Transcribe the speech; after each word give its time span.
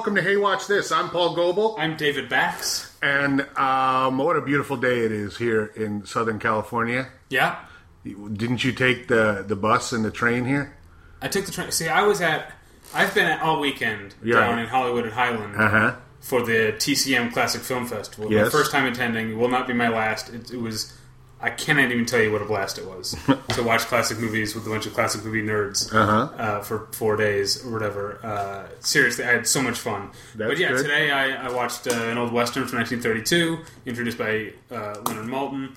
Welcome 0.00 0.14
to 0.14 0.22
Hey 0.22 0.38
Watch 0.38 0.66
This. 0.66 0.90
I'm 0.92 1.10
Paul 1.10 1.34
Goebel, 1.34 1.76
I'm 1.78 1.94
David 1.94 2.30
Bax. 2.30 2.96
and 3.02 3.42
um, 3.58 4.16
what 4.16 4.34
a 4.34 4.40
beautiful 4.40 4.78
day 4.78 5.00
it 5.00 5.12
is 5.12 5.36
here 5.36 5.66
in 5.76 6.06
Southern 6.06 6.38
California. 6.38 7.08
Yeah, 7.28 7.58
Didn't 8.02 8.64
you 8.64 8.72
take 8.72 9.08
the 9.08 9.44
the 9.46 9.56
bus 9.56 9.92
and 9.92 10.02
the 10.02 10.10
train 10.10 10.46
here? 10.46 10.74
I 11.20 11.28
took 11.28 11.44
the 11.44 11.52
train. 11.52 11.70
See, 11.70 11.86
I 11.86 12.04
was 12.04 12.22
at. 12.22 12.50
I've 12.94 13.14
been 13.14 13.26
at 13.26 13.42
all 13.42 13.60
weekend 13.60 14.14
Yeah. 14.24 14.36
down 14.40 14.58
in 14.58 14.68
Hollywood 14.68 15.04
at 15.04 15.12
Highland 15.12 15.54
Uh 15.56 15.68
huh. 15.68 15.94
for 16.20 16.42
the 16.46 16.72
TCM 16.78 17.30
Classic 17.34 17.60
Film 17.60 17.84
Festival. 17.86 18.30
My 18.30 18.36
Yes. 18.36 18.50
first 18.52 18.72
time 18.72 18.86
attending. 18.86 19.30
It 19.32 19.36
will 19.36 19.50
not 19.50 19.66
be 19.68 19.74
my 19.74 19.88
last. 19.90 20.30
It, 20.30 20.50
it 20.50 20.60
was. 20.62 20.94
I 21.42 21.50
cannot 21.50 21.90
even 21.90 22.04
tell 22.04 22.20
you 22.20 22.30
what 22.30 22.42
a 22.42 22.44
blast 22.44 22.78
it 22.78 22.86
was 22.86 23.16
to 23.54 23.62
watch 23.62 23.82
classic 23.86 24.18
movies 24.18 24.54
with 24.54 24.66
a 24.66 24.70
bunch 24.70 24.84
of 24.86 24.92
classic 24.94 25.24
movie 25.24 25.42
nerds 25.42 25.90
Uh-huh. 25.92 26.28
uh, 26.36 26.60
for 26.62 26.86
four 26.92 27.16
days 27.16 27.64
or 27.64 27.70
whatever. 27.72 28.18
Uh, 28.22 28.66
seriously, 28.80 29.24
I 29.24 29.32
had 29.32 29.46
so 29.46 29.62
much 29.62 29.78
fun. 29.78 30.10
That's 30.34 30.50
but 30.50 30.58
yeah, 30.58 30.68
good. 30.68 30.82
today 30.82 31.10
I, 31.10 31.46
I 31.48 31.52
watched 31.52 31.86
uh, 31.86 31.92
an 31.94 32.18
old 32.18 32.32
western 32.32 32.66
from 32.66 32.78
1932, 32.78 33.58
introduced 33.86 34.18
by 34.18 34.52
uh, 34.70 35.00
Leonard 35.06 35.26
Maltin, 35.26 35.76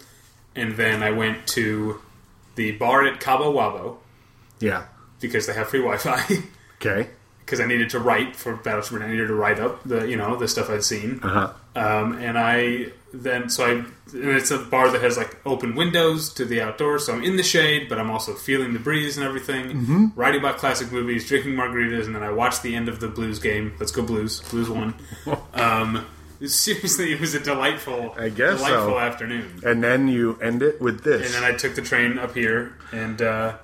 and 0.56 0.76
then 0.76 1.02
I 1.02 1.12
went 1.12 1.48
to 1.50 2.02
the 2.56 2.72
bar 2.74 3.06
at 3.06 3.20
Cabo 3.20 3.52
Wabo 3.54 3.98
Yeah. 4.60 4.86
because 5.22 5.48
they 5.48 5.54
have 5.54 5.70
free 5.70 5.80
Wi-Fi. 5.82 6.40
Okay. 6.86 7.08
Because 7.40 7.62
I 7.62 7.66
needed 7.66 7.90
to 7.92 8.00
write 8.00 8.36
for 8.36 8.58
Battleship, 8.58 9.02
I 9.02 9.08
needed 9.10 9.28
to 9.28 9.34
write 9.34 9.58
up 9.60 9.82
the 9.86 10.06
you 10.06 10.18
know 10.18 10.36
the 10.36 10.50
stuff 10.50 10.70
I'd 10.70 10.84
seen, 10.84 11.22
Uh 11.24 11.30
huh. 11.30 11.54
um, 11.80 12.14
and 12.18 12.38
I 12.38 12.88
then 13.14 13.48
so 13.50 13.64
I 13.66 13.72
and 13.72 13.90
it's 14.14 14.50
a 14.52 14.58
bar 14.58 14.90
that 14.92 15.02
has 15.02 15.18
like 15.18 15.38
open 15.46 15.76
windows 15.76 16.34
to 16.34 16.46
the 16.46 16.62
outdoors, 16.62 17.06
so 17.06 17.14
I'm 17.14 17.24
in 17.24 17.38
the 17.38 17.44
shade, 17.44 17.88
but 17.88 18.00
I'm 18.00 18.10
also 18.12 18.34
feeling 18.34 18.74
the 18.74 18.80
breeze 18.80 19.18
and 19.18 19.26
everything, 19.26 19.68
Mm-hmm. 19.72 20.06
writing 20.16 20.40
about 20.42 20.58
classic 20.58 20.92
movies, 20.92 21.28
drinking 21.28 21.54
margaritas, 21.54 22.06
and 22.06 22.16
then 22.16 22.24
I 22.24 22.32
watched 22.32 22.64
the 22.64 22.76
end 22.76 22.90
of 22.90 23.00
the 23.00 23.08
Blues 23.08 23.40
game. 23.40 23.74
Let's 23.80 23.92
go 23.92 24.02
Blues! 24.02 24.42
Blues 24.50 24.70
won. 24.70 24.96
um, 25.54 26.06
seriously, 26.46 27.12
it 27.14 27.20
was 27.22 27.34
a 27.36 27.40
delightful, 27.40 28.16
I 28.18 28.30
guess 28.30 28.58
delightful 28.58 28.92
so. 28.94 29.00
afternoon. 29.00 29.62
And 29.66 29.84
then 29.84 30.08
you 30.08 30.38
end 30.42 30.62
it 30.62 30.82
with 30.82 31.04
this. 31.04 31.26
And 31.34 31.44
then 31.44 31.54
I 31.54 31.56
took 31.56 31.76
the 31.76 31.82
train 31.82 32.18
up 32.20 32.34
here, 32.36 32.74
and 32.92 33.22
uh, 33.22 33.58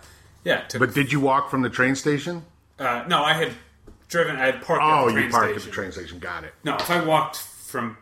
yeah, 0.43 0.63
but 0.77 0.93
did 0.93 1.11
you 1.11 1.19
walk 1.19 1.49
from 1.49 1.61
the 1.63 1.69
train 1.69 1.95
station? 1.95 2.43
Uh, 2.77 3.03
no, 3.07 3.23
I 3.23 3.33
had 3.33 3.51
driven. 4.07 4.35
I 4.37 4.45
had 4.45 4.61
parked. 4.61 4.83
Oh, 4.83 5.01
at 5.01 5.05
the 5.07 5.11
train 5.13 5.25
you 5.25 5.31
parked 5.31 5.45
station. 5.49 5.61
at 5.61 5.65
the 5.65 5.71
train 5.71 5.91
station. 5.91 6.19
Got 6.19 6.43
it. 6.45 6.53
No, 6.63 6.75
if 6.75 6.89
I 6.89 7.03
walked 7.03 7.37
from 7.37 7.97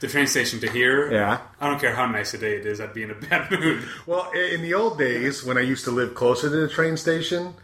the 0.00 0.08
train 0.08 0.26
station 0.26 0.60
to 0.60 0.70
here, 0.70 1.10
Yeah. 1.12 1.40
I 1.60 1.68
don't 1.68 1.78
care 1.80 1.94
how 1.94 2.06
nice 2.06 2.32
a 2.34 2.38
day 2.38 2.56
it 2.56 2.66
is. 2.66 2.80
I'd 2.80 2.94
be 2.94 3.02
in 3.02 3.10
a 3.10 3.14
bad 3.14 3.50
mood. 3.60 3.84
Well, 4.06 4.30
in 4.32 4.62
the 4.62 4.74
old 4.74 4.98
days 4.98 5.44
when 5.44 5.56
I 5.58 5.60
used 5.60 5.84
to 5.84 5.90
live 5.90 6.14
closer 6.14 6.48
to 6.48 6.56
the 6.56 6.68
train 6.68 6.96
station, 6.96 7.54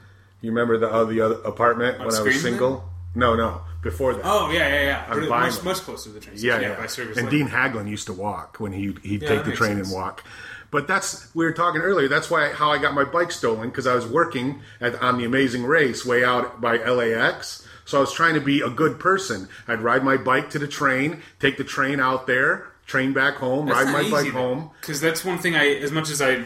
you 0.42 0.50
remember 0.50 0.78
the 0.78 0.88
uh, 0.88 1.04
the 1.04 1.20
other 1.20 1.34
apartment 1.44 1.98
when 1.98 2.14
I 2.14 2.20
was 2.20 2.40
single? 2.42 2.84
No, 3.14 3.34
no, 3.34 3.62
before 3.82 4.12
that. 4.14 4.22
Oh 4.24 4.50
yeah, 4.50 4.68
yeah, 4.68 4.82
yeah. 5.10 5.16
It- 5.16 5.28
much, 5.28 5.62
much 5.64 5.78
closer 5.78 6.10
to 6.10 6.14
the 6.14 6.20
train 6.20 6.36
Yeah, 6.38 6.56
station. 6.56 6.70
yeah. 6.72 6.78
by 6.78 6.86
Service 6.86 7.16
and. 7.18 7.30
Dean 7.30 7.48
Haglund 7.48 7.88
used 7.88 8.06
to 8.08 8.12
walk 8.12 8.60
when 8.60 8.72
he 8.72 8.94
he'd 9.02 9.22
Yeah, 9.22 9.28
take 9.30 9.44
the 9.44 9.52
train 9.52 9.76
sense. 9.76 9.88
and 9.88 9.96
walk. 9.96 10.22
But 10.70 10.86
that's 10.86 11.34
we 11.34 11.44
were 11.46 11.52
talking 11.52 11.80
earlier. 11.80 12.08
That's 12.08 12.28
why 12.30 12.52
how 12.52 12.70
I 12.70 12.76
got 12.78 12.92
my 12.92 13.04
bike 13.04 13.32
stolen 13.32 13.70
because 13.70 13.86
I 13.86 13.94
was 13.94 14.06
working 14.06 14.60
at, 14.80 15.00
on 15.02 15.16
the 15.16 15.24
Amazing 15.24 15.64
Race 15.64 16.04
way 16.04 16.22
out 16.24 16.60
by 16.60 16.76
LAX. 16.76 17.66
So 17.86 17.96
I 17.98 18.00
was 18.02 18.12
trying 18.12 18.34
to 18.34 18.40
be 18.40 18.60
a 18.60 18.68
good 18.68 18.98
person. 19.00 19.48
I'd 19.66 19.80
ride 19.80 20.04
my 20.04 20.18
bike 20.18 20.50
to 20.50 20.58
the 20.58 20.68
train, 20.68 21.22
take 21.40 21.56
the 21.56 21.64
train 21.64 21.98
out 22.00 22.26
there, 22.26 22.66
train 22.86 23.12
back 23.14 23.36
home, 23.36 23.68
ride 23.68 23.90
my 23.92 24.10
bike 24.10 24.32
home. 24.32 24.70
because 24.82 25.00
that's 25.00 25.24
one 25.24 25.38
thing. 25.38 25.54
I 25.56 25.68
as 25.76 25.90
much 25.92 26.10
as 26.10 26.20
I 26.20 26.44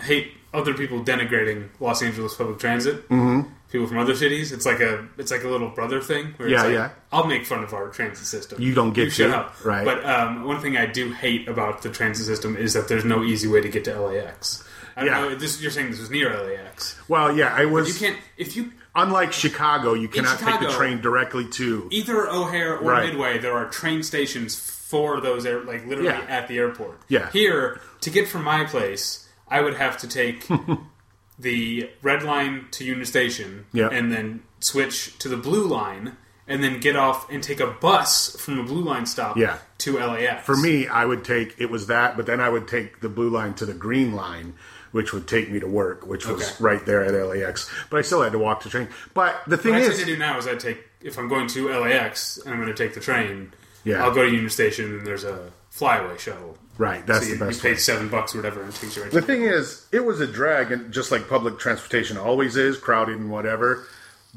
hate 0.00 0.32
other 0.54 0.74
people 0.74 1.02
denigrating 1.04 1.68
Los 1.80 2.02
Angeles 2.02 2.34
public 2.34 2.58
transit. 2.58 3.08
Mm-hmm. 3.08 3.48
People 3.70 3.86
from 3.86 3.96
other 3.98 4.14
cities, 4.14 4.52
it's 4.52 4.66
like 4.66 4.80
a 4.80 5.08
it's 5.16 5.30
like 5.30 5.44
a 5.44 5.48
little 5.48 5.70
brother 5.70 6.00
thing. 6.02 6.34
Where 6.36 6.46
it's 6.46 6.52
Yeah, 6.52 6.62
like, 6.64 6.72
yeah. 6.74 6.90
I'll 7.10 7.26
make 7.26 7.46
fun 7.46 7.64
of 7.64 7.72
our 7.72 7.88
transit 7.88 8.26
system. 8.26 8.60
You 8.60 8.74
don't 8.74 8.92
get 8.92 9.12
shut 9.12 9.30
to, 9.30 9.36
up, 9.38 9.64
right. 9.64 9.84
But 9.84 10.04
um, 10.04 10.44
one 10.44 10.60
thing 10.60 10.76
I 10.76 10.84
do 10.86 11.10
hate 11.12 11.48
about 11.48 11.80
the 11.82 11.88
transit 11.88 12.26
system 12.26 12.54
is 12.56 12.74
that 12.74 12.88
there's 12.88 13.04
no 13.06 13.24
easy 13.24 13.48
way 13.48 13.62
to 13.62 13.68
get 13.70 13.84
to 13.86 13.98
LAX. 13.98 14.62
I 14.94 15.00
don't 15.06 15.10
Yeah. 15.10 15.20
know. 15.22 15.34
This, 15.36 15.62
you're 15.62 15.70
saying 15.70 15.90
this 15.90 16.00
was 16.00 16.10
near 16.10 16.28
LAX. 16.38 16.96
Well, 17.08 17.34
yeah, 17.34 17.54
I 17.54 17.64
was 17.64 17.88
You 18.00 18.08
can't 18.08 18.20
if 18.36 18.54
you 18.56 18.72
unlike 18.94 19.32
Chicago. 19.32 19.94
You 19.94 20.08
cannot 20.08 20.38
take 20.38 20.60
the 20.60 20.68
train 20.68 21.00
directly 21.00 21.46
to. 21.50 21.88
either 21.90 22.28
O'Hare 22.28 22.76
or 22.78 22.90
Right. 22.90 23.06
Midway. 23.06 23.38
There 23.38 23.54
are 23.54 23.66
train 23.68 24.02
stations 24.02 24.58
for 24.58 25.20
those 25.20 25.46
air, 25.46 25.60
like 25.62 25.86
literally 25.86 26.10
Yeah. 26.10 26.26
at 26.28 26.48
the 26.48 26.58
airport. 26.58 27.00
Yeah. 27.08 27.30
Here 27.30 27.80
to 28.02 28.10
get 28.10 28.28
from 28.28 28.44
my 28.44 28.64
place, 28.64 29.26
I 29.48 29.60
would 29.60 29.74
have 29.74 29.96
to 29.98 30.08
take 30.08 30.46
the 31.38 31.90
red 32.02 32.22
line 32.22 32.66
to 32.72 32.84
Union 32.84 33.06
Station, 33.06 33.66
Yeah. 33.72 33.88
and 33.90 34.12
then 34.12 34.42
switch 34.60 35.18
to 35.18 35.28
the 35.28 35.36
blue 35.36 35.64
line. 35.66 36.16
And 36.48 36.62
then 36.62 36.80
get 36.80 36.96
off 36.96 37.30
and 37.30 37.40
take 37.40 37.60
a 37.60 37.68
bus 37.68 38.36
from 38.38 38.56
the 38.56 38.64
blue 38.64 38.82
line 38.82 39.06
stop 39.06 39.36
Yeah. 39.36 39.58
to 39.78 39.98
LAX. 39.98 40.44
For 40.44 40.56
me, 40.56 40.88
I 40.88 41.04
would 41.04 41.24
take 41.24 41.54
it 41.56 41.70
was 41.70 41.86
that, 41.86 42.16
but 42.16 42.26
then 42.26 42.40
I 42.40 42.48
would 42.48 42.66
take 42.66 43.00
the 43.00 43.08
blue 43.08 43.30
line 43.30 43.54
to 43.54 43.64
the 43.64 43.72
green 43.72 44.12
line, 44.12 44.54
which 44.92 45.12
would 45.12 45.26
take 45.26 45.50
me 45.50 45.58
to 45.60 45.66
work, 45.66 46.06
which 46.06 46.26
was 46.26 46.42
Okay. 46.42 46.54
right 46.60 46.86
there 46.86 47.04
at 47.04 47.12
LAX. 47.26 47.68
But 47.90 47.98
I 47.98 48.02
still 48.02 48.22
had 48.22 48.32
to 48.32 48.38
walk 48.38 48.62
the 48.62 48.68
train. 48.70 48.88
But 49.14 49.40
the 49.46 49.56
thing 49.56 49.72
What 49.72 49.82
I 49.82 49.86
is, 49.86 49.98
to 49.98 50.04
do 50.04 50.16
now 50.16 50.38
is 50.38 50.46
I 50.46 50.54
take 50.54 50.78
if 51.00 51.18
I'm 51.18 51.28
going 51.28 51.48
to 51.48 51.68
LAX 51.80 52.38
and 52.38 52.54
I'm 52.54 52.60
going 52.60 52.72
to 52.74 52.80
take 52.84 52.94
the 52.94 53.00
train. 53.00 53.52
Yeah. 53.84 54.04
I'll 54.04 54.14
go 54.14 54.22
to 54.22 54.30
Union 54.30 54.48
Station 54.50 54.98
and 54.98 55.06
there's 55.06 55.24
a 55.24 55.50
flyaway 55.70 56.16
shuttle. 56.18 56.56
right, 56.78 57.04
that's 57.06 57.24
so 57.26 57.32
you, 57.32 57.38
the 57.38 57.46
best 57.46 57.64
you 57.64 57.70
pay 57.70 57.76
seven 57.76 58.08
bucks 58.08 58.34
or 58.34 58.38
whatever 58.38 58.60
and 58.62 58.72
it 58.72 58.76
takes 58.76 58.94
you 58.96 59.02
right. 59.02 59.10
The 59.10 59.20
to 59.20 59.26
thing 59.26 59.42
is, 59.42 59.86
it 59.90 60.04
was 60.04 60.20
a 60.20 60.26
drag, 60.26 60.70
and 60.70 60.92
just 60.92 61.10
like 61.10 61.28
public 61.28 61.58
transportation 61.58 62.16
always 62.16 62.56
is, 62.56 62.78
crowded 62.78 63.18
and 63.18 63.30
whatever. 63.30 63.84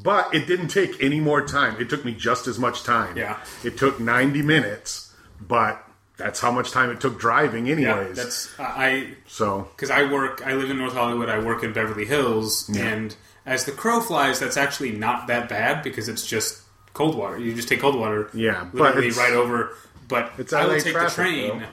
But 0.02 0.34
it 0.34 0.48
didn't 0.48 0.70
take 0.70 1.02
any 1.04 1.20
more 1.20 1.46
time. 1.46 1.80
It 1.80 1.90
took 1.90 2.04
me 2.04 2.14
just 2.16 2.48
as 2.48 2.58
much 2.58 2.84
time. 2.84 3.16
Yeah. 3.16 3.40
It 3.64 3.78
took 3.78 4.00
90 4.00 4.42
minutes, 4.42 5.14
but 5.40 5.85
that's 6.18 6.40
how 6.40 6.52
much 6.52 6.72
time 6.72 6.90
it 6.90 7.00
took 7.02 7.20
driving, 7.20 7.66
yeah, 7.68 7.74
anyways. 7.98 8.16
that's 8.16 8.60
I 8.60 9.16
so, 9.28 9.68
because 9.76 9.90
I 9.90 10.12
work. 10.12 10.42
I 10.46 10.54
live 10.54 10.70
in 10.70 10.78
North 10.78 10.94
Hollywood. 10.94 11.30
I 11.30 11.40
work 11.40 11.64
in 11.64 11.74
Beverly 11.74 12.06
Hills, 12.06 12.70
and 12.76 13.16
as 13.46 13.66
the 13.66 13.72
crow 13.72 14.02
flies, 14.02 14.40
that's 14.40 14.58
actually 14.58 14.92
not 14.92 15.28
that 15.28 15.50
bad 15.50 15.84
because 15.84 16.10
it's 16.10 16.26
just 16.26 16.62
Coldwater. 16.94 17.38
You 17.38 17.54
just 17.54 17.68
take 17.68 17.82
Coldwater, 17.82 18.30
Yeah, 18.34 18.68
literally 18.74 19.12
right 19.12 19.34
over. 19.34 19.76
But 20.08 20.34
It's 20.38 20.54
I 20.54 20.66
will 20.66 20.76
take 20.76 20.84
the 20.86 20.92
traffic, 20.92 21.16
train 21.16 21.66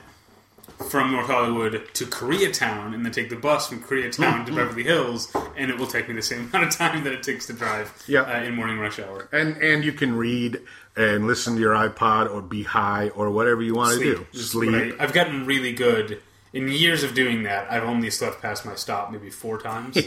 from 0.83 1.13
North 1.13 1.27
Hollywood 1.27 1.89
to 1.95 2.05
Koreatown, 2.07 2.95
and 2.95 3.05
then 3.05 3.13
take 3.13 3.31
the 3.31 3.37
bus 3.37 3.69
from 3.69 3.83
Koreatown 3.83 4.45
to 4.47 4.53
Beverly 4.55 4.83
Hills, 4.83 5.33
and 5.57 5.71
it 5.71 5.79
will 5.79 5.87
take 5.87 6.09
me 6.09 6.15
the 6.15 6.23
same 6.23 6.49
amount 6.53 6.65
of 6.67 6.77
time 6.77 7.05
that 7.05 7.13
it 7.13 7.23
takes 7.23 7.47
to 7.47 7.53
drive 7.53 7.93
Yeah. 8.07 8.23
uh, 8.23 8.43
in 8.43 8.55
morning 8.55 8.79
rush 8.79 8.99
hour. 8.99 9.29
and 9.33 9.57
and 9.59 9.85
you 9.85 9.93
can 9.93 10.17
read 10.17 10.61
and 10.97 11.27
listen 11.27 11.55
to 11.55 11.61
your 11.61 11.75
iPod 11.75 12.33
or 12.33 12.43
be 12.43 12.65
high 12.65 13.09
or 13.11 13.31
whatever 13.31 13.63
you 13.63 13.75
want 13.75 13.99
to 13.99 14.05
do. 14.33 14.39
Sleep. 14.39 14.95
I, 14.99 15.03
I've 15.03 15.13
gotten 15.13 15.47
really 15.47 15.73
good. 15.73 16.21
In 16.53 16.69
years 16.69 17.03
of 17.03 17.15
doing 17.15 17.45
that, 17.45 17.73
I've 17.73 17.85
only 17.85 18.11
slept 18.11 18.43
past 18.43 18.67
my 18.67 18.75
stop 18.75 19.11
maybe 19.11 19.31
four 19.31 19.59
times. 19.59 19.97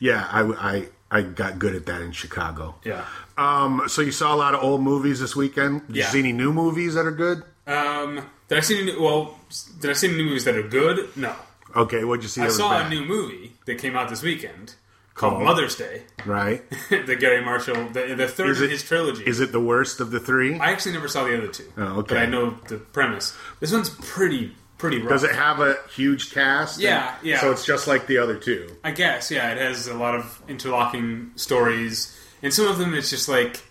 Yeah, 0.00 0.26
I, 0.30 0.42
I 0.72 0.88
I 1.12 1.22
got 1.22 1.58
good 1.60 1.74
at 1.76 1.86
that 1.86 2.02
in 2.02 2.10
Chicago. 2.12 2.74
yeah. 2.84 3.04
Um, 3.38 3.82
so 3.86 4.02
you 4.02 4.10
saw 4.12 4.34
a 4.34 4.36
lot 4.36 4.52
of 4.54 4.62
old 4.64 4.80
movies 4.82 5.20
this 5.20 5.34
weekend. 5.36 5.86
Did 5.86 5.96
Yeah. 5.96 6.04
you 6.06 6.10
see 6.10 6.18
any 6.18 6.32
new 6.32 6.52
movies 6.52 6.94
that 6.94 7.06
are 7.06 7.10
good? 7.12 7.42
Um, 7.70 8.28
did 8.48 8.58
I 8.58 8.60
see 8.60 8.80
any? 8.82 8.98
Well, 8.98 9.38
did 9.80 9.90
I 9.90 9.94
see 9.94 10.08
any 10.08 10.16
new 10.16 10.24
movies 10.24 10.44
that 10.44 10.56
are 10.56 10.62
good? 10.62 11.16
No. 11.16 11.34
Okay, 11.76 12.02
what'd 12.04 12.22
you 12.24 12.28
see? 12.28 12.42
I 12.42 12.48
saw 12.48 12.70
bad? 12.70 12.86
a 12.86 12.88
new 12.90 13.04
movie 13.04 13.52
that 13.66 13.78
came 13.78 13.96
out 13.96 14.08
this 14.08 14.22
weekend 14.22 14.74
called? 15.14 15.42
Mother's 15.42 15.76
Day. 15.76 16.02
right. 16.26 16.62
the 16.90 17.16
Garry 17.16 17.44
Marshall, 17.44 17.88
the, 17.90 18.14
the 18.16 18.26
third 18.26 18.50
Is 18.50 18.58
in 18.60 18.64
it- 18.64 18.70
his 18.70 18.82
trilogy. 18.82 19.24
Is 19.24 19.38
it 19.40 19.52
the 19.52 19.60
worst 19.60 20.00
of 20.00 20.10
the 20.10 20.18
three? 20.18 20.58
I 20.58 20.72
actually 20.72 20.92
never 20.94 21.06
saw 21.08 21.24
the 21.24 21.36
other 21.38 21.46
two. 21.48 21.72
Oh, 21.76 22.00
okay. 22.00 22.14
But 22.14 22.18
I 22.18 22.26
know 22.26 22.50
the 22.68 22.78
premise. 22.78 23.36
This 23.60 23.72
one's 23.72 23.90
pretty 23.90 24.52
pretty 24.78 24.98
rough. 24.98 25.10
Does 25.10 25.24
it 25.24 25.34
have 25.34 25.60
a 25.60 25.76
huge 25.94 26.32
cast? 26.32 26.80
Yeah, 26.80 27.14
yeah. 27.22 27.38
So 27.40 27.52
it's 27.52 27.64
just 27.64 27.86
like 27.86 28.06
the 28.08 28.18
other 28.18 28.36
two. 28.36 28.74
I 28.82 28.90
guess, 28.90 29.30
yeah, 29.30 29.52
it 29.52 29.58
has 29.58 29.86
a 29.86 29.94
lot 29.94 30.16
of 30.16 30.42
interlocking 30.48 31.30
stories, 31.36 32.18
and 32.42 32.52
some 32.52 32.66
of 32.66 32.78
them 32.78 32.94
it's 32.94 33.10
just 33.10 33.28
like, 33.28 33.62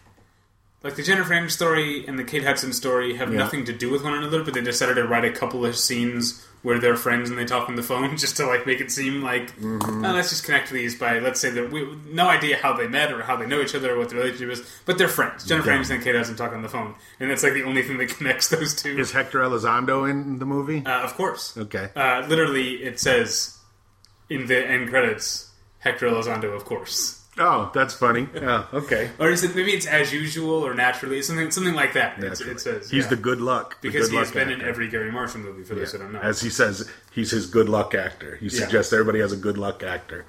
like 0.83 0.95
the 0.95 1.03
Jennifer 1.03 1.33
Aniston 1.33 1.51
story 1.51 2.05
and 2.07 2.17
the 2.17 2.23
Kate 2.23 2.43
Hudson 2.43 2.71
story 2.73 3.15
have 3.17 3.31
Yeah. 3.31 3.39
nothing 3.39 3.65
to 3.65 3.73
do 3.73 3.89
with 3.89 4.03
one 4.03 4.13
another, 4.13 4.43
but 4.43 4.53
they 4.53 4.61
decided 4.61 4.95
to 4.95 5.05
write 5.05 5.25
a 5.25 5.31
couple 5.31 5.65
of 5.65 5.75
scenes 5.75 6.45
where 6.61 6.79
they're 6.79 6.95
friends 6.95 7.29
and 7.29 7.37
they 7.39 7.45
talk 7.45 7.67
on 7.69 7.75
the 7.75 7.83
phone 7.83 8.15
just 8.25 8.37
to 8.37 8.45
like 8.45 8.65
make 8.65 8.79
it 8.81 8.91
seem 8.91 9.21
like, 9.21 9.53
Mm-hmm. 9.59 10.05
oh, 10.05 10.13
let's 10.13 10.29
just 10.29 10.43
connect 10.45 10.69
these 10.69 10.95
by 10.97 11.19
let's 11.19 11.39
say 11.39 11.49
that 11.49 11.71
we 11.71 11.85
no 12.11 12.27
idea 12.29 12.57
how 12.57 12.73
they 12.73 12.87
met 12.87 13.11
or 13.11 13.21
how 13.23 13.35
they 13.35 13.45
know 13.45 13.61
each 13.61 13.75
other 13.75 13.93
or 13.93 13.97
what 13.97 14.09
their 14.09 14.19
relationship 14.19 14.49
is, 14.51 14.79
but 14.85 14.97
they're 14.97 15.07
friends. 15.09 15.45
Jennifer 15.45 15.69
Yeah. 15.71 15.79
Aniston 15.79 15.95
and 15.95 16.03
Kate 16.03 16.15
Hudson 16.15 16.35
talk 16.37 16.53
on 16.53 16.61
the 16.61 16.69
phone, 16.69 16.95
and 17.19 17.29
that's 17.29 17.43
like 17.43 17.53
the 17.53 17.63
only 17.63 17.81
thing 17.83 17.97
that 17.97 18.09
connects 18.17 18.47
those 18.49 18.73
two. 18.73 18.97
Is 18.99 19.11
Hector 19.11 19.39
Elizondo 19.39 20.09
in 20.09 20.39
the 20.39 20.45
movie? 20.45 20.83
Uh, 20.85 21.01
of 21.01 21.13
course. 21.15 21.57
okay. 21.57 21.89
Uh, 21.95 22.25
literally, 22.27 22.83
it 22.83 22.99
says 22.99 23.57
in 24.29 24.47
the 24.47 24.65
end 24.65 24.89
credits, 24.89 25.51
Hector 25.79 26.07
Elizondo, 26.07 26.53
of 26.55 26.63
course. 26.65 27.18
Oh, 27.39 27.71
that's 27.73 27.93
funny. 27.93 28.27
Yeah. 28.35 28.65
Okay. 28.73 29.09
Or 29.17 29.29
is 29.31 29.43
it 29.43 29.55
maybe 29.55 29.71
it's 29.71 29.85
as 29.87 30.11
usual 30.13 30.65
or 30.65 30.73
naturally 30.73 31.21
something 31.21 31.49
something 31.51 31.73
like 31.73 31.93
that? 31.93 32.21
It 32.23 32.35
says 32.59 32.89
He's 32.89 33.03
yeah. 33.05 33.09
the 33.09 33.15
good 33.15 33.39
luck. 33.41 33.79
the 33.81 33.87
because 33.89 34.07
good 34.09 34.11
he 34.13 34.17
has 34.19 34.27
luck 34.35 34.45
been 34.47 34.51
in 34.51 34.61
every 34.61 34.89
Garry 34.89 35.11
Marshall 35.11 35.39
movie. 35.41 35.63
For 35.63 35.73
those 35.75 35.91
who 35.93 35.99
don't 35.99 36.11
know, 36.13 36.19
As 36.19 36.41
he 36.41 36.49
says, 36.49 36.89
he's 37.11 37.31
his 37.31 37.45
good 37.47 37.69
luck 37.69 37.95
actor. 37.95 38.35
He 38.35 38.47
Yeah. 38.47 38.59
suggests 38.65 38.91
everybody 38.93 39.19
has 39.19 39.31
a 39.31 39.37
good 39.37 39.57
luck 39.57 39.81
actor. 39.83 40.25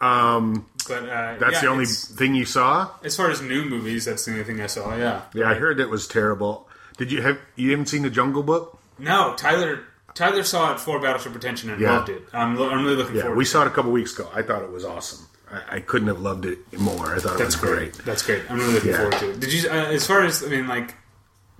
Um, 0.00 0.66
But 0.88 1.04
uh, 1.08 1.36
That's 1.38 1.54
yeah, 1.54 1.60
the 1.62 1.66
only 1.68 1.86
thing 1.86 2.34
you 2.34 2.44
saw. 2.44 2.90
As 3.04 3.16
far 3.16 3.30
as 3.30 3.40
new 3.42 3.64
movies, 3.64 4.04
that's 4.04 4.24
the 4.24 4.32
only 4.32 4.44
thing 4.44 4.60
I 4.60 4.66
saw. 4.66 4.96
Yeah. 4.96 5.22
Yeah, 5.34 5.48
I 5.50 5.54
heard 5.54 5.80
it 5.80 5.88
was 5.90 6.06
terrible. 6.08 6.68
Did 6.98 7.10
you 7.12 7.22
have 7.22 7.38
you 7.56 7.70
haven't 7.70 7.86
seen 7.86 8.02
the 8.02 8.10
Jungle 8.10 8.42
Book? 8.42 8.78
No, 8.98 9.34
Tyler. 9.36 9.80
Tyler 10.14 10.42
saw 10.42 10.72
it 10.74 10.80
for 10.80 10.98
Battleship 11.00 11.32
Pretension 11.32 11.70
and 11.70 11.80
Yeah. 11.80 11.92
loved 11.98 12.08
it. 12.10 12.22
I'm, 12.32 12.56
lo- 12.56 12.68
I'm 12.68 12.82
really 12.84 12.96
looking 12.96 13.14
Yeah, 13.14 13.22
forward. 13.22 13.38
we 13.38 13.44
saw 13.44 13.62
it 13.62 13.68
a 13.68 13.70
couple 13.70 13.92
weeks 13.92 14.12
ago. 14.18 14.28
I 14.34 14.42
thought 14.42 14.62
it 14.62 14.70
was 14.72 14.84
awesome. 14.84 15.24
I, 15.52 15.76
I 15.76 15.80
couldn't 15.80 16.08
have 16.08 16.20
loved 16.20 16.44
it 16.46 16.58
more. 16.78 17.14
I 17.14 17.18
thought 17.18 17.34
it 17.34 17.38
That's 17.38 17.56
was 17.60 17.70
great. 17.70 17.92
great. 17.94 18.04
That's 18.04 18.22
great. 18.22 18.42
I'm 18.50 18.58
really 18.58 18.74
looking 18.74 18.90
Yeah. 18.90 18.96
forward 18.98 19.18
to 19.18 19.30
it. 19.30 19.40
Did 19.40 19.52
you? 19.52 19.68
Uh, 19.70 19.72
as 19.74 20.06
far 20.06 20.24
as 20.24 20.42
I 20.44 20.48
mean, 20.48 20.66
like 20.68 20.94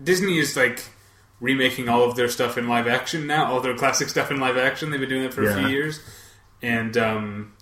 Disney 0.03 0.39
is 0.39 0.57
like 0.57 0.83
remaking 1.41 1.89
all 1.89 2.05
of 2.05 2.17
their 2.17 2.29
stuff 2.29 2.57
in 2.59 2.69
live 2.69 2.87
action 2.87 3.27
now. 3.27 3.51
All 3.53 3.61
their 3.61 3.77
classic 3.77 4.09
stuff 4.09 4.31
in 4.31 4.39
live 4.41 4.57
action. 4.57 4.91
They've 4.91 5.01
been 5.01 5.09
doing 5.09 5.23
that 5.23 5.35
for 5.35 5.43
a 5.43 5.55
few 5.59 5.69
years, 5.69 6.01
and 6.63 6.97
um, 6.97 7.53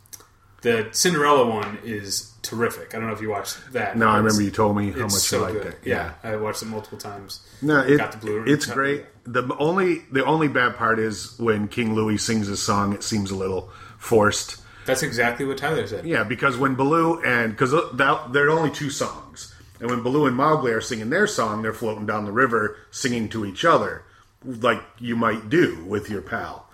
the 0.63 0.89
Cinderella 0.93 1.49
one 1.49 1.79
is 1.85 2.33
terrific. 2.43 2.95
I 2.95 2.99
don't 2.99 3.07
know 3.09 3.13
if 3.15 3.21
you 3.21 3.31
watched 3.31 3.73
that. 3.73 3.97
No, 3.97 4.09
I 4.09 4.17
remember 4.19 4.43
you 4.43 4.51
told 4.51 4.77
me 4.77 4.91
how 4.91 5.03
much 5.03 5.13
so 5.13 5.37
you 5.39 5.43
liked 5.45 5.55
good. 5.55 5.67
it. 5.75 5.79
Yeah. 5.85 6.15
I 6.23 6.37
watched 6.37 6.63
it 6.63 6.67
multiple 6.67 6.99
times. 6.99 7.41
No, 7.63 7.81
it, 7.81 7.99
Got 7.99 8.13
the 8.13 8.19
Blu-ray. 8.19 8.51
it's 8.51 8.67
great. 8.67 9.05
The 9.25 9.55
only 9.59 10.01
the 10.11 10.25
only 10.25 10.49
bad 10.49 10.77
part 10.77 10.99
is 10.99 11.39
when 11.39 11.69
King 11.69 11.95
Louis 11.95 12.19
sings 12.19 12.47
his 12.49 12.63
song. 12.63 12.93
It 12.95 13.03
seems 13.03 13.31
a 13.31 13.37
little 13.37 13.71
forced. 13.99 14.58
That's 14.89 15.03
exactly 15.03 15.45
what 15.45 15.59
Tyler 15.59 15.87
said. 15.87 16.07
Yeah, 16.07 16.25
because 16.25 16.57
when 16.57 16.75
Baloo 16.75 17.23
and 17.23 17.53
because 17.53 17.75
uh, 17.75 18.29
there 18.33 18.47
are 18.47 18.51
only 18.51 18.71
two 18.71 18.89
songs, 18.89 19.55
and 19.81 19.91
when 19.91 20.03
Baloo 20.03 20.27
and 20.27 20.35
Mowgli 20.35 20.73
are 20.73 20.81
singing 20.81 21.11
their 21.11 21.27
song, 21.27 21.61
they're 21.61 21.75
floating 21.75 22.07
down 22.07 22.25
the 22.25 22.33
river 22.33 22.79
singing 22.91 23.29
to 23.29 23.45
each 23.45 23.67
other, 23.67 24.05
like 24.43 24.83
you 24.99 25.15
might 25.15 25.51
do 25.51 25.85
with 25.85 26.09
your 26.09 26.23
pal. 26.23 26.71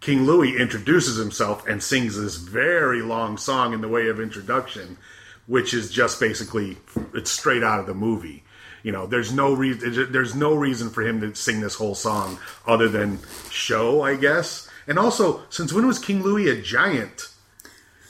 King 0.00 0.24
Louis 0.24 0.56
introduces 0.58 1.16
himself 1.16 1.64
and 1.68 1.80
sings 1.80 2.20
this 2.20 2.36
very 2.36 3.00
long 3.00 3.38
song 3.38 3.72
in 3.72 3.80
the 3.80 3.86
way 3.86 4.08
of 4.08 4.18
introduction, 4.18 4.98
which 5.46 5.72
is 5.72 5.88
just 5.88 6.18
basically 6.18 6.78
it's 7.14 7.30
straight 7.30 7.62
out 7.62 7.78
of 7.78 7.86
the 7.86 7.94
movie. 7.94 8.42
You 8.82 8.90
know, 8.90 9.06
there's 9.06 9.32
no 9.32 9.54
reason 9.54 10.10
there's 10.10 10.34
no 10.34 10.54
reason 10.54 10.90
for 10.90 11.02
him 11.02 11.20
to 11.20 11.32
sing 11.36 11.60
this 11.60 11.76
whole 11.76 11.94
song 11.94 12.40
other 12.66 12.88
than 12.88 13.20
show, 13.50 14.02
I 14.02 14.16
guess. 14.16 14.68
And 14.88 14.98
also, 14.98 15.42
since 15.48 15.72
when 15.72 15.86
was 15.86 16.00
King 16.00 16.24
Louis 16.24 16.48
a 16.48 16.60
giant? 16.60 17.28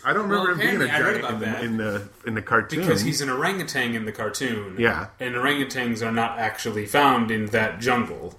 I 0.05 0.13
don't 0.13 0.29
remember 0.29 0.53
Well, 0.53 0.61
him 0.61 0.79
being 0.79 0.83
a 0.83 0.87
giant 0.89 1.25
in 1.25 1.39
the, 1.39 1.45
that. 1.47 1.65
in 1.65 1.77
the 1.77 2.09
in 2.27 2.35
the 2.35 2.43
cartoon. 2.43 2.81
Because 2.81 3.03
he's 3.03 3.21
an 3.21 3.31
orangutan 3.31 3.95
in 3.95 4.05
the 4.05 4.13
cartoon. 4.13 4.77
Yeah. 4.79 5.09
And 5.21 5.35
orangutans 5.35 6.05
are 6.07 6.13
not 6.13 6.39
actually 6.39 6.87
found 6.87 7.31
in 7.31 7.47
that 7.47 7.81
jungle. 7.81 8.39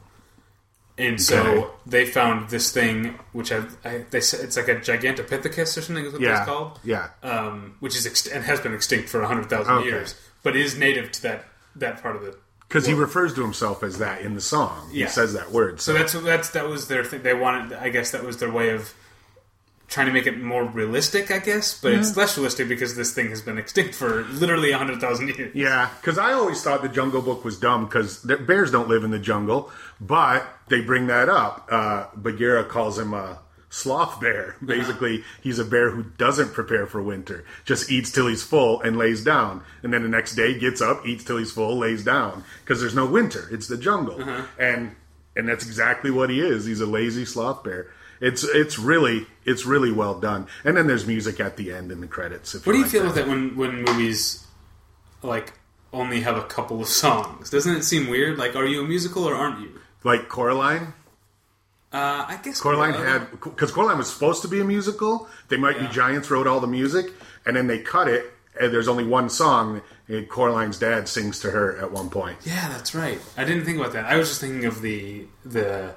And 0.98 1.19
so 1.19 1.42
Okay. 1.42 1.68
they 1.88 2.06
found 2.06 2.50
this 2.50 2.71
thing, 2.71 3.18
which 3.31 3.51
I, 3.51 3.63
I 3.83 4.06
they 4.12 4.21
said 4.21 4.42
it's 4.42 4.56
like 4.57 4.68
a 4.68 4.75
gigantopithecus 4.75 5.75
or 5.77 5.81
something 5.81 6.06
is 6.06 6.13
what 6.13 6.21
yeah, 6.21 6.38
it's 6.42 6.45
called. 6.45 6.80
yeah, 6.83 7.10
Um, 7.24 7.75
which 7.80 7.95
is 7.95 8.06
ext- 8.06 8.31
and 8.31 8.44
has 8.44 8.59
been 8.59 8.74
extinct 8.75 9.09
for 9.09 9.24
hundred 9.24 9.50
thousand 9.50 9.74
Okay. 9.74 9.88
years, 9.88 10.13
but 10.44 10.56
is 10.56 10.77
native 10.77 11.12
to 11.13 11.21
that 11.24 11.45
that 11.77 12.00
part 12.04 12.16
of 12.16 12.21
the. 12.21 12.38
because 12.68 12.86
he 12.86 12.94
refers 12.94 13.33
to 13.33 13.42
himself 13.42 13.81
as 13.81 13.98
that 13.98 14.21
in 14.21 14.36
the 14.36 14.42
song. 14.42 14.88
Yeah. 14.92 15.06
He 15.07 15.12
says 15.12 15.33
that 15.33 15.50
word. 15.51 15.81
So 15.81 15.94
that's 15.94 16.13
that's 16.13 16.50
that 16.50 16.68
was 16.68 16.88
their 16.89 17.04
thing. 17.04 17.24
They 17.24 17.33
wanted, 17.33 17.74
I 17.74 17.89
guess, 17.89 18.12
that 18.12 18.24
was 18.24 18.38
their 18.38 18.51
way 18.51 18.69
of 18.69 18.94
trying 19.94 20.07
to 20.07 20.12
make 20.12 20.25
it 20.25 20.42
more 20.42 20.63
realistic. 20.66 21.30
I 21.30 21.38
guess, 21.38 21.80
but 21.80 21.94
it's 21.94 22.18
less 22.18 22.36
realistic 22.36 22.68
because 22.68 22.95
this 22.95 23.13
thing 23.13 23.30
has 23.30 23.42
been 23.42 23.57
extinct 23.57 23.94
for 23.94 24.24
literally 24.24 24.72
hundred 24.72 25.00
thousand 25.00 25.28
years. 25.30 25.54
Yeah, 25.54 25.90
because 26.01 26.18
I 26.18 26.34
always 26.34 26.62
thought 26.63 26.81
the 26.81 26.90
Jungle 26.90 27.22
Book 27.22 27.45
was 27.45 27.60
dumb 27.60 27.86
because 27.86 28.18
bears 28.18 28.72
don't 28.72 28.90
live 28.90 29.04
in 29.04 29.12
the 29.12 29.19
jungle, 29.19 29.72
but 30.01 30.45
they 30.68 30.81
bring 30.81 31.07
that 31.07 31.30
up. 31.30 31.68
Uh, 31.72 32.07
Bagheera 32.16 32.66
calls 32.66 32.98
him 32.98 33.13
a 33.13 33.40
sloth 33.69 34.19
bear. 34.19 34.56
Basically, 34.66 35.24
he's 35.42 35.60
a 35.60 35.66
bear 35.66 35.92
who 35.92 36.04
doesn't 36.18 36.54
prepare 36.54 36.88
for 36.88 37.01
winter, 37.01 37.45
just 37.63 37.92
eats 37.92 38.12
till 38.12 38.28
he's 38.28 38.42
full 38.44 38.81
and 38.81 38.98
lays 38.98 39.24
down, 39.24 39.63
and 39.84 39.94
then 39.94 40.01
the 40.01 40.10
next 40.10 40.34
day 40.36 40.57
gets 40.57 40.81
up, 40.81 41.06
eats 41.06 41.24
till 41.24 41.38
he's 41.38 41.51
full, 41.51 41.78
lays 41.78 42.04
down 42.04 42.44
because 42.62 42.81
there's 42.81 42.95
no 42.95 43.06
winter. 43.06 43.48
It's 43.51 43.68
the 43.68 43.78
jungle, 43.78 44.19
and 44.57 44.95
and 45.36 45.48
that's 45.48 45.66
exactly 45.66 46.10
what 46.12 46.31
he 46.31 46.40
is. 46.40 46.66
He's 46.66 46.81
a 46.81 46.86
lazy 46.88 47.25
sloth 47.25 47.63
bear. 47.63 47.88
It's 48.19 48.44
it's 48.44 48.80
really 48.80 49.27
it's 49.45 49.65
really 49.65 49.92
well 49.92 50.19
done. 50.19 50.48
And 50.63 50.77
then 50.77 50.88
there's 50.88 51.06
music 51.06 51.39
at 51.39 51.57
the 51.57 51.71
end 51.71 51.92
in 51.92 52.01
the 52.01 52.07
credits. 52.07 52.54
What 52.54 52.63
do 52.74 52.77
you 52.77 52.83
like 52.83 52.92
feel 52.92 53.04
that. 53.04 53.10
with 53.10 53.18
it 53.18 53.27
when 53.27 53.56
when 53.56 53.83
movies 53.83 54.45
like 55.21 55.54
only 55.92 56.21
have 56.21 56.38
a 56.38 56.44
couple 56.44 56.81
of 56.81 56.88
songs? 56.88 57.50
Doesn't 57.50 57.75
it 57.75 57.83
seem 57.83 58.10
weird? 58.10 58.38
Like, 58.38 58.56
are 58.56 58.65
you 58.65 58.83
a 58.83 58.88
musical 58.88 59.25
or 59.25 59.36
aren't 59.36 59.62
you? 59.62 59.80
Like 60.04 60.30
Coraline. 60.30 60.94
Uh, 61.92 62.25
I 62.27 62.39
guess 62.42 62.60
Coraline 62.60 62.95
uh, 62.95 63.04
had 63.04 63.31
because 63.31 63.71
Coraline 63.71 64.00
was 64.00 64.12
supposed 64.12 64.42
to 64.42 64.48
be 64.48 64.59
a 64.59 64.63
musical. 64.63 65.27
They 65.50 65.57
Might 65.57 65.80
Be 65.80 65.88
Giants 65.88 66.31
wrote 66.31 66.48
all 66.48 66.59
the 66.59 66.68
music, 66.68 67.13
and 67.45 67.56
then 67.56 67.68
they 67.68 67.80
cut 67.80 68.07
it. 68.07 68.31
And 68.59 68.71
there's 68.71 68.88
only 68.88 69.04
one 69.04 69.30
song. 69.30 69.81
And 70.07 70.27
Coraline's 70.27 70.77
dad 70.77 71.07
sings 71.07 71.39
to 71.39 71.51
her 71.51 71.77
at 71.77 71.92
one 71.92 72.09
point. 72.09 72.38
Yeah, 72.44 72.68
that's 72.69 72.94
right. 72.94 73.19
I 73.38 73.45
didn't 73.45 73.66
think 73.66 73.80
about 73.80 73.94
that. 73.94 74.06
I 74.06 74.18
was 74.18 74.30
just 74.30 74.42
thinking 74.42 74.66
of 74.66 74.81
the 74.81 75.25
the 75.45 75.95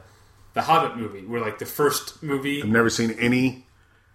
the 0.56 0.62
Hobbit 0.62 0.96
movie, 0.96 1.20
where 1.24 1.40
like 1.40 1.58
the 1.60 1.66
first 1.66 2.20
movie. 2.22 2.62
I've 2.62 2.68
never 2.68 2.90
seen 2.90 3.12
any 3.20 3.66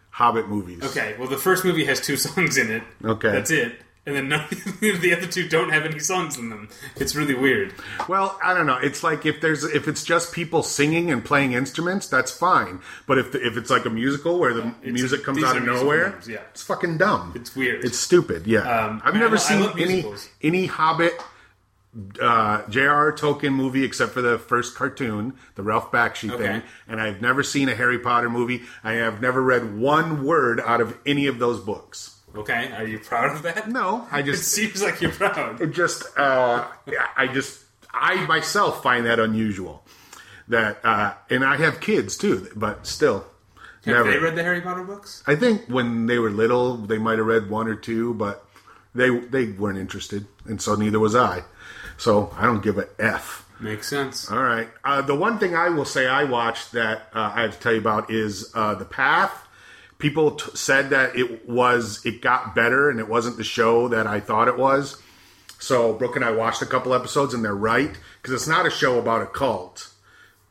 Hobbit 0.09 0.49
movies. 0.49 0.83
Okay, 0.83 1.15
well, 1.17 1.29
the 1.29 1.37
first 1.37 1.63
movie 1.63 1.85
has 1.85 2.01
two 2.01 2.17
songs 2.27 2.57
in 2.57 2.69
it. 2.69 2.83
Okay. 3.05 3.31
that's 3.31 3.51
it. 3.51 3.75
And 4.03 4.15
then 4.15 4.29
none 4.29 4.47
the 4.81 5.15
other 5.15 5.27
two 5.27 5.47
don't 5.47 5.69
have 5.69 5.85
any 5.85 5.99
songs 5.99 6.35
in 6.35 6.49
them. 6.49 6.69
It's 6.95 7.15
really 7.15 7.35
weird. 7.35 7.71
Well, 8.09 8.35
I 8.43 8.55
don't 8.55 8.65
know. 8.65 8.77
It's 8.77 9.03
like 9.03 9.27
if 9.27 9.41
there's 9.41 9.63
if 9.63 9.87
it's 9.87 10.03
just 10.03 10.33
people 10.33 10.63
singing 10.63 11.11
and 11.11 11.23
playing 11.23 11.53
instruments, 11.53 12.07
that's 12.07 12.31
fine. 12.31 12.79
But 13.05 13.19
if 13.19 13.31
the, 13.31 13.45
if 13.45 13.55
it's 13.57 13.69
like 13.69 13.85
a 13.85 13.91
musical 13.91 14.39
where 14.39 14.55
the 14.55 14.61
It's- 14.81 14.93
music 14.93 15.23
comes 15.23 15.43
out 15.43 15.55
of 15.55 15.63
nowhere, 15.65 16.05
numbers, 16.09 16.27
yeah. 16.27 16.39
it's 16.49 16.63
fucking 16.63 16.97
dumb. 16.97 17.33
It's 17.35 17.55
weird. 17.55 17.85
It's 17.85 17.99
stupid. 17.99 18.47
Yeah, 18.47 18.61
Um, 18.61 19.03
I've 19.05 19.13
never 19.15 19.37
seen 19.37 19.69
any 19.77 20.03
any 20.41 20.65
Hobbit 20.65 21.13
uh, 22.21 22.67
J.R.R. 22.69 23.11
Tolkien 23.13 23.53
movie 23.53 23.83
except 23.83 24.13
for 24.13 24.21
the 24.21 24.39
first 24.39 24.75
cartoon, 24.75 25.33
the 25.55 25.63
Ralph 25.63 25.91
Bakshi 25.91 26.31
Okay. 26.31 26.43
thing, 26.43 26.63
and 26.87 27.01
I've 27.01 27.21
never 27.21 27.43
seen 27.43 27.67
a 27.69 27.75
Harry 27.75 27.99
Potter 27.99 28.29
movie. 28.29 28.61
I 28.83 28.93
have 28.93 29.21
never 29.21 29.41
read 29.41 29.77
one 29.77 30.23
word 30.23 30.59
out 30.61 30.79
of 30.81 30.97
any 31.05 31.27
of 31.27 31.39
those 31.39 31.59
books. 31.59 32.17
Okay, 32.33 32.71
are 32.71 32.87
you 32.87 32.97
proud 32.99 33.35
of 33.35 33.43
that? 33.43 33.67
No, 33.69 34.07
I 34.09 34.19
It 34.21 34.23
just 34.23 34.47
seems 34.51 34.81
like 34.81 35.01
you're 35.01 35.11
proud. 35.11 35.59
it 35.59 35.71
just 35.71 36.03
uh, 36.17 36.65
I 37.17 37.27
just 37.27 37.59
I 37.93 38.25
myself 38.25 38.81
find 38.81 39.05
that 39.05 39.19
unusual. 39.19 39.83
That 40.47 40.79
uh, 40.85 41.13
and 41.29 41.43
I 41.43 41.57
have 41.57 41.81
kids 41.81 42.17
too, 42.17 42.47
but 42.55 42.87
still, 42.87 43.25
Have 43.85 43.95
never. 43.95 44.11
they 44.11 44.17
read 44.17 44.35
the 44.37 44.43
Harry 44.43 44.61
Potter 44.61 44.83
books? 44.83 45.23
I 45.27 45.35
think 45.35 45.65
when 45.67 46.05
they 46.05 46.19
were 46.19 46.29
little, 46.29 46.77
they 46.77 46.97
might 46.97 47.17
have 47.17 47.27
read 47.27 47.49
one 47.49 47.67
or 47.67 47.75
two, 47.75 48.13
but 48.13 48.45
they 48.95 49.09
they 49.09 49.47
weren't 49.47 49.77
interested, 49.77 50.25
and 50.45 50.61
so 50.61 50.75
neither 50.75 50.99
was 50.99 51.15
I. 51.15 51.43
So 52.01 52.33
I 52.35 52.47
don't 52.47 52.63
give 52.63 52.79
a 52.79 52.87
f. 52.97 53.47
Makes 53.59 53.87
sense. 53.87 54.31
All 54.31 54.41
right. 54.41 54.67
Uh, 54.83 55.03
the 55.03 55.13
one 55.13 55.37
thing 55.37 55.55
I 55.55 55.69
will 55.69 55.85
say 55.85 56.07
I 56.07 56.23
watched 56.23 56.71
that 56.71 57.11
uh, 57.13 57.31
I 57.35 57.43
have 57.43 57.53
to 57.53 57.59
tell 57.59 57.73
you 57.73 57.79
about 57.79 58.09
is 58.09 58.49
uh, 58.55 58.73
the 58.73 58.85
Path. 58.85 59.47
People 59.99 60.31
t- 60.31 60.49
said 60.55 60.89
that 60.89 61.15
it 61.15 61.47
was 61.47 62.03
it 62.03 62.23
got 62.23 62.55
better 62.55 62.89
and 62.89 62.99
it 62.99 63.07
wasn't 63.07 63.37
the 63.37 63.43
show 63.43 63.87
that 63.89 64.07
I 64.07 64.19
thought 64.19 64.47
it 64.47 64.57
was. 64.57 64.99
So 65.59 65.93
Brooke 65.93 66.15
and 66.15 66.25
I 66.25 66.31
watched 66.31 66.63
a 66.63 66.65
couple 66.65 66.95
episodes 66.95 67.35
and 67.35 67.45
they're 67.45 67.53
right 67.53 67.95
because 68.19 68.33
it's 68.33 68.47
not 68.47 68.65
a 68.65 68.71
show 68.71 68.97
about 68.97 69.21
a 69.21 69.27
cult. 69.27 69.93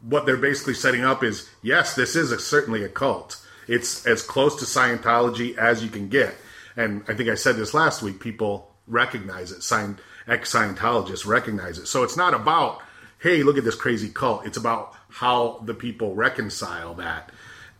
What 0.02 0.26
they're 0.26 0.36
basically 0.36 0.74
setting 0.74 1.02
up 1.02 1.24
is 1.24 1.50
yes, 1.62 1.96
this 1.96 2.14
is 2.14 2.30
a, 2.30 2.38
certainly 2.38 2.84
a 2.84 2.88
cult. 2.88 3.44
It's 3.66 4.06
as 4.06 4.22
close 4.22 4.54
to 4.60 4.66
Scientology 4.66 5.58
as 5.58 5.82
you 5.82 5.90
can 5.90 6.08
get, 6.08 6.32
and 6.76 7.02
I 7.08 7.14
think 7.14 7.28
I 7.28 7.34
said 7.34 7.56
this 7.56 7.74
last 7.74 8.02
week. 8.02 8.20
People 8.20 8.70
recognize 8.86 9.50
it. 9.50 9.62
Scient- 9.62 9.98
ex 10.30 10.52
Scientologists 10.52 11.26
recognize 11.26 11.78
it. 11.78 11.86
So 11.86 12.02
it's 12.02 12.16
not 12.16 12.32
about 12.32 12.80
hey, 13.20 13.42
look 13.42 13.58
at 13.58 13.64
this 13.64 13.74
crazy 13.74 14.08
cult. 14.08 14.46
It's 14.46 14.56
about 14.56 14.94
how 15.10 15.60
the 15.64 15.74
people 15.74 16.14
reconcile 16.14 16.94
that. 16.94 17.30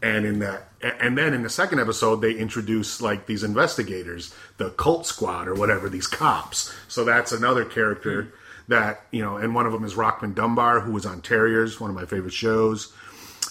And 0.03 0.25
in 0.25 0.39
that, 0.39 0.69
and 0.83 1.17
then 1.17 1.35
in 1.35 1.43
the 1.43 1.51
second 1.51 1.79
episode, 1.79 2.17
they 2.17 2.33
introduce 2.33 3.03
like 3.03 3.27
these 3.27 3.43
investigators, 3.43 4.35
the 4.57 4.71
cult 4.71 5.07
squad 5.07 5.49
or 5.49 5.55
whatever, 5.55 5.89
these 5.89 6.07
cops. 6.07 6.75
So 6.89 7.05
that's 7.05 7.33
another 7.33 7.65
character 7.65 8.33
that 8.69 9.03
you 9.11 9.23
know, 9.23 9.37
and 9.37 9.55
one 9.55 9.67
of 9.67 9.73
them 9.73 9.85
is 9.85 9.95
Rockmond 9.95 10.37
Dunbar, 10.37 10.81
who 10.81 10.93
was 10.93 11.05
on 11.05 11.21
Terriers, 11.21 11.81
one 11.81 11.91
of 11.91 11.97
my 11.97 12.07
favorite 12.07 12.33
shows. 12.33 12.93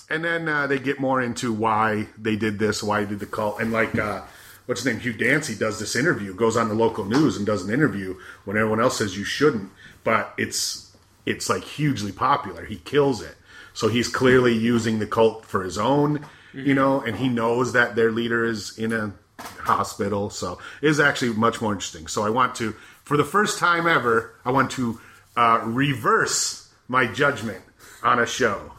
And 0.10 0.24
then 0.24 0.48
uh, 0.48 0.66
they 0.66 0.80
get 0.80 1.00
more 1.00 1.22
into 1.22 1.54
why 1.54 2.08
they 2.18 2.36
did 2.36 2.58
this, 2.58 2.82
why 2.82 3.04
they 3.04 3.10
did 3.10 3.20
the 3.20 3.28
cult, 3.28 3.60
and 3.60 3.72
like 3.72 3.98
uh, 3.98 4.22
what's 4.70 4.84
his 4.84 4.94
name, 4.94 5.02
Hugh 5.02 5.14
Dancy 5.14 5.56
does 5.56 5.80
this 5.80 5.96
interview, 5.96 6.32
goes 6.32 6.56
on 6.56 6.70
the 6.70 6.76
local 6.76 7.04
news 7.04 7.38
and 7.38 7.44
does 7.44 7.66
an 7.66 7.74
interview 7.74 8.16
when 8.46 8.56
everyone 8.56 8.80
else 8.80 9.00
says 9.00 9.18
you 9.18 9.24
shouldn't, 9.24 9.72
but 10.04 10.32
it's 10.38 10.96
it's 11.26 11.50
like 11.50 11.64
hugely 11.64 12.12
popular. 12.12 12.66
He 12.66 12.76
kills 12.76 13.24
it, 13.24 13.36
so 13.74 13.88
he's 13.88 14.08
clearly 14.08 14.54
using 14.54 15.00
the 15.00 15.08
cult 15.08 15.44
for 15.44 15.64
his 15.64 15.80
own, 15.80 16.24
you 16.54 16.76
know, 16.76 17.02
and 17.02 17.16
he 17.16 17.30
knows 17.30 17.74
that 17.74 17.96
their 17.96 18.12
leader 18.12 18.46
is 18.46 18.78
in 18.78 18.94
a 18.94 19.12
hospital, 19.40 20.30
so 20.30 20.60
it 20.84 20.90
is 20.90 21.00
actually 21.00 21.34
much 21.34 21.62
more 21.64 21.74
interesting. 21.74 22.06
So 22.06 22.24
I 22.24 22.30
want 22.30 22.54
to, 22.58 22.74
for 23.04 23.18
the 23.18 23.26
first 23.26 23.58
time 23.58 23.88
ever, 23.88 24.36
I 24.46 24.52
want 24.52 24.70
to 24.74 25.02
uh, 25.36 25.62
reverse 25.66 26.72
my 26.88 27.08
judgment 27.08 27.64
on 28.04 28.20
a 28.20 28.28
show 28.28 28.74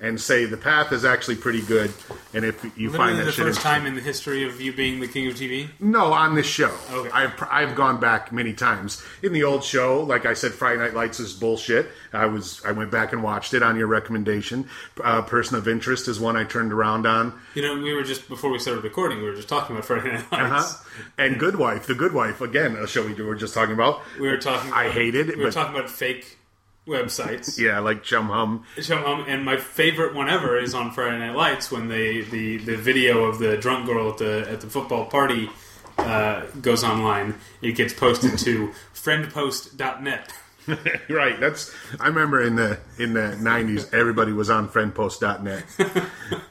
and 0.00 0.18
say 0.20 0.46
the 0.46 0.56
path 0.56 0.92
is 0.92 1.04
actually 1.04 1.36
pretty 1.36 1.60
good. 1.62 1.92
And 2.32 2.44
if 2.44 2.62
you 2.76 2.90
Literally 2.90 2.96
find 2.96 3.18
that 3.18 3.24
the 3.24 3.32
shit 3.32 3.44
first 3.46 3.60
time 3.60 3.84
in 3.86 3.94
the 3.94 4.00
history 4.00 4.44
of 4.48 4.60
you 4.60 4.72
being 4.72 5.00
the 5.00 5.08
king 5.08 5.28
of 5.28 5.34
TV. 5.34 5.68
no, 5.80 6.12
on 6.12 6.34
this 6.34 6.46
show. 6.46 6.74
Okay. 6.92 7.10
I've 7.10 7.32
I've 7.50 7.74
gone 7.74 8.00
back 8.00 8.32
many 8.32 8.52
times. 8.54 9.04
In 9.22 9.32
the 9.32 9.42
old 9.44 9.62
show, 9.64 10.00
like 10.02 10.26
I 10.26 10.32
said, 10.34 10.52
Friday 10.52 10.78
Night 10.80 10.94
Lights 10.94 11.20
is 11.20 11.32
bullshit. 11.34 11.90
I 12.12 12.26
was 12.26 12.62
I 12.64 12.72
went 12.72 12.90
back 12.90 13.12
and 13.12 13.22
watched 13.22 13.52
it 13.52 13.62
on 13.62 13.76
your 13.76 13.88
recommendation. 13.88 14.68
Uh, 15.02 15.22
Person 15.22 15.56
of 15.56 15.68
Interest 15.68 16.08
is 16.08 16.18
one 16.20 16.36
I 16.36 16.44
turned 16.44 16.72
around 16.72 17.06
on. 17.06 17.38
You 17.54 17.62
know, 17.62 17.78
we 17.78 17.92
were 17.92 18.02
just 18.04 18.28
before 18.28 18.50
we 18.50 18.58
started 18.58 18.84
recording, 18.84 19.18
we 19.18 19.24
were 19.24 19.34
just 19.34 19.48
talking 19.48 19.74
about 19.76 19.84
Friday 19.86 20.12
Night 20.12 20.30
Lights. 20.32 20.74
Uh-huh. 20.74 21.02
And 21.18 21.38
Good 21.38 21.56
Wife, 21.56 21.86
The 21.86 21.94
Good 21.94 22.12
Wife, 22.14 22.40
again, 22.40 22.76
a 22.76 22.86
show 22.86 23.06
we 23.06 23.12
were 23.14 23.34
just 23.34 23.54
talking 23.54 23.74
about. 23.74 24.00
We 24.20 24.28
were 24.28 24.38
talking. 24.38 24.72
I 24.72 24.88
hated 24.88 25.28
it, 25.28 25.36
We 25.36 25.44
were 25.44 25.50
but- 25.50 25.54
talking 25.54 25.74
about 25.76 25.90
fake 25.90 26.38
websites. 26.86 27.58
Yeah, 27.58 27.78
like 27.80 28.02
Chum 28.02 28.28
Hum. 28.28 28.64
So, 28.80 29.04
um, 29.06 29.24
and 29.28 29.44
my 29.44 29.56
favorite 29.56 30.14
one 30.14 30.28
ever 30.28 30.58
is 30.58 30.74
on 30.74 30.90
Friday 30.90 31.18
Night 31.18 31.36
Lights 31.36 31.70
when 31.70 31.88
they 31.88 32.22
the, 32.22 32.58
the 32.58 32.76
video 32.76 33.24
of 33.24 33.38
the 33.38 33.56
drunk 33.56 33.86
girl 33.86 34.10
at 34.10 34.18
the 34.18 34.50
at 34.50 34.60
the 34.60 34.66
football 34.66 35.06
party 35.06 35.50
uh, 35.98 36.46
goes 36.60 36.82
online. 36.84 37.34
It 37.62 37.72
gets 37.72 37.92
posted 37.92 38.38
to 38.40 38.68
friendpost.net. 38.94 40.32
Right. 41.08 41.40
That's 41.40 41.74
I 41.98 42.06
remember 42.06 42.40
in 42.40 42.54
the 42.54 42.78
in 42.96 43.14
the 43.14 43.36
nineties 43.36 43.92
everybody 43.92 44.30
was 44.30 44.50
on 44.50 44.68
friendpost.net. 44.68 45.64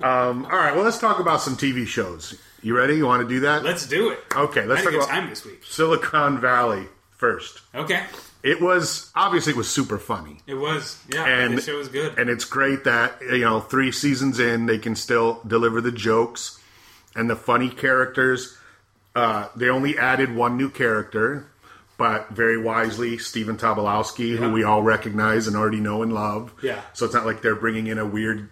um, 0.01 0.45
all 0.45 0.51
right, 0.57 0.75
well 0.75 0.83
let's 0.83 0.97
talk 0.97 1.19
about 1.19 1.41
some 1.41 1.55
TV 1.55 1.87
shows. 1.87 2.37
You 2.61 2.75
ready? 2.75 2.95
You 2.95 3.05
want 3.05 3.21
to 3.21 3.29
do 3.29 3.41
that? 3.41 3.63
Let's 3.63 3.87
do 3.87 4.09
it. 4.09 4.19
okay, 4.35 4.65
let's 4.65 4.81
I 4.81 4.85
talk 4.85 4.93
had 4.93 4.93
a 4.93 4.97
good 4.97 5.03
about 5.05 5.09
time 5.21 5.29
this 5.29 5.45
week. 5.45 5.63
Silicon 5.63 6.41
Valley 6.41 6.87
first. 7.11 7.61
Okay, 7.73 8.03
It 8.41 8.61
was 8.61 9.11
obviously 9.15 9.51
it 9.51 9.57
was 9.57 9.69
super 9.69 9.97
funny. 9.97 10.37
it 10.47 10.53
was. 10.55 10.97
Yeah, 11.13 11.25
And- 11.25 11.57
the 11.57 11.61
show 11.61 11.77
was 11.77 11.89
good. 11.89 12.17
And 12.17 12.29
it's 12.29 12.45
great 12.45 12.85
that, 12.85 13.21
you 13.21 13.39
know, 13.39 13.59
three 13.59 13.91
seasons 13.91 14.39
in, 14.39 14.65
they 14.65 14.77
can 14.77 14.95
still 14.95 15.41
deliver 15.45 15.81
the 15.81 15.91
jokes 15.91 16.59
and 17.15 17.29
the 17.29 17.35
funny 17.35 17.69
characters. 17.69 18.55
Uh, 19.15 19.47
they 19.55 19.67
only 19.69 19.97
added 19.97 20.33
one 20.33 20.55
new 20.55 20.69
character, 20.69 21.47
but 21.97 22.29
very 22.29 22.57
wisely, 22.57 23.17
Stephen 23.17 23.57
Tobolowsky, 23.57 24.37
who 24.37 24.51
we 24.53 24.63
all 24.63 24.83
recognize 24.83 25.45
and 25.47 25.57
already 25.57 25.81
know 25.81 26.01
and 26.01 26.13
love. 26.13 26.53
Yeah. 26.61 26.79
So 26.93 27.05
it's 27.05 27.13
not 27.13 27.25
like 27.25 27.41
they're 27.41 27.55
bringing 27.55 27.87
in 27.87 27.97
a 27.97 28.05
weird, 28.05 28.49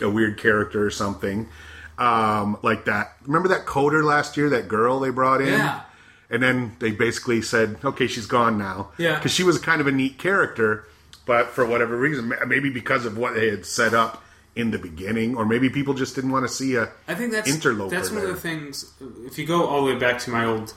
a 0.00 0.10
weird 0.10 0.36
character 0.38 0.84
or 0.84 0.90
something. 0.90 1.48
Um, 1.96 2.58
like 2.62 2.86
that. 2.86 3.16
Remember 3.26 3.48
that 3.48 3.66
coder 3.66 4.02
last 4.04 4.36
year? 4.36 4.50
That 4.50 4.66
girl 4.68 4.98
they 5.00 5.10
brought 5.10 5.40
in. 5.40 5.48
Yeah. 5.48 5.82
And 6.30 6.42
then 6.42 6.76
they 6.78 6.90
basically 6.90 7.40
said, 7.40 7.78
"Okay, 7.84 8.06
she's 8.06 8.26
gone 8.26 8.58
now." 8.58 8.90
Yeah. 8.98 9.14
Because 9.14 9.32
she 9.32 9.42
was 9.42 9.58
kind 9.58 9.80
of 9.80 9.86
a 9.86 9.92
neat 9.92 10.18
character, 10.18 10.86
but 11.24 11.48
for 11.48 11.64
whatever 11.64 11.96
reason, 11.96 12.32
maybe 12.46 12.70
because 12.70 13.06
of 13.06 13.16
what 13.16 13.34
they 13.34 13.48
had 13.50 13.64
set 13.64 13.94
up 13.94 14.22
in 14.54 14.72
the 14.72 14.78
beginning, 14.78 15.36
or 15.36 15.46
maybe 15.46 15.70
people 15.70 15.94
just 15.94 16.14
didn't 16.14 16.32
want 16.32 16.46
to 16.46 16.52
see 16.52 16.74
a. 16.74 16.90
I 17.06 17.14
think 17.14 17.32
that's 17.32 17.48
interloper 17.48 17.94
that's 17.94 18.10
one 18.10 18.20
there. 18.20 18.30
of 18.30 18.34
the 18.34 18.40
things. 18.40 18.92
If 19.24 19.38
you 19.38 19.46
go 19.46 19.66
all 19.66 19.86
the 19.86 19.92
way 19.92 19.98
back 19.98 20.18
to 20.20 20.30
my 20.30 20.44
old 20.44 20.74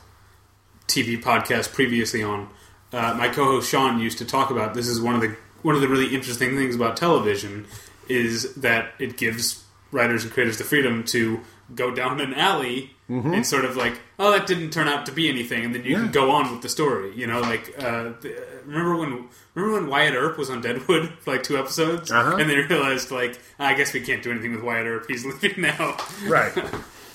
TV 0.88 1.22
podcast 1.22 1.74
previously 1.74 2.22
on, 2.22 2.50
uh, 2.94 3.16
my 3.18 3.28
co-host 3.28 3.70
Sean 3.70 4.00
used 4.00 4.20
to 4.20 4.26
talk 4.26 4.52
about 4.52 4.74
this. 4.74 4.88
Is 4.88 5.02
one 5.02 5.16
of 5.16 5.22
the 5.22 5.36
one 5.64 5.76
of 5.76 5.82
the 5.82 5.88
really 5.88 6.14
interesting 6.14 6.56
things 6.56 6.76
about 6.76 6.96
television 6.96 7.66
is 8.08 8.54
that 8.56 8.92
it 9.00 9.18
gives 9.18 9.64
writers 9.92 10.24
and 10.24 10.32
creators 10.32 10.58
the 10.58 10.64
freedom 10.64 11.04
to 11.04 11.42
go 11.74 11.94
down 11.94 12.20
an 12.20 12.34
alley 12.34 12.96
Mm-hmm. 13.12 13.34
and 13.34 13.46
sort 13.46 13.66
of 13.66 13.76
like, 13.76 14.00
oh, 14.20 14.32
that 14.32 14.48
didn't 14.48 14.70
turn 14.72 14.88
out 14.88 15.06
to 15.08 15.12
be 15.12 15.28
anything, 15.28 15.66
and 15.66 15.76
then 15.76 15.84
you 15.84 15.92
Yeah. 15.92 16.04
can 16.04 16.12
go 16.12 16.32
on 16.32 16.50
with 16.52 16.62
the 16.62 16.70
story. 16.70 17.12
You 17.14 17.28
know, 17.28 17.42
like 17.42 17.68
uh, 17.78 18.14
the, 18.22 18.42
remember 18.66 18.96
when 18.96 19.28
remember 19.54 19.80
when 19.82 19.88
Wyatt 19.90 20.16
Earp 20.16 20.38
was 20.38 20.50
on 20.50 20.62
Deadwood 20.62 21.10
for 21.20 21.32
like 21.32 21.44
two 21.44 21.58
episodes, 21.58 22.10
Uh-huh. 22.12 22.38
and 22.38 22.50
they 22.50 22.56
realized 22.56 23.12
like, 23.12 23.38
I 23.60 23.74
guess 23.74 23.92
we 23.94 24.00
can't 24.02 24.24
do 24.24 24.32
anything 24.32 24.54
with 24.56 24.64
Wyatt 24.64 24.88
Earp. 24.88 25.06
He's 25.10 25.26
leaving 25.44 25.62
now. 25.62 25.98
right 26.28 26.54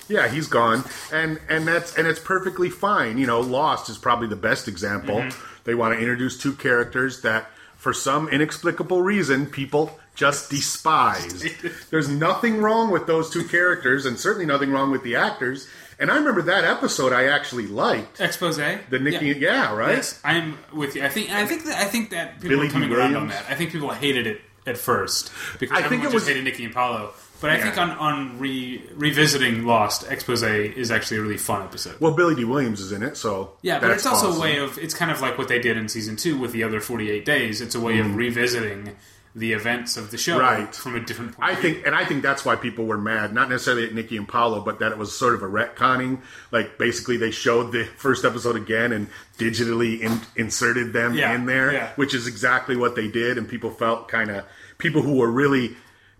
yeah 0.09 0.29
he's 0.29 0.47
gone 0.47 0.85
and 1.11 1.37
and 1.49 1.67
that's 1.67 1.97
and 1.97 2.07
it's 2.07 2.19
perfectly 2.21 2.69
fine 2.69 3.17
you 3.17 3.27
know 3.27 3.41
lost 3.41 3.89
is 3.89 3.97
probably 3.97 4.25
the 4.29 4.37
best 4.37 4.65
example 4.69 5.21
they 5.65 5.75
want 5.75 5.93
to 5.93 5.99
introduce 5.99 6.37
two 6.37 6.53
characters 6.53 7.23
that 7.23 7.49
for 7.75 7.91
some 7.91 8.29
inexplicable 8.29 9.01
reason 9.01 9.45
people 9.45 9.99
just 10.15 10.49
despise 10.57 11.43
there's 11.89 12.07
nothing 12.07 12.61
wrong 12.61 12.89
with 12.89 13.05
those 13.05 13.29
two 13.29 13.43
characters 13.49 14.05
and 14.05 14.17
certainly 14.17 14.45
nothing 14.45 14.71
wrong 14.71 14.91
with 14.91 15.03
the 15.03 15.13
actors 15.17 15.67
and 15.99 16.11
i 16.11 16.15
remember 16.15 16.41
that 16.41 16.63
episode 16.63 17.13
i 17.13 17.25
actually 17.25 17.67
liked 17.67 18.19
expose. 18.19 18.57
the 18.57 18.99
Nikki, 18.99 19.27
yeah, 19.27 19.33
Yeah. 19.39 19.75
right. 19.75 19.95
Yes, 19.95 20.19
I'm 20.23 20.57
with 20.73 20.95
you. 20.95 21.03
I 21.03 21.09
think 21.09 21.29
I 21.31 21.45
think 21.45 21.65
that 21.65 21.77
I 21.81 21.85
think 21.85 22.09
that 22.11 22.35
people 22.41 22.57
Billy 22.57 22.67
are 22.67 22.71
coming 22.71 22.91
around 22.91 23.15
on 23.15 23.27
that. 23.29 23.45
I 23.49 23.55
think 23.55 23.71
people 23.71 23.89
hated 23.89 24.27
it 24.27 24.41
at 24.65 24.77
first 24.77 25.31
because 25.59 25.77
I 25.77 25.81
think 25.81 25.85
everyone 25.85 26.01
it 26.01 26.11
just 26.11 26.13
was- 26.15 26.27
hated 26.27 26.43
Nikki 26.43 26.65
and 26.65 26.73
Paulo. 26.73 27.13
But 27.39 27.51
I 27.51 27.57
Yeah. 27.57 27.63
think 27.65 27.77
on 27.77 27.91
on 27.91 28.39
re, 28.39 28.81
revisiting 28.95 29.65
Lost, 29.65 30.09
expose 30.09 30.41
is 30.41 30.89
actually 30.89 31.17
a 31.17 31.21
really 31.21 31.37
fun 31.37 31.61
episode. 31.61 31.95
Well, 31.99 32.13
Billy 32.13 32.33
Dee 32.33 32.45
Williams 32.45 32.81
is 32.81 32.91
in 32.91 33.03
it, 33.03 33.15
so 33.15 33.51
yeah, 33.61 33.79
but 33.79 33.91
it's 33.91 34.07
also 34.07 34.29
awesome. 34.29 34.39
a 34.39 34.43
way 34.43 34.57
of 34.57 34.79
it's 34.79 34.95
kind 34.95 35.11
of 35.11 35.21
like 35.21 35.37
what 35.37 35.47
they 35.47 35.59
did 35.59 35.77
in 35.77 35.87
season 35.87 36.15
two 36.15 36.37
with 36.37 36.51
the 36.51 36.63
other 36.63 36.81
forty 36.81 37.11
eight 37.11 37.25
days. 37.25 37.61
It's 37.61 37.75
a 37.75 37.79
way 37.79 37.99
of 37.99 38.07
mm. 38.07 38.15
revisiting 38.15 38.95
the 39.37 39.53
events 39.53 39.97
of 39.97 40.09
the 40.09 40.17
show. 40.17 40.39
Right. 40.39 40.73
from 40.73 40.95
a 40.95 40.99
different 40.99 41.35
point. 41.37 41.47
I 41.47 41.53
of 41.53 41.59
view. 41.59 41.73
think, 41.75 41.85
and 41.85 41.95
I 41.95 42.03
think 42.05 42.23
that's 42.23 42.43
why 42.43 42.55
people 42.55 42.85
were 42.85 42.97
mad. 42.97 43.33
Not 43.33 43.49
necessarily 43.49 43.85
at 43.85 43.93
Nikki 43.93 44.17
and 44.17 44.27
Paulo, 44.27 44.61
but 44.61 44.79
that 44.79 44.91
it 44.91 44.97
was 44.97 45.15
sort 45.17 45.35
of 45.35 45.43
a 45.43 45.47
retconning. 45.47 46.21
Like 46.51 46.77
basically, 46.79 47.17
they 47.17 47.29
showed 47.31 47.71
the 47.71 47.85
first 47.97 48.25
episode 48.25 48.55
again 48.55 48.91
and 48.91 49.07
digitally 49.37 49.99
in, 50.01 50.19
inserted 50.35 50.91
them 50.91 51.13
Yeah, 51.13 51.35
in 51.35 51.45
there, 51.45 51.71
yeah. 51.71 51.91
which 51.95 52.13
is 52.15 52.25
exactly 52.27 52.75
what 52.75 52.95
they 52.95 53.07
did. 53.07 53.37
And 53.37 53.47
people 53.47 53.69
felt 53.69 54.07
kind 54.07 54.31
of 54.31 54.43
people 54.79 55.01
who 55.03 55.17
were 55.17 55.29
really 55.31 55.77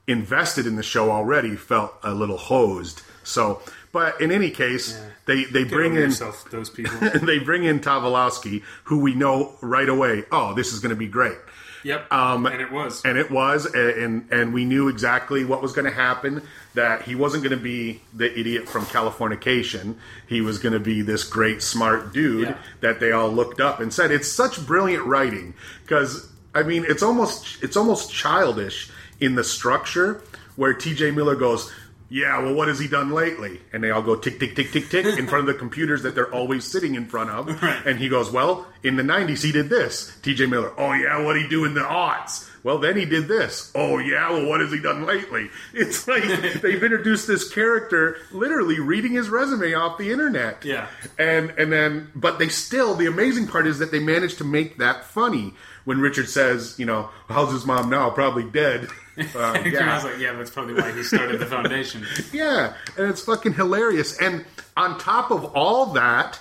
invested 0.08 0.66
in 0.68 0.76
the 0.76 0.84
show 0.84 1.12
already 1.12 1.56
felt 1.56 1.94
a 2.04 2.14
little 2.14 2.38
hosed. 2.38 3.02
So, 3.24 3.62
but 3.92 4.22
in 4.22 4.32
any 4.32 4.52
case, 4.52 5.02
they 5.26 5.44
they 5.46 5.64
Get 5.64 5.72
bring 5.72 5.94
in 5.96 6.02
yourself, 6.02 6.50
those 6.52 6.70
people. 6.70 6.98
they 7.24 7.40
bring 7.40 7.64
in 7.64 7.80
Tobolowsky, 7.80 8.62
who 8.86 9.00
we 9.00 9.16
know 9.16 9.56
right 9.62 9.90
away. 9.90 10.24
Oh, 10.32 10.54
this 10.54 10.72
is 10.72 10.80
going 10.80 10.92
to 10.92 10.96
be 10.96 11.08
great. 11.08 11.38
Yep, 11.84 12.12
Um, 12.12 12.46
and 12.46 12.62
it 12.62 12.72
was. 12.72 13.04
and 13.06 13.18
it 13.18 13.30
was 13.32 13.66
and 13.66 14.28
and 14.32 14.54
we 14.54 14.66
knew 14.66 14.88
exactly 14.88 15.46
what 15.46 15.62
was 15.62 15.74
going 15.74 15.86
to 15.86 15.92
happen 15.94 16.42
that 16.74 17.04
he 17.04 17.16
wasn't 17.16 17.44
going 17.44 17.58
to 17.58 17.64
be 17.64 18.02
the 18.14 18.38
idiot 18.40 18.68
from 18.70 18.86
californication 18.86 19.96
he 20.28 20.42
was 20.42 20.60
going 20.60 20.74
to 20.74 20.80
be 20.80 21.02
this 21.02 21.24
great 21.24 21.62
smart 21.62 22.14
dude 22.14 22.50
Yeah. 22.50 22.58
that 22.82 23.00
they 23.00 23.12
all 23.12 23.30
looked 23.32 23.60
up 23.60 23.80
and 23.80 23.94
said 23.94 24.12
it's 24.12 24.28
such 24.28 24.66
brilliant 24.66 25.06
writing 25.06 25.54
because 25.84 26.30
i 26.54 26.64
mean 26.64 26.86
it's 26.88 27.04
almost 27.04 27.64
it's 27.64 27.76
almost 27.78 28.12
childish 28.12 28.90
in 29.20 29.36
the 29.36 29.44
structure 29.44 30.22
where 30.56 30.74
tj 30.74 31.14
miller 31.14 31.36
goes 31.36 31.72
yeah, 32.10 32.40
well, 32.40 32.54
what 32.54 32.70
has 32.70 32.80
he 32.80 32.88
done 32.88 33.12
lately? 33.12 33.60
And 33.74 33.84
they 33.84 33.92
all 33.92 34.02
go 34.02 34.16
tick, 34.16 34.40
tick, 34.40 34.56
tick, 34.56 34.72
tick, 34.72 34.90
tick 34.90 35.06
in 35.06 35.28
front 35.28 35.48
of 35.48 35.54
the 35.54 35.60
computers 35.60 36.04
that 36.04 36.16
they're 36.16 36.34
always 36.34 36.64
sitting 36.64 36.96
in 36.96 37.06
front 37.06 37.30
of. 37.30 37.48
Right. 37.68 37.86
And 37.88 38.00
he 38.00 38.08
goes, 38.08 38.30
well, 38.30 38.68
in 38.84 38.98
the 38.98 39.04
90s, 39.04 39.44
he 39.44 39.52
did 39.52 39.68
this. 39.68 40.16
TJ 40.22 40.50
Miller, 40.50 40.72
oh, 40.78 40.94
yeah, 40.94 41.18
what 41.18 41.28
would 41.28 41.42
he 41.42 41.48
do 41.48 41.66
in 41.66 41.74
the 41.74 41.82
aughts? 41.82 42.48
Well, 42.64 42.78
then 42.78 42.96
he 42.96 43.06
did 43.06 43.28
this. 43.28 43.72
Oh, 43.74 43.98
yeah, 43.98 44.30
well, 44.30 44.46
what 44.46 44.62
has 44.62 44.72
he 44.72 44.80
done 44.80 45.06
lately? 45.06 45.50
It's 45.74 46.08
like 46.08 46.24
they've 46.62 46.84
introduced 46.84 47.28
this 47.28 47.52
character 47.52 48.18
literally 48.32 48.80
reading 48.80 49.14
his 49.14 49.30
resume 49.30 49.74
off 49.74 49.98
the 49.98 50.12
internet. 50.12 50.64
Yeah. 50.64 50.88
And, 51.18 51.50
and 51.52 51.72
then, 51.72 52.12
but 52.14 52.38
they 52.38 52.50
still, 52.50 52.94
the 52.94 53.08
amazing 53.08 53.48
part 53.48 53.66
is 53.66 53.80
that 53.80 53.92
they 53.92 54.00
managed 54.00 54.38
to 54.38 54.44
make 54.44 54.78
that 54.78 55.06
funny 55.06 55.56
when 55.88 56.02
Richard 56.02 56.28
says, 56.28 56.78
you 56.78 56.86
know, 56.86 57.10
how's 57.30 57.50
his 57.54 57.66
mom 57.66 57.90
now? 57.90 58.10
Probably 58.10 58.44
dead. 58.44 58.90
Uh, 59.18 59.40
I 59.40 59.64
yeah. 59.66 59.96
was 59.96 60.04
like, 60.04 60.20
yeah, 60.20 60.34
that's 60.34 60.52
probably 60.52 60.74
why 60.74 60.92
he 60.92 61.02
started 61.02 61.40
the 61.40 61.46
foundation. 61.46 62.06
Yeah, 62.34 62.74
and 62.98 63.10
it's 63.10 63.22
fucking 63.22 63.54
hilarious. 63.54 64.16
And 64.22 64.46
on 64.76 65.00
top 65.00 65.32
of 65.32 65.46
all 65.56 65.88
that, 65.94 66.40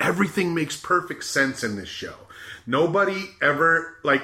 everything 0.00 0.54
makes 0.54 0.76
perfect 0.76 1.22
sense 1.24 1.62
in 1.62 1.76
this 1.76 1.88
show. 1.88 2.14
Nobody 2.66 3.30
ever 3.40 3.96
like 4.02 4.22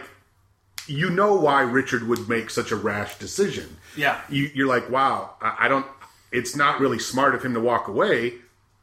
you 0.88 1.11
know 1.11 1.37
why 1.37 1.62
Richard 1.62 2.06
would 2.08 2.28
make 2.28 2.50
such 2.50 2.70
a 2.73 2.76
rash 2.76 3.18
decision. 3.18 3.78
Yeah. 3.96 4.20
You, 4.28 4.50
you're 4.52 4.68
like, 4.68 4.90
wow, 4.90 5.37
I, 5.40 5.56
I 5.61 5.68
don't. 5.68 5.87
It's 6.32 6.56
not 6.56 6.80
really 6.80 6.99
smart 6.99 7.35
of 7.35 7.42
him 7.44 7.54
to 7.54 7.61
walk 7.61 7.87
away, 7.88 8.35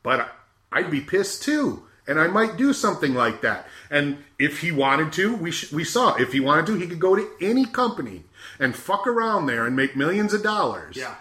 but 0.02 0.34
I'd 0.72 0.90
be 0.90 1.02
pissed 1.02 1.44
too, 1.44 1.84
and 2.08 2.20
I 2.20 2.28
might 2.28 2.56
do 2.56 2.72
something 2.72 3.14
like 3.14 3.42
that. 3.42 3.68
And 3.94 4.24
if 4.40 4.62
he 4.62 4.72
wanted 4.72 5.14
to, 5.14 5.36
we 5.36 5.52
sh- 5.52 5.72
we 5.72 5.84
saw 5.84 6.16
if 6.16 6.34
he 6.34 6.40
wanted 6.40 6.66
to, 6.66 6.76
he 6.76 6.88
could 6.88 7.00
go 7.00 7.16
to 7.16 7.30
any 7.40 7.66
company 7.66 8.24
and 8.60 8.76
fuck 8.76 9.06
around 9.06 9.46
there 9.46 9.68
and 9.68 9.76
make 9.76 9.96
millions 9.96 10.34
of 10.34 10.42
dollars. 10.42 10.98
Yeah. 10.98 11.14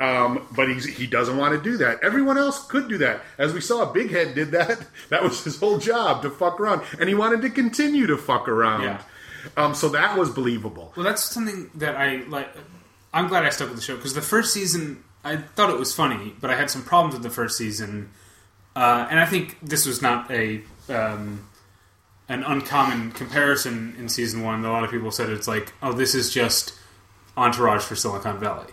Um, 0.00 0.46
but 0.54 0.68
he 0.68 1.06
doesn't 1.06 1.36
want 1.38 1.54
to 1.54 1.70
do 1.70 1.78
that. 1.78 2.02
Everyone 2.02 2.36
else 2.36 2.66
could 2.66 2.88
do 2.88 2.98
that. 2.98 3.22
As 3.38 3.54
we 3.54 3.62
saw, 3.62 3.90
Big 3.90 4.10
Head 4.10 4.34
did 4.34 4.50
that. 4.50 4.86
That 5.08 5.22
was 5.22 5.42
his 5.42 5.58
whole 5.58 5.78
job 5.78 6.22
to 6.22 6.30
fuck 6.30 6.60
around, 6.60 6.82
and 7.00 7.08
he 7.08 7.14
wanted 7.14 7.42
to 7.42 7.50
continue 7.50 8.06
to 8.06 8.16
fuck 8.16 8.48
around. 8.48 8.82
Yeah. 8.82 9.02
Um, 9.56 9.74
so 9.74 9.88
that 9.88 10.16
was 10.16 10.30
believable. 10.30 10.92
Well, 10.96 11.04
that's 11.04 11.22
something 11.24 11.70
that 11.74 11.96
I 11.96 12.22
like. 12.28 12.54
I'm 13.12 13.28
glad 13.28 13.44
I 13.44 13.50
stuck 13.50 13.68
with 13.68 13.76
the 13.76 13.82
show 13.82 13.96
because 13.96 14.14
the 14.14 14.22
first 14.22 14.52
season 14.52 15.02
I 15.24 15.36
thought 15.38 15.70
it 15.70 15.78
was 15.78 15.94
funny, 15.94 16.34
but 16.40 16.50
I 16.50 16.56
had 16.56 16.70
some 16.70 16.82
problems 16.82 17.14
with 17.14 17.22
the 17.22 17.30
first 17.30 17.58
season, 17.58 18.10
uh, 18.76 19.06
and 19.10 19.18
I 19.18 19.26
think 19.26 19.58
this 19.62 19.84
was 19.86 20.00
not 20.00 20.30
a 20.30 20.62
um, 20.88 21.46
an 22.30 22.42
uncommon 22.44 23.10
comparison 23.12 23.94
in 23.98 24.08
season 24.08 24.42
one. 24.42 24.64
A 24.64 24.70
lot 24.72 24.84
of 24.84 24.90
people 24.90 25.10
said 25.10 25.28
it's 25.28 25.48
like, 25.48 25.72
oh, 25.82 25.92
this 25.92 26.14
is 26.14 26.32
just 26.32 26.72
entourage 27.36 27.82
for 27.82 27.96
Silicon 27.96 28.38
Valley. 28.38 28.72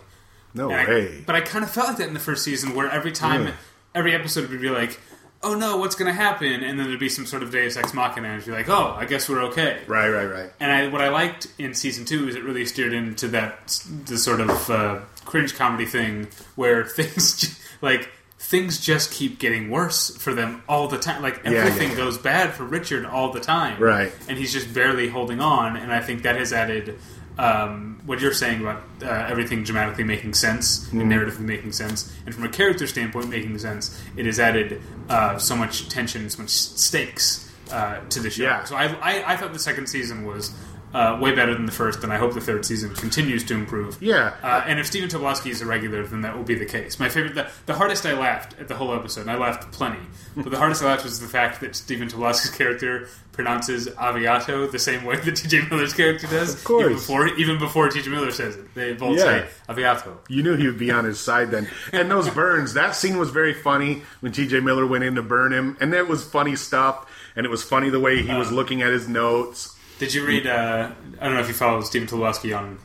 No 0.54 0.70
And 0.70 0.80
I- 0.80 0.86
way. 0.86 1.24
but 1.26 1.34
I 1.36 1.40
kind 1.40 1.64
of 1.64 1.70
felt 1.70 1.88
like 1.88 1.96
that 1.98 2.08
in 2.08 2.14
the 2.14 2.20
first 2.20 2.44
season, 2.44 2.74
where 2.74 2.88
every 2.90 3.12
time, 3.12 3.44
Yeah. 3.46 3.52
every 3.94 4.14
episode 4.14 4.48
would 4.50 4.60
be 4.60 4.70
like, 4.70 4.98
"Oh 5.42 5.54
no, 5.54 5.76
what's 5.76 5.94
going 5.94 6.06
to 6.12 6.18
happen?" 6.20 6.62
And 6.64 6.78
then 6.78 6.86
there'd 6.88 6.98
be 6.98 7.08
some 7.08 7.26
sort 7.26 7.42
of 7.42 7.50
Deus 7.50 7.76
Ex 7.76 7.92
Machina, 7.94 8.28
and 8.28 8.36
you'd 8.40 8.46
be 8.50 8.56
like, 8.56 8.68
"Oh, 8.68 8.96
I 8.98 9.04
guess 9.04 9.28
we're 9.28 9.42
okay." 9.44 9.80
right, 9.86 10.08
right, 10.08 10.24
right. 10.26 10.50
And 10.58 10.72
I, 10.72 10.88
what 10.88 11.00
I 11.00 11.08
liked 11.10 11.48
in 11.58 11.74
season 11.74 12.04
two 12.04 12.28
is 12.28 12.34
it 12.34 12.42
really 12.44 12.64
steered 12.64 12.92
into 12.92 13.28
that 13.28 13.78
the 14.06 14.16
sort 14.18 14.40
of 14.40 14.70
uh, 14.70 14.98
cringe 15.26 15.54
comedy 15.54 15.84
thing 15.86 16.28
where 16.56 16.84
things 16.98 17.58
like 17.82 18.08
things 18.38 18.80
just 18.80 19.10
keep 19.12 19.38
getting 19.38 19.68
worse 19.70 20.16
for 20.16 20.32
them 20.32 20.62
all 20.68 20.88
the 20.88 20.98
time. 20.98 21.22
Like 21.22 21.42
yeah, 21.44 21.50
everything 21.52 21.90
yeah. 21.90 21.96
goes 21.96 22.18
bad 22.18 22.54
for 22.54 22.64
Richard 22.64 23.04
all 23.04 23.32
the 23.32 23.40
time, 23.40 23.80
Right. 23.82 24.12
And 24.28 24.38
he's 24.38 24.52
just 24.52 24.72
barely 24.72 25.08
holding 25.08 25.40
on. 25.40 25.76
And 25.76 25.92
I 25.92 26.00
think 26.00 26.22
that 26.22 26.36
has 26.36 26.52
added 26.52 26.98
um, 27.36 28.00
what 28.06 28.20
you're 28.20 28.32
saying 28.32 28.60
about 28.60 28.82
uh, 29.02 29.06
everything 29.28 29.62
dramatically 29.64 30.04
making 30.04 30.34
sense 30.34 30.86
Mm-hmm. 30.86 31.00
and 31.00 31.12
narratively 31.12 31.40
making 31.40 31.72
sense, 31.72 32.12
and 32.26 32.34
from 32.34 32.44
a 32.44 32.48
character 32.48 32.86
standpoint 32.86 33.28
making 33.28 33.56
sense. 33.58 34.00
It 34.16 34.26
has 34.26 34.40
added 34.40 34.80
uh, 35.08 35.38
so 35.38 35.54
much 35.54 35.88
tension, 35.88 36.28
so 36.30 36.42
much 36.42 36.50
stakes 36.50 37.52
uh, 37.70 38.00
to 38.08 38.20
the 38.20 38.30
show. 38.30 38.42
Yeah. 38.44 38.64
So 38.64 38.74
I, 38.76 38.86
I, 38.86 39.32
I 39.34 39.36
thought 39.36 39.52
the 39.52 39.58
second 39.58 39.88
season 39.88 40.24
was 40.24 40.52
uh, 40.94 41.18
way 41.20 41.34
better 41.34 41.52
than 41.54 41.66
the 41.66 41.72
first, 41.72 42.02
and 42.02 42.12
I 42.12 42.16
hope 42.16 42.32
the 42.34 42.40
third 42.40 42.64
season 42.64 42.94
continues 42.94 43.44
to 43.44 43.54
improve. 43.54 44.02
Yeah. 44.02 44.34
Uh, 44.42 44.64
and 44.66 44.78
if 44.80 44.86
Stephen 44.86 45.08
Tobolowsky 45.10 45.50
is 45.50 45.60
a 45.60 45.66
regular, 45.66 46.06
then 46.06 46.22
that 46.22 46.36
will 46.36 46.44
be 46.44 46.54
the 46.54 46.64
case. 46.66 46.98
My 46.98 47.08
favorite, 47.08 47.34
the, 47.34 47.46
the 47.66 47.74
hardest 47.74 48.06
I 48.06 48.14
laughed 48.14 48.58
at 48.58 48.68
the 48.68 48.74
whole 48.74 48.94
episode, 48.94 49.22
and 49.22 49.30
I 49.30 49.36
laughed 49.36 49.70
plenty, 49.72 50.00
but 50.36 50.50
the 50.50 50.56
hardest 50.58 50.82
I 50.82 50.86
laughed 50.86 51.04
was 51.04 51.20
the 51.20 51.26
fact 51.28 51.60
that 51.60 51.76
Stephen 51.76 52.08
Tobolowsky's 52.08 52.50
character 52.50 53.08
pronounces 53.32 53.86
aviato 53.90 54.68
the 54.70 54.78
same 54.78 55.04
way 55.04 55.16
that 55.16 55.36
T.J. 55.36 55.68
Miller's 55.68 55.92
character 55.94 56.26
does. 56.26 56.54
Of 56.54 56.64
course. 56.64 56.82
Even 56.86 56.94
before, 56.96 57.28
even 57.38 57.58
before 57.58 57.88
T.J. 57.88 58.10
Miller 58.10 58.32
says 58.32 58.56
it. 58.56 58.74
They 58.74 58.94
both 58.94 59.16
Yeah. 59.18 59.24
say 59.24 59.46
aviato. 59.68 60.16
You 60.28 60.42
knew 60.42 60.56
he 60.56 60.66
would 60.66 60.78
be 60.78 60.90
on 60.90 61.04
his 61.04 61.20
side 61.20 61.50
then. 61.52 61.68
And 61.92 62.10
those 62.10 62.28
burns, 62.30 62.74
that 62.74 62.96
scene 62.96 63.16
was 63.18 63.30
very 63.30 63.54
funny 63.54 64.02
when 64.20 64.32
TJ 64.32 64.64
Miller 64.64 64.86
went 64.86 65.04
in 65.04 65.14
to 65.14 65.22
burn 65.22 65.52
him. 65.52 65.76
And 65.80 65.92
that 65.92 66.08
was 66.08 66.24
funny 66.24 66.56
stuff. 66.56 67.06
And 67.36 67.46
it 67.46 67.48
was 67.50 67.62
funny 67.62 67.90
the 67.90 68.00
way 68.00 68.22
he 68.22 68.30
Uh. 68.30 68.38
was 68.38 68.50
looking 68.50 68.82
at 68.82 68.90
his 68.90 69.06
notes. 69.06 69.76
Did 69.98 70.14
you 70.14 70.24
read, 70.26 70.46
uh, 70.46 70.90
I 71.20 71.24
don't 71.24 71.34
know 71.34 71.40
if 71.40 71.48
you 71.48 71.54
follow 71.54 71.80
Stephen 71.82 72.06
Tobolowsky 72.08 72.56
on, 72.56 72.78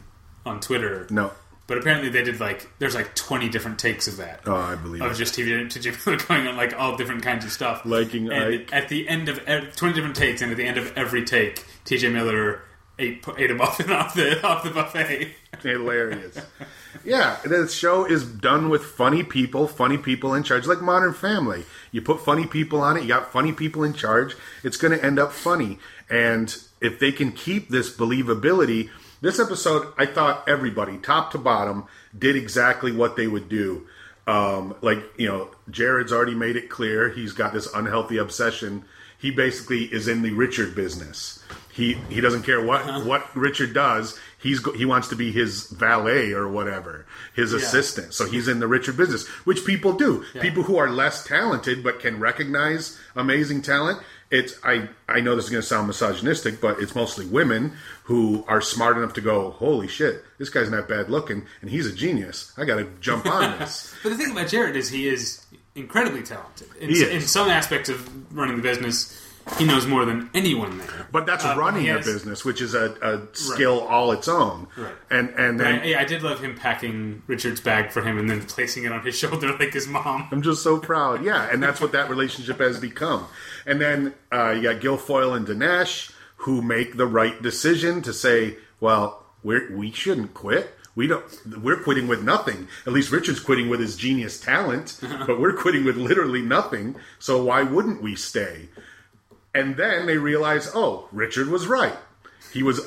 on 0.45 0.59
Twitter, 0.59 1.07
No. 1.11 1.31
but 1.67 1.77
apparently 1.77 2.09
they 2.09 2.23
did 2.23 2.39
like, 2.39 2.67
there's 2.79 2.95
like 2.95 3.15
20 3.15 3.49
different 3.49 3.77
takes 3.79 4.07
of 4.07 4.17
that. 4.17 4.41
Oh, 4.45 4.55
I 4.55 4.75
believe 4.75 5.01
of 5.01 5.11
it. 5.11 5.15
just 5.15 5.35
TV 5.37 5.69
to 5.69 6.17
going 6.27 6.47
on 6.47 6.57
like 6.57 6.73
all 6.77 6.97
different 6.97 7.21
kinds 7.23 7.45
of 7.45 7.51
stuff. 7.51 7.85
Liking 7.85 8.31
and 8.31 8.53
Ike. 8.61 8.73
at 8.73 8.89
the 8.89 9.07
end 9.07 9.29
of 9.29 9.39
ev- 9.47 9.75
twenty 9.75 9.93
different 9.93 10.15
takes, 10.15 10.41
and 10.41 10.51
at 10.51 10.57
the 10.57 10.65
end 10.65 10.77
of 10.77 10.91
every 10.97 11.23
take, 11.23 11.63
TJ 11.85 12.11
Miller 12.11 12.61
ate 12.99 13.25
ate 13.37 13.49
a 13.51 13.55
muffin 13.55 13.91
off 13.99 14.13
the 14.15 14.45
off 14.45 14.63
the 14.63 14.69
buffet. 14.71 15.31
Hilarious. 15.61 16.37
yeah, 17.05 17.37
the 17.45 17.67
show 17.67 18.05
is 18.05 18.23
done 18.25 18.69
with 18.69 18.83
funny 18.83 19.23
people, 19.23 19.67
funny 19.67 19.97
people 19.97 20.33
in 20.33 20.43
charge, 20.43 20.65
like 20.67 20.81
Modern 20.81 21.13
Family. 21.13 21.63
You 21.91 22.01
put 22.01 22.21
funny 22.21 22.45
people 22.47 22.81
on 22.81 22.97
it, 22.97 23.03
you 23.03 23.07
got 23.07 23.31
funny 23.31 23.51
people 23.53 23.83
in 23.83 23.93
charge, 23.93 24.35
it's 24.63 24.77
going 24.77 24.97
to 24.97 25.03
end 25.03 25.19
up 25.19 25.31
funny. 25.31 25.79
And 26.09 26.55
if 26.83 26.99
they 26.99 27.11
can 27.11 27.31
keep 27.31 27.69
this 27.69 27.95
believability, 27.95 28.89
this 29.21 29.39
episode, 29.39 29.93
I 29.97 30.05
thought 30.05 30.47
everybody, 30.47 30.97
top 30.97 31.31
to 31.31 31.37
bottom, 31.37 31.85
did 32.17 32.35
exactly 32.35 32.91
what 32.91 33.15
they 33.15 33.25
would 33.25 33.47
do. 33.47 33.87
Um, 34.27 34.75
like, 34.81 34.99
you 35.17 35.27
know, 35.27 35.49
Jared's 35.69 36.11
already 36.11 36.35
made 36.35 36.55
it 36.55 36.69
clear 36.69 37.09
he's 37.09 37.33
got 37.33 37.53
this 37.53 37.73
unhealthy 37.73 38.17
obsession. 38.17 38.83
He 39.17 39.31
basically 39.31 39.85
is 39.85 40.09
in 40.09 40.21
the 40.21 40.31
Richard 40.31 40.75
business. 40.75 41.41
He 41.71 41.93
he 42.09 42.21
doesn't 42.21 42.43
care 42.43 42.63
what 42.63 43.05
what 43.05 43.35
Richard 43.35 43.73
does. 43.73 44.19
He's 44.37 44.63
he 44.75 44.85
wants 44.85 45.07
to 45.07 45.15
be 45.15 45.31
his 45.31 45.67
valet 45.69 46.33
or 46.33 46.47
whatever, 46.47 47.07
his 47.33 47.53
assistant. 47.53 48.13
So 48.13 48.25
he's 48.27 48.47
in 48.47 48.59
the 48.59 48.67
Richard 48.67 48.95
business, 48.95 49.25
which 49.45 49.65
people 49.65 49.93
do. 49.93 50.23
People 50.41 50.63
who 50.63 50.77
are 50.77 50.91
less 50.91 51.23
talented 51.23 51.83
but 51.83 51.99
can 51.99 52.19
recognize 52.19 52.99
amazing 53.15 53.61
talent. 53.63 54.03
It's 54.33 54.59
I 54.63 54.89
I 55.07 55.19
know 55.19 55.35
this 55.35 55.45
is 55.45 55.51
going 55.51 55.61
to 55.61 55.67
sound 55.67 55.85
misogynistic, 55.85 56.59
but 56.59 56.79
it's 56.79 56.95
mostly 56.95 57.27
women 57.27 57.73
who 58.05 58.43
are 58.47 58.61
smart 58.61 58.97
enough 58.97 59.13
to 59.13 59.21
go, 59.21 59.51
holy 59.51 59.87
shit, 59.87 60.23
this 60.39 60.49
guy's 60.49 60.71
not 60.71 60.87
bad 60.87 61.07
looking, 61.07 61.45
and 61.61 61.69
he's 61.69 61.85
a 61.85 61.93
genius. 61.93 62.51
I 62.57 62.65
got 62.65 62.77
to 62.77 62.85
jump 62.99 63.27
on 63.27 63.59
this. 63.59 63.93
But 64.03 64.09
the 64.09 64.17
thing 64.17 64.31
about 64.31 64.47
Jared 64.47 64.75
is 64.75 64.89
he 64.89 65.07
is 65.07 65.45
incredibly 65.75 66.23
talented. 66.23 66.67
In, 66.79 66.89
in 66.89 67.21
some 67.21 67.47
aspects 67.47 67.89
of 67.89 68.35
running 68.35 68.57
the 68.57 68.63
business, 68.63 69.21
he 69.57 69.65
knows 69.65 69.85
more 69.85 70.05
than 70.05 70.29
anyone 70.33 70.77
there. 70.79 71.07
But 71.11 71.25
that's 71.25 71.45
Uh, 71.45 71.55
running 71.57 71.89
a 71.89 71.97
business, 71.97 72.43
which 72.45 72.61
is 72.61 72.73
a, 72.73 72.95
a 73.01 73.35
skill 73.35 73.81
all 73.81 74.11
its 74.11 74.27
own. 74.27 74.67
Right. 74.77 74.93
And 75.09 75.29
and 75.37 75.59
then 75.59 75.81
I, 75.81 76.01
I 76.01 76.05
did 76.05 76.23
love 76.23 76.39
him 76.39 76.55
packing 76.55 77.21
Richard's 77.27 77.61
bag 77.61 77.91
for 77.91 78.01
him 78.01 78.17
and 78.17 78.29
then 78.29 78.43
placing 78.45 78.83
it 78.85 78.91
on 78.91 79.01
his 79.05 79.15
shoulder 79.19 79.55
like 79.57 79.73
his 79.73 79.87
mom. 79.87 80.27
I'm 80.31 80.41
just 80.41 80.63
so 80.63 80.79
proud. 80.79 81.23
Yeah, 81.23 81.47
and 81.51 81.61
that's 81.61 81.79
what 81.81 81.91
that 81.91 82.09
relationship 82.09 82.59
has 82.59 82.79
become. 82.79 83.27
And 83.65 83.79
then 83.79 84.13
uh, 84.31 84.51
you 84.51 84.63
got 84.63 84.81
Gilfoyle 84.81 85.35
and 85.35 85.45
Dinesh 85.47 86.11
who 86.37 86.61
make 86.61 86.97
the 86.97 87.07
right 87.07 87.41
decision 87.41 88.01
to 88.01 88.11
say, 88.11 88.57
well, 88.81 89.23
we're, 89.43 89.73
we 89.75 89.91
shouldn't 89.91 90.33
quit. 90.33 90.75
We 90.95 91.07
don't. 91.07 91.23
We're 91.63 91.81
quitting 91.81 92.07
with 92.07 92.21
nothing. 92.21 92.67
At 92.85 92.93
least 92.93 93.11
Richard's 93.11 93.39
quitting 93.39 93.67
with 93.67 93.79
his 93.79 93.95
genius 93.95 94.39
talent, 94.39 94.99
but 95.25 95.39
we're 95.39 95.53
quitting 95.53 95.85
with 95.85 95.97
literally 95.97 96.41
nothing. 96.43 96.95
So 97.17 97.43
why 97.43 97.63
wouldn't 97.63 98.01
we 98.03 98.15
stay? 98.15 98.69
And 99.53 99.75
then 99.77 100.05
they 100.07 100.17
realize, 100.17 100.71
oh, 100.73 101.07
Richard 101.11 101.47
was 101.49 101.67
right. 101.67 101.95
He 102.51 102.61
was 102.63 102.79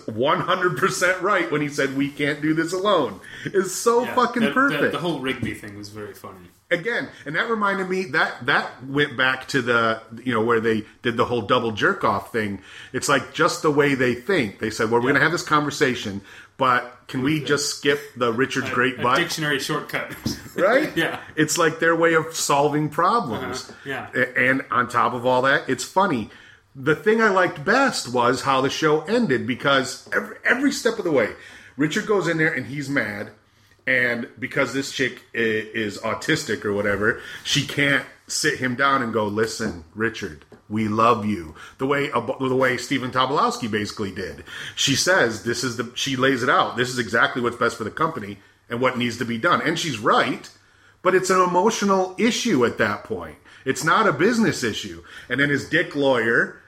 100% 0.51 1.23
right 1.23 1.51
when 1.51 1.61
he 1.61 1.69
said 1.69 1.97
we 1.97 2.09
can't 2.11 2.41
do 2.41 2.55
this 2.55 2.73
alone. 2.73 3.21
It's 3.45 3.73
so 3.73 4.05
Yeah, 4.05 4.15
fucking 4.15 4.43
the- 4.43 4.49
the- 4.49 4.55
perfect 4.55 4.93
the 4.93 4.99
whole 4.99 5.21
Rigby 5.21 5.55
thing 5.55 5.77
was 5.77 5.89
very 5.89 6.15
funny. 6.15 6.51
again 6.69 7.09
and 7.25 7.37
that 7.37 7.49
reminded 7.49 7.89
me 7.89 8.07
that 8.07 8.45
that 8.45 8.85
went 8.85 9.17
back 9.17 9.47
to 9.47 9.63
the 9.63 10.03
you 10.25 10.35
know 10.35 10.43
where 10.43 10.59
they 10.59 10.85
did 11.03 11.17
the 11.17 11.25
whole 11.25 11.43
double 11.43 11.71
jerk 11.71 12.03
off 12.03 12.33
thing 12.33 12.61
it's 12.93 13.09
like 13.09 13.33
just 13.33 13.63
the 13.63 13.71
way 13.71 13.95
they 13.95 14.17
think 14.17 14.59
they 14.59 14.69
said 14.69 14.91
well 14.91 14.95
we're 15.01 15.03
going 15.13 15.15
to 15.15 15.21
have 15.21 15.31
this 15.31 15.45
conversation 15.45 16.21
but 16.57 16.99
can 17.07 17.23
we 17.23 17.39
just 17.39 17.77
skip 17.79 18.01
the 18.17 18.33
richard's 18.33 18.69
great 18.71 18.99
a 18.99 19.03
butt 19.05 19.17
dictionary 19.17 19.61
shortcut. 19.61 20.13
right 20.57 20.91
Yeah. 20.97 21.21
it's 21.37 21.57
like 21.57 21.79
their 21.79 21.95
way 21.95 22.15
of 22.15 22.35
solving 22.35 22.89
problems 22.89 23.71
Uh-huh. 23.71 24.09
Yeah. 24.15 24.23
And 24.37 24.65
on 24.73 24.89
top 24.89 25.15
of 25.15 25.25
all 25.25 25.43
that 25.43 25.69
it's 25.69 25.85
funny 25.85 26.31
the 26.79 26.95
thing 26.95 27.21
i 27.23 27.29
liked 27.31 27.65
best 27.65 28.13
was 28.13 28.43
how 28.43 28.61
the 28.61 28.69
show 28.71 29.01
ended 29.03 29.47
because 29.47 30.09
every, 30.13 30.37
every 30.45 30.71
step 30.73 30.99
of 30.99 31.05
the 31.05 31.11
way 31.11 31.31
richard 31.77 32.07
goes 32.07 32.29
in 32.29 32.37
there 32.37 32.53
and 32.53 32.67
he's 32.67 32.89
mad 32.91 33.31
and 33.87 34.29
because 34.39 34.75
this 34.75 34.93
chick 34.93 35.23
i- 35.35 35.39
is 35.39 35.97
autistic 35.99 36.65
or 36.65 36.73
whatever 36.75 37.21
she 37.45 37.67
can't 37.67 38.05
sit 38.29 38.59
him 38.59 38.75
down 38.75 39.03
and 39.03 39.13
go 39.13 39.25
listen 39.27 39.85
richard 39.95 40.45
we 40.69 40.87
love 40.89 41.25
you 41.25 41.55
the 41.79 41.87
way 41.87 42.09
the 42.11 42.57
way 42.57 42.77
Stephen 42.77 43.13
Tobolowsky 43.13 43.71
basically 43.71 44.11
did. 44.11 44.43
She 44.75 44.97
says 44.97 45.45
this 45.45 45.63
is 45.63 45.77
the 45.77 45.93
she 45.95 46.17
lays 46.17 46.43
it 46.43 46.49
out. 46.49 46.77
This 46.77 46.89
is 46.89 46.99
exactly 46.99 47.41
what's 47.41 47.55
best 47.57 47.77
for 47.77 47.85
the 47.85 47.91
company 47.93 48.39
and 48.69 48.81
what 48.81 48.99
needs 48.99 49.17
to 49.19 49.25
be 49.25 49.39
done. 49.39 49.63
And 49.63 49.79
she's 49.79 50.01
right, 50.01 50.51
but 51.03 51.15
it's 51.15 51.31
an 51.31 51.41
emotional 51.41 52.17
issue 52.19 52.65
at 52.67 52.79
that 52.79 53.05
point. 53.05 53.37
It's 53.65 53.85
not 53.85 54.09
a 54.09 54.13
business 54.13 54.65
issue. 54.65 55.05
And 55.29 55.39
then 55.39 55.51
his 55.51 55.69
dick 55.69 55.95
lawyer 55.95 56.61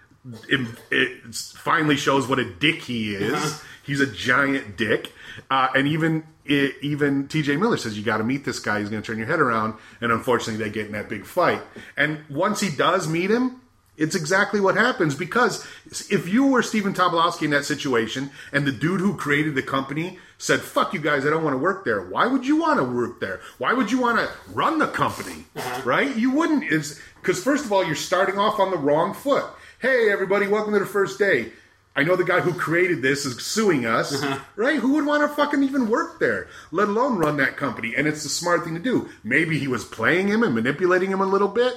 it, 0.49 0.69
it 0.91 1.35
finally 1.35 1.97
shows 1.97 2.27
what 2.29 2.39
a 2.39 2.45
dick 2.45 2.83
he 2.83 3.15
is. 3.15 3.63
He's 3.85 4.01
a 4.01 4.07
giant 4.07 4.77
dick. 4.77 5.13
Uh, 5.51 5.69
and 5.75 5.87
even 5.89 6.25
it, 6.45 6.77
even 6.83 7.29
TJ 7.29 7.59
Miller 7.59 7.77
says 7.77 7.97
you 7.97 8.05
got 8.05 8.19
to 8.19 8.25
meet 8.25 8.45
this 8.45 8.59
guy. 8.59 8.81
He's 8.81 8.91
going 8.91 9.03
to 9.03 9.07
turn 9.07 9.19
your 9.19 9.27
head 9.27 9.41
around. 9.41 9.75
And 10.01 10.13
unfortunately, 10.13 10.63
they 10.63 10.71
get 10.71 10.87
in 10.87 10.93
that 10.93 11.09
big 11.09 11.25
fight. 11.25 11.63
And 11.97 12.21
once 12.29 12.61
he 12.61 12.75
does 12.75 13.09
meet 13.09 13.31
him, 13.31 13.61
it's 13.99 14.15
exactly 14.15 14.61
what 14.61 14.77
happens 14.77 15.17
because 15.17 15.67
if 16.09 16.29
you 16.29 16.47
were 16.47 16.63
Stephen 16.63 16.95
Tobolowsky 16.95 17.43
in 17.43 17.51
that 17.51 17.65
situation 17.65 18.31
and 18.53 18.65
the 18.65 18.71
dude 18.71 19.01
who 19.01 19.17
created 19.17 19.57
the 19.57 19.63
company 19.63 20.21
said, 20.39 20.61
fuck 20.61 20.95
you 20.95 21.01
guys, 21.01 21.27
I 21.27 21.31
don't 21.31 21.43
want 21.43 21.55
to 21.55 21.59
work 21.59 21.85
there, 21.85 22.03
why 22.03 22.29
would 22.29 22.47
you 22.47 22.57
want 22.57 22.79
to 22.79 22.85
work 22.85 23.19
there? 23.19 23.41
Why 23.59 23.73
would 23.73 23.91
you 23.91 24.01
want 24.01 24.19
to 24.21 24.31
run 24.53 24.79
the 24.79 24.87
company? 24.87 25.47
Right? 25.85 26.15
You 26.15 26.31
wouldn't. 26.31 26.61
Because, 26.71 27.43
first 27.43 27.65
of 27.65 27.73
all, 27.73 27.85
you're 27.85 27.97
starting 27.97 28.39
off 28.39 28.61
on 28.61 28.71
the 28.71 28.77
wrong 28.77 29.15
foot. 29.15 29.45
Hey, 29.81 30.11
everybody, 30.11 30.49
welcome 30.49 30.73
to 30.73 30.81
the 30.81 30.87
first 30.87 31.21
day. 31.21 31.53
I 31.95 32.03
know 32.03 32.17
the 32.17 32.25
guy 32.25 32.41
who 32.41 32.53
created 32.53 33.01
this 33.01 33.25
is 33.25 33.41
suing 33.41 33.87
us, 33.87 34.13
uh-huh. 34.13 34.41
right? 34.57 34.81
Who 34.81 34.95
would 34.95 35.07
want 35.07 35.23
to 35.23 35.29
fucking 35.29 35.63
even 35.63 35.89
work 35.89 36.19
there, 36.19 36.49
let 36.73 36.89
alone 36.89 37.17
run 37.17 37.37
that 37.37 37.57
company? 37.57 37.95
And 37.97 38.09
it's 38.09 38.25
the 38.25 38.29
smart 38.29 38.65
thing 38.65 38.75
to 38.75 38.81
do. 38.81 39.09
Maybe 39.23 39.57
he 39.57 39.69
was 39.69 39.85
playing 39.85 40.27
him 40.27 40.43
and 40.43 40.53
manipulating 40.53 41.13
him 41.13 41.21
a 41.21 41.27
little 41.27 41.47
bit. 41.47 41.75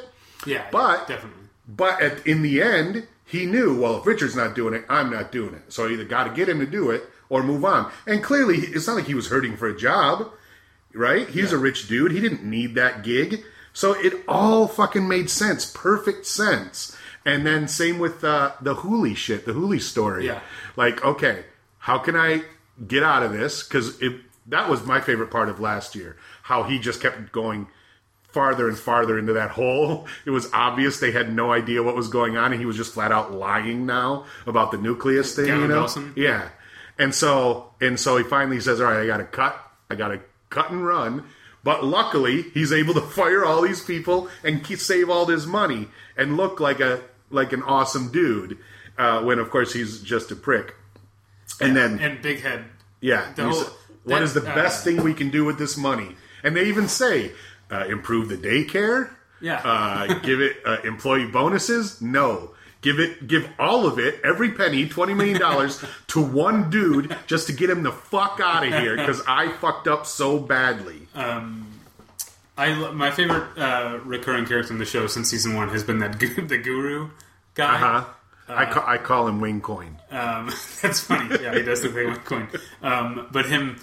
Yeah, 0.48 0.66
But- 0.72 1.08
definitely. 1.08 1.44
But 1.68 2.02
at, 2.02 2.26
in 2.26 2.42
the 2.42 2.60
end, 2.60 3.06
he 3.24 3.46
knew, 3.46 3.80
well, 3.80 4.00
if 4.00 4.06
Richard's 4.08 4.36
not 4.36 4.56
doing 4.56 4.74
it, 4.74 4.84
I'm 4.90 5.12
not 5.12 5.32
doing 5.32 5.54
it. 5.54 5.72
So 5.72 5.88
I 5.88 5.92
either 5.92 6.04
got 6.04 6.24
to 6.24 6.32
get 6.32 6.50
him 6.50 6.58
to 6.60 6.66
do 6.66 6.90
it 6.90 7.04
or 7.30 7.44
move 7.44 7.64
on. 7.64 7.92
And 8.08 8.24
clearly, 8.24 8.58
it's 8.58 8.88
not 8.88 8.96
like 8.96 9.06
he 9.06 9.14
was 9.14 9.30
hurting 9.30 9.58
for 9.58 9.68
a 9.68 9.78
job, 9.78 10.32
right? 10.92 11.30
He's 11.30 11.54
a 11.54 11.58
rich 11.60 11.88
dude. 11.88 12.14
He 12.14 12.20
didn't 12.20 12.44
need 12.44 12.74
that 12.76 13.04
gig. 13.04 13.44
So 13.74 13.94
it 13.94 14.24
all 14.28 14.68
fucking 14.68 15.08
made 15.08 15.30
sense. 15.30 15.70
Perfect 15.72 16.26
sense. 16.26 16.98
And 17.26 17.46
then 17.46 17.68
same 17.68 18.00
with 18.00 18.24
uh, 18.24 18.54
the 18.62 18.76
Hooli 18.76 19.16
shit, 19.16 19.46
the 19.46 19.54
Hooli 19.54 19.80
story. 19.80 20.26
Yeah. 20.26 20.42
Like, 20.76 21.04
okay, 21.06 21.46
how 21.80 22.00
can 22.00 22.16
I 22.16 22.44
get 22.88 23.04
out 23.04 23.24
of 23.24 23.32
this? 23.32 23.64
Because 23.64 24.02
that 24.48 24.70
was 24.70 24.86
my 24.86 25.02
favorite 25.02 25.30
part 25.30 25.50
of 25.50 25.60
last 25.60 25.96
year. 25.96 26.18
How 26.44 26.64
he 26.64 26.80
just 26.80 27.02
kept 27.02 27.32
going 27.32 27.68
farther 28.32 28.68
and 28.68 28.78
farther 28.78 29.20
into 29.20 29.34
that 29.34 29.52
hole. 29.52 30.08
It 30.26 30.32
was 30.32 30.50
obvious 30.54 31.00
they 31.00 31.12
had 31.12 31.34
no 31.34 31.52
idea 31.52 31.84
what 31.84 31.96
was 31.96 32.08
going 32.08 32.38
on, 32.38 32.52
and 32.52 32.60
he 32.60 32.66
was 32.66 32.78
just 32.78 32.94
flat 32.94 33.12
out 33.12 33.34
lying 33.34 33.86
now 33.86 34.26
about 34.46 34.72
the 34.72 34.78
nucleus 34.78 35.36
thing. 35.36 35.46
Gavin 35.46 35.62
you 35.62 35.68
know, 35.68 35.80
Wilson? 35.80 36.14
yeah. 36.16 36.50
And 36.98 37.16
so 37.16 37.74
and 37.80 38.00
so 38.00 38.18
he 38.18 38.24
finally 38.24 38.60
says, 38.60 38.82
"All 38.82 38.88
right, 38.88 39.02
I 39.02 39.08
got 39.08 39.18
to 39.18 39.26
cut. 39.26 39.60
I 39.90 39.96
got 39.96 40.10
to 40.10 40.20
cut 40.50 40.72
and 40.72 40.86
run." 40.86 41.26
But 41.64 41.84
luckily, 41.84 42.44
he's 42.54 42.74
able 42.74 42.94
to 42.96 43.02
fire 43.02 43.46
all 43.46 43.62
these 43.62 43.84
people 43.84 44.30
and 44.44 44.64
keep, 44.64 44.80
save 44.80 45.10
all 45.12 45.26
this 45.26 45.46
money 45.46 45.90
and 46.18 46.36
look 46.36 46.60
like 46.60 46.80
a 46.80 47.02
like 47.32 47.54
an 47.54 47.64
awesome 47.64 48.12
dude. 48.12 48.58
Uh, 48.98 49.22
when 49.24 49.40
of 49.40 49.50
course 49.50 49.74
he's 49.74 50.02
just 50.02 50.32
a 50.32 50.36
prick. 50.36 50.76
And 51.60 51.76
then 51.76 52.00
and 52.00 52.22
Big 52.22 52.42
Head. 52.42 52.66
yeah. 53.00 53.32
The 53.36 53.50
whole- 53.50 53.64
what 54.04 54.16
that, 54.16 54.24
is 54.24 54.34
the 54.34 54.42
uh, 54.42 54.56
best 54.56 54.84
thing 54.84 55.04
we 55.04 55.14
can 55.14 55.30
do 55.30 55.46
with 55.46 55.58
this 55.60 55.78
money? 55.78 56.16
And 56.44 56.56
they 56.56 56.66
even 56.66 56.88
say, 56.88 57.34
uh, 57.70 57.86
improve 57.88 58.30
the 58.30 58.38
daycare? 58.38 59.12
Yeah. 59.40 59.62
Uh, 59.64 60.20
give 60.20 60.42
it 60.42 60.58
uh, 60.66 60.78
employee 60.84 61.28
bonuses? 61.28 62.02
No. 62.02 62.52
Give 62.82 63.00
it, 63.00 63.28
give 63.28 63.48
all 63.60 63.86
of 63.86 64.00
it, 64.00 64.20
every 64.24 64.52
penny, 64.54 64.88
twenty 64.90 65.14
million 65.14 65.40
dollars, 65.40 65.84
to 66.08 66.20
one 66.20 66.72
dude 66.72 67.16
just 67.28 67.46
to 67.48 67.54
get 67.54 67.70
him 67.70 67.84
the 67.84 67.92
fuck 67.92 68.40
out 68.44 68.66
of 68.66 68.74
here 68.74 68.96
because 68.98 69.22
I 69.28 69.52
fucked 69.52 69.88
up 69.88 70.08
so 70.08 70.40
badly. 70.40 71.08
I 72.58 72.74
my 72.92 73.12
favorite 73.12 73.58
uh, 73.58 74.00
recurring 74.04 74.46
character 74.46 74.74
in 74.74 74.80
the 74.80 74.86
show 74.86 75.08
since 75.08 75.30
season 75.30 75.56
one 75.56 75.70
has 75.70 75.84
been 75.84 76.00
that 76.00 76.20
gu- 76.20 76.42
the 76.48 76.58
guru 76.58 77.10
guy. 77.54 77.78
huh? 77.78 78.06
I, 78.48 78.66
ca- 78.66 78.84
I 78.86 78.98
call 78.98 79.28
him 79.30 79.40
Wing 79.40 79.62
Coin. 79.62 79.98
Um, 80.10 80.48
that's 80.82 81.00
funny. 81.00 81.42
Yeah, 81.42 81.54
he 81.56 81.62
does 81.62 81.84
look 81.84 81.94
like 81.96 82.06
Wing 82.06 82.16
coin. 82.26 82.50
Um, 82.82 83.28
but 83.32 83.46
him 83.46 83.78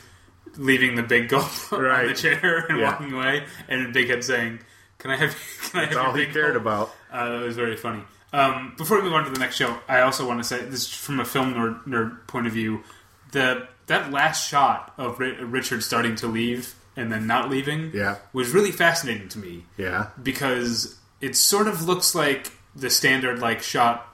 leaving 0.57 0.94
the 0.94 1.02
big 1.02 1.28
gulp 1.31 1.48
on 1.72 2.07
the 2.07 2.12
chair 2.14 2.66
and 2.68 2.78
Yeah. 2.78 2.90
walking 2.92 3.12
away, 3.14 3.46
and 3.68 3.92
Big 3.94 4.09
Head 4.11 4.22
saying, 4.24 4.59
"Can 4.98 5.11
I 5.11 5.16
have? 5.16 5.35
Can 5.70 5.81
I 5.81 5.85
have 5.85 5.94
That's 5.94 6.07
all 6.07 6.12
he 6.12 6.26
cared 6.26 6.52
gulp?" 6.52 6.62
about. 6.62 6.94
Uh, 7.11 7.38
that 7.38 7.44
was 7.46 7.57
very 7.57 7.76
funny. 7.76 8.02
Um, 8.35 8.74
before 8.76 8.98
we 8.98 9.04
move 9.04 9.14
on 9.14 9.24
to 9.24 9.31
the 9.31 9.38
next 9.38 9.57
show, 9.57 9.78
I 9.88 10.00
also 10.02 10.28
want 10.28 10.40
to 10.40 10.44
say 10.44 10.62
this 10.66 10.87
from 10.92 11.18
a 11.18 11.24
film 11.24 11.54
nerd, 11.54 11.85
nerd 11.87 12.26
point 12.26 12.46
of 12.46 12.52
view. 12.52 12.83
The 13.33 13.66
that 13.87 14.11
last 14.11 14.46
shot 14.50 14.92
of 14.98 15.18
Ri- 15.18 15.42
Richard 15.44 15.83
starting 15.83 16.14
to 16.16 16.26
leave 16.26 16.74
and 16.99 17.11
then 17.13 17.27
not 17.27 17.49
leaving 17.49 17.91
Yeah. 17.95 18.17
was 18.33 18.51
really 18.51 18.73
fascinating 18.73 19.29
to 19.31 19.39
me 19.39 19.65
Yeah. 19.77 20.09
because 20.23 20.97
it 21.21 21.37
sort 21.37 21.67
of 21.69 21.85
looks 21.87 22.15
like 22.15 22.53
the 22.77 22.91
standard 22.91 23.39
like 23.39 23.63
shot 23.63 24.07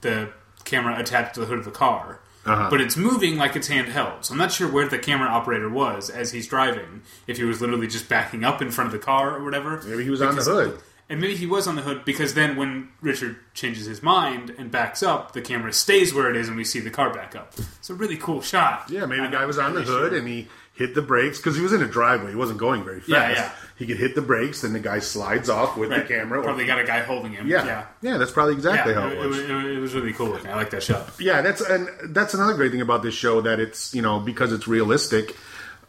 the 0.00 0.30
camera 0.64 0.98
attached 0.98 1.34
to 1.34 1.40
the 1.40 1.46
hood 1.46 1.58
of 1.58 1.64
the 1.64 1.70
car 1.70 2.20
Uh-huh. 2.44 2.68
but 2.70 2.80
it's 2.80 2.96
moving 2.96 3.36
like 3.36 3.56
it's 3.56 3.68
handheld 3.68 4.24
so 4.24 4.32
i'm 4.32 4.38
not 4.38 4.52
sure 4.52 4.68
where 4.68 4.88
the 4.88 4.98
camera 4.98 5.28
operator 5.28 5.68
was 5.68 6.10
as 6.10 6.32
he's 6.32 6.46
driving 6.46 7.02
if 7.26 7.36
he 7.38 7.44
was 7.44 7.60
literally 7.60 7.86
just 7.88 8.08
backing 8.08 8.44
up 8.44 8.60
in 8.62 8.70
front 8.70 8.86
of 8.86 8.92
the 8.92 9.04
car 9.04 9.36
or 9.36 9.44
whatever 9.44 9.80
Maybe 9.86 10.04
he 10.04 10.10
was 10.10 10.22
on 10.22 10.36
the 10.36 10.42
hood. 10.42 10.78
and 11.08 11.20
maybe 11.20 11.36
he 11.36 11.46
was 11.46 11.66
on 11.68 11.76
the 11.76 11.82
hood 11.82 12.04
because 12.04 12.34
then 12.34 12.56
when 12.56 12.88
richard 13.00 13.36
changes 13.54 13.86
his 13.86 14.02
mind 14.02 14.50
and 14.58 14.70
backs 14.70 15.02
up 15.02 15.32
the 15.32 15.40
camera 15.40 15.72
stays 15.72 16.12
where 16.14 16.28
it 16.30 16.36
is 16.36 16.46
and 16.48 16.56
we 16.56 16.64
see 16.64 16.80
the 16.80 16.90
car 16.90 17.12
back 17.12 17.34
up 17.36 17.52
it's 17.78 17.90
a 17.90 17.94
really 17.94 18.16
cool 18.16 18.40
shot 18.42 18.84
Yeah, 18.88 19.06
maybe 19.06 19.22
the 19.22 19.28
guy 19.28 19.44
was 19.46 19.58
on 19.58 19.74
the 19.74 19.82
hood 19.82 20.10
sure. 20.10 20.18
and 20.18 20.26
he 20.28 20.48
hit 20.76 20.94
the 20.94 21.02
brakes 21.02 21.38
because 21.38 21.56
he 21.56 21.62
was 21.62 21.72
in 21.72 21.82
a 21.82 21.86
driveway. 21.88 22.30
He 22.30 22.36
wasn't 22.36 22.58
going 22.58 22.84
very 22.84 23.00
fast. 23.00 23.08
Yeah, 23.08 23.30
yeah. 23.30 23.50
He 23.78 23.86
could 23.86 23.96
hit 23.98 24.14
the 24.14 24.22
brakes, 24.22 24.60
then 24.62 24.72
the 24.72 24.78
guy 24.80 24.98
slides 25.00 25.48
off 25.50 25.76
with 25.76 25.90
Right. 25.90 26.06
the 26.06 26.14
camera. 26.14 26.40
or- 26.40 26.44
probably 26.44 26.64
got 26.66 26.78
a 26.78 26.84
guy 26.84 27.00
holding 27.00 27.32
him 27.32 27.46
yeah. 27.46 27.64
yeah 27.64 27.84
yeah, 28.02 28.16
that's 28.18 28.30
probably 28.30 28.54
exactly 28.54 28.92
Yeah, 28.92 29.00
how 29.00 29.06
it, 29.08 29.12
it 29.14 29.18
it 29.22 29.26
was. 29.26 29.36
was, 29.38 29.48
it 29.48 29.78
was 29.80 29.94
really 29.94 30.12
cool 30.12 30.28
looking. 30.28 30.50
I 30.50 30.54
like 30.56 30.70
that 30.70 30.82
shot. 30.82 31.10
Yeah, 31.18 31.42
that's 31.42 31.60
and 31.60 31.88
that's 32.14 32.34
another 32.34 32.54
great 32.54 32.70
thing 32.72 32.80
about 32.82 33.02
this 33.02 33.14
show 33.14 33.40
that 33.42 33.58
it's 33.60 33.94
you 33.94 34.02
know 34.02 34.20
because 34.20 34.52
it's 34.52 34.68
realistic. 34.68 35.34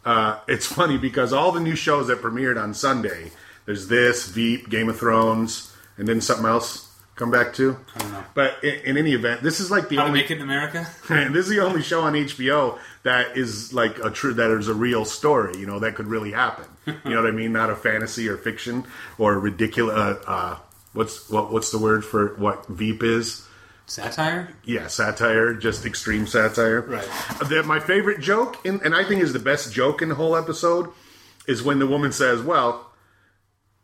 Uh, 0.04 0.38
it's 0.48 0.66
funny 0.66 0.96
because 0.96 1.32
all 1.32 1.52
the 1.52 1.60
new 1.60 1.76
shows 1.76 2.06
that 2.08 2.22
premiered 2.22 2.60
on 2.62 2.72
Sunday, 2.72 3.30
there's 3.66 3.88
this 3.88 4.26
Veep, 4.28 4.70
Game 4.70 4.88
of 4.88 4.98
Thrones, 4.98 5.74
and 5.98 6.08
then 6.08 6.20
something 6.22 6.46
else 6.46 6.86
come 7.16 7.30
back 7.30 7.52
to. 7.54 7.76
I 7.94 7.98
don't 7.98 8.12
know. 8.12 8.24
But 8.32 8.62
in, 8.62 8.74
in 8.84 8.96
any 8.96 9.12
event, 9.12 9.42
this 9.42 9.60
is 9.60 9.70
like 9.70 9.88
the 9.88 9.96
How 9.96 10.02
to 10.02 10.08
only 10.08 10.20
Make 10.20 10.30
It 10.30 10.36
in 10.36 10.42
America? 10.42 10.86
this 11.08 11.44
is 11.44 11.48
the 11.48 11.60
only 11.60 11.82
show 11.82 12.02
on 12.02 12.12
HBO 12.14 12.78
that 13.08 13.38
is 13.38 13.72
like 13.72 13.98
a 14.04 14.10
true 14.10 14.34
that 14.34 14.50
is 14.50 14.68
a 14.68 14.74
real 14.74 15.04
story. 15.04 15.58
You 15.58 15.66
know 15.66 15.78
that 15.78 15.94
could 15.94 16.06
really 16.06 16.32
happen. 16.32 16.66
You 17.04 17.10
know 17.10 17.22
what 17.22 17.28
I 17.28 17.32
mean? 17.32 17.52
Not 17.52 17.68
a 17.68 17.76
fantasy 17.76 18.28
or 18.28 18.38
fiction 18.38 18.86
or 19.18 19.38
ridiculous. 19.38 19.94
Uh, 19.94 20.22
uh, 20.26 20.58
what's 20.94 21.28
what, 21.28 21.52
what's 21.52 21.70
the 21.70 21.78
word 21.78 22.02
for 22.02 22.34
what 22.36 22.66
Veep 22.66 23.02
is? 23.02 23.46
Satire? 23.86 24.54
Yeah, 24.64 24.86
satire, 24.86 25.52
just 25.54 25.84
extreme 25.84 26.26
satire. 26.26 26.80
Right. 26.80 27.08
The, 27.48 27.62
my 27.62 27.78
favorite 27.80 28.20
joke, 28.20 28.64
in, 28.64 28.80
and 28.82 28.94
I 28.94 29.04
think 29.04 29.22
is 29.22 29.34
the 29.34 29.38
best 29.38 29.72
joke 29.72 30.00
in 30.00 30.08
the 30.08 30.14
whole 30.14 30.34
episode, 30.34 30.90
is 31.46 31.62
when 31.62 31.78
the 31.78 31.86
woman 31.86 32.12
says, 32.12 32.40
"Well," 32.42 32.90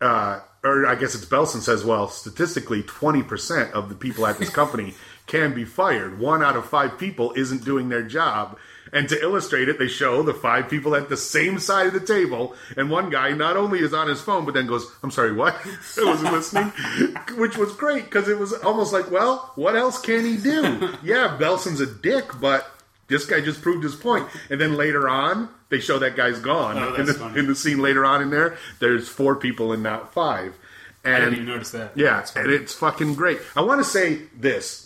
uh, 0.01 0.41
or 0.63 0.87
I 0.87 0.95
guess 0.95 1.15
it's 1.15 1.27
Belson 1.27 1.61
says, 1.61 1.85
"Well, 1.85 2.09
statistically, 2.09 2.83
twenty 2.83 3.23
percent 3.23 3.73
of 3.75 3.91
the 3.91 3.95
people 3.95 4.27
at 4.27 4.39
this 4.39 4.51
company 4.61 4.95
can 5.27 5.55
be 5.55 5.65
fired. 5.67 6.19
One 6.19 6.43
out 6.43 6.57
of 6.57 6.67
five 6.67 6.99
people 6.99 7.33
isn't 7.37 7.65
doing 7.65 7.91
their 7.91 8.03
job." 8.03 8.59
And 8.95 9.09
to 9.09 9.21
illustrate 9.21 9.69
it, 9.69 9.79
they 9.79 9.89
show 9.89 10.23
the 10.23 10.33
five 10.33 10.71
people 10.71 10.95
at 10.95 11.09
the 11.09 11.17
same 11.17 11.59
side 11.59 11.89
of 11.89 11.93
the 11.93 12.01
table, 12.01 12.55
and 12.77 12.89
one 12.89 13.11
guy 13.11 13.33
not 13.33 13.57
only 13.57 13.81
is 13.81 13.93
on 13.93 14.09
his 14.09 14.21
phone, 14.23 14.45
but 14.45 14.55
then 14.55 14.67
goes, 14.69 14.87
"I'm 15.03 15.11
sorry, 15.11 15.33
what?" 15.33 15.55
I 16.01 16.05
wasn't 16.05 16.33
listening, 16.33 16.73
which 17.37 17.57
was 17.59 17.73
great 17.75 18.05
because 18.05 18.29
it 18.29 18.39
was 18.39 18.53
almost 18.53 18.93
like, 18.93 19.11
"Well, 19.11 19.51
what 19.57 19.75
else 19.77 20.01
can 20.01 20.25
he 20.25 20.37
do?" 20.37 20.95
yeah, 21.03 21.37
Belson's 21.37 21.81
a 21.81 21.87
dick, 21.87 22.41
but 22.41 22.71
this 23.09 23.27
guy 23.27 23.41
just 23.41 23.61
proved 23.63 23.83
his 23.83 23.97
point. 23.97 24.29
And 24.49 24.61
then 24.61 24.75
later 24.77 25.09
on, 25.09 25.49
they 25.71 25.81
show 25.81 25.99
that 25.99 26.15
guy's 26.17 26.39
gone. 26.39 26.79
Oh, 26.79 26.95
in, 26.95 27.07
the, 27.07 27.33
in 27.37 27.47
the 27.49 27.55
scene 27.57 27.81
later 27.81 28.05
on 28.05 28.23
in 28.23 28.31
there, 28.31 28.57
there's 28.79 29.09
four 29.09 29.35
people 29.37 29.73
and 29.73 29.83
not 29.83 30.15
five. 30.15 30.57
I 31.05 31.11
didn't 31.11 31.25
And 31.25 31.33
even 31.35 31.47
notice 31.49 31.71
that. 31.73 31.93
yeah, 31.97 32.25
and 32.37 32.51
it's 32.51 32.73
fucking 32.73 33.15
great. 33.15 33.41
I 33.57 33.61
want 33.61 33.81
to 33.81 33.85
say 33.85 34.23
this. 34.35 34.84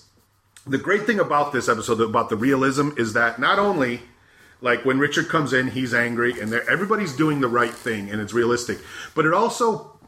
The 0.68 0.78
great 0.78 1.06
thing 1.06 1.18
about 1.18 1.52
this 1.52 1.68
episode, 1.68 2.00
about 2.00 2.28
the 2.28 2.36
realism, 2.36 2.90
is 2.96 3.14
that 3.14 3.38
not 3.38 3.58
only, 3.58 4.02
like, 4.60 4.84
when 4.84 4.98
Richard 4.98 5.28
comes 5.28 5.52
in, 5.52 5.68
he's 5.68 5.94
angry, 5.94 6.38
and 6.40 6.52
everybody's 6.52 7.14
doing 7.14 7.40
the 7.40 7.48
right 7.48 7.72
thing, 7.72 8.10
and 8.10 8.20
it's 8.20 8.32
realistic, 8.32 8.78
but 9.14 9.24
it 9.24 9.32
also 9.32 9.98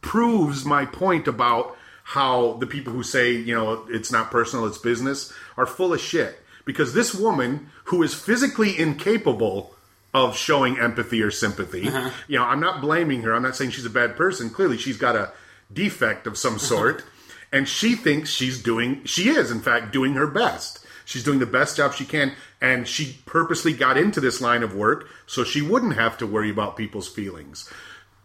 proves 0.00 0.64
my 0.64 0.86
point 0.86 1.28
about 1.28 1.76
how 2.02 2.54
the 2.54 2.66
people 2.66 2.92
who 2.92 3.02
say, 3.02 3.32
you 3.32 3.54
know, 3.54 3.86
it's 3.88 4.10
not 4.10 4.30
personal, 4.30 4.66
it's 4.66 4.78
business, 4.78 5.32
are 5.56 5.66
full 5.66 5.92
of 5.92 6.00
shit. 6.00 6.40
Because 6.64 6.92
this 6.92 7.14
woman, 7.14 7.70
who 7.84 8.02
is 8.02 8.14
physically 8.14 8.78
incapable 8.78 9.74
of 10.12 10.36
showing 10.36 10.78
empathy 10.78 11.22
or 11.22 11.30
sympathy, 11.30 11.88
uh-huh. 11.88 12.10
you 12.26 12.38
know, 12.38 12.44
I'm 12.44 12.60
not 12.60 12.80
blaming 12.80 13.22
her. 13.22 13.34
I'm 13.34 13.42
not 13.42 13.54
saying 13.54 13.70
she's 13.72 13.86
a 13.86 13.90
bad 13.90 14.16
person. 14.16 14.50
Clearly, 14.50 14.76
she's 14.76 14.96
got 14.96 15.14
a 15.14 15.32
defect 15.72 16.26
of 16.26 16.36
some 16.36 16.58
sort. 16.70 17.04
And 17.52 17.68
she 17.68 17.94
thinks 17.94 18.30
she's 18.30 18.62
doing, 18.62 19.04
she 19.04 19.28
is, 19.28 19.50
in 19.50 19.60
fact, 19.60 19.92
doing 19.92 20.14
her 20.14 20.26
best. 20.26 20.84
She's 21.04 21.24
doing 21.24 21.40
the 21.40 21.46
best 21.46 21.76
job 21.76 21.94
she 21.94 22.04
can. 22.04 22.34
And 22.60 22.86
she 22.86 23.18
purposely 23.26 23.72
got 23.72 23.96
into 23.96 24.20
this 24.20 24.40
line 24.40 24.62
of 24.62 24.74
work 24.74 25.08
so 25.26 25.42
she 25.42 25.60
wouldn't 25.60 25.96
have 25.96 26.16
to 26.18 26.26
worry 26.26 26.50
about 26.50 26.76
people's 26.76 27.08
feelings. 27.08 27.68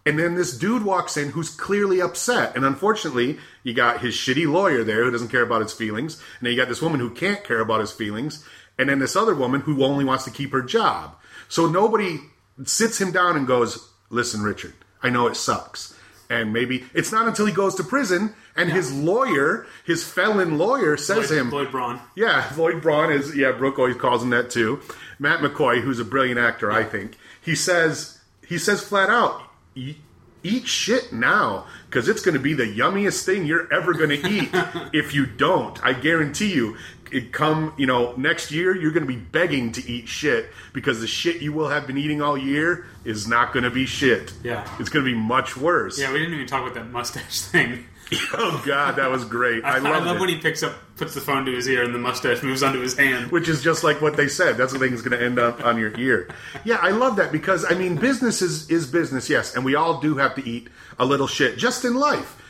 And 0.05 0.19
then 0.19 0.35
this 0.35 0.55
dude 0.55 0.83
walks 0.83 1.17
in 1.17 1.29
who's 1.29 1.49
clearly 1.49 1.99
upset. 1.99 2.55
And 2.55 2.63
unfortunately, 2.63 3.39
you 3.63 3.73
got 3.73 4.01
his 4.01 4.13
shitty 4.13 4.51
lawyer 4.51 4.83
there 4.83 5.03
who 5.03 5.09
doesn't 5.09 5.29
care 5.29 5.41
about 5.41 5.63
his 5.63 5.73
feelings. 5.73 6.21
And 6.38 6.45
then 6.45 6.53
you 6.53 6.59
got 6.59 6.67
this 6.67 6.81
woman 6.81 6.99
who 6.99 7.09
can't 7.09 7.43
care 7.43 7.59
about 7.59 7.79
his 7.79 7.91
feelings. 7.91 8.45
And 8.77 8.88
then 8.88 8.99
this 8.99 9.15
other 9.15 9.33
woman 9.33 9.61
who 9.61 9.83
only 9.83 10.05
wants 10.05 10.25
to 10.25 10.31
keep 10.31 10.51
her 10.51 10.61
job. 10.61 11.15
So 11.47 11.65
nobody 11.65 12.19
sits 12.65 13.01
him 13.01 13.11
down 13.11 13.35
and 13.35 13.47
goes, 13.47 13.89
Listen, 14.11 14.43
Richard, 14.43 14.73
I 15.01 15.09
know 15.09 15.25
it 15.25 15.35
sucks. 15.35 15.94
And 16.29 16.51
maybe 16.53 16.85
it's 16.93 17.11
not 17.11 17.27
until 17.27 17.45
he 17.45 17.53
goes 17.53 17.75
to 17.75 17.83
prison 17.83 18.33
and 18.55 18.71
his 18.71 18.91
lawyer, 18.93 19.67
his 19.85 20.03
felon 20.03 20.57
lawyer, 20.57 20.97
says 20.97 21.29
Lloyd, 21.29 21.39
him, 21.39 21.49
Lloyd 21.51 21.71
Braun. 21.71 21.99
yeah, 22.15 22.51
Lloyd 22.57 22.81
Braun 22.81 23.11
is. 23.11 23.35
Yeah, 23.35 23.51
Brooke 23.51 23.77
always 23.77 23.95
calls 23.97 24.23
him 24.23 24.31
that 24.31 24.49
too. 24.49 24.79
Matt 25.19 25.39
McCoy, 25.41 25.81
who's 25.81 25.99
a 25.99 26.05
brilliant 26.05 26.39
actor, 26.39 26.71
I 26.71 26.83
think. 26.83 27.17
He 27.41 27.53
says 27.55 28.19
he 28.47 28.57
says 28.57 28.81
flat 28.81 29.09
out, 29.09 29.41
"E- 29.75 29.97
eat 30.43 30.67
shit 30.67 31.11
now 31.11 31.65
because 31.88 32.07
it's 32.07 32.21
going 32.21 32.33
to 32.35 32.39
be 32.39 32.53
the 32.53 32.63
yummiest 32.65 33.23
thing 33.25 33.45
you're 33.45 33.71
ever 33.73 33.93
going 33.93 34.09
to 34.21 34.29
eat. 34.29 34.49
if 34.93 35.13
you 35.13 35.25
don't, 35.25 35.83
I 35.83 35.93
guarantee 35.93 36.53
you. 36.53 36.77
It 37.12 37.32
come, 37.32 37.74
you 37.78 37.86
know, 37.86 38.13
next 38.18 38.52
year 38.52 38.76
you're 38.76 38.91
going 38.91 39.06
to 39.06 39.12
be 39.12 39.20
begging 39.20 39.72
to 39.74 39.89
eat 39.89 40.08
shit 40.08 40.50
because 40.74 41.02
the 41.02 41.08
shit 41.08 41.41
you 41.41 41.54
will 41.54 41.70
have 41.70 41.88
been 41.88 41.98
eating 41.98 42.22
all 42.22 42.38
year 42.38 42.86
is 43.04 43.28
not 43.28 43.54
going 43.54 43.63
to 43.63 43.72
be 43.72 43.86
shit. 43.86 44.34
Yeah. 44.44 44.68
it's 44.80 44.89
going 44.89 45.06
to 45.06 45.12
be 45.12 45.18
much 45.18 45.56
worse. 45.56 46.00
Yeah, 46.00 46.12
we 46.12 46.20
didn't 46.20 46.34
even 46.34 46.48
talk 46.48 46.62
about 46.63 46.74
that 46.76 46.89
mustache 46.91 47.41
thing. 47.41 47.86
Oh 48.34 48.62
God, 48.65 48.98
that 48.98 49.10
was 49.10 49.26
great. 49.26 49.63
I, 49.63 49.78
I, 49.78 49.80
loved 49.80 50.06
love 50.06 50.18
it. 50.18 50.20
when 50.20 50.30
he 50.30 50.38
picks 50.38 50.62
up, 50.62 50.76
puts 50.96 51.15
the 51.15 51.22
phone 51.22 51.46
to 51.46 51.52
his 51.52 51.68
ear, 51.68 51.84
and 51.84 51.94
the 51.94 52.00
mustache 52.00 52.44
moves 52.44 52.62
onto 52.62 52.80
his 52.80 52.96
hand. 52.96 53.32
which 53.32 53.50
is 53.50 53.63
just 53.63 53.84
like 53.84 54.02
what 54.02 54.15
they 54.15 54.28
said. 54.28 54.58
That's 54.58 54.74
the 54.74 54.80
thing 54.80 54.91
that's 54.91 55.02
going 55.02 55.18
to 55.18 55.26
end 55.26 55.39
up 55.39 55.65
on 55.65 55.80
your 55.80 55.98
ear. 55.98 56.30
Yeah, 56.63 56.78
I 56.82 56.91
love 56.91 57.15
that 57.15 57.32
because 57.32 57.65
I 57.65 57.74
mean, 57.76 57.96
business 57.96 58.41
is 58.41 58.70
is 58.70 58.86
business, 58.88 59.30
yes, 59.30 59.56
and 59.56 59.65
we 59.65 59.74
all 59.76 60.00
do 60.02 60.18
have 60.18 60.36
to 60.36 60.48
eat 60.48 60.68
a 61.00 61.06
little 61.06 61.28
shit 61.28 61.58
just 61.58 61.84
in 61.86 61.96
life. 61.96 62.41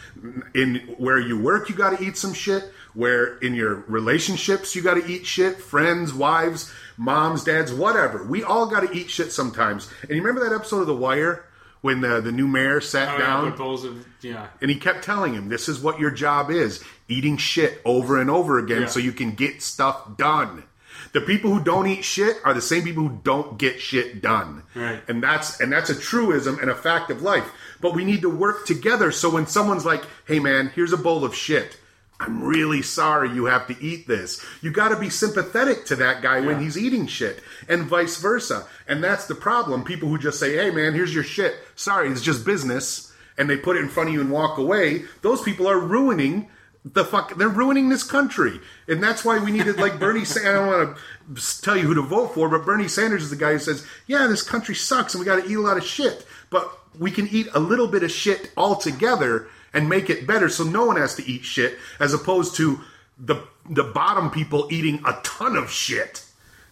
In 0.54 0.96
where 0.98 1.20
you 1.20 1.39
work, 1.39 1.70
you 1.70 1.76
got 1.76 1.98
to 1.98 2.04
eat 2.04 2.18
some 2.18 2.34
shit. 2.34 2.63
Where 2.95 3.38
in 3.39 3.53
your 3.55 3.84
relationships, 3.88 4.75
you 4.75 4.81
got 4.81 4.95
to 4.95 5.05
eat 5.05 5.25
shit. 5.25 5.58
Friends, 5.60 6.13
wives, 6.13 6.71
moms, 6.97 7.43
dads, 7.43 7.73
whatever. 7.73 8.23
We 8.23 8.41
all 8.43 8.67
got 8.67 8.81
to 8.81 8.91
eat 8.97 9.10
shit 9.10 9.31
sometimes. 9.31 9.89
And 10.03 10.12
you 10.12 10.21
remember 10.23 10.47
that 10.47 10.55
episode 10.55 10.79
of 10.81 10.88
The 10.88 10.95
Wire 10.95 11.45
when 11.81 12.01
the 12.01 12.21
the 12.21 12.31
new 12.31 12.47
mayor 12.47 12.79
sat 12.81 13.15
Oh, 13.15 13.17
down 13.19 13.45
with 13.45 13.58
bowls 13.58 13.84
of 13.84 14.05
yeah. 14.21 14.47
and 14.62 14.71
he 14.71 14.77
kept 14.79 15.03
telling 15.03 15.34
him, 15.34 15.49
"This 15.49 15.67
is 15.69 15.79
what 15.79 15.99
your 15.99 16.10
job 16.10 16.49
is: 16.49 16.81
eating 17.08 17.38
shit 17.38 17.81
over 17.86 18.19
and 18.19 18.29
over 18.29 18.58
again, 18.58 18.84
Yeah. 18.84 18.88
so 18.88 18.99
you 18.99 19.12
can 19.12 19.31
get 19.31 19.62
stuff 19.62 20.17
done." 20.17 20.63
The 21.12 21.21
people 21.21 21.53
who 21.53 21.63
don't 21.63 21.88
eat 21.88 22.03
shit 22.03 22.38
are 22.43 22.53
the 22.53 22.62
same 22.62 22.84
people 22.84 23.03
who 23.08 23.19
don't 23.23 23.58
get 23.58 23.79
shit 23.79 24.21
done, 24.21 24.63
Right. 24.73 25.01
and 25.08 25.21
that's 25.21 25.60
and 25.60 25.71
that's 25.71 25.89
a 25.89 25.95
truism 25.95 26.58
and 26.62 26.71
a 26.71 26.75
fact 26.75 27.12
of 27.12 27.21
life. 27.21 27.51
But 27.81 27.93
we 27.93 28.03
need 28.05 28.21
to 28.21 28.29
work 28.29 28.65
together. 28.65 29.12
So 29.12 29.29
when 29.29 29.45
someone's 29.47 29.86
like, 29.86 30.03
"Hey, 30.25 30.39
man, 30.39 30.71
here's 30.73 30.93
a 30.93 30.97
bowl 30.97 31.23
of 31.25 31.36
shit," 31.36 31.77
I'm 32.19 32.43
really 32.43 32.82
sorry 32.82 33.30
you 33.32 33.45
have 33.45 33.67
to 33.67 33.75
eat 33.84 34.08
this. 34.08 34.43
You 34.62 34.71
got 34.71 34.89
to 34.89 34.99
be 34.99 35.10
sympathetic 35.10 35.86
to 35.86 35.97
that 35.97 36.21
guy 36.21 36.39
when 36.39 36.62
he's 36.62 36.78
eating 36.78 37.08
shit, 37.08 37.41
and 37.67 37.84
vice 37.84 38.17
versa. 38.17 38.67
And 38.88 39.04
that's 39.04 39.28
the 39.28 39.36
problem. 39.36 39.84
People 39.84 40.08
who 40.08 40.17
just 40.17 40.39
say, 40.39 40.56
"Hey, 40.56 40.71
man, 40.71 40.93
here's 40.93 41.13
your 41.13 41.25
shit." 41.25 41.56
Sorry, 41.75 42.10
it's 42.10 42.21
just 42.21 42.45
business, 42.45 43.12
and 43.38 43.49
they 43.49 43.58
put 43.58 43.75
it 43.75 43.82
in 43.82 43.89
front 43.89 44.10
of 44.10 44.13
you 44.13 44.21
and 44.21 44.32
walk 44.32 44.58
away. 44.58 45.04
Those 45.23 45.41
people 45.41 45.67
are 45.67 45.80
ruining 45.80 46.47
the 46.86 47.04
fuck. 47.04 47.36
They're 47.36 47.49
ruining 47.49 47.89
this 47.89 48.04
country, 48.04 48.62
and 48.88 49.04
that's 49.04 49.25
why 49.25 49.39
we 49.39 49.51
needed 49.51 49.78
like 49.78 49.99
Bernie. 49.99 50.23
Sanders. 50.23 50.49
I 50.49 50.54
don't 50.54 50.67
want 50.67 50.97
to 51.36 51.62
tell 51.62 51.75
you 51.75 51.84
who 51.84 51.95
to 51.95 52.01
vote 52.01 52.34
for, 52.34 52.47
but 52.47 52.63
Bernie 52.65 52.88
Sanders 52.88 53.23
is 53.23 53.30
the 53.30 53.36
guy 53.36 53.54
who 53.54 53.60
says, 53.60 53.86
"Yeah, 54.08 54.28
this 54.28 54.43
country 54.43 54.75
sucks, 54.75 55.13
and 55.13 55.19
we 55.19 55.25
got 55.25 55.43
to 55.43 55.49
eat 55.49 55.56
a 55.56 55.62
lot 55.62 55.78
of 55.78 55.84
shit, 55.84 56.25
but 56.49 56.80
we 56.97 57.12
can 57.12 57.28
eat 57.28 57.49
a 57.54 57.60
little 57.60 57.88
bit 57.88 58.04
of 58.04 58.12
shit 58.12 58.51
altogether." 58.56 59.47
And 59.75 59.88
make 59.89 60.09
it 60.09 60.25
better 60.25 60.49
so 60.49 60.63
no 60.63 60.85
one 60.85 60.95
has 60.95 61.13
to 61.15 61.29
eat 61.29 61.43
shit 61.43 61.77
as 61.99 62.13
opposed 62.13 62.55
to 62.55 62.79
the 63.19 63.35
the 63.69 63.83
bottom 63.83 64.31
people 64.31 64.67
eating 64.71 65.01
a 65.05 65.19
ton 65.23 65.55
of 65.55 65.69
shit 65.69 66.25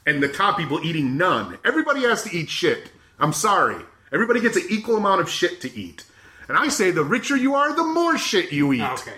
and 0.05 0.21
the 0.21 0.27
top 0.27 0.57
people 0.57 0.79
eating 0.83 1.17
none. 1.17 1.57
Everybody 1.63 2.01
has 2.01 2.23
to 2.23 2.35
eat 2.35 2.49
shit. 2.49 2.91
I'm 3.19 3.33
sorry. 3.33 3.83
Everybody 4.11 4.39
gets 4.41 4.57
an 4.57 4.63
equal 4.69 4.97
amount 4.97 5.21
of 5.21 5.29
shit 5.29 5.61
to 5.61 5.75
eat. 5.75 6.05
And 6.47 6.57
I 6.57 6.67
say 6.67 6.91
the 6.91 7.03
richer 7.03 7.35
you 7.35 7.55
are, 7.55 7.73
the 7.75 7.83
more 7.83 8.17
shit 8.17 8.51
you 8.51 8.73
eat. 8.73 8.81
Oh, 8.81 8.93
okay. 8.93 9.13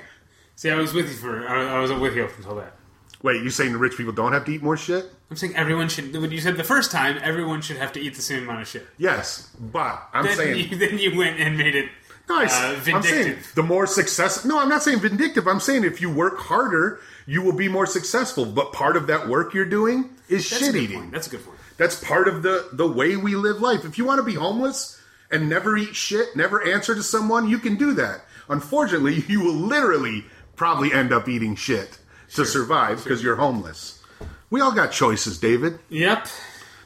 See, 0.55 0.69
I 0.69 0.75
was 0.75 0.93
with 0.93 1.09
you 1.09 1.15
for 1.15 1.47
I, 1.47 1.77
I 1.77 1.79
was 1.79 1.91
with 1.91 2.15
you 2.15 2.23
up 2.23 2.37
until 2.37 2.55
that. 2.55 2.73
Wait, 3.21 3.43
you 3.43 3.49
saying 3.49 3.71
the 3.73 3.77
rich 3.77 3.97
people 3.97 4.13
don't 4.13 4.33
have 4.33 4.45
to 4.45 4.51
eat 4.53 4.61
more 4.61 4.77
shit? 4.77 5.05
I'm 5.29 5.35
saying 5.35 5.55
everyone 5.55 5.89
should. 5.89 6.15
When 6.15 6.31
you 6.31 6.39
said 6.39 6.57
the 6.57 6.63
first 6.63 6.91
time, 6.91 7.17
everyone 7.23 7.61
should 7.61 7.77
have 7.77 7.91
to 7.93 7.99
eat 7.99 8.15
the 8.15 8.21
same 8.21 8.43
amount 8.43 8.61
of 8.61 8.67
shit. 8.67 8.85
Yes, 8.97 9.49
but 9.59 10.07
I'm 10.13 10.25
Then, 10.25 10.37
saying 10.37 10.69
you, 10.69 10.77
then 10.77 10.99
you 10.99 11.17
went 11.17 11.39
and 11.39 11.57
made 11.57 11.75
it 11.75 11.89
Nice. 12.27 12.53
uh, 12.53 12.79
I'm 12.87 13.03
saying 13.03 13.37
the 13.53 13.63
more 13.63 13.85
success. 13.85 14.45
No, 14.45 14.59
I'm 14.59 14.69
not 14.69 14.83
saying 14.83 14.99
vindictive. 14.99 15.47
I'm 15.47 15.59
saying 15.59 15.83
if 15.83 16.01
you 16.01 16.09
work 16.11 16.39
harder, 16.39 16.99
you 17.25 17.41
will 17.41 17.53
be 17.53 17.67
more 17.67 17.85
successful. 17.85 18.45
But 18.45 18.73
part 18.73 18.97
of 18.97 19.07
that 19.07 19.27
work 19.27 19.53
you're 19.53 19.65
doing 19.65 20.09
is 20.27 20.49
That's 20.49 20.61
shit 20.65 20.75
eating. 20.75 21.11
That's 21.11 21.27
a 21.27 21.29
good 21.29 21.45
point. 21.45 21.59
That's 21.77 22.01
part 22.03 22.27
of 22.27 22.41
the 22.41 22.69
the 22.71 22.87
way 22.87 23.15
we 23.15 23.35
live 23.35 23.61
life. 23.61 23.85
If 23.85 23.97
you 23.97 24.05
want 24.05 24.19
to 24.19 24.23
be 24.23 24.33
homeless 24.35 24.99
and 25.29 25.49
never 25.49 25.77
eat 25.77 25.95
shit, 25.95 26.35
never 26.35 26.65
answer 26.65 26.95
to 26.95 27.03
someone, 27.03 27.49
you 27.49 27.59
can 27.59 27.75
do 27.75 27.93
that. 27.93 28.21
Unfortunately, 28.49 29.15
you 29.27 29.41
will 29.41 29.53
literally 29.53 30.25
probably 30.55 30.93
end 30.93 31.11
up 31.11 31.27
eating 31.27 31.55
shit 31.55 31.99
to 32.33 32.45
survive 32.45 33.03
because 33.03 33.21
you're 33.21 33.35
homeless. 33.35 34.01
We 34.49 34.61
all 34.61 34.71
got 34.71 34.91
choices, 34.91 35.39
David. 35.39 35.79
Yep. 35.89 36.27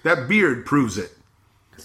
That 0.04 0.28
beard 0.28 0.66
proves 0.66 0.98
it. 0.98 1.12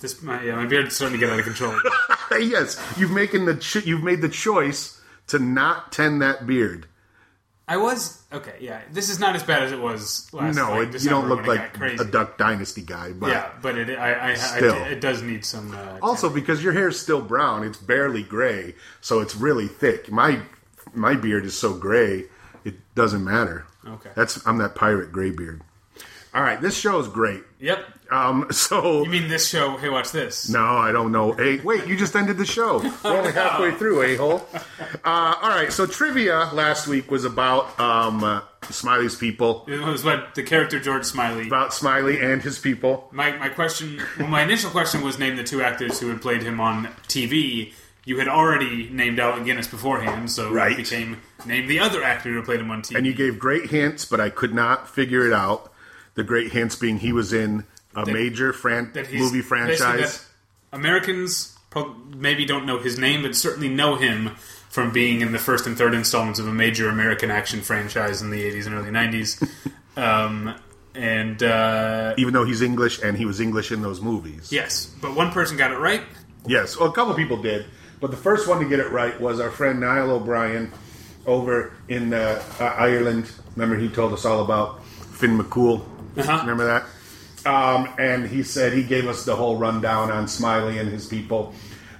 This 0.00 0.22
my 0.22 0.42
yeah, 0.42 0.56
my 0.56 0.66
beard's 0.66 0.96
starting 0.96 1.18
to 1.18 1.24
get 1.24 1.32
out 1.32 1.38
of 1.38 1.44
control. 1.44 1.78
yes, 2.38 2.80
you've 2.96 3.10
making 3.10 3.44
the 3.46 3.56
ch- 3.56 3.86
you've 3.86 4.02
made 4.02 4.20
the 4.20 4.28
choice 4.28 5.00
to 5.28 5.38
not 5.38 5.92
tend 5.92 6.22
that 6.22 6.46
beard. 6.46 6.86
I 7.66 7.78
was 7.78 8.22
okay. 8.30 8.56
Yeah, 8.60 8.82
this 8.92 9.08
is 9.08 9.18
not 9.18 9.34
as 9.34 9.42
bad 9.42 9.62
as 9.62 9.72
it 9.72 9.80
was 9.80 10.28
last. 10.34 10.54
No, 10.54 10.70
like, 10.72 10.94
it, 10.94 11.02
you 11.02 11.08
don't 11.08 11.28
look 11.28 11.46
like 11.46 11.78
a 11.80 12.04
Duck 12.04 12.36
Dynasty 12.36 12.82
guy, 12.82 13.12
but 13.12 13.30
Yeah, 13.30 13.50
but 13.62 13.78
it 13.78 13.98
I, 13.98 14.12
I, 14.12 14.30
I, 14.32 14.34
Still. 14.34 14.74
it 14.84 15.00
does 15.00 15.22
need 15.22 15.46
some. 15.46 15.74
Uh, 15.74 15.98
Also, 16.02 16.28
because 16.28 16.62
your 16.62 16.74
hair's 16.74 17.00
still 17.00 17.22
brown, 17.22 17.64
it's 17.64 17.78
barely 17.78 18.22
gray, 18.22 18.74
so 19.00 19.20
it's 19.20 19.34
really 19.34 19.66
thick. 19.66 20.12
My 20.12 20.42
my 20.92 21.14
beard 21.14 21.46
is 21.46 21.56
so 21.56 21.72
gray, 21.72 22.26
it 22.64 22.74
doesn't 22.94 23.24
matter. 23.24 23.66
Okay. 23.86 24.10
That's 24.14 24.46
I'm 24.46 24.58
that 24.58 24.74
pirate 24.74 25.10
gray 25.10 25.30
beard. 25.30 25.62
All 26.34 26.42
right, 26.42 26.60
this 26.60 26.76
show 26.76 26.98
is 26.98 27.06
great. 27.08 27.42
Yep. 27.60 27.84
Um, 28.10 28.48
so 28.50 29.04
You 29.04 29.08
mean 29.10 29.28
this 29.28 29.48
show? 29.48 29.76
Hey, 29.76 29.88
watch 29.88 30.10
this. 30.10 30.48
no, 30.48 30.60
I 30.64 30.90
don't 30.92 31.12
know. 31.12 31.32
Hey, 31.32 31.60
wait, 31.60 31.86
you 31.86 31.96
just 31.96 32.14
ended 32.16 32.36
the 32.38 32.44
show. 32.44 32.78
We're 33.04 33.16
only 33.18 33.32
halfway 33.32 33.70
through, 33.72 34.02
a 34.02 34.16
hole. 34.16 34.46
Uh, 35.04 35.34
all 35.40 35.48
right, 35.48 35.72
so 35.72 35.86
trivia 35.86 36.50
last 36.52 36.86
week 36.88 37.10
was 37.10 37.24
about 37.24 37.78
um, 37.78 38.24
uh, 38.24 38.40
Smiley's 38.70 39.14
people, 39.14 39.64
It 39.68 39.78
was 39.80 40.04
what 40.04 40.34
the 40.34 40.42
character 40.42 40.80
George 40.80 41.04
Smiley. 41.04 41.46
about 41.46 41.72
Smiley 41.72 42.20
and 42.20 42.42
his 42.42 42.58
people. 42.58 43.08
My 43.12 43.36
my 43.36 43.48
question. 43.50 44.00
Well, 44.18 44.28
my 44.28 44.42
initial 44.42 44.70
question 44.70 45.02
was 45.02 45.18
name 45.18 45.36
the 45.36 45.44
two 45.44 45.62
actors 45.62 46.00
who 46.00 46.08
had 46.08 46.20
played 46.22 46.42
him 46.42 46.60
on 46.60 46.86
TV. 47.06 47.72
You 48.06 48.18
had 48.18 48.28
already 48.28 48.88
named 48.90 49.18
Alec 49.20 49.44
Guinness 49.44 49.66
beforehand, 49.66 50.30
so 50.30 50.50
Right. 50.52 50.72
it 50.72 50.76
became 50.78 51.20
name 51.46 51.66
the 51.68 51.78
other 51.78 52.02
actor 52.02 52.30
who 52.32 52.42
played 52.42 52.60
him 52.60 52.70
on 52.70 52.82
TV. 52.82 52.96
And 52.96 53.06
you 53.06 53.14
gave 53.14 53.38
great 53.38 53.70
hints, 53.70 54.04
but 54.04 54.20
I 54.20 54.30
could 54.30 54.52
not 54.54 54.88
figure 54.90 55.26
it 55.26 55.32
out. 55.32 55.70
The 56.14 56.24
great 56.24 56.52
hints 56.52 56.76
being 56.76 56.98
he 56.98 57.12
was 57.12 57.32
in 57.32 57.64
a 57.94 58.06
major 58.06 58.52
fran- 58.52 58.92
that 58.94 59.12
movie 59.12 59.42
franchise. 59.42 60.18
that 60.70 60.76
Americans 60.76 61.56
maybe 62.16 62.44
don't 62.44 62.66
know 62.66 62.78
his 62.78 62.98
name, 62.98 63.22
but 63.22 63.34
certainly 63.34 63.68
know 63.68 63.96
him 63.96 64.36
from 64.68 64.92
being 64.92 65.20
in 65.20 65.32
the 65.32 65.38
first 65.38 65.66
and 65.66 65.78
third 65.78 65.94
installments 65.94 66.38
of 66.40 66.48
a 66.48 66.52
major 66.52 66.88
American 66.88 67.30
action 67.30 67.60
franchise 67.60 68.22
in 68.22 68.30
the 68.30 68.42
80s 68.42 68.66
and 68.66 68.74
early 68.74 68.90
90s. 68.90 69.48
um, 69.96 70.54
and 70.94 71.42
uh, 71.42 72.14
even 72.16 72.34
though 72.34 72.44
he's 72.44 72.62
English 72.62 73.02
and 73.02 73.16
he 73.16 73.24
was 73.24 73.40
English 73.40 73.72
in 73.72 73.82
those 73.82 74.00
movies. 74.00 74.52
yes, 74.52 74.86
but 75.00 75.14
one 75.14 75.30
person 75.30 75.56
got 75.56 75.72
it 75.72 75.78
right. 75.78 76.02
Yes, 76.46 76.76
well, 76.76 76.88
a 76.88 76.92
couple 76.92 77.14
people 77.14 77.40
did, 77.40 77.66
but 78.00 78.10
the 78.10 78.16
first 78.16 78.48
one 78.48 78.60
to 78.60 78.68
get 78.68 78.78
it 78.78 78.90
right 78.90 79.18
was 79.20 79.40
our 79.40 79.50
friend 79.50 79.80
Niall 79.80 80.10
O'Brien 80.10 80.70
over 81.26 81.72
in 81.88 82.12
uh, 82.12 82.42
uh, 82.60 82.64
Ireland. 82.64 83.30
Remember, 83.56 83.76
he 83.76 83.88
told 83.88 84.12
us 84.12 84.24
all 84.24 84.44
about 84.44 84.84
Finn 84.84 85.38
McCool. 85.38 85.84
Uh-huh. 86.16 86.38
Remember 86.40 86.64
that? 86.66 86.84
Um, 87.46 87.88
and 87.98 88.26
he 88.26 88.42
said 88.42 88.72
he 88.72 88.82
gave 88.82 89.06
us 89.06 89.24
the 89.24 89.36
whole 89.36 89.56
rundown 89.56 90.10
on 90.10 90.28
Smiley 90.28 90.78
and 90.78 90.88
his 90.90 91.06
people. 91.06 91.54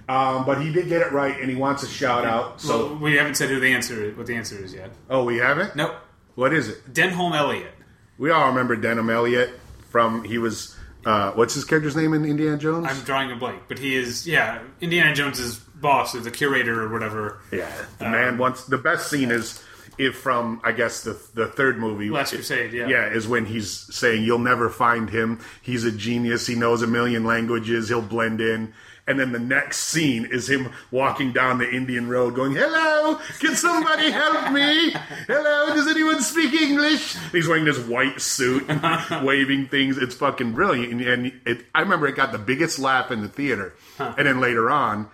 Um, 0.09 0.45
but 0.45 0.61
he 0.61 0.73
did 0.73 0.89
get 0.89 1.01
it 1.03 1.13
right, 1.13 1.39
and 1.41 1.49
he 1.49 1.57
wants 1.57 1.83
a 1.83 1.89
shout 1.89 2.25
out. 2.25 2.61
So, 2.61 2.87
well, 2.87 2.97
we 2.97 3.17
haven't 3.17 3.37
said 3.37 3.49
who 3.49 3.59
the 3.59 3.73
answer 3.73 4.11
what 4.13 4.27
the 4.27 4.35
answer 4.37 4.63
is 4.63 4.75
yet. 4.75 4.91
oh, 5.09 5.25
we 5.25 5.39
haven't. 5.39 5.77
Nope. 5.77 5.95
What 6.35 6.53
is 6.53 6.69
it? 6.69 6.93
Denholm 6.93 7.35
Elliott. 7.35 7.73
We 8.19 8.31
all 8.31 8.49
remember 8.49 8.77
Denholm 8.77 9.13
Elliott 9.13 9.51
from 9.91 10.25
he 10.25 10.37
was 10.39 10.77
uh, 11.07 11.33
what's 11.33 11.55
his 11.55 11.65
character's 11.65 11.97
name 11.97 12.13
in 12.13 12.25
Indiana 12.25 12.59
Jones? 12.59 12.87
I'm 12.89 13.01
drawing 13.05 13.31
a 13.33 13.37
blank, 13.37 13.63
but 13.69 13.79
he 13.79 13.95
is 13.95 14.27
yeah 14.27 14.61
Indiana 14.81 15.15
Jones's 15.15 15.59
boss 15.59 16.15
or 16.15 16.21
the 16.21 16.31
curator 16.31 16.83
or 16.83 16.89
whatever. 16.91 17.41
Yeah, 17.51 17.71
the 17.99 18.09
man 18.09 18.37
wants 18.37 18.65
the 18.65 18.79
best 18.79 19.09
scene 19.09 19.31
is 19.31 19.63
if 19.99 20.17
from 20.17 20.61
I 20.65 20.73
guess 20.73 21.03
the 21.03 21.19
the 21.35 21.47
third 21.47 21.79
movie, 21.79 22.11
Last 22.11 22.33
Crusade, 22.35 22.73
yeah. 22.73 22.89
yeah, 22.89 23.13
is 23.13 23.27
when 23.29 23.47
he's 23.47 23.71
saying 23.71 24.25
you'll 24.25 24.39
never 24.39 24.69
find 24.71 25.11
him. 25.11 25.41
He's 25.63 25.85
a 25.85 25.93
genius. 25.93 26.47
He 26.47 26.55
knows 26.55 26.83
a 26.83 26.87
million 26.87 27.25
languages. 27.25 27.89
He'll 27.89 28.03
blend 28.03 28.41
in. 28.41 28.73
And 29.07 29.21
then 29.21 29.33
the 29.33 29.39
next 29.39 29.81
scene 29.81 30.25
is 30.25 30.49
him 30.49 30.73
walking 30.91 31.33
down 31.33 31.59
the 31.59 31.71
Indian 31.71 32.09
road, 32.09 32.35
going, 32.35 32.53
"Hello, 32.53 33.21
can 33.39 33.55
somebody 33.55 34.11
help 34.11 34.51
me? 34.51 34.93
Hello, 35.27 35.75
does 35.75 35.87
anyone 35.89 36.23
speak 36.23 36.55
English?" 36.55 37.15
He's 37.31 37.47
wearing 37.47 37.67
this 37.67 37.79
white 37.79 38.23
suit, 38.23 38.67
waving 39.23 39.69
things. 39.69 39.99
It's 39.99 40.15
fucking 40.15 40.53
brilliant. 40.55 40.93
And, 40.93 41.01
and 41.03 41.41
it, 41.45 41.67
I 41.75 41.81
remember 41.81 42.07
it 42.07 42.17
got 42.17 42.33
the 42.33 42.39
biggest 42.39 42.79
laugh 42.79 43.11
in 43.11 43.21
the 43.21 43.29
theater. 43.29 43.75
And 43.99 44.27
then 44.27 44.41
later 44.41 44.71
on, 44.71 45.11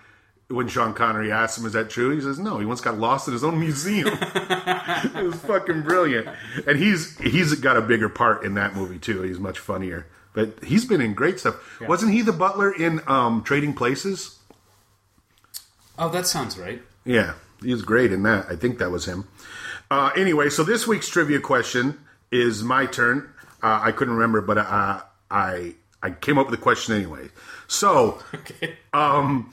when 0.50 0.68
Sean 0.68 0.92
Connery 0.94 1.30
asked 1.30 1.58
him, 1.58 1.64
"Is 1.66 1.72
that 1.74 1.90
true?" 1.90 2.10
He 2.10 2.20
says, 2.20 2.38
"No, 2.38 2.58
he 2.58 2.66
once 2.66 2.80
got 2.80 2.98
lost 2.98 3.28
in 3.28 3.32
his 3.32 3.44
own 3.44 3.58
museum." 3.60 4.08
it 4.22 5.24
was 5.24 5.36
fucking 5.36 5.82
brilliant, 5.82 6.28
and 6.66 6.78
he's 6.78 7.16
he's 7.18 7.54
got 7.54 7.76
a 7.76 7.80
bigger 7.80 8.08
part 8.08 8.44
in 8.44 8.54
that 8.54 8.74
movie 8.74 8.98
too. 8.98 9.22
He's 9.22 9.38
much 9.38 9.58
funnier, 9.58 10.06
but 10.32 10.62
he's 10.64 10.84
been 10.84 11.00
in 11.00 11.14
great 11.14 11.38
stuff. 11.40 11.80
Wasn't 11.80 12.12
he 12.12 12.22
the 12.22 12.32
butler 12.32 12.72
in 12.72 13.00
um, 13.06 13.42
Trading 13.42 13.74
Places? 13.74 14.38
Oh, 15.98 16.08
that 16.08 16.26
sounds 16.26 16.58
right. 16.58 16.82
Yeah, 17.04 17.34
he 17.62 17.72
was 17.72 17.82
great 17.82 18.12
in 18.12 18.22
that. 18.24 18.46
I 18.48 18.56
think 18.56 18.78
that 18.78 18.90
was 18.90 19.06
him. 19.06 19.28
Uh, 19.90 20.10
anyway, 20.16 20.48
so 20.48 20.64
this 20.64 20.86
week's 20.86 21.08
trivia 21.08 21.40
question 21.40 21.98
is 22.30 22.62
my 22.62 22.86
turn. 22.86 23.32
Uh, 23.62 23.80
I 23.82 23.92
couldn't 23.92 24.14
remember, 24.14 24.40
but 24.40 24.58
uh, 24.58 25.02
I 25.30 25.74
I 26.02 26.10
came 26.10 26.38
up 26.38 26.46
with 26.50 26.58
the 26.58 26.62
question 26.62 26.94
anyway. 26.94 27.28
So 27.68 28.22
Okay. 28.34 28.76
um, 28.92 29.50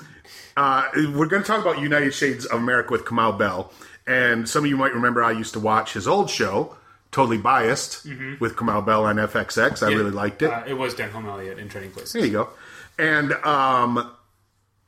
uh, 0.57 0.89
we're 1.15 1.27
going 1.27 1.41
to 1.41 1.47
talk 1.47 1.61
about 1.61 1.79
United 1.79 2.13
Shades 2.13 2.45
of 2.45 2.59
America 2.59 2.91
with 2.91 3.05
Kamau 3.05 3.37
Bell, 3.37 3.71
and 4.05 4.49
some 4.49 4.63
of 4.65 4.69
you 4.69 4.75
might 4.75 4.93
remember 4.93 5.23
I 5.23 5.31
used 5.31 5.53
to 5.53 5.59
watch 5.59 5.93
his 5.93 6.07
old 6.07 6.29
show, 6.29 6.75
Totally 7.11 7.37
Biased, 7.37 8.05
with 8.39 8.55
Kamau 8.55 8.85
Bell 8.85 9.05
on 9.05 9.15
FXX. 9.15 9.85
I 9.85 9.91
really 9.91 10.11
liked 10.11 10.41
it. 10.41 10.49
Uh, 10.51 10.63
it 10.67 10.73
was 10.73 10.95
Denholm 10.95 11.25
Elliott 11.25 11.59
in 11.59 11.69
Trading 11.69 11.91
Places. 11.91 12.13
There 12.13 12.25
you 12.25 12.31
go. 12.31 12.49
And 12.97 13.31
um, 13.33 14.11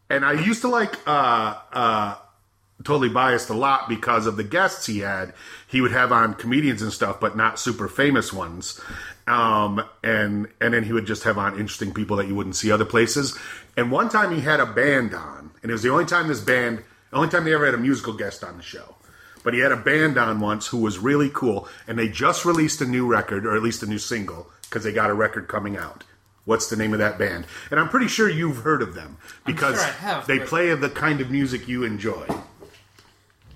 and 0.10 0.25
I 0.25 0.34
used 0.34 0.62
to 0.62 0.67
like 0.67 0.95
uh, 1.08 1.55
uh, 1.71 2.15
totally 2.84 3.10
biased 3.10 3.49
a 3.49 3.53
lot 3.53 3.88
because 3.88 4.25
of 4.25 4.38
the 4.38 4.43
guests 4.43 4.86
he 4.86 4.99
had. 4.99 5.34
He 5.67 5.82
would 5.82 5.91
have 5.91 6.12
on 6.12 6.34
comedians 6.34 6.82
and 6.82 6.91
stuff, 6.91 7.19
but 7.19 7.38
not 7.38 7.60
super 7.60 7.88
famous 7.88 8.34
ones. 8.34 8.82
Um, 9.27 9.84
and 10.03 10.47
and 10.60 10.73
then 10.73 10.84
he 10.84 10.93
would 10.93 11.05
just 11.05 11.23
have 11.23 11.38
on 11.38 11.60
interesting 11.60 11.93
people 11.93 12.17
that 12.17 12.27
you 12.27 12.36
wouldn't 12.36 12.55
see 12.55 12.71
other 12.71 12.86
places. 12.86 13.38
And 13.77 13.91
one 13.91 14.10
time 14.10 14.34
he 14.34 14.41
had 14.41 14.60
a 14.60 14.65
band 14.65 15.13
on, 15.13 15.38
and 15.61 15.69
it 15.69 15.73
was 15.73 15.83
the 15.83 15.89
only 15.91 16.05
time 16.05 16.27
this 16.27 16.41
band, 16.41 16.83
the 17.11 17.17
only 17.17 17.29
time 17.29 17.43
they 17.43 17.53
ever 17.53 17.65
had 17.65 17.75
a 17.75 17.79
musical 17.79 18.13
guest 18.13 18.43
on 18.43 18.57
the 18.57 18.63
show. 18.63 18.95
But 19.43 19.53
he 19.53 19.61
had 19.61 19.71
a 19.71 19.77
band 19.77 20.17
on 20.17 20.39
once 20.41 20.67
who 20.67 20.77
was 20.79 20.99
really 20.99 21.29
cool, 21.33 21.67
and 21.87 21.97
they 21.97 22.09
just 22.09 22.43
released 22.45 22.81
a 22.81 22.85
new 22.85 23.07
record, 23.07 23.45
or 23.45 23.55
at 23.55 23.63
least 23.63 23.83
a 23.83 23.87
new 23.87 23.97
single, 23.97 24.49
because 24.63 24.83
they 24.83 24.91
got 24.91 25.09
a 25.09 25.13
record 25.13 25.47
coming 25.47 25.77
out. 25.77 26.03
What's 26.45 26.69
the 26.69 26.75
name 26.75 26.93
of 26.93 26.99
that 26.99 27.17
band? 27.17 27.45
And 27.71 27.79
I'm 27.79 27.89
pretty 27.89 28.07
sure 28.07 28.27
you've 28.29 28.57
heard 28.57 28.81
of 28.81 28.95
them 28.95 29.17
because 29.45 29.75
sure 29.81 29.91
have, 29.93 30.27
they 30.27 30.39
but- 30.39 30.47
play 30.47 30.73
the 30.75 30.89
kind 30.89 31.21
of 31.21 31.29
music 31.31 31.67
you 31.67 31.83
enjoy. 31.83 32.25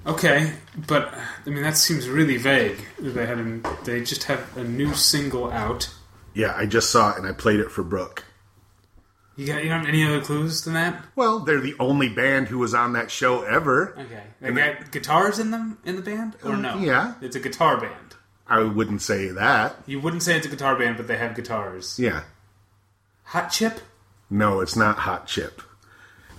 Okay, 0.05 0.51
but 0.87 1.13
I 1.45 1.49
mean 1.49 1.63
that 1.63 1.77
seems 1.77 2.09
really 2.09 2.35
vague. 2.35 2.85
They 2.99 3.25
had 3.25 3.39
a, 3.39 3.61
they 3.85 4.03
just 4.03 4.23
have 4.25 4.57
a 4.57 4.63
new 4.63 4.93
single 4.93 5.49
out. 5.49 5.89
Yeah, 6.33 6.53
I 6.55 6.65
just 6.65 6.91
saw 6.91 7.11
it 7.13 7.17
and 7.17 7.25
I 7.25 7.31
played 7.31 7.61
it 7.61 7.71
for 7.71 7.83
Brooke. 7.83 8.25
You 9.35 9.47
got 9.47 9.63
you 9.63 9.69
don't 9.69 9.79
have 9.79 9.87
any 9.87 10.05
other 10.05 10.21
clues 10.21 10.61
than 10.63 10.75
that? 10.75 11.03
Well, 11.15 11.39
they're 11.39 11.59
the 11.59 11.75
only 11.79 12.09
band 12.09 12.47
who 12.47 12.59
was 12.59 12.73
on 12.73 12.93
that 12.93 13.09
show 13.09 13.41
ever. 13.43 13.97
Okay, 13.97 14.23
they 14.39 14.51
got 14.51 14.91
guitars 14.91 15.39
in 15.39 15.51
them 15.51 15.79
in 15.85 15.95
the 15.95 16.03
band 16.03 16.35
or 16.43 16.53
um, 16.53 16.61
no? 16.61 16.77
yeah. 16.77 17.15
it's 17.21 17.35
a 17.35 17.39
guitar 17.39 17.79
band. 17.79 18.15
I 18.45 18.61
wouldn't 18.61 19.01
say 19.01 19.29
that. 19.29 19.75
You 19.87 19.99
wouldn't 19.99 20.21
say 20.21 20.37
it's 20.37 20.45
a 20.45 20.49
guitar 20.49 20.77
band, 20.77 20.97
but 20.97 21.07
they 21.07 21.17
have 21.17 21.35
guitars. 21.35 21.97
Yeah. 21.97 22.23
Hot 23.23 23.49
Chip? 23.49 23.79
No, 24.29 24.59
it's 24.59 24.75
not 24.75 24.97
Hot 24.99 25.25
Chip. 25.25 25.61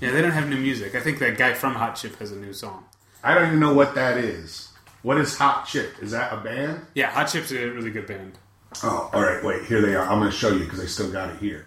Yeah, 0.01 0.11
they 0.11 0.23
don't 0.23 0.33
have 0.33 0.49
new 0.49 0.59
music. 0.59 0.95
I 0.95 1.01
think 1.01 1.19
that 1.19 1.39
guy 1.39 1.55
from 1.55 1.75
Hot 1.75 1.97
Chip 1.97 2.19
has 2.19 2.31
a 2.31 2.37
new 2.37 2.53
song. 2.53 2.85
I 3.23 3.35
don't 3.35 3.47
even 3.47 3.61
know 3.61 3.73
what 3.73 3.95
that 3.95 4.19
is. 4.19 4.69
What 5.03 5.19
is 5.19 5.37
Hot 5.39 5.67
Chip? 5.67 5.95
Is 6.03 6.11
that 6.13 6.33
a 6.33 6.37
band? 6.37 6.83
Yeah, 6.95 7.11
Hot 7.11 7.25
Chip's 7.25 7.51
a 7.53 7.69
really 7.71 7.91
good 7.91 8.07
band. 8.07 8.39
Oh, 8.83 9.11
all 9.13 9.23
right. 9.23 9.43
Wait, 9.43 9.65
here 9.65 9.81
they 9.81 9.95
are. 9.95 10.07
I'm 10.07 10.19
going 10.19 10.31
to 10.31 10.37
show 10.37 10.51
you 10.51 10.65
because 10.65 10.81
I 10.81 10.87
still 10.87 11.11
got 11.11 11.31
it 11.31 11.39
here. 11.39 11.67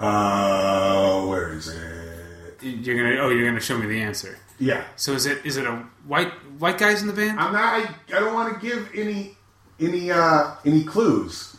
Uh, 0.00 1.24
where 1.26 1.52
is 1.52 1.68
it? 1.68 2.62
You're 2.62 2.96
gonna 2.96 3.22
oh 3.22 3.30
you're 3.30 3.46
gonna 3.46 3.60
show 3.60 3.76
me 3.78 3.86
the 3.86 4.00
answer. 4.00 4.38
Yeah. 4.58 4.84
So 4.96 5.12
is 5.12 5.26
it 5.26 5.44
is 5.44 5.56
it 5.56 5.66
a 5.66 5.76
white 6.06 6.32
white 6.58 6.78
guys 6.78 7.00
in 7.02 7.08
the 7.08 7.12
band? 7.12 7.38
I'm 7.38 7.52
not. 7.52 7.62
I, 7.62 7.94
I 8.16 8.20
don't 8.20 8.34
want 8.34 8.54
to 8.54 8.66
give 8.66 8.90
any 8.94 9.36
any 9.80 10.10
uh 10.10 10.52
any 10.64 10.84
clues. 10.84 11.56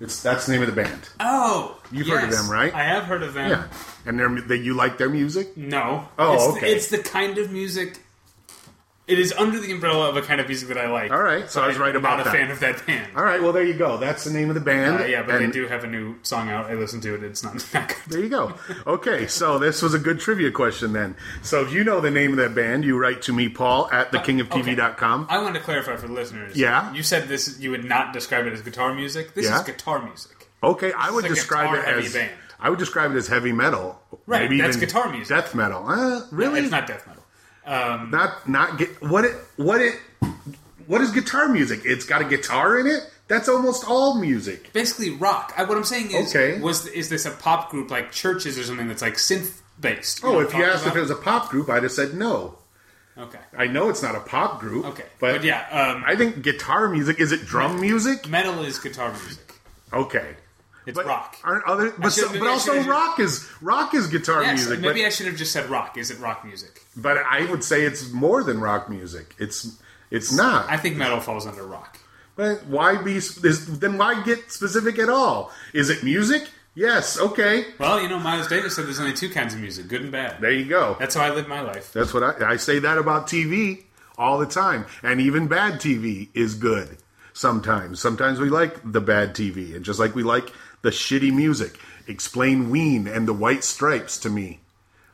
It's 0.00 0.22
that's 0.22 0.46
the 0.46 0.52
name 0.52 0.62
of 0.62 0.68
the 0.68 0.80
band. 0.80 1.08
oh, 1.20 1.80
You've 1.90 2.06
heard 2.06 2.24
of 2.24 2.30
them, 2.30 2.48
right? 2.50 2.72
I 2.72 2.84
have 2.84 3.04
heard 3.04 3.22
of 3.22 3.34
them. 3.34 3.50
Yeah. 3.50 3.68
And 4.06 4.18
they're 4.18 4.40
they, 4.40 4.56
you 4.56 4.74
like 4.74 4.96
their 4.98 5.08
music? 5.10 5.56
No. 5.56 6.08
Oh, 6.18 6.34
it's 6.34 6.44
okay. 6.56 6.60
The, 6.70 6.76
it's 6.76 6.88
the 6.88 6.98
kind 6.98 7.36
of 7.38 7.50
music. 7.50 7.98
It 9.08 9.18
is 9.18 9.32
under 9.32 9.58
the 9.58 9.72
umbrella 9.72 10.10
of 10.10 10.16
a 10.18 10.22
kind 10.22 10.38
of 10.38 10.46
music 10.48 10.68
that 10.68 10.76
I 10.76 10.90
like. 10.90 11.10
All 11.10 11.22
right, 11.22 11.48
so 11.50 11.62
I 11.62 11.68
was 11.68 11.78
right 11.78 11.90
I'm 11.90 11.96
about 11.96 12.18
not 12.18 12.24
that. 12.26 12.34
a 12.34 12.38
fan 12.38 12.50
of 12.50 12.60
that 12.60 12.86
band. 12.86 13.16
All 13.16 13.24
right. 13.24 13.42
Well, 13.42 13.52
there 13.54 13.64
you 13.64 13.72
go. 13.72 13.96
That's 13.96 14.24
the 14.24 14.30
name 14.32 14.50
of 14.50 14.54
the 14.54 14.60
band. 14.60 15.00
Uh, 15.00 15.04
yeah, 15.06 15.22
but 15.22 15.36
and 15.36 15.46
they 15.46 15.50
do 15.50 15.66
have 15.66 15.82
a 15.82 15.86
new 15.86 16.16
song 16.22 16.50
out. 16.50 16.66
I 16.66 16.74
listened 16.74 17.02
to 17.04 17.14
it. 17.14 17.22
It's 17.24 17.42
not 17.42 17.54
that 17.72 17.88
good. 17.88 17.96
There 18.12 18.20
you 18.20 18.28
go. 18.28 18.52
Okay, 18.86 19.26
so 19.26 19.58
this 19.58 19.80
was 19.80 19.94
a 19.94 19.98
good 19.98 20.20
trivia 20.20 20.50
question 20.50 20.92
then. 20.92 21.16
So 21.42 21.62
if 21.62 21.72
you 21.72 21.84
know 21.84 22.00
the 22.02 22.10
name 22.10 22.32
of 22.32 22.36
that 22.36 22.54
band, 22.54 22.84
you 22.84 22.98
write 22.98 23.22
to 23.22 23.32
me, 23.32 23.48
Paul, 23.48 23.88
at 23.90 24.12
thekingoftv.com. 24.12 25.26
I 25.30 25.38
want 25.42 25.54
to 25.54 25.60
clarify 25.62 25.96
for 25.96 26.06
the 26.06 26.12
listeners. 26.12 26.56
Yeah? 26.56 26.92
You 26.92 27.02
said 27.02 27.28
this. 27.28 27.58
You 27.58 27.70
would 27.70 27.84
not 27.84 28.12
describe 28.12 28.46
it 28.46 28.52
as 28.52 28.60
guitar 28.62 28.94
music. 28.94 29.34
This 29.34 29.46
Yeah. 29.46 29.56
is 29.60 29.62
guitar 29.64 30.02
music. 30.02 30.48
Okay, 30.62 30.92
I 30.92 31.10
would 31.10 31.24
a 31.24 31.28
describe 31.28 31.72
it 31.72 31.78
guitar-heavy 31.78 32.06
as 32.06 32.12
band. 32.12 32.30
I 32.60 32.70
would 32.70 32.78
describe 32.78 33.12
it 33.12 33.16
as 33.16 33.28
heavy 33.28 33.52
metal. 33.52 34.00
Right, 34.26 34.42
Maybe 34.42 34.60
that's 34.60 34.76
even 34.76 34.88
guitar 34.88 35.08
music. 35.10 35.28
Death 35.36 35.54
metal. 35.54 35.88
Uh, 35.88 36.22
really? 36.32 36.60
It's 36.60 36.70
not 36.72 36.86
death 36.88 37.06
metal. 37.06 37.17
Um, 37.68 38.10
not 38.10 38.48
not 38.48 38.78
get 38.78 39.00
what 39.02 39.24
it 39.24 39.34
what 39.56 39.80
it 39.80 39.94
what 40.86 41.00
is 41.02 41.10
guitar 41.10 41.48
music? 41.48 41.82
It's 41.84 42.06
got 42.06 42.22
a 42.22 42.24
guitar 42.24 42.78
in 42.78 42.86
it. 42.86 43.00
That's 43.28 43.46
almost 43.48 43.84
all 43.86 44.18
music. 44.18 44.72
basically 44.72 45.10
rock. 45.10 45.52
I, 45.54 45.64
what 45.64 45.76
I'm 45.76 45.84
saying 45.84 46.10
is, 46.12 46.34
Okay. 46.34 46.58
was 46.60 46.86
is 46.86 47.10
this 47.10 47.26
a 47.26 47.30
pop 47.30 47.70
group 47.70 47.90
like 47.90 48.10
CHVRCHES 48.10 48.58
or 48.58 48.62
something 48.64 48.88
that's 48.88 49.02
like 49.02 49.14
synth 49.16 49.60
based? 49.78 50.20
Oh, 50.24 50.40
if 50.40 50.54
you 50.54 50.64
asked 50.64 50.86
if 50.86 50.96
it 50.96 51.00
was 51.00 51.10
a 51.10 51.14
pop 51.14 51.50
group, 51.50 51.68
I'd 51.68 51.82
have 51.82 51.92
said 51.92 52.14
no. 52.14 52.56
okay, 53.18 53.38
I 53.56 53.66
know 53.66 53.90
it's 53.90 54.02
not 54.02 54.14
a 54.14 54.20
pop 54.20 54.60
group. 54.60 54.86
okay, 54.86 55.04
but, 55.20 55.32
but, 55.36 55.44
yeah, 55.44 55.66
um, 55.70 56.04
I 56.06 56.16
think 56.16 56.40
guitar 56.42 56.88
music 56.88 57.20
is 57.20 57.32
it 57.32 57.44
drum 57.44 57.78
music? 57.80 58.26
metal 58.28 58.62
is 58.64 58.78
guitar 58.78 59.10
music. 59.12 59.54
Okay. 59.92 60.36
It's 60.88 60.96
But 60.96 61.06
rock. 61.06 61.36
aren't 61.44 61.64
other 61.66 61.92
but, 61.98 62.12
should- 62.12 62.30
so- 62.32 62.38
but 62.38 62.48
also 62.48 62.82
rock 62.84 63.20
is 63.20 63.46
rock 63.60 63.92
is 63.94 64.06
guitar 64.06 64.42
Yes, 64.42 64.58
music. 64.60 64.80
maybe 64.80 65.00
but, 65.02 65.06
I 65.06 65.10
should 65.10 65.26
have 65.26 65.36
just 65.36 65.52
said 65.52 65.68
rock. 65.68 65.98
Is 65.98 66.10
it 66.10 66.18
rock 66.18 66.44
music? 66.44 66.82
but 66.96 67.18
I 67.18 67.44
would 67.50 67.62
say 67.62 67.82
it's 67.82 68.10
more 68.10 68.42
than 68.42 68.60
rock 68.60 68.88
music. 68.88 69.34
It's 69.38 69.76
it's 70.10 70.32
not. 70.32 70.68
I 70.70 70.76
think 70.78 70.96
metal 70.96 71.20
falls 71.20 71.46
under 71.46 71.62
rock. 71.64 71.98
But 72.36 72.64
why 72.66 72.96
be 73.02 73.16
is, 73.16 73.34
then? 73.80 73.98
Why 73.98 74.22
get 74.22 74.50
specific 74.50 74.98
at 74.98 75.08
all? 75.10 75.52
Is 75.74 75.90
it 75.90 76.02
music? 76.02 76.48
Yes. 76.74 77.18
Okay. 77.18 77.64
Well, 77.78 78.00
you 78.00 78.08
know, 78.08 78.20
Miles 78.20 78.46
Davis 78.46 78.76
said 78.76 78.86
there's 78.86 79.00
only 79.00 79.12
two 79.12 79.28
kinds 79.28 79.52
of 79.52 79.60
music: 79.60 79.88
good 79.88 80.00
and 80.02 80.12
bad. 80.12 80.40
There 80.40 80.52
you 80.52 80.64
go. 80.64 80.96
That's 80.98 81.14
how 81.16 81.22
I 81.24 81.30
live 81.34 81.48
my 81.48 81.60
life. 81.60 81.92
That's 81.92 82.14
what 82.14 82.22
I, 82.22 82.52
I 82.52 82.56
say 82.56 82.78
that 82.78 82.96
about 82.96 83.26
TV 83.26 83.82
all 84.16 84.38
the 84.38 84.46
time, 84.46 84.86
and 85.02 85.20
even 85.20 85.48
bad 85.48 85.74
TV 85.80 86.28
is 86.32 86.54
good. 86.54 86.96
Sometimes, 87.34 88.00
sometimes 88.00 88.40
we 88.40 88.48
like 88.50 88.80
the 88.84 89.00
bad 89.00 89.34
TV, 89.34 89.76
and 89.76 89.84
just 89.84 90.00
like 90.00 90.14
we 90.14 90.22
like 90.24 90.50
the 90.82 90.90
shitty 90.90 91.32
music. 91.34 91.78
Explain 92.06 92.70
Ween 92.70 93.06
and 93.06 93.28
the 93.28 93.32
White 93.34 93.64
Stripes 93.64 94.18
to 94.18 94.30
me, 94.30 94.60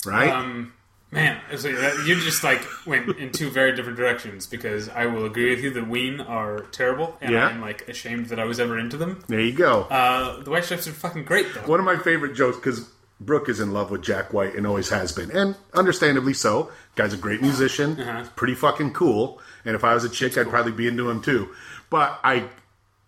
right? 0.06 0.30
Um, 0.30 0.72
man, 1.10 1.40
so 1.56 1.72
that, 1.72 2.04
you 2.06 2.14
just 2.20 2.44
like 2.44 2.62
went 2.86 3.16
in 3.18 3.32
two 3.32 3.50
very 3.50 3.74
different 3.74 3.96
directions 3.98 4.46
because 4.46 4.88
I 4.88 5.06
will 5.06 5.24
agree 5.24 5.50
with 5.50 5.64
you 5.64 5.70
that 5.72 5.88
Ween 5.88 6.20
are 6.20 6.60
terrible, 6.70 7.16
and 7.20 7.32
Yeah. 7.32 7.46
I'm 7.48 7.60
like 7.60 7.88
ashamed 7.88 8.26
that 8.26 8.38
I 8.38 8.44
was 8.44 8.60
ever 8.60 8.78
into 8.78 8.96
them. 8.96 9.24
there 9.26 9.40
you 9.40 9.52
go. 9.52 9.82
Uh, 9.90 10.42
the 10.42 10.50
White 10.50 10.64
Stripes 10.64 10.86
are 10.86 10.92
fucking 10.92 11.24
great 11.24 11.52
though. 11.54 11.62
One 11.62 11.80
of 11.80 11.86
my 11.86 11.96
favorite 11.96 12.34
jokes 12.34 12.56
because 12.58 12.88
Brooke 13.20 13.48
is 13.48 13.58
in 13.58 13.72
love 13.72 13.90
with 13.90 14.02
Jack 14.02 14.32
White 14.32 14.54
and 14.54 14.66
always 14.66 14.90
has 14.90 15.10
been, 15.12 15.30
and 15.32 15.56
understandably 15.72 16.34
so. 16.34 16.70
Guy's 16.94 17.12
a 17.12 17.16
great 17.16 17.42
musician, 17.42 17.96
pretty 18.36 18.54
fucking 18.54 18.92
cool. 18.92 19.40
And 19.64 19.74
if 19.74 19.82
I 19.82 19.94
was 19.94 20.04
a 20.04 20.08
chick, 20.08 20.38
I'd 20.38 20.48
probably 20.48 20.72
be 20.72 20.86
into 20.86 21.10
him 21.10 21.20
too. 21.22 21.48
But 21.90 22.20
I, 22.22 22.44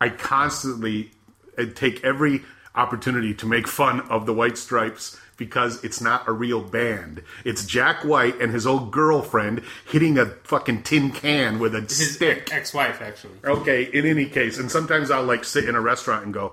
I 0.01 0.09
constantly 0.09 1.11
uh, 1.59 1.65
take 1.75 2.05
every 2.05 2.43
opportunity 2.75 3.33
to 3.35 3.47
make 3.47 3.67
fun 3.67 4.01
of 4.03 4.27
the 4.27 4.35
White 4.35 4.59
Stripes 4.59 5.19
because 5.37 5.83
it's 5.85 6.01
not 6.01 6.27
a 6.29 6.33
real 6.33 6.63
band. 6.63 7.23
It's 7.45 7.65
Jack 7.67 8.05
White 8.05 8.41
and 8.41 8.53
his 8.53 8.67
old 8.67 8.91
girlfriend 8.91 9.63
hitting 9.87 10.19
a 10.19 10.27
fucking 10.27 10.83
tin 10.83 11.11
can 11.11 11.59
with 11.59 11.75
a 11.75 11.81
His 11.81 12.15
stick. 12.15 12.49
ex-wife, 12.53 13.03
actually. 13.03 13.35
Okay, 13.45 13.85
in 13.85 14.07
any 14.07 14.27
case, 14.27 14.59
and 14.59 14.71
sometimes 14.71 15.11
I'll 15.11 15.25
like 15.25 15.45
sit 15.45 15.69
in 15.69 15.75
a 15.75 15.81
restaurant 15.81 16.25
and 16.25 16.33
go, 16.35 16.53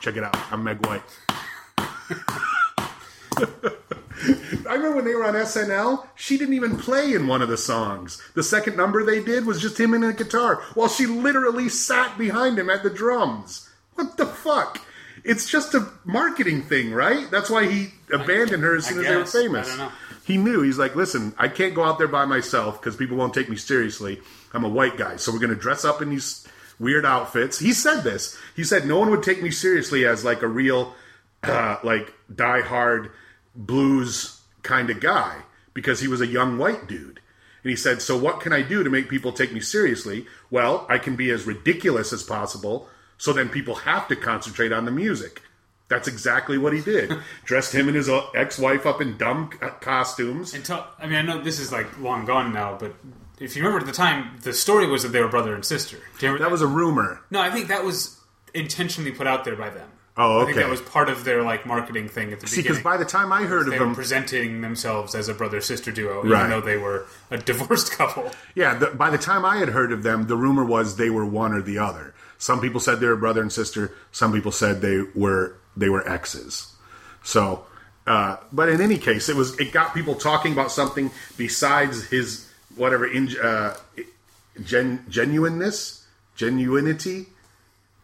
check 0.00 0.16
it 0.16 0.24
out, 0.24 0.36
I'm 0.52 0.64
Meg 0.64 0.84
White. 0.86 1.02
I 4.68 4.74
remember 4.74 4.96
when 4.96 5.04
they 5.06 5.14
were 5.14 5.24
on 5.24 5.34
SNL, 5.34 6.06
she 6.14 6.36
didn't 6.36 6.54
even 6.54 6.76
play 6.76 7.14
in 7.14 7.26
one 7.26 7.40
of 7.42 7.48
the 7.48 7.56
songs. 7.56 8.22
The 8.34 8.42
second 8.42 8.76
number 8.76 9.02
they 9.04 9.22
did 9.22 9.46
was 9.46 9.60
just 9.60 9.80
him 9.80 9.94
and 9.94 10.04
a 10.04 10.12
guitar, 10.12 10.62
while 10.74 10.88
she 10.88 11.06
literally 11.06 11.68
sat 11.68 12.18
behind 12.18 12.58
him 12.58 12.68
at 12.68 12.82
the 12.82 12.90
drums. 12.90 13.69
What 13.94 14.16
the 14.16 14.26
fuck? 14.26 14.80
It's 15.24 15.48
just 15.48 15.74
a 15.74 15.88
marketing 16.04 16.62
thing, 16.62 16.92
right? 16.92 17.30
That's 17.30 17.50
why 17.50 17.66
he 17.66 17.88
abandoned 18.12 18.62
her 18.62 18.76
as 18.76 18.86
soon 18.86 19.00
as 19.00 19.06
they 19.06 19.16
were 19.16 19.22
guess. 19.22 19.34
I 19.34 19.42
famous. 19.42 19.68
don't 19.68 19.78
know. 19.78 19.92
He 20.24 20.36
knew. 20.36 20.62
He's 20.62 20.78
like, 20.78 20.94
listen, 20.96 21.34
I 21.36 21.48
can't 21.48 21.74
go 21.74 21.84
out 21.84 21.98
there 21.98 22.08
by 22.08 22.24
myself 22.24 22.80
because 22.80 22.96
people 22.96 23.16
won't 23.16 23.34
take 23.34 23.48
me 23.48 23.56
seriously. 23.56 24.20
I'm 24.52 24.64
a 24.64 24.68
white 24.68 24.96
guy, 24.96 25.16
so 25.16 25.32
we're 25.32 25.38
going 25.38 25.54
to 25.54 25.56
dress 25.60 25.84
up 25.84 26.00
in 26.00 26.10
these 26.10 26.46
weird 26.78 27.04
outfits. 27.04 27.58
He 27.58 27.72
said 27.72 28.02
this. 28.02 28.38
He 28.56 28.64
said 28.64 28.86
no 28.86 28.98
one 28.98 29.10
would 29.10 29.22
take 29.22 29.42
me 29.42 29.50
seriously 29.50 30.06
as 30.06 30.24
like 30.24 30.42
a 30.42 30.48
real, 30.48 30.94
uh, 31.42 31.76
like 31.84 32.12
die-hard 32.34 33.10
blues 33.54 34.40
kind 34.62 34.88
of 34.90 35.00
guy 35.00 35.42
because 35.74 36.00
he 36.00 36.08
was 36.08 36.20
a 36.20 36.26
young 36.26 36.58
white 36.58 36.86
dude. 36.86 37.20
And 37.62 37.70
he 37.70 37.76
said, 37.76 38.00
so 38.00 38.16
what 38.16 38.40
can 38.40 38.52
I 38.52 38.62
do 38.62 38.82
to 38.82 38.88
make 38.90 39.10
people 39.10 39.32
take 39.32 39.52
me 39.52 39.60
seriously? 39.60 40.26
Well, 40.50 40.86
I 40.88 40.98
can 40.98 41.14
be 41.16 41.30
as 41.30 41.44
ridiculous 41.44 42.12
as 42.12 42.22
possible, 42.22 42.88
so 43.20 43.32
then 43.32 43.48
people 43.50 43.74
have 43.76 44.08
to 44.08 44.16
concentrate 44.16 44.72
on 44.72 44.84
the 44.86 44.90
music. 44.90 45.42
That's 45.88 46.08
exactly 46.08 46.56
what 46.56 46.72
he 46.72 46.80
did. 46.80 47.12
Dressed 47.44 47.74
him 47.74 47.86
and 47.88 47.96
his 47.96 48.08
uh, 48.08 48.22
ex-wife 48.34 48.86
up 48.86 49.00
in 49.00 49.16
dumb 49.18 49.50
c- 49.52 49.58
costumes. 49.80 50.54
Until 50.54 50.86
I 50.98 51.06
mean, 51.06 51.16
I 51.16 51.22
know 51.22 51.42
this 51.42 51.58
is 51.60 51.70
like 51.72 51.98
long 51.98 52.24
gone 52.24 52.52
now, 52.52 52.76
but 52.78 52.94
if 53.40 53.56
you 53.56 53.62
remember 53.62 53.80
at 53.80 53.86
the 53.86 53.92
time, 53.96 54.38
the 54.42 54.52
story 54.52 54.86
was 54.86 55.02
that 55.02 55.08
they 55.10 55.20
were 55.20 55.28
brother 55.28 55.54
and 55.54 55.64
sister. 55.64 55.96
Do 55.96 56.26
you 56.26 56.32
remember 56.32 56.44
That 56.44 56.50
was 56.52 56.62
a 56.62 56.66
rumor. 56.66 57.20
No, 57.30 57.40
I 57.40 57.50
think 57.50 57.68
that 57.68 57.84
was 57.84 58.18
intentionally 58.54 59.10
put 59.12 59.26
out 59.26 59.44
there 59.44 59.56
by 59.56 59.70
them. 59.70 59.88
Oh, 60.16 60.40
okay. 60.40 60.42
I 60.42 60.44
think 60.46 60.56
that 60.58 60.70
was 60.70 60.80
part 60.82 61.08
of 61.08 61.24
their 61.24 61.42
like 61.42 61.64
marketing 61.66 62.08
thing 62.08 62.32
at 62.32 62.40
the 62.40 62.46
beginning. 62.46 62.62
Because 62.64 62.82
by 62.82 62.96
the 62.96 63.04
time 63.04 63.32
I 63.32 63.42
heard 63.44 63.68
of 63.68 63.78
them, 63.78 63.94
presenting 63.94 64.60
themselves 64.60 65.14
as 65.14 65.28
a 65.28 65.34
brother 65.34 65.60
sister 65.60 65.90
duo, 65.92 66.22
Right. 66.22 66.38
even 66.40 66.50
though 66.50 66.60
they 66.60 66.76
were 66.76 67.06
a 67.30 67.38
divorced 67.50 67.92
couple. 67.92 68.30
yeah, 68.54 68.74
the, 68.74 68.86
by 68.88 69.08
the 69.10 69.18
time 69.18 69.44
I 69.44 69.56
had 69.58 69.70
heard 69.70 69.92
of 69.92 70.02
them, 70.02 70.26
the 70.26 70.36
rumor 70.36 70.64
was 70.64 70.96
they 70.96 71.10
were 71.10 71.24
one 71.24 71.52
or 71.52 71.62
the 71.62 71.78
other. 71.78 72.12
Some 72.40 72.60
people 72.60 72.80
said 72.80 72.98
they 72.98 73.06
were 73.06 73.16
brother 73.16 73.40
and 73.42 73.52
sister. 73.52 73.92
Some 74.10 74.32
people 74.32 74.50
said 74.50 74.80
they 74.80 75.04
were 75.14 75.54
they 75.76 75.88
were 75.88 76.02
exes. 76.08 76.74
So 77.22 77.66
Uh, 78.06 78.36
but 78.50 78.68
in 78.68 78.80
any 78.80 78.98
case, 78.98 79.28
it 79.28 79.36
was 79.36 79.54
it 79.60 79.70
got 79.72 79.94
people 79.94 80.14
talking 80.16 80.52
about 80.52 80.72
something 80.72 81.10
besides 81.36 82.04
his 82.10 82.48
whatever 82.74 83.06
in, 83.06 83.28
uh, 83.38 83.76
gen, 84.64 85.04
genuineness, 85.08 86.06
genuinity, 86.36 87.26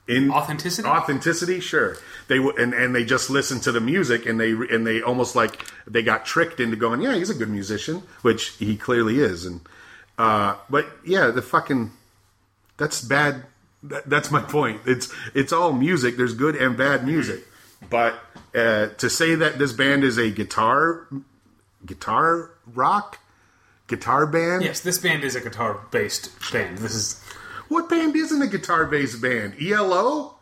in 0.07 0.30
Authenticity? 0.30 0.87
authenticity. 0.87 1.59
Sure, 1.61 1.97
they 2.28 2.37
w- 2.37 2.55
and 2.62 2.74
and 2.74 2.95
they 2.95 3.05
just 3.05 3.30
listened 3.30 3.62
to 3.64 3.72
the 3.72 3.80
music 3.80 4.26
and 4.26 4.39
they 4.39 4.53
and 4.53 4.87
they 4.87 5.01
almost 5.03 5.34
like 5.34 5.64
they 5.91 6.03
got 6.03 6.24
tricked 6.26 6.61
into 6.61 6.76
going, 6.76 7.01
yeah, 7.01 7.14
he's 7.16 7.30
a 7.30 7.34
good 7.34 7.51
musician, 7.51 8.03
which 8.22 8.49
he 8.61 8.76
clearly 8.76 9.18
is. 9.18 9.47
And 9.47 9.61
uh, 10.18 10.55
but 10.70 10.87
yeah, 11.05 11.32
the 11.32 11.43
fucking 11.43 11.91
that's 12.76 13.01
bad. 13.01 13.45
That, 13.89 14.09
that's 14.09 14.30
my 14.30 14.41
point. 14.41 14.82
It's 14.87 15.12
it's 15.34 15.53
all 15.53 15.72
music. 15.72 16.16
There's 16.16 16.34
good 16.34 16.57
and 16.57 16.76
bad 16.76 17.07
music, 17.07 17.47
but 17.91 18.14
uh, 18.55 18.89
to 18.89 19.11
say 19.11 19.34
that 19.34 19.59
this 19.59 19.72
band 19.72 20.05
is 20.05 20.18
a 20.18 20.30
guitar 20.30 21.07
guitar 21.84 22.51
rock 22.74 23.18
guitar 23.87 24.26
band. 24.26 24.62
Yes, 24.64 24.80
this 24.80 24.99
band 24.99 25.24
is 25.24 25.37
a 25.37 25.41
guitar 25.41 25.80
based 25.91 26.30
band. 26.53 26.78
This 26.78 26.95
is 26.95 27.22
What 27.68 27.89
band 27.89 28.16
isn't 28.16 28.43
a 28.43 28.47
guitar 28.47 28.87
based 28.87 29.20
band? 29.22 29.55
ELO? 29.61 30.34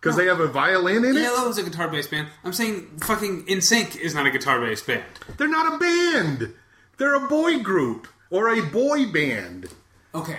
Because 0.00 0.16
they 0.16 0.26
have 0.26 0.38
a 0.40 0.46
violin 0.46 1.04
in 1.04 1.16
it. 1.16 1.24
ELO 1.24 1.48
is 1.48 1.58
a 1.58 1.64
guitar 1.64 1.88
based 1.88 2.10
band. 2.10 2.28
I'm 2.44 2.52
saying 2.52 2.98
fucking 3.00 3.46
NSYNC 3.46 3.96
is 3.96 4.14
not 4.14 4.26
a 4.26 4.30
guitar 4.30 4.60
based 4.60 4.86
band. 4.86 5.02
They're 5.36 5.48
not 5.48 5.74
a 5.74 5.78
band. 5.78 6.54
They're 6.98 7.14
a 7.14 7.26
boy 7.28 7.58
group 7.60 8.06
or 8.30 8.48
a 8.48 8.62
boy 8.62 9.06
band. 9.06 9.66
Okay. 10.14 10.38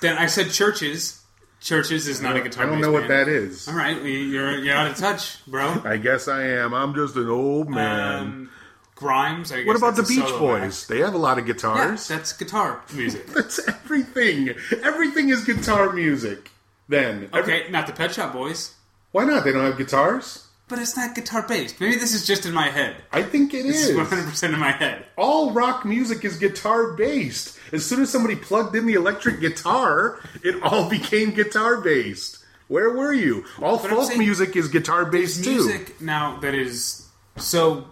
Then 0.00 0.16
I 0.18 0.26
said 0.26 0.46
CHVRCHES. 0.46 1.21
CHVRCHES 1.62 2.08
is 2.08 2.20
not 2.20 2.36
a 2.36 2.40
guitar. 2.40 2.64
I 2.64 2.68
don't 2.68 2.80
know 2.80 2.90
what 2.90 3.06
that 3.08 3.28
is. 3.28 3.68
All 3.68 3.74
right, 3.74 3.96
you're 4.02 4.58
you're 4.58 4.74
out 4.74 4.90
of 4.90 4.96
touch, 4.96 5.44
bro. 5.46 5.80
I 5.84 5.96
guess 5.96 6.26
I 6.26 6.42
am. 6.42 6.74
I'm 6.74 6.92
just 6.94 7.14
an 7.16 7.28
old 7.28 7.70
man. 7.70 8.18
Um, 8.18 8.50
Grimes. 8.96 9.52
I 9.52 9.58
guess 9.58 9.66
what 9.66 9.76
about 9.76 9.96
the 9.96 10.02
Beach 10.02 10.24
Boys? 10.38 10.82
act. 10.82 10.88
They 10.88 10.98
have 10.98 11.14
a 11.14 11.18
lot 11.18 11.38
of 11.38 11.46
Yeah, 11.46 11.54
guitars. 11.54 12.08
that's 12.08 12.32
guitar 12.32 12.82
music. 12.92 13.26
That's 13.34 13.60
everything. 13.68 14.50
Everything 14.82 15.28
is 15.28 15.44
guitar 15.44 15.92
music. 15.92 16.50
Then 16.88 17.28
Okay, 17.32 17.66
not 17.70 17.86
the 17.86 17.92
Pet 17.92 18.12
Shop 18.12 18.32
Boys, 18.32 18.74
why 19.12 19.24
not? 19.24 19.44
They 19.44 19.52
don't 19.52 19.64
have 19.64 19.78
guitars. 19.78 20.46
But 20.68 20.78
it's 20.78 20.96
not 20.96 21.14
guitar 21.14 21.42
based. 21.46 21.80
Maybe 21.80 21.96
this 21.96 22.14
is 22.14 22.26
just 22.26 22.46
in 22.46 22.54
my 22.54 22.68
head. 22.68 22.96
I 23.12 23.22
think 23.22 23.52
it 23.54 23.64
This 23.64 23.82
is. 23.84 23.88
is 23.90 23.96
100 23.96 24.24
percent 24.28 24.54
in 24.54 24.60
my 24.60 24.72
head. 24.72 25.04
all 25.16 25.50
rock 25.52 25.84
music 25.84 26.24
is 26.24 26.36
guitar 26.38 26.92
based. 26.92 27.58
As 27.72 27.84
soon 27.86 28.00
as 28.02 28.10
somebody 28.10 28.36
plugged 28.36 28.74
in 28.76 28.86
the 28.86 28.94
electric 28.94 29.40
guitar, 29.40 30.20
it 30.42 30.62
all 30.62 30.88
became 30.98 31.30
guitar 31.32 31.80
based. 31.80 32.38
Where 32.68 32.90
were 32.90 33.12
you? 33.12 33.44
All 33.60 33.78
I'm 33.78 33.90
folk 33.90 34.04
saying 34.08 34.18
music 34.18 34.56
is 34.56 34.68
guitar 34.68 35.04
based 35.04 35.44
too. 35.44 35.50
Music 35.50 36.00
now 36.00 36.38
that 36.40 36.54
is 36.54 37.06
so 37.36 37.86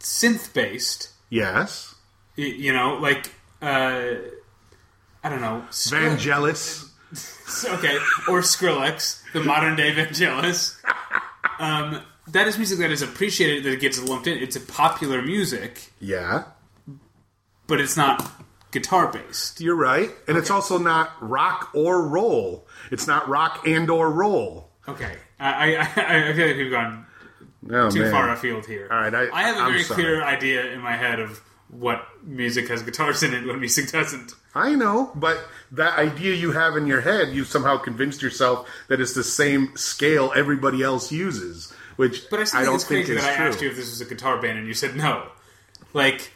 synth 0.00 0.52
based. 0.54 1.10
Yes. 1.28 1.94
You 2.36 2.72
know, 2.72 2.94
like 2.94 3.30
uh, 3.60 4.14
I 5.22 5.28
don't 5.28 5.42
know, 5.42 5.64
Skrill- 5.70 6.16
Vangelis. 6.16 6.86
okay, 7.74 7.96
or 8.28 8.40
Skrillex, 8.40 9.20
the 9.34 9.42
modern 9.42 9.76
day 9.76 9.92
Vangelis. 9.94 10.76
Um, 11.60 12.02
that 12.28 12.46
is 12.48 12.56
music 12.58 12.78
that 12.78 12.90
is 12.90 13.02
appreciated, 13.02 13.64
that 13.64 13.80
gets 13.80 14.02
lumped 14.02 14.26
in. 14.26 14.38
It's 14.38 14.56
a 14.56 14.60
popular 14.60 15.20
music, 15.22 15.90
Yeah. 16.00 16.44
but 17.66 17.80
it's 17.80 17.96
not 17.96 18.30
guitar 18.72 19.08
based. 19.12 19.60
You're 19.60 19.74
right. 19.76 20.10
And 20.28 20.36
it's 20.36 20.50
also 20.50 20.78
not 20.78 21.10
rock 21.20 21.70
or 21.74 22.06
roll. 22.06 22.66
It's 22.90 23.06
not 23.06 23.28
rock 23.28 23.66
and 23.66 23.90
or 23.90 24.10
roll. 24.10 24.70
Okay, 24.88 25.16
I, 25.38 25.76
I, 25.76 25.80
I 25.96 26.28
I 26.30 26.32
feel 26.34 26.46
like 26.48 26.56
we've 26.56 26.70
gone 26.70 27.06
Oh, 27.70 27.90
too 27.90 28.02
man. 28.02 28.10
far 28.12 28.30
afield 28.30 28.64
here. 28.66 28.88
All 28.90 28.98
right, 28.98 29.14
I- 29.14 29.42
have 29.42 29.56
a 29.56 29.60
I'm 29.60 29.72
very 29.72 29.82
sorry. 29.82 30.02
clear 30.02 30.22
idea 30.24 30.72
in 30.72 30.80
my 30.80 30.96
head 30.96 31.20
of 31.20 31.40
what 31.70 32.06
music 32.24 32.68
has 32.68 32.82
guitars 32.82 33.22
in 33.22 33.32
it, 33.32 33.46
what 33.46 33.58
music 33.58 33.90
doesn't. 33.92 34.32
I 34.54 34.74
know, 34.74 35.12
but 35.14 35.38
that 35.72 35.98
idea 35.98 36.34
you 36.34 36.50
have 36.52 36.76
in 36.76 36.86
your 36.86 37.00
head, 37.00 37.28
you 37.32 37.44
somehow 37.44 37.76
convinced 37.78 38.22
yourself 38.22 38.68
that 38.88 39.00
it's 39.00 39.14
the 39.14 39.22
same 39.22 39.76
scale 39.76 40.32
everybody 40.34 40.82
else 40.82 41.12
uses, 41.12 41.72
which 41.96 42.28
But 42.28 42.40
I 42.40 42.44
still 42.44 42.58
I 42.60 42.62
think 42.64 42.72
don't 42.72 42.82
think 42.88 43.08
is 43.08 43.22
that 43.22 43.32
I 43.32 43.36
true. 43.36 43.46
asked 43.46 43.62
you 43.62 43.70
if 43.70 43.76
this 43.76 43.90
was 43.90 44.00
a 44.00 44.04
guitar 44.06 44.40
band 44.42 44.58
and 44.58 44.66
you 44.66 44.74
said 44.74 44.96
no. 44.96 45.28
Like, 45.92 46.32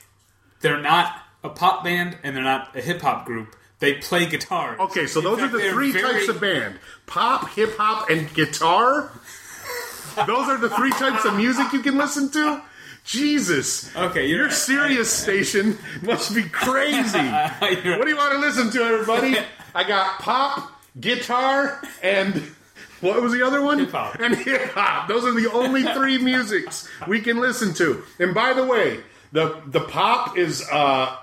they're 0.61 0.81
not 0.81 1.13
a 1.43 1.49
pop 1.49 1.83
band 1.85 2.17
and 2.23 2.37
they're 2.37 2.45
not 2.45 2.77
a 2.77 2.81
hip 2.81 3.01
hop 3.03 3.27
group. 3.27 3.57
They 3.81 3.95
play 3.95 4.27
guitar. 4.27 4.77
Okay, 4.79 5.07
so 5.09 5.19
In 5.19 5.25
those 5.25 5.41
fact, 5.41 5.53
are 5.55 5.59
the 5.59 5.71
three 5.71 5.91
very- 5.91 6.05
types 6.13 6.29
of 6.29 6.41
band: 6.41 6.79
pop, 7.07 7.51
hip 7.51 7.77
hop, 7.77 8.09
and 8.09 8.33
guitar. 8.33 9.11
those 10.27 10.49
are 10.49 10.59
the 10.59 10.71
three 10.71 10.93
types 10.93 11.25
of 11.25 11.35
music 11.37 11.73
you 11.73 11.81
can 11.81 11.99
listen 11.99 12.31
to. 12.31 12.63
Jesus. 13.05 13.95
Okay, 13.95 14.27
you're 14.27 14.39
your 14.39 14.47
right. 14.47 14.55
Sirius 14.55 15.13
station 15.13 15.79
must 16.03 16.35
be 16.35 16.43
crazy. 16.45 17.19
What 17.61 18.05
do 18.05 18.09
you 18.09 18.17
want 18.17 18.33
to 18.33 18.39
listen 18.39 18.71
to, 18.71 18.83
everybody? 18.83 19.37
I 19.75 19.87
got 19.87 20.19
pop, 20.21 20.73
guitar, 20.99 21.83
and 22.03 22.43
what 23.01 23.21
was 23.21 23.33
the 23.33 23.43
other 23.43 23.63
one? 23.63 23.79
Hip 23.79 23.91
hop. 23.91 24.17
And 24.19 24.35
hip 24.35 24.71
hop. 24.73 25.09
Those 25.09 25.25
are 25.25 25.33
the 25.39 25.51
only 25.53 25.83
three 25.83 26.17
musics 26.19 26.89
we 27.07 27.21
can 27.21 27.39
listen 27.39 27.75
to. 27.75 28.03
And 28.19 28.35
by 28.35 28.55
the 28.55 28.65
way, 28.65 29.01
the 29.33 29.61
the 29.67 29.81
pop 29.81 30.39
is 30.39 30.67
uh, 30.73 31.17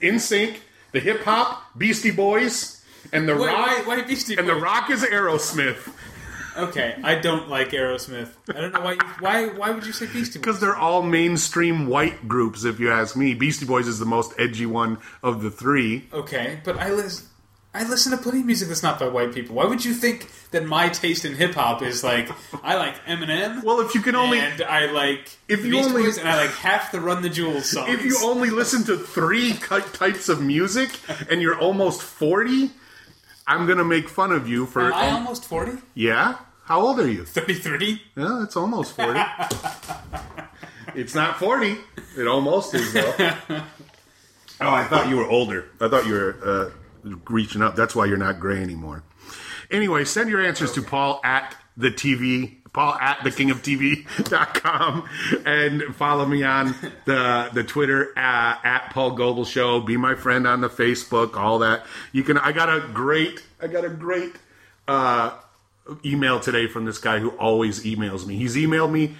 NSYNC. 0.00 0.56
The 0.90 1.00
hip 1.00 1.22
hop, 1.22 1.62
Beastie 1.78 2.10
Boys, 2.10 2.82
and 3.12 3.28
the 3.28 3.36
Wait, 3.36 3.46
rock, 3.46 3.86
why 3.86 4.02
Beastie 4.02 4.36
and 4.36 4.48
the 4.48 4.54
rock 4.54 4.90
is 4.90 5.02
Aerosmith 5.02 5.88
Okay, 6.56 6.96
I 7.02 7.14
don't 7.16 7.48
like 7.48 7.70
Aerosmith. 7.70 8.28
I 8.48 8.60
don't 8.60 8.72
know 8.72 8.80
why. 8.80 8.92
You, 8.92 8.98
why? 9.20 9.46
Why 9.48 9.70
would 9.70 9.86
you 9.86 9.92
say 9.92 10.06
Beastie 10.06 10.38
Boys? 10.38 10.42
because 10.42 10.60
they're 10.60 10.76
all 10.76 11.02
mainstream 11.02 11.86
white 11.86 12.28
groups. 12.28 12.64
If 12.64 12.78
you 12.80 12.90
ask 12.92 13.16
me, 13.16 13.34
Beastie 13.34 13.66
Boys 13.66 13.88
is 13.88 13.98
the 13.98 14.06
most 14.06 14.32
edgy 14.38 14.66
one 14.66 14.98
of 15.22 15.42
the 15.42 15.50
three. 15.50 16.08
Okay, 16.12 16.60
but 16.64 16.78
I 16.78 16.90
listen. 16.90 17.26
I 17.74 17.88
listen 17.88 18.12
to 18.12 18.18
plenty 18.18 18.40
of 18.40 18.44
music 18.44 18.68
that's 18.68 18.82
not 18.82 18.98
by 18.98 19.08
white 19.08 19.32
people. 19.32 19.56
Why 19.56 19.64
would 19.64 19.82
you 19.82 19.94
think 19.94 20.30
that 20.50 20.66
my 20.66 20.90
taste 20.90 21.24
in 21.24 21.34
hip 21.34 21.54
hop 21.54 21.80
is 21.80 22.04
like 22.04 22.28
I 22.62 22.74
like 22.76 23.02
Eminem? 23.06 23.64
Well, 23.64 23.80
if 23.80 23.94
you 23.94 24.02
can 24.02 24.14
only 24.14 24.40
and 24.40 24.60
I 24.60 24.90
like 24.92 25.38
If 25.48 25.64
you 25.64 25.70
Beastie 25.72 25.88
only- 25.88 26.02
Boys, 26.02 26.18
and 26.18 26.28
I 26.28 26.36
like 26.36 26.50
half 26.50 26.92
the 26.92 27.00
Run 27.00 27.22
the 27.22 27.30
Jewels 27.30 27.70
songs. 27.70 27.88
if 27.88 28.04
you 28.04 28.18
only 28.22 28.50
listen 28.50 28.84
to 28.84 28.98
three 28.98 29.54
types 29.54 30.28
of 30.28 30.42
music 30.42 30.90
and 31.30 31.40
you're 31.40 31.58
almost 31.58 32.02
40 32.02 32.70
i'm 33.46 33.66
gonna 33.66 33.84
make 33.84 34.08
fun 34.08 34.32
of 34.32 34.48
you 34.48 34.66
for 34.66 34.82
Am 34.82 34.94
I 34.94 35.10
almost 35.10 35.44
40? 35.46 35.72
yeah? 35.94 36.36
How 36.64 36.80
old 36.80 37.00
are 37.00 37.08
you? 37.10 37.24
33? 37.24 38.00
yeah 38.16 38.42
it's 38.44 38.56
almost 38.56 38.94
40 38.96 39.20
it's 40.94 41.14
not 41.14 41.38
40 41.38 41.76
it 42.18 42.26
almost 42.26 42.74
is 42.74 42.92
though. 42.92 43.14
Oh 44.60 44.68
i 44.70 44.84
thought 44.84 45.08
you 45.08 45.16
were 45.16 45.26
older. 45.26 45.66
I 45.80 45.88
thought 45.88 46.06
you 46.06 46.12
were 46.12 46.36
uh, 47.04 47.10
reaching 47.28 47.62
up. 47.62 47.74
That's 47.74 47.96
why 47.96 48.04
you're 48.04 48.16
not 48.16 48.38
gray 48.38 48.58
anymore. 48.62 49.02
Anyway 49.72 50.04
send 50.04 50.30
your 50.30 50.40
answers 50.40 50.70
to 50.74 50.82
paul 50.82 51.20
at 51.24 51.56
the 51.76 51.90
tv 51.90 52.61
paul 52.72 52.94
at 52.94 53.22
the 53.24 53.30
king 53.30 53.50
of 53.50 53.62
tv.com 53.62 55.08
and 55.44 55.82
follow 55.96 56.24
me 56.26 56.42
on 56.42 56.74
the 57.04 57.50
the 57.52 57.62
twitter 57.64 58.12
uh, 58.16 58.56
at 58.64 58.90
paul 58.92 59.12
goebel 59.16 59.44
show 59.44 59.80
be 59.80 59.96
my 59.96 60.14
friend 60.14 60.46
on 60.46 60.60
the 60.60 60.68
facebook 60.68 61.36
all 61.36 61.58
that 61.58 61.84
you 62.12 62.22
can 62.22 62.38
i 62.38 62.52
got 62.52 62.68
a 62.68 62.80
great 62.92 63.42
i 63.60 63.66
got 63.66 63.84
a 63.84 63.90
great 63.90 64.34
uh 64.88 65.32
email 66.04 66.40
today 66.40 66.66
from 66.66 66.84
this 66.84 66.98
guy 66.98 67.18
who 67.18 67.30
always 67.32 67.84
emails 67.84 68.26
me 68.26 68.36
he's 68.36 68.56
emailed 68.56 68.90
me 68.90 69.14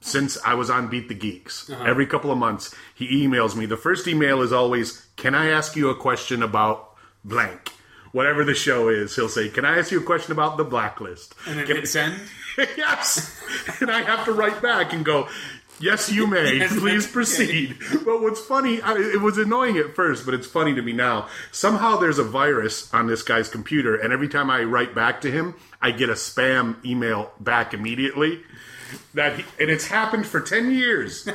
since 0.00 0.38
I 0.44 0.54
was 0.54 0.70
on 0.70 0.86
Beat 0.88 1.08
the 1.08 1.14
Geeks. 1.14 1.70
Every 1.70 2.06
couple 2.06 2.30
of 2.30 2.38
months, 2.38 2.72
he 2.94 3.26
emails 3.26 3.56
me. 3.56 3.66
The 3.66 3.76
first 3.76 4.06
email 4.06 4.42
is 4.42 4.52
always, 4.52 5.04
Can 5.16 5.34
I 5.34 5.48
ask 5.48 5.74
you 5.74 5.90
a 5.90 5.94
question 5.96 6.40
about 6.40 6.94
blank? 7.24 7.72
Whatever 8.12 8.44
the 8.44 8.54
show 8.54 8.88
is, 8.88 9.16
he'll 9.16 9.28
say, 9.28 9.48
Can 9.48 9.64
I 9.64 9.76
ask 9.78 9.90
you 9.90 9.98
a 10.00 10.04
question 10.04 10.30
about 10.30 10.56
the 10.56 10.62
blacklist? 10.62 11.34
And 11.48 11.58
then 11.58 11.66
Can- 11.66 11.76
hit 11.76 11.88
send? 11.88 12.14
yes. 12.76 13.40
And 13.80 13.90
I 13.90 14.02
have 14.02 14.24
to 14.24 14.32
write 14.32 14.60
back 14.60 14.92
and 14.92 15.04
go, 15.04 15.28
Yes, 15.80 16.10
you 16.10 16.26
may. 16.26 16.66
Please 16.68 17.06
proceed. 17.06 17.76
But 18.04 18.20
what's 18.20 18.40
funny, 18.40 18.82
I, 18.82 18.94
it 18.94 19.20
was 19.20 19.38
annoying 19.38 19.76
at 19.76 19.94
first, 19.94 20.24
but 20.24 20.34
it's 20.34 20.46
funny 20.46 20.74
to 20.74 20.82
me 20.82 20.92
now. 20.92 21.28
Somehow 21.52 21.98
there's 21.98 22.18
a 22.18 22.24
virus 22.24 22.92
on 22.92 23.06
this 23.06 23.22
guy's 23.22 23.48
computer, 23.48 23.94
and 23.94 24.12
every 24.12 24.28
time 24.28 24.50
I 24.50 24.64
write 24.64 24.92
back 24.92 25.20
to 25.20 25.30
him, 25.30 25.54
I 25.80 25.92
get 25.92 26.10
a 26.10 26.14
spam 26.14 26.84
email 26.84 27.30
back 27.38 27.74
immediately. 27.74 28.42
That 29.14 29.36
he, 29.36 29.44
and 29.60 29.70
it's 29.70 29.86
happened 29.86 30.26
for 30.26 30.40
ten 30.40 30.72
years. 30.72 31.28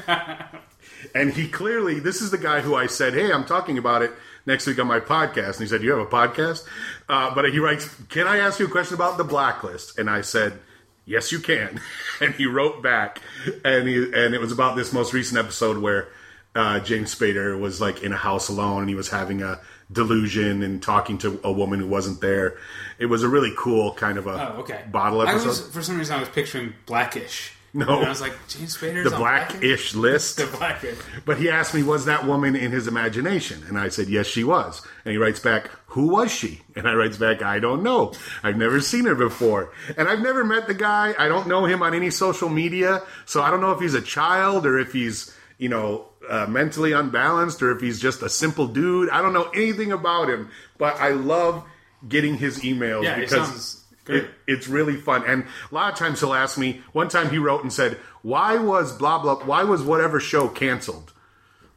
and 1.15 1.34
he 1.34 1.47
clearly, 1.47 1.99
this 1.99 2.21
is 2.21 2.32
the 2.32 2.38
guy 2.38 2.59
who 2.59 2.76
I 2.76 2.88
said, 2.88 3.13
"Hey, 3.13 3.32
I'm 3.32 3.45
talking 3.45 3.78
about 3.78 4.01
it 4.01 4.11
next 4.45 4.67
week 4.67 4.80
on 4.80 4.88
my 4.88 4.99
podcast." 4.99 5.53
And 5.53 5.61
he 5.61 5.67
said, 5.67 5.84
"You 5.84 5.91
have 5.91 5.99
a 5.99 6.05
podcast?" 6.05 6.65
Uh, 7.07 7.34
but 7.34 7.49
he 7.49 7.59
writes, 7.59 7.89
"Can 8.09 8.28
I 8.28 8.39
ask 8.39 8.59
you 8.59 8.65
a 8.65 8.69
question 8.69 8.95
about 8.95 9.17
the 9.17 9.24
blacklist?" 9.24 9.97
And 9.99 10.09
I 10.09 10.21
said, 10.21 10.59
"Yes, 11.06 11.32
you 11.32 11.39
can." 11.39 11.80
And 12.22 12.34
he 12.36 12.45
wrote 12.45 12.82
back, 12.82 13.20
and 13.66 13.88
he 13.88 13.95
and 13.97 14.34
it 14.34 14.39
was 14.39 14.51
about 14.51 14.76
this 14.78 14.93
most 14.93 15.12
recent 15.14 15.38
episode 15.39 15.80
where 15.80 16.08
uh, 16.56 16.80
James 16.80 17.14
Spader 17.14 17.60
was 17.60 17.82
like 17.82 18.01
in 18.04 18.14
a 18.14 18.18
house 18.18 18.47
alone, 18.49 18.82
and 18.84 18.89
he 18.89 18.95
was 18.95 19.10
having 19.10 19.41
a 19.41 19.60
delusion 19.91 20.64
and 20.64 20.82
talking 20.82 21.18
to 21.18 21.39
a 21.43 21.51
woman 21.51 21.80
who 21.80 21.88
wasn't 21.88 22.22
there. 22.22 22.56
It 22.99 23.08
was 23.08 23.24
a 23.24 23.28
really 23.28 23.51
cool 23.58 23.93
kind 23.95 24.18
of 24.18 24.28
a 24.28 24.54
Oh, 24.56 24.60
okay. 24.62 24.84
bottle 24.91 25.22
I 25.22 25.32
episode. 25.32 25.47
was, 25.47 25.68
for 25.70 25.82
some 25.82 25.97
reason, 25.97 26.16
I 26.16 26.20
was 26.20 26.30
picturing 26.30 26.74
Blackish 26.86 27.54
No. 27.76 27.97
And 27.97 28.05
I 28.05 28.09
was 28.09 28.21
like, 28.21 28.34
James 28.47 28.78
Spader's 28.78 29.09
the 29.09 29.15
on 29.15 29.21
Blackish? 29.21 29.95
list. 29.95 30.38
The 30.38 30.45
Blackish. 30.45 30.97
But 31.26 31.39
he 31.39 31.49
asked 31.49 31.74
me, 31.74 31.82
was 31.82 32.05
that 32.05 32.28
woman 32.28 32.55
in 32.55 32.71
his 32.71 32.88
imagination? 32.88 33.63
And 33.67 33.80
I 33.80 33.89
said, 33.89 34.09
yes, 34.09 34.28
she 34.28 34.43
was. 34.43 34.86
And 35.05 35.11
he 35.11 35.17
writes 35.17 35.39
back, 35.39 35.71
who 35.88 36.07
was 36.07 36.32
she? 36.32 36.61
And 36.76 36.88
I 36.88 36.93
writes 36.93 37.17
back, 37.17 37.41
I 37.41 37.59
don't 37.59 37.82
know. 37.82 38.13
I've 38.43 38.57
never 38.57 38.80
seen 38.80 39.05
her 39.05 39.15
before. 39.15 39.74
And 39.97 40.07
I've 40.07 40.21
never 40.21 40.43
met 40.43 40.67
the 40.67 40.76
guy. 40.76 41.15
I 41.17 41.28
don't 41.28 41.47
know 41.47 41.65
him 41.65 41.82
on 41.82 41.95
any 41.95 42.11
social 42.11 42.49
media. 42.49 43.01
So 43.26 43.41
I 43.41 43.49
don't 43.49 43.61
know 43.61 43.71
if 43.71 43.80
he's 43.80 43.95
a 43.95 44.01
child 44.01 44.67
or 44.67 44.78
if 44.78 44.93
he's, 44.93 45.36
you 45.57 45.69
know, 45.69 46.05
uh, 46.30 46.45
mentally 46.47 46.91
unbalanced 46.91 47.63
or 47.63 47.71
if 47.71 47.82
he's 47.82 47.99
just 47.99 48.21
a 48.21 48.30
simple 48.30 48.67
dude. 48.67 49.09
I 49.09 49.21
don't 49.24 49.34
know 49.34 49.49
anything 49.49 49.91
about 49.91 50.30
him. 50.30 50.49
But 50.78 50.97
I 50.97 51.09
love 51.09 51.63
getting 52.07 52.38
his 52.38 52.59
emails 52.59 53.03
Yeah, 53.03 53.19
because. 53.19 53.82
It, 54.08 54.30
it's 54.47 54.68
really 54.68 54.95
fun. 54.95 55.24
And 55.26 55.45
a 55.72 55.76
lot 55.76 55.91
of 55.91 55.99
times 55.99 56.20
he'll 56.20 56.34
ask 56.34 56.58
me. 56.58 56.82
One 56.91 57.08
time 57.08 57.30
he 57.30 57.38
wrote 57.38 57.64
and 57.64 57.72
said, 57.72 57.97
"Why 58.22 58.58
was 58.58 58.93
blah 58.93 59.20
blah? 59.20 59.43
Why 59.43 59.64
was 59.64 59.82
whatever 59.82 60.20
show 60.20 60.47
canceled? 60.47 61.14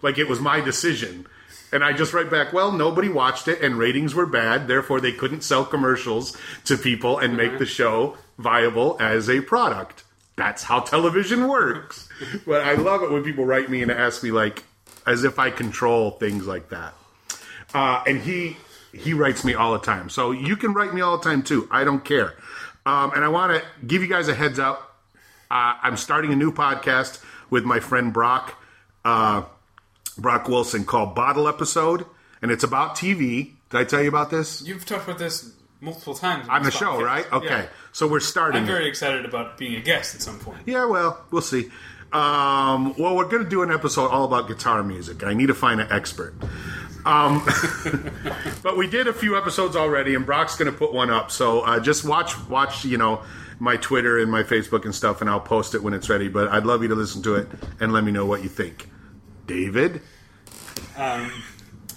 Like 0.02 0.18
it 0.18 0.28
was 0.28 0.40
my 0.40 0.60
decision." 0.60 1.26
And 1.72 1.82
I 1.84 1.92
just 1.92 2.12
write 2.14 2.30
back, 2.30 2.52
"Well, 2.52 2.72
nobody 2.72 3.08
watched 3.08 3.48
it, 3.48 3.60
and 3.60 3.78
ratings 3.78 4.14
were 4.14 4.26
bad. 4.26 4.68
Therefore, 4.68 5.00
they 5.00 5.12
couldn't 5.12 5.42
sell 5.42 5.64
commercials 5.64 6.36
to 6.64 6.76
people 6.76 7.18
and 7.18 7.36
make 7.36 7.58
the 7.58 7.66
show 7.66 8.16
viable 8.38 8.96
as 9.00 9.28
a 9.28 9.40
product. 9.40 10.04
That's 10.36 10.64
how 10.64 10.80
television 10.80 11.48
works." 11.48 12.08
but 12.46 12.62
I 12.62 12.74
love 12.74 13.02
it 13.02 13.10
when 13.10 13.24
people 13.24 13.44
write 13.44 13.68
me 13.68 13.82
and 13.82 13.90
ask 13.90 14.22
me 14.22 14.30
like, 14.30 14.64
as 15.06 15.24
if 15.24 15.38
I 15.38 15.50
control 15.50 16.12
things 16.12 16.46
like 16.46 16.70
that. 16.70 16.94
Uh, 17.72 18.02
and 18.06 18.20
he 18.20 18.56
he 18.96 19.12
writes 19.14 19.44
me 19.44 19.54
all 19.54 19.72
the 19.72 19.78
time. 19.78 20.08
So 20.08 20.30
you 20.32 20.56
can 20.56 20.72
write 20.72 20.94
me 20.94 21.00
all 21.00 21.18
the 21.18 21.24
time 21.24 21.42
too. 21.42 21.68
I 21.70 21.84
don't 21.84 22.04
care. 22.04 22.34
Um, 22.84 23.12
and 23.14 23.24
I 23.24 23.28
want 23.28 23.52
to 23.52 23.86
give 23.86 24.02
you 24.02 24.08
guys 24.08 24.28
a 24.28 24.34
heads 24.34 24.58
up. 24.58 24.96
Uh, 25.50 25.74
I'm 25.82 25.96
starting 25.96 26.32
a 26.32 26.36
new 26.36 26.52
podcast 26.52 27.22
with 27.50 27.64
my 27.64 27.80
friend 27.80 28.12
Brock 28.12 28.60
uh, 29.04 29.42
Brock 30.18 30.48
Wilson 30.48 30.84
called 30.84 31.14
Bottle 31.14 31.46
Episode, 31.48 32.04
and 32.42 32.50
it's 32.50 32.64
about 32.64 32.96
TV. 32.96 33.52
Did 33.70 33.78
I 33.80 33.84
tell 33.84 34.02
you 34.02 34.08
about 34.08 34.30
this 34.30 34.62
You've 34.62 34.86
talked 34.86 35.04
about 35.04 35.18
this 35.18 35.52
multiple 35.80 36.14
times 36.14 36.48
on 36.48 36.62
the 36.62 36.70
this 36.70 36.78
show? 36.78 36.98
podcast. 36.98 37.04
Right? 37.04 37.32
Okay. 37.32 37.46
Yeah. 37.48 37.66
So 37.92 38.06
we're 38.08 38.20
starting. 38.20 38.58
I'm 38.62 38.64
it. 38.64 38.72
very 38.72 38.88
excited 38.88 39.24
about 39.24 39.58
being 39.58 39.74
a 39.76 39.80
guest 39.80 40.14
at 40.14 40.22
some 40.22 40.38
point. 40.38 40.58
Yeah, 40.66 40.86
well, 40.86 41.24
we'll 41.30 41.42
see. 41.42 41.70
Um, 42.12 42.94
well, 42.98 43.16
we're 43.16 43.28
going 43.28 43.42
to 43.44 43.48
do 43.50 43.62
an 43.62 43.70
episode 43.70 44.08
all 44.08 44.24
about 44.24 44.48
guitar 44.48 44.82
music. 44.82 45.22
I 45.24 45.34
need 45.34 45.46
to 45.48 45.54
find 45.54 45.80
an 45.80 45.88
expert. 45.90 46.34
Um, 47.06 47.46
but 48.62 48.76
we 48.76 48.86
did 48.88 49.06
a 49.06 49.12
few 49.12 49.36
episodes 49.36 49.76
already, 49.76 50.14
and 50.14 50.26
Brock's 50.26 50.56
going 50.56 50.70
to 50.70 50.76
put 50.76 50.92
one 50.92 51.08
up. 51.08 51.30
So 51.30 51.60
uh, 51.60 51.80
just 51.80 52.04
watch, 52.04 52.38
watch, 52.48 52.84
you 52.84 52.98
know, 52.98 53.22
my 53.60 53.76
Twitter 53.76 54.18
and 54.18 54.30
my 54.30 54.42
Facebook 54.42 54.84
and 54.84 54.94
stuff, 54.94 55.20
and 55.20 55.30
I'll 55.30 55.40
post 55.40 55.74
it 55.74 55.82
when 55.82 55.94
it's 55.94 56.08
ready. 56.10 56.28
But 56.28 56.48
I'd 56.48 56.66
love 56.66 56.82
you 56.82 56.88
to 56.88 56.94
listen 56.94 57.22
to 57.22 57.36
it 57.36 57.48
and 57.80 57.92
let 57.92 58.04
me 58.04 58.10
know 58.12 58.26
what 58.26 58.42
you 58.42 58.48
think. 58.48 58.90
David, 59.46 60.02
Um, 60.96 61.32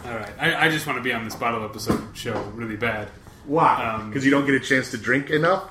all 0.06 0.14
right. 0.16 0.32
I, 0.40 0.68
I 0.68 0.70
just 0.70 0.86
want 0.86 0.98
to 1.00 1.04
be 1.04 1.12
on 1.12 1.26
this 1.26 1.36
bottle 1.36 1.66
episode 1.66 2.16
show 2.16 2.40
really 2.54 2.76
bad. 2.78 3.08
why? 3.46 3.84
Um, 3.84 4.10
Because 4.10 4.24
you 4.24 4.30
don't 4.32 4.46
get 4.46 4.54
a 4.56 4.60
chance 4.60 4.92
to 4.92 4.98
drink 4.98 5.32
enough. 5.32 5.70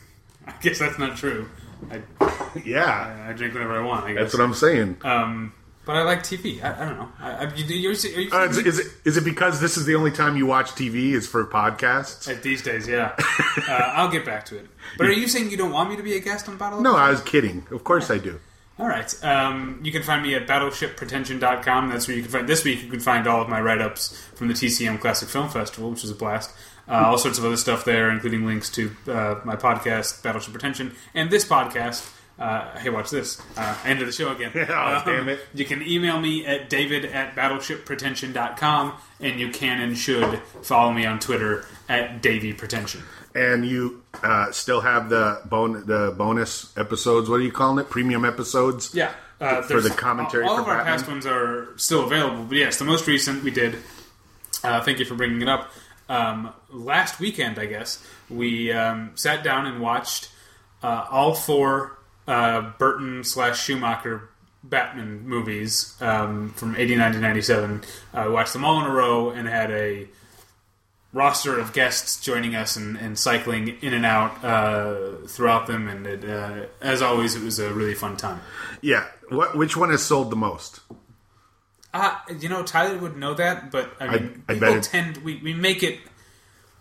I 0.46 0.54
guess 0.62 0.78
that's 0.78 0.98
not 0.98 1.16
true. 1.18 1.48
I, 1.90 2.00
Yeah, 2.64 3.26
I 3.28 3.32
drink 3.34 3.52
whenever 3.54 3.78
I 3.78 3.84
want. 3.84 4.06
I 4.06 4.12
guess. 4.14 4.22
that's 4.22 4.34
what 4.34 4.42
I'm 4.42 4.54
saying. 4.54 4.96
Um, 5.02 5.52
but 5.90 5.96
I 5.96 6.02
like 6.04 6.22
TV. 6.22 6.62
I, 6.62 6.82
I 6.82 6.84
don't 6.88 6.98
know. 6.98 7.08
I, 7.18 7.30
I, 7.32 7.54
you, 7.54 7.64
you're, 7.64 7.92
are 7.94 8.20
you 8.20 8.30
Uh, 8.32 8.44
is, 8.44 8.58
is 8.58 8.78
it 8.78 8.86
is 9.04 9.16
it 9.16 9.24
because 9.24 9.60
this 9.60 9.76
is 9.76 9.86
the 9.86 9.96
only 9.96 10.12
time 10.12 10.36
you 10.36 10.46
watch 10.46 10.70
TV 10.70 11.14
is 11.14 11.26
for 11.26 11.44
podcasts? 11.44 12.30
At 12.30 12.44
these 12.44 12.62
days, 12.62 12.86
yeah. 12.86 13.16
uh, 13.68 13.72
I'll 13.96 14.08
get 14.08 14.24
back 14.24 14.44
to 14.46 14.56
it. 14.56 14.68
But 14.96 15.08
are 15.08 15.12
you 15.12 15.26
saying 15.26 15.50
you 15.50 15.56
don't 15.56 15.72
want 15.72 15.90
me 15.90 15.96
to 15.96 16.04
be 16.04 16.14
a 16.14 16.20
guest 16.20 16.48
on 16.48 16.56
Battle? 16.58 16.80
No, 16.80 16.94
I 16.94 17.10
was 17.10 17.20
kidding. 17.22 17.66
Of 17.72 17.82
course 17.82 18.08
I 18.08 18.18
do. 18.18 18.38
All 18.78 18.86
right. 18.86 19.24
Um, 19.24 19.80
you 19.82 19.90
can 19.90 20.04
find 20.04 20.22
me 20.22 20.36
at 20.36 20.46
battleshippretension.com. 20.46 21.88
That's 21.88 22.06
where 22.06 22.16
you 22.16 22.22
can 22.22 22.30
find. 22.30 22.48
This 22.48 22.62
week, 22.62 22.84
you 22.84 22.88
can 22.88 23.00
find 23.00 23.26
all 23.26 23.42
of 23.42 23.48
my 23.48 23.60
write 23.60 23.80
ups 23.80 24.16
from 24.36 24.46
the 24.46 24.54
TCM 24.54 25.00
Classic 25.00 25.28
Film 25.28 25.48
Festival, 25.48 25.90
which 25.90 26.04
is 26.04 26.10
a 26.12 26.14
blast. 26.14 26.52
Uh, 26.88 27.02
all 27.06 27.18
sorts 27.18 27.36
of 27.36 27.44
other 27.44 27.56
stuff 27.56 27.84
there, 27.84 28.10
including 28.10 28.46
links 28.46 28.70
to 28.70 28.92
uh, 29.08 29.40
my 29.44 29.56
podcast, 29.56 30.22
Battleship 30.22 30.52
Pretension, 30.52 30.94
and 31.14 31.30
this 31.30 31.44
podcast. 31.44 32.08
Uh, 32.40 32.78
hey, 32.78 32.88
watch 32.88 33.10
this. 33.10 33.40
Uh, 33.56 33.76
end 33.84 34.00
of 34.00 34.06
the 34.06 34.12
show 34.12 34.32
again. 34.32 34.50
Oh, 34.70 35.02
damn 35.04 35.28
it. 35.28 35.40
You 35.52 35.66
can 35.66 35.82
email 35.82 36.18
me 36.18 36.46
at 36.46 36.70
david 36.70 37.04
at 37.04 37.36
battleshippretension.com, 37.36 38.94
and 39.20 39.38
you 39.40 39.50
can 39.50 39.80
and 39.80 39.96
should 39.96 40.38
follow 40.62 40.92
me 40.92 41.04
on 41.06 41.18
Twitter 41.18 41.66
at 41.88 42.22
Davy 42.22 42.52
Pretension. 42.52 43.02
and 43.34 43.64
you 43.66 44.02
uh, 44.22 44.50
still 44.52 44.80
have 44.80 45.08
the 45.10 45.40
bon- 45.44 45.84
the 45.86 46.14
bonus 46.16 46.76
episodes. 46.78 47.28
What 47.28 47.36
are 47.40 47.42
you 47.42 47.52
calling 47.52 47.78
it? 47.84 47.90
Premium 47.90 48.24
episodes. 48.24 48.94
Yeah. 48.94 49.12
Uh, 49.40 49.62
For 49.62 49.80
the 49.80 49.88
commentary 49.90 50.44
All, 50.44 50.50
all 50.50 50.58
of 50.60 50.68
our 50.68 50.78
Batman? 50.78 50.98
past 50.98 51.08
ones 51.08 51.26
are 51.26 51.68
still 51.78 52.04
available, 52.04 52.44
but 52.44 52.58
yes, 52.58 52.78
the 52.78 52.84
most 52.84 53.06
recent 53.06 53.42
we 53.42 53.50
did. 53.50 53.76
Uh, 54.62 54.82
thank 54.82 54.98
you 54.98 55.06
for 55.06 55.14
bringing 55.14 55.40
it 55.40 55.48
up. 55.48 55.70
Um, 56.10 56.52
last 56.70 57.20
weekend, 57.20 57.58
I 57.58 57.64
guess 57.66 58.04
we 58.28 58.70
um, 58.72 59.12
sat 59.14 59.42
down 59.42 59.64
and 59.66 59.80
watched 59.80 60.30
uh, 60.82 61.06
all 61.10 61.34
four 61.34 61.96
uh, 62.30 62.72
Burton 62.78 63.24
slash 63.24 63.62
Schumacher 63.62 64.28
Batman 64.62 65.26
movies 65.26 65.96
um, 66.00 66.50
from 66.50 66.76
'89 66.76 67.12
to 67.14 67.20
'97. 67.20 67.82
Uh, 68.14 68.28
watched 68.30 68.52
them 68.52 68.64
all 68.64 68.80
in 68.80 68.86
a 68.86 68.90
row 68.94 69.30
and 69.30 69.48
had 69.48 69.70
a 69.70 70.08
roster 71.12 71.58
of 71.58 71.72
guests 71.72 72.20
joining 72.24 72.54
us 72.54 72.76
and, 72.76 72.96
and 72.96 73.18
cycling 73.18 73.76
in 73.82 73.92
and 73.94 74.06
out 74.06 74.44
uh, 74.44 75.26
throughout 75.26 75.66
them. 75.66 75.88
And 75.88 76.06
it, 76.06 76.24
uh, 76.24 76.66
as 76.80 77.02
always, 77.02 77.34
it 77.34 77.42
was 77.42 77.58
a 77.58 77.72
really 77.72 77.94
fun 77.94 78.16
time. 78.16 78.40
Yeah. 78.80 79.06
What? 79.28 79.56
Which 79.56 79.76
one 79.76 79.90
has 79.90 80.02
sold 80.02 80.30
the 80.30 80.36
most? 80.36 80.80
Uh, 81.92 82.16
you 82.38 82.48
know, 82.48 82.62
Tyler 82.62 82.96
would 82.98 83.16
know 83.16 83.34
that, 83.34 83.72
but 83.72 83.90
I 83.98 84.06
mean, 84.08 84.44
I 84.48 84.54
bet 84.54 84.68
people 84.68 84.80
tend 84.82 85.16
we, 85.24 85.40
we 85.42 85.52
make 85.54 85.82
it 85.82 85.98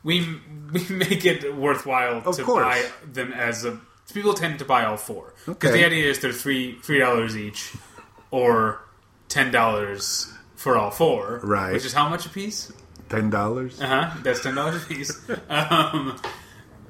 we 0.04 0.20
we 0.74 0.86
make 0.90 1.26
it 1.26 1.56
worthwhile 1.56 2.22
Of 2.26 2.36
to 2.36 2.44
course. 2.44 2.64
buy 2.64 2.86
them 3.12 3.32
as 3.34 3.66
a. 3.66 3.80
People 4.14 4.34
tend 4.34 4.60
to 4.60 4.66
buy 4.66 4.86
all 4.86 4.98
four 4.98 5.34
because 5.46 5.70
Okay. 5.72 5.80
the 5.82 5.86
idea 5.86 6.10
is 6.10 6.20
they're 6.20 6.32
three 6.34 6.80
three 6.82 7.00
dollars 7.00 7.38
each, 7.38 7.74
or 8.32 8.82
ten 9.28 9.52
dollars 9.52 10.32
for 10.56 10.76
all 10.78 10.92
four, 10.92 11.40
Right. 11.44 11.74
Which 11.74 11.86
is 11.86 11.94
how 11.94 12.10
much 12.10 12.26
a 12.26 12.30
piece? 12.30 12.72
Ten 13.10 13.30
dollars. 13.30 13.80
Uh 13.82 13.88
huh. 13.88 14.18
That's 14.24 14.42
ten 14.42 14.56
dollars 14.56 14.84
a 14.84 14.86
piece. 14.86 15.12
um, 15.50 16.20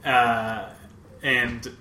uh, 0.05 0.69
and 1.21 1.71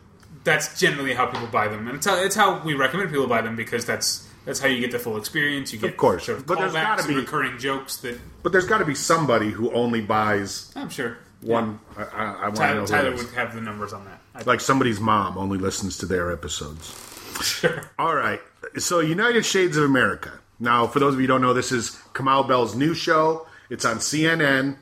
that's 0.45 0.79
generally 0.81 1.15
how 1.15 1.27
people 1.27 1.47
buy 1.49 1.69
them, 1.69 1.87
and 1.89 1.97
it's 1.97 2.07
how, 2.07 2.17
it's 2.23 2.35
how 2.37 2.63
we 2.65 2.75
recommend 2.75 3.11
people 3.11 3.27
buy 3.27 3.41
them 3.43 3.57
because 3.57 3.85
that's 3.85 4.27
that's 4.45 4.61
how 4.61 4.67
you 4.69 4.81
get 4.81 4.91
the 4.93 4.99
full 4.99 5.17
experience. 5.17 5.73
You 5.73 5.79
get 5.79 5.91
of 5.91 5.97
course. 5.97 6.27
sort 6.27 6.39
of 6.39 6.47
But 6.47 6.59
there's 6.59 6.73
gotta 6.73 7.07
be- 7.07 7.15
recurring 7.15 7.59
jokes 7.59 7.97
that 7.99 8.19
But 8.43 8.53
there's 8.53 8.67
got 8.67 8.79
to 8.79 8.85
be 8.87 8.95
somebody 8.95 9.51
who 9.51 9.71
only 9.73 10.01
buys 10.01 10.73
I'm 10.75 10.89
sure 10.89 11.19
one. 11.41 11.81
I, 11.97 12.03
I, 12.03 12.25
I 12.25 12.45
want 12.49 12.57
to 12.57 12.75
know 12.75 12.87
Tyler, 12.87 13.11
who 13.11 13.17
it 13.17 13.21
is. 13.21 13.25
would 13.27 13.35
have 13.35 13.55
the 13.55 13.61
numbers 13.61 13.93
on 13.93 14.05
that. 14.05 14.47
Like 14.47 14.61
somebody's 14.61 15.01
mom 15.01 15.39
only 15.39 15.59
listens 15.59 15.99
to 15.99 16.07
their 16.07 16.33
episodes. 16.33 16.95
sure. 17.43 17.91
All 17.99 18.15
right. 18.15 18.41
So, 18.79 19.01
United 19.01 19.45
Shades 19.45 19.77
of 19.77 19.85
America. 19.85 20.33
Now, 20.61 20.87
for 20.87 20.99
those 20.99 21.15
of 21.15 21.21
you 21.21 21.27
who 21.27 21.35
don't 21.35 21.43
know, 21.43 21.55
this 21.55 21.71
is 21.71 21.91
Kamau 22.13 22.47
Bell's 22.47 22.75
new 22.75 22.95
show. 22.95 23.47
It's 23.71 23.85
on 23.85 23.99
CNN, 23.99 24.77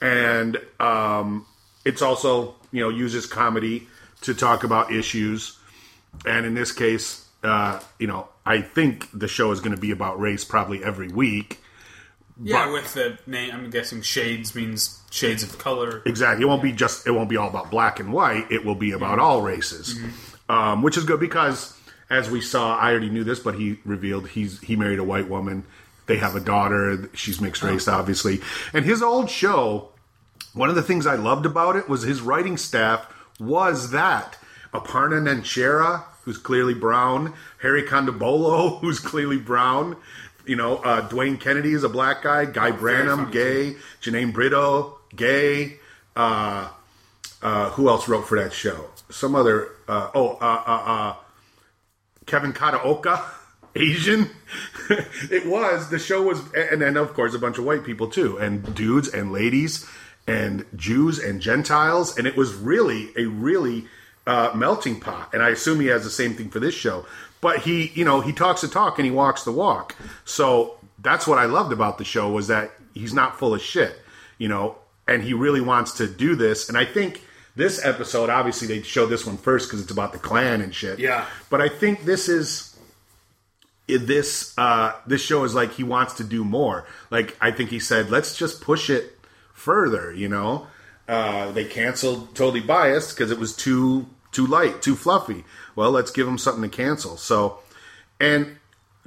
and 0.00 0.58
um, 0.78 1.46
it's 1.84 2.02
also 2.02 2.54
you 2.70 2.80
know 2.82 2.88
uses 2.88 3.26
comedy 3.26 3.88
to 4.22 4.34
talk 4.34 4.64
about 4.64 4.92
issues. 4.92 5.58
And 6.26 6.44
in 6.44 6.54
this 6.54 6.72
case, 6.72 7.26
uh, 7.42 7.80
you 7.98 8.06
know, 8.06 8.28
I 8.44 8.60
think 8.60 9.08
the 9.12 9.28
show 9.28 9.50
is 9.52 9.60
going 9.60 9.74
to 9.74 9.80
be 9.80 9.90
about 9.90 10.20
race 10.20 10.44
probably 10.44 10.84
every 10.84 11.08
week. 11.08 11.60
Yeah, 12.40 12.66
But- 12.66 12.72
with 12.72 12.94
the 12.94 13.18
name, 13.26 13.50
I'm 13.52 13.70
guessing 13.70 14.02
shades 14.02 14.54
means 14.54 15.00
shades 15.10 15.42
of 15.42 15.58
color. 15.58 16.02
Exactly. 16.06 16.44
It 16.44 16.48
won't 16.48 16.62
be 16.62 16.72
just. 16.72 17.06
It 17.06 17.10
won't 17.12 17.28
be 17.28 17.36
all 17.36 17.48
about 17.48 17.70
black 17.70 18.00
and 18.00 18.12
white. 18.12 18.46
It 18.50 18.64
will 18.64 18.74
be 18.74 18.92
about 18.92 19.18
all 19.18 19.42
races, 19.42 19.98
um, 20.48 20.82
which 20.82 20.96
is 20.96 21.04
good 21.04 21.20
because, 21.20 21.74
as 22.10 22.30
we 22.30 22.40
saw, 22.40 22.76
I 22.76 22.90
already 22.90 23.10
knew 23.10 23.24
this, 23.24 23.38
but 23.38 23.56
he 23.56 23.78
revealed 23.84 24.28
he's 24.28 24.60
he 24.60 24.76
married 24.76 24.98
a 24.98 25.04
white 25.04 25.28
woman. 25.28 25.64
They 26.06 26.16
have 26.16 26.34
a 26.34 26.40
daughter. 26.40 27.08
She's 27.14 27.40
mixed 27.40 27.62
race, 27.62 27.86
obviously. 27.86 28.40
And 28.72 28.84
his 28.84 29.02
old 29.02 29.30
show, 29.30 29.90
one 30.52 30.68
of 30.68 30.74
the 30.74 30.82
things 30.82 31.06
I 31.06 31.14
loved 31.14 31.46
about 31.46 31.76
it 31.76 31.88
was 31.88 32.02
his 32.02 32.20
writing 32.22 32.56
staff 32.56 33.06
was 33.38 33.90
that 33.92 34.36
Aparna 34.74 35.20
Nancherla, 35.22 36.02
who's 36.24 36.38
clearly 36.38 36.74
brown, 36.74 37.34
Hari 37.60 37.82
Kondabolu, 37.84 38.80
who's 38.80 38.98
clearly 38.98 39.38
brown. 39.38 39.96
You 40.46 40.56
know, 40.56 40.76
uh, 40.78 41.08
Dwayne 41.08 41.40
Kennedy 41.40 41.72
is 41.72 41.84
a 41.84 41.88
black 41.88 42.22
guy. 42.22 42.44
Guy 42.44 42.72
Branum, 42.72 43.24
funny, 43.24 43.32
gay. 43.32 43.76
Janine 44.00 44.32
Brito, 44.32 44.98
gay. 45.14 45.78
Uh, 46.16 46.68
uh, 47.42 47.70
who 47.70 47.88
else 47.88 48.08
wrote 48.08 48.26
for 48.26 48.38
that 48.40 48.52
show? 48.52 48.90
Some 49.10 49.34
other. 49.34 49.68
Uh, 49.88 50.10
oh, 50.14 50.38
uh, 50.40 50.62
uh, 50.66 50.82
uh, 50.86 51.14
Kevin 52.26 52.52
Kataoka, 52.52 53.24
Asian. 53.76 54.30
it 55.30 55.46
was 55.46 55.90
the 55.90 55.98
show 55.98 56.22
was, 56.22 56.40
and 56.54 56.80
then 56.80 56.96
of 56.96 57.14
course 57.14 57.34
a 57.34 57.38
bunch 57.38 57.58
of 57.58 57.64
white 57.64 57.84
people 57.84 58.08
too, 58.08 58.38
and 58.38 58.74
dudes 58.74 59.08
and 59.08 59.32
ladies, 59.32 59.86
and 60.26 60.64
Jews 60.76 61.18
and 61.18 61.40
Gentiles, 61.40 62.16
and 62.16 62.26
it 62.26 62.36
was 62.36 62.54
really 62.54 63.10
a 63.16 63.24
really 63.24 63.86
uh, 64.26 64.52
melting 64.54 65.00
pot, 65.00 65.30
and 65.32 65.42
I 65.42 65.50
assume 65.50 65.80
he 65.80 65.86
has 65.86 66.04
the 66.04 66.10
same 66.10 66.34
thing 66.34 66.50
for 66.50 66.60
this 66.60 66.74
show. 66.74 67.06
But 67.42 67.58
he, 67.58 67.88
you 67.88 68.06
know, 68.06 68.22
he 68.22 68.32
talks 68.32 68.62
the 68.62 68.68
talk 68.68 68.98
and 68.98 69.04
he 69.04 69.10
walks 69.10 69.44
the 69.44 69.52
walk. 69.52 69.94
So 70.24 70.78
that's 70.98 71.26
what 71.26 71.38
I 71.38 71.44
loved 71.44 71.72
about 71.72 71.98
the 71.98 72.04
show 72.04 72.30
was 72.30 72.46
that 72.46 72.70
he's 72.94 73.12
not 73.12 73.38
full 73.38 73.52
of 73.52 73.60
shit, 73.60 74.00
you 74.38 74.48
know, 74.48 74.76
and 75.06 75.22
he 75.22 75.34
really 75.34 75.60
wants 75.60 75.92
to 75.98 76.06
do 76.06 76.36
this. 76.36 76.68
And 76.68 76.78
I 76.78 76.84
think 76.86 77.22
this 77.56 77.84
episode, 77.84 78.30
obviously, 78.30 78.68
they 78.68 78.82
showed 78.82 79.06
this 79.06 79.26
one 79.26 79.36
first 79.36 79.68
because 79.68 79.82
it's 79.82 79.90
about 79.90 80.12
the 80.12 80.18
Klan 80.18 80.60
and 80.60 80.74
shit. 80.74 80.98
Yeah. 80.98 81.26
But 81.50 81.60
I 81.60 81.68
think 81.68 82.04
this 82.04 82.28
is 82.28 82.72
this 83.88 84.54
uh, 84.56 84.92
this 85.06 85.22
show 85.22 85.44
is 85.44 85.54
like 85.54 85.72
he 85.72 85.82
wants 85.82 86.14
to 86.14 86.24
do 86.24 86.44
more. 86.44 86.86
Like 87.10 87.36
I 87.40 87.50
think 87.50 87.70
he 87.70 87.80
said, 87.80 88.10
let's 88.10 88.36
just 88.36 88.60
push 88.62 88.88
it 88.88 89.18
further. 89.52 90.12
You 90.12 90.28
know, 90.28 90.68
uh, 91.08 91.50
they 91.52 91.64
canceled 91.64 92.34
Totally 92.34 92.60
Biased 92.60 93.16
because 93.16 93.30
it 93.30 93.38
was 93.38 93.54
too 93.54 94.06
too 94.30 94.46
light, 94.46 94.80
too 94.80 94.96
fluffy. 94.96 95.44
Well, 95.74 95.90
let's 95.90 96.10
give 96.10 96.26
them 96.26 96.38
something 96.38 96.68
to 96.68 96.76
cancel. 96.76 97.16
So, 97.16 97.58
and 98.20 98.58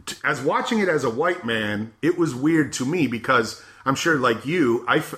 t- 0.05 0.15
as 0.23 0.41
watching 0.41 0.79
it 0.79 0.89
as 0.89 1.03
a 1.03 1.09
white 1.09 1.45
man, 1.45 1.93
it 2.01 2.17
was 2.17 2.33
weird 2.35 2.73
to 2.73 2.85
me 2.85 3.07
because 3.07 3.63
I'm 3.85 3.95
sure, 3.95 4.17
like 4.17 4.45
you, 4.45 4.83
I, 4.87 4.97
f- 4.97 5.15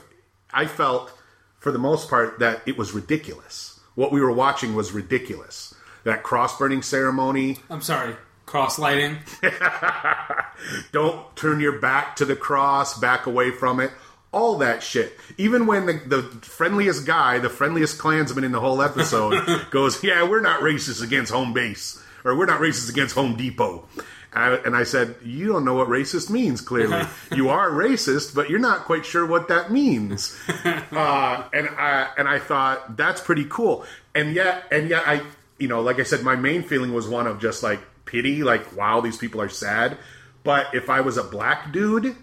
I 0.52 0.66
felt 0.66 1.12
for 1.60 1.72
the 1.72 1.80
most 1.80 2.10
part 2.10 2.40
that 2.40 2.62
it 2.66 2.78
was 2.78 2.94
ridiculous. 2.94 3.80
What 3.96 4.12
we 4.12 4.22
were 4.22 4.32
watching 4.32 4.76
was 4.76 4.92
ridiculous. 4.92 5.74
That 6.04 6.24
cross 6.24 6.58
burning 6.58 6.82
ceremony. 6.84 7.58
I'm 7.70 7.82
sorry, 7.82 8.16
cross 8.46 8.78
lighting. 8.80 9.18
Don't 10.92 11.36
turn 11.36 11.60
your 11.60 11.80
back 11.80 12.16
to 12.18 12.26
the 12.26 12.36
cross, 12.36 12.98
back 13.00 13.26
away 13.26 13.52
from 13.52 13.80
it. 13.80 13.92
All 14.38 14.60
that 14.60 14.84
shit. 14.84 15.18
Even 15.40 15.66
when 15.66 15.88
the, 15.88 15.94
the 15.94 16.22
friendliest 16.44 17.08
guy, 17.08 17.40
the 17.40 17.50
friendliest 17.50 17.98
Klansman 17.98 18.44
in 18.44 18.52
the 18.52 18.60
whole 18.60 18.84
episode, 18.84 19.66
goes, 19.72 20.04
Yeah, 20.04 20.30
we're 20.30 20.42
not 20.42 20.62
racist 20.62 21.02
against 21.02 21.32
home 21.32 21.54
base, 21.54 22.00
or 22.24 22.38
we're 22.38 22.46
not 22.46 22.62
racist 22.62 22.88
against 22.92 23.16
Home 23.16 23.36
Depot. 23.36 23.88
I, 24.32 24.58
and 24.58 24.76
I 24.76 24.84
said, 24.84 25.16
You 25.24 25.48
don't 25.48 25.66
know 25.66 25.74
what 25.74 25.88
racist 25.88 26.30
means, 26.30 26.62
clearly. 26.62 27.04
you 27.36 27.50
are 27.50 27.72
racist, 27.72 28.36
but 28.36 28.48
you're 28.48 28.60
not 28.60 28.82
quite 28.86 29.08
sure 29.08 29.26
what 29.26 29.48
that 29.48 29.72
means. 29.72 30.40
uh, 30.64 31.44
and, 31.52 31.68
I, 31.70 32.10
and 32.16 32.28
I 32.28 32.38
thought, 32.38 32.96
That's 32.96 33.20
pretty 33.20 33.48
cool. 33.50 33.88
And 34.14 34.36
yet, 34.36 34.66
and 34.72 34.88
yet, 34.88 35.02
I, 35.08 35.24
you 35.58 35.68
know, 35.68 35.82
like 35.82 36.00
I 36.00 36.04
said, 36.04 36.22
my 36.22 36.36
main 36.36 36.62
feeling 36.62 36.94
was 36.94 37.08
one 37.08 37.26
of 37.26 37.42
just 37.42 37.64
like 37.64 37.80
pity, 38.06 38.44
like, 38.44 38.78
wow, 38.78 39.02
these 39.02 39.18
people 39.18 39.42
are 39.42 39.50
sad. 39.50 39.98
But 40.44 40.76
if 40.76 40.92
I 40.92 41.02
was 41.02 41.18
a 41.18 41.24
black 41.24 41.72
dude 41.72 42.16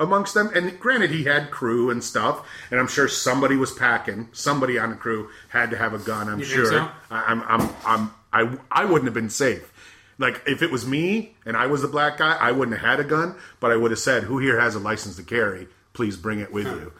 amongst 0.00 0.34
them, 0.34 0.50
and 0.54 0.80
granted, 0.80 1.10
he 1.10 1.24
had 1.24 1.50
crew 1.50 1.90
and 1.90 2.02
stuff, 2.02 2.44
and 2.70 2.80
I'm 2.80 2.88
sure 2.88 3.06
somebody 3.06 3.56
was 3.56 3.70
packing. 3.72 4.28
Somebody 4.32 4.78
on 4.78 4.90
the 4.90 4.96
crew 4.96 5.28
had 5.50 5.70
to 5.70 5.76
have 5.76 5.94
a 5.94 5.98
gun. 5.98 6.28
I'm 6.28 6.38
think 6.40 6.50
sure. 6.50 6.66
so? 6.66 6.88
I, 7.10 7.24
I'm, 7.28 7.42
I'm, 7.42 7.68
I'm, 7.84 8.14
I, 8.32 8.58
I 8.72 8.84
wouldn't 8.86 9.04
have 9.04 9.14
been 9.14 9.30
safe. 9.30 9.72
Like 10.18 10.42
if 10.46 10.60
it 10.62 10.70
was 10.70 10.86
me 10.86 11.34
and 11.46 11.56
I 11.56 11.66
was 11.66 11.80
the 11.82 11.88
black 11.88 12.18
guy, 12.18 12.36
I 12.36 12.52
wouldn't 12.52 12.76
have 12.78 12.86
had 12.86 13.00
a 13.00 13.08
gun, 13.08 13.36
but 13.58 13.70
I 13.70 13.76
would 13.76 13.90
have 13.90 14.00
said, 14.00 14.24
"Who 14.24 14.38
here 14.38 14.60
has 14.60 14.74
a 14.74 14.78
license 14.78 15.16
to 15.16 15.22
carry? 15.22 15.66
Please 15.94 16.16
bring 16.16 16.40
it 16.40 16.52
with 16.52 16.66
you." 16.66 16.92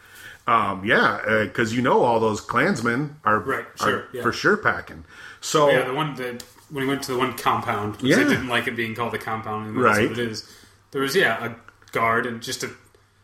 Um, 0.47 0.85
yeah, 0.87 1.43
because 1.45 1.75
you 1.75 1.83
know 1.83 2.03
all 2.03 2.19
those 2.19 2.41
Klansmen 2.41 3.17
are, 3.25 3.39
Right, 3.39 3.67
are 3.81 4.07
yeah. 4.13 4.23
for 4.23 4.33
sure 4.33 4.57
packing. 4.57 5.05
So 5.43 5.71
Yeah, 5.71 5.85
the 5.87 5.95
one 5.95 6.15
that 6.17 6.43
when 6.71 6.85
he 6.85 6.89
went 6.89 7.03
to 7.05 7.13
the 7.13 7.19
one 7.19 7.37
compound, 7.37 7.93
because 7.99 8.09
Yeah. 8.09 8.25
I 8.25 8.29
didn't 8.29 8.49
like 8.49 8.67
it 8.67 8.75
being 8.75 8.95
called 8.95 9.13
the 9.13 9.19
compound, 9.19 9.69
and 9.69 9.77
that's 9.77 9.99
Right. 9.99 10.09
what 10.09 10.19
it 10.19 10.31
is. 10.31 10.51
There 10.93 11.03
was 11.03 11.15
yeah 11.15 11.45
a 11.45 11.55
guard 11.93 12.25
and 12.25 12.41
just 12.41 12.63
a 12.65 12.71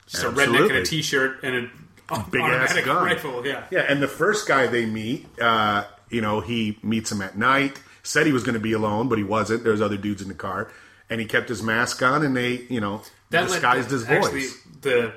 just 0.07 0.25
a 0.25 0.29
redneck 0.29 0.71
in 0.71 0.77
a 0.77 0.85
t-shirt 0.85 1.43
and 1.43 1.71
a 2.11 2.25
big 2.31 2.41
ass 2.41 2.79
gun. 2.85 3.05
rifle. 3.05 3.47
Yeah, 3.47 3.65
Yeah, 3.71 3.81
and 3.89 4.03
the 4.03 4.09
first 4.09 4.47
guy 4.47 4.67
they 4.67 4.87
meet, 4.87 5.27
uh, 5.41 5.85
you 6.11 6.21
know, 6.21 6.41
he 6.41 6.79
meets 6.83 7.11
him 7.11 7.23
at 7.23 7.37
night. 7.37 7.81
Said 8.03 8.27
he 8.27 8.33
was 8.33 8.45
going 8.45 8.55
to 8.55 8.61
be 8.61 8.73
alone, 8.73 9.09
but 9.09 9.19
he 9.19 9.25
wasn't. 9.25 9.65
There 9.65 9.73
was 9.73 9.83
other 9.83 9.97
dudes 9.97 10.23
in 10.23 10.29
the 10.29 10.35
car, 10.35 10.71
and 11.11 11.21
he 11.21 11.27
kept 11.27 11.49
his 11.49 11.61
mask 11.61 12.01
on, 12.03 12.25
and 12.25 12.37
they, 12.37 12.65
you 12.69 12.81
know, 12.81 13.03
that 13.31 13.49
disguised 13.49 13.89
to- 13.89 13.95
his 13.97 14.09
actually, 14.09 14.43
voice. 14.43 14.59
The 14.83 15.13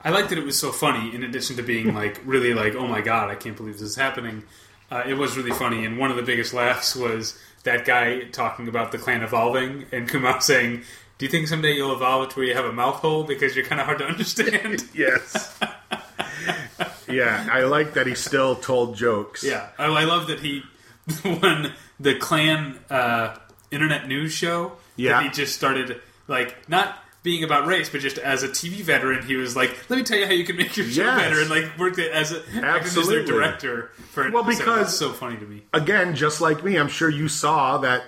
I 0.00 0.10
liked 0.10 0.28
that 0.28 0.38
it 0.38 0.44
was 0.44 0.58
so 0.58 0.70
funny. 0.70 1.12
In 1.14 1.24
addition 1.24 1.56
to 1.56 1.62
being 1.62 1.94
like 1.94 2.20
really 2.24 2.54
like 2.54 2.76
oh 2.76 2.86
my 2.86 3.00
god, 3.00 3.30
I 3.30 3.34
can't 3.34 3.56
believe 3.56 3.74
this 3.74 3.90
is 3.90 3.96
happening. 3.96 4.44
Uh, 4.90 5.02
it 5.06 5.14
was 5.14 5.36
really 5.36 5.50
funny, 5.50 5.84
and 5.84 5.98
one 5.98 6.10
of 6.10 6.16
the 6.16 6.22
biggest 6.22 6.54
laughs 6.54 6.94
was 6.94 7.36
that 7.64 7.84
guy 7.84 8.20
talking 8.24 8.68
about 8.68 8.92
the 8.92 8.98
Klan 8.98 9.22
evolving, 9.22 9.86
and 9.90 10.08
Kamau 10.08 10.40
saying. 10.40 10.82
Do 11.18 11.26
you 11.26 11.30
think 11.30 11.46
someday 11.48 11.74
you'll 11.74 11.92
evolve 11.94 12.30
to 12.30 12.36
where 12.40 12.46
you 12.46 12.54
have 12.54 12.64
a 12.64 12.72
mouth 12.72 12.96
hole 12.96 13.22
because 13.24 13.54
you're 13.54 13.64
kind 13.64 13.80
of 13.80 13.86
hard 13.86 13.98
to 13.98 14.04
understand? 14.06 14.84
Yes. 14.94 15.58
yeah, 17.08 17.48
I 17.50 17.62
like 17.64 17.94
that 17.94 18.06
he 18.06 18.14
still 18.14 18.56
told 18.56 18.96
jokes. 18.96 19.44
Yeah, 19.44 19.68
I, 19.78 19.86
I 19.86 20.04
love 20.04 20.26
that 20.28 20.40
he 20.40 20.62
when 21.22 21.72
the 22.00 22.16
Klan 22.16 22.78
uh, 22.90 23.36
internet 23.70 24.08
news 24.08 24.32
show. 24.32 24.72
Yeah. 24.96 25.14
that 25.14 25.22
he 25.24 25.30
just 25.30 25.54
started 25.56 26.00
like 26.28 26.68
not 26.68 26.98
being 27.24 27.42
about 27.42 27.66
race, 27.66 27.88
but 27.88 28.00
just 28.00 28.18
as 28.18 28.42
a 28.42 28.48
TV 28.48 28.80
veteran, 28.82 29.24
he 29.26 29.34
was 29.36 29.56
like, 29.56 29.88
"Let 29.90 29.96
me 29.96 30.02
tell 30.02 30.18
you 30.18 30.26
how 30.26 30.32
you 30.32 30.44
can 30.44 30.56
make 30.56 30.76
your 30.76 30.86
show 30.86 31.02
Yes. 31.04 31.20
better," 31.20 31.40
and 31.40 31.50
like 31.50 31.78
worked 31.78 31.98
it 31.98 32.12
as 32.12 32.32
a 32.32 32.42
acted 32.62 32.96
as 32.98 33.08
their 33.08 33.24
director 33.24 33.90
for. 34.12 34.30
Well, 34.30 34.44
because- 34.44 34.88
It's 34.90 34.98
so 34.98 35.12
funny 35.12 35.36
to 35.36 35.44
me. 35.46 35.64
Again, 35.72 36.14
just 36.14 36.40
like 36.40 36.62
me, 36.64 36.76
I'm 36.76 36.88
sure 36.88 37.08
you 37.08 37.28
saw 37.28 37.78
that 37.78 38.04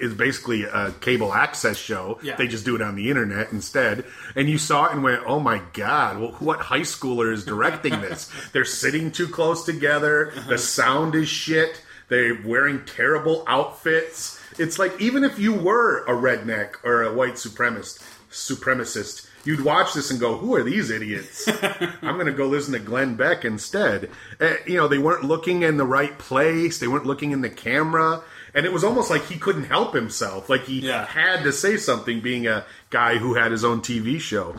is 0.00 0.14
basically 0.14 0.64
a 0.64 0.92
cable 1.00 1.32
access 1.32 1.76
show. 1.76 2.18
Yeah. 2.22 2.36
They 2.36 2.46
just 2.46 2.64
do 2.64 2.74
it 2.74 2.82
on 2.82 2.96
the 2.96 3.10
internet 3.10 3.52
instead. 3.52 4.04
And 4.34 4.48
you 4.48 4.58
saw 4.58 4.86
it 4.86 4.92
and 4.92 5.02
went, 5.02 5.22
"Oh 5.26 5.40
my 5.40 5.62
god, 5.72 6.18
well, 6.18 6.32
what 6.38 6.60
high 6.60 6.80
schooler 6.80 7.32
is 7.32 7.44
directing 7.44 8.00
this? 8.00 8.30
They're 8.52 8.64
sitting 8.64 9.10
too 9.10 9.28
close 9.28 9.64
together. 9.64 10.32
The 10.48 10.58
sound 10.58 11.14
is 11.14 11.28
shit. 11.28 11.82
They're 12.08 12.40
wearing 12.44 12.84
terrible 12.84 13.44
outfits. 13.48 14.40
It's 14.58 14.78
like 14.78 15.00
even 15.00 15.24
if 15.24 15.38
you 15.38 15.52
were 15.52 16.04
a 16.04 16.12
redneck 16.12 16.76
or 16.84 17.02
a 17.02 17.14
white 17.14 17.34
supremacist, 17.34 18.00
supremacist, 18.30 19.28
you'd 19.44 19.64
watch 19.64 19.92
this 19.94 20.10
and 20.10 20.20
go, 20.20 20.36
"Who 20.36 20.54
are 20.54 20.62
these 20.62 20.90
idiots?" 20.90 21.48
I'm 22.02 22.14
going 22.14 22.26
to 22.26 22.32
go 22.32 22.46
listen 22.46 22.72
to 22.74 22.78
Glenn 22.78 23.16
Beck 23.16 23.44
instead. 23.44 24.10
Uh, 24.40 24.54
you 24.66 24.76
know, 24.76 24.88
they 24.88 24.98
weren't 24.98 25.24
looking 25.24 25.62
in 25.62 25.76
the 25.76 25.84
right 25.84 26.16
place. 26.18 26.78
They 26.78 26.88
weren't 26.88 27.06
looking 27.06 27.32
in 27.32 27.40
the 27.40 27.50
camera. 27.50 28.22
And 28.56 28.64
it 28.66 28.72
was 28.72 28.82
almost 28.82 29.10
like 29.10 29.24
he 29.26 29.38
couldn't 29.38 29.64
help 29.64 29.94
himself. 29.94 30.48
Like 30.48 30.64
he 30.64 30.80
Yeah. 30.80 31.04
had 31.06 31.44
to 31.44 31.52
say 31.52 31.76
something 31.76 32.20
being 32.20 32.46
a 32.48 32.64
guy 32.90 33.18
who 33.18 33.34
had 33.34 33.52
his 33.52 33.64
own 33.64 33.82
TV 33.82 34.18
show. 34.18 34.56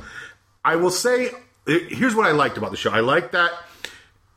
I 0.64 0.76
will 0.78 0.92
say, 0.92 1.32
here's 1.66 2.14
what 2.16 2.28
I 2.28 2.32
liked 2.32 2.58
about 2.58 2.72
the 2.72 2.78
show. 2.78 2.92
I 2.92 3.00
liked 3.02 3.32
that 3.34 3.52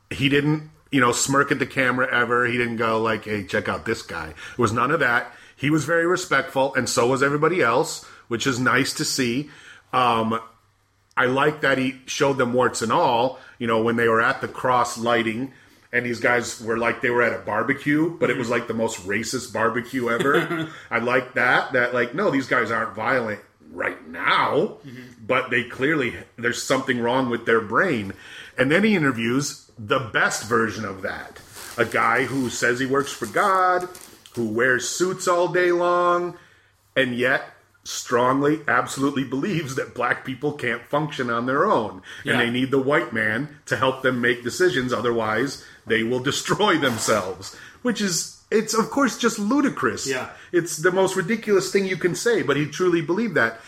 he 0.09 0.27
didn't, 0.29 0.69
you 0.91 0.99
know, 0.99 1.11
smirk 1.13 1.51
at 1.51 1.59
the 1.59 1.65
camera 1.67 2.07
ever. 2.11 2.45
He 2.47 2.57
didn't 2.57 2.77
go 2.77 3.01
like, 3.01 3.25
"Hey, 3.25 3.43
check 3.45 3.69
out 3.69 3.85
this 3.85 4.01
guy." 4.01 4.29
It 4.29 4.57
was 4.57 4.73
none 4.73 4.91
of 4.91 4.99
that. 4.99 5.33
He 5.55 5.69
was 5.69 5.85
very 5.85 6.05
respectful, 6.07 6.73
and 6.75 6.89
so 6.89 7.07
was 7.07 7.21
everybody 7.23 7.61
else, 7.61 8.03
which 8.27 8.45
is 8.47 8.59
nice 8.59 8.91
to 8.93 9.05
see. 9.05 9.49
Um, 9.93 10.39
I 11.15 11.25
like 11.27 11.61
that 11.61 11.77
he 11.77 12.01
showed 12.07 12.37
them 12.39 12.51
warts 12.53 12.81
and 12.81 12.91
all. 12.91 13.39
You 13.59 13.67
know, 13.67 13.79
when 13.81 13.95
they 13.95 14.07
were 14.07 14.21
at 14.21 14.41
the 14.41 14.47
cross 14.47 14.97
lighting, 14.97 15.53
and 15.93 16.05
these 16.05 16.19
guys 16.19 16.61
were 16.61 16.77
like 16.77 17.01
they 17.01 17.09
were 17.09 17.21
at 17.21 17.33
a 17.33 17.43
barbecue, 17.43 18.17
but 18.17 18.29
it 18.29 18.37
was 18.37 18.47
mm-hmm. 18.47 18.53
like 18.53 18.67
the 18.67 18.73
most 18.73 19.05
racist 19.05 19.53
barbecue 19.53 20.09
ever. 20.09 20.69
I 20.91 20.99
like 20.99 21.33
that. 21.33 21.73
That 21.73 21.93
like, 21.93 22.15
no, 22.15 22.31
these 22.31 22.47
guys 22.47 22.71
aren't 22.71 22.95
violent 22.95 23.41
right 23.71 24.07
now, 24.07 24.77
mm-hmm. 24.85 25.25
but 25.25 25.49
they 25.49 25.63
clearly 25.63 26.15
there's 26.37 26.61
something 26.61 26.99
wrong 26.99 27.29
with 27.29 27.45
their 27.45 27.61
brain. 27.61 28.13
And 28.57 28.71
then 28.71 28.83
he 28.83 28.95
interviews 28.95 29.69
the 29.77 29.99
best 29.99 30.43
version 30.47 30.85
of 30.85 31.01
that. 31.01 31.39
A 31.77 31.85
guy 31.85 32.23
who 32.25 32.49
says 32.49 32.79
he 32.79 32.85
works 32.85 33.11
for 33.11 33.25
God, 33.25 33.87
who 34.35 34.47
wears 34.47 34.87
suits 34.87 35.27
all 35.27 35.47
day 35.47 35.71
long, 35.71 36.37
and 36.95 37.15
yet 37.15 37.43
strongly, 37.83 38.61
absolutely 38.67 39.23
believes 39.23 39.75
that 39.75 39.95
black 39.95 40.23
people 40.23 40.53
can't 40.53 40.83
function 40.83 41.29
on 41.29 41.45
their 41.45 41.65
own. 41.65 42.01
Yeah. 42.23 42.33
And 42.33 42.41
they 42.41 42.49
need 42.51 42.71
the 42.71 42.81
white 42.81 43.13
man 43.13 43.57
to 43.67 43.75
help 43.75 44.01
them 44.01 44.21
make 44.21 44.43
decisions, 44.43 44.93
otherwise, 44.93 45.65
they 45.91 46.03
will 46.03 46.19
destroy 46.19 46.77
themselves. 46.77 47.55
Which 47.81 47.99
is, 47.99 48.41
it's 48.49 48.73
of 48.73 48.89
course 48.89 49.17
just 49.17 49.39
ludicrous. 49.39 50.07
Yeah. 50.07 50.29
It's 50.51 50.77
the 50.77 50.91
most 50.91 51.15
ridiculous 51.15 51.71
thing 51.71 51.85
you 51.85 51.97
can 51.97 52.15
say, 52.15 52.41
but 52.41 52.57
he 52.57 52.65
truly 52.67 53.01
believed 53.01 53.35
that. 53.35 53.59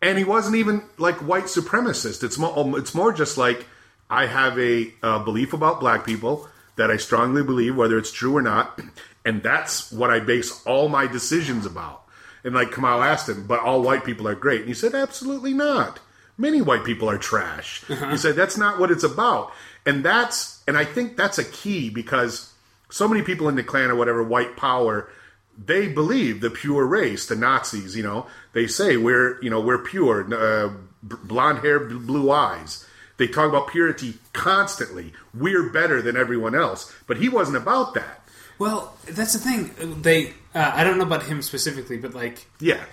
And 0.00 0.16
he 0.16 0.24
wasn't 0.24 0.56
even 0.56 0.82
like 0.96 1.16
white 1.16 1.44
supremacist. 1.44 2.22
It's 2.24 2.38
more, 2.38 2.78
it's 2.78 2.94
more 2.94 3.12
just 3.12 3.36
like, 3.36 3.66
I 4.08 4.26
have 4.26 4.58
a 4.58 4.92
uh, 5.02 5.18
belief 5.18 5.52
about 5.52 5.80
black 5.80 6.06
people 6.06 6.48
that 6.76 6.90
I 6.90 6.96
strongly 6.96 7.42
believe, 7.42 7.76
whether 7.76 7.98
it's 7.98 8.12
true 8.12 8.36
or 8.36 8.40
not, 8.40 8.80
and 9.24 9.42
that's 9.42 9.92
what 9.92 10.10
I 10.10 10.20
base 10.20 10.64
all 10.64 10.88
my 10.88 11.06
decisions 11.06 11.66
about. 11.66 12.04
And 12.44 12.54
like 12.54 12.70
Kamau 12.70 13.04
asked 13.04 13.28
him, 13.28 13.46
but 13.46 13.60
all 13.60 13.82
white 13.82 14.04
people 14.04 14.26
are 14.28 14.34
great. 14.36 14.60
And 14.60 14.68
he 14.68 14.74
said, 14.74 14.94
absolutely 14.94 15.52
not. 15.52 16.00
Many 16.38 16.62
white 16.62 16.84
people 16.84 17.10
are 17.10 17.18
trash. 17.18 17.84
He 17.86 18.16
said, 18.16 18.36
that's 18.36 18.56
not 18.56 18.78
what 18.78 18.92
it's 18.92 19.02
about. 19.02 19.52
And 19.84 20.04
that's, 20.04 20.57
and 20.68 20.76
I 20.76 20.84
think 20.84 21.16
that's 21.16 21.38
a 21.38 21.44
key 21.44 21.88
because 21.88 22.52
so 22.90 23.08
many 23.08 23.22
people 23.22 23.48
in 23.48 23.56
the 23.56 23.64
Klan 23.64 23.90
or 23.90 23.96
whatever, 23.96 24.22
white 24.22 24.54
power, 24.54 25.08
they 25.56 25.88
believe 25.88 26.42
the 26.42 26.50
pure 26.50 26.86
race, 26.86 27.24
the 27.26 27.36
Nazis, 27.36 27.96
you 27.96 28.02
know, 28.02 28.26
they 28.52 28.66
say 28.66 28.98
we're, 28.98 29.42
you 29.42 29.48
know, 29.48 29.60
we're 29.60 29.78
pure, 29.78 30.28
uh, 30.32 30.70
blonde 31.02 31.60
hair, 31.60 31.80
blue 31.80 32.30
eyes. 32.30 32.86
They 33.16 33.26
talk 33.26 33.48
about 33.48 33.68
purity 33.68 34.18
constantly. 34.34 35.14
We're 35.32 35.70
better 35.70 36.02
than 36.02 36.18
everyone 36.18 36.54
else. 36.54 36.94
But 37.06 37.16
he 37.16 37.30
wasn't 37.30 37.56
about 37.56 37.94
that. 37.94 38.28
Well, 38.58 38.94
that's 39.06 39.32
the 39.32 39.38
thing. 39.38 40.02
They, 40.02 40.34
uh, 40.54 40.72
I 40.74 40.84
don't 40.84 40.98
know 40.98 41.04
about 41.04 41.24
him 41.24 41.40
specifically, 41.40 41.96
but 41.96 42.12
like 42.12 42.46
Yeah, 42.60 42.84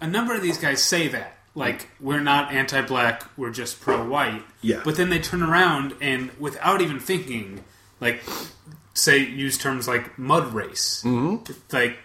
a 0.00 0.06
number 0.06 0.34
of 0.34 0.40
these 0.40 0.56
guys 0.56 0.82
say 0.82 1.08
that. 1.08 1.36
Like, 1.56 1.88
we're 2.00 2.20
not 2.20 2.52
anti 2.52 2.82
black, 2.82 3.24
we're 3.36 3.50
just 3.50 3.80
pro 3.80 4.04
white. 4.06 4.42
Yeah. 4.60 4.82
But 4.84 4.96
then 4.96 5.08
they 5.10 5.20
turn 5.20 5.42
around 5.42 5.94
and, 6.00 6.30
without 6.38 6.80
even 6.80 6.98
thinking, 6.98 7.62
like, 8.00 8.22
say, 8.94 9.18
use 9.18 9.56
terms 9.56 9.86
like 9.86 10.18
mud 10.18 10.52
race. 10.52 11.02
Mm-hmm. 11.04 11.52
Like, 11.74 11.98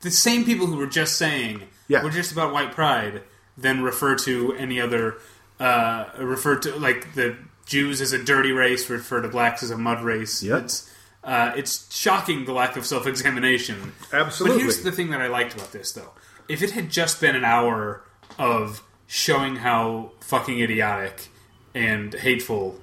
the 0.00 0.10
same 0.10 0.44
people 0.44 0.66
who 0.66 0.76
were 0.76 0.86
just 0.86 1.16
saying, 1.16 1.62
Yeah. 1.88 2.02
we're 2.02 2.10
just 2.10 2.32
about 2.32 2.52
white 2.52 2.72
pride, 2.72 3.22
then 3.58 3.82
refer 3.82 4.16
to 4.16 4.54
any 4.54 4.80
other, 4.80 5.18
uh, 5.60 6.06
refer 6.18 6.56
to, 6.60 6.74
like, 6.76 7.14
the 7.14 7.36
Jews 7.66 8.00
as 8.00 8.12
a 8.12 8.22
dirty 8.22 8.52
race, 8.52 8.88
refer 8.88 9.20
to 9.20 9.28
blacks 9.28 9.62
as 9.62 9.70
a 9.70 9.76
mud 9.78 10.02
race. 10.02 10.42
Yep. 10.42 10.64
It's, 10.64 10.90
uh, 11.22 11.52
it's 11.56 11.94
shocking 11.94 12.44
the 12.46 12.52
lack 12.52 12.76
of 12.76 12.84
self 12.86 13.06
examination. 13.06 13.92
Absolutely. 14.12 14.58
But 14.58 14.62
here's 14.62 14.82
the 14.82 14.92
thing 14.92 15.10
that 15.10 15.20
I 15.20 15.28
liked 15.28 15.54
about 15.54 15.72
this, 15.72 15.92
though. 15.92 16.12
If 16.48 16.62
it 16.62 16.70
had 16.72 16.90
just 16.90 17.20
been 17.20 17.34
an 17.36 17.44
hour 17.44 18.02
of 18.38 18.82
showing 19.06 19.56
how 19.56 20.12
fucking 20.20 20.58
idiotic 20.60 21.28
and 21.74 22.14
hateful 22.14 22.80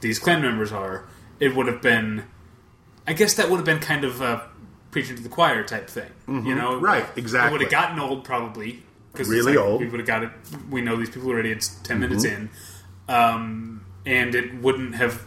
these 0.00 0.18
Klan 0.18 0.42
members 0.42 0.72
are, 0.72 1.04
it 1.40 1.54
would 1.54 1.66
have 1.66 1.82
been. 1.82 2.24
I 3.06 3.12
guess 3.14 3.34
that 3.34 3.50
would 3.50 3.56
have 3.56 3.66
been 3.66 3.80
kind 3.80 4.04
of 4.04 4.20
a 4.20 4.48
preaching 4.92 5.16
to 5.16 5.22
the 5.22 5.28
choir 5.28 5.64
type 5.64 5.88
thing. 5.88 6.10
You 6.28 6.54
know? 6.54 6.72
Mm-hmm. 6.74 6.84
Right, 6.84 7.02
It 7.02 7.18
exactly. 7.18 7.52
would 7.52 7.60
have 7.62 7.70
gotten 7.70 7.98
old, 7.98 8.24
probably. 8.24 8.82
Because 9.12 9.28
Really 9.28 9.56
old. 9.56 9.80
We 9.80 9.88
would 9.88 9.98
have 10.00 10.06
got 10.06 10.22
it. 10.22 10.30
We 10.70 10.80
know 10.82 10.96
these 10.96 11.10
people 11.10 11.28
already. 11.30 11.50
It's 11.50 11.68
10 11.68 11.98
minutes 12.00 12.24
Mm-hmm. 12.24 12.42
in. 13.08 13.14
Um, 13.14 13.84
and 14.06 14.34
it 14.34 14.54
wouldn't 14.62 14.94
have 14.94 15.24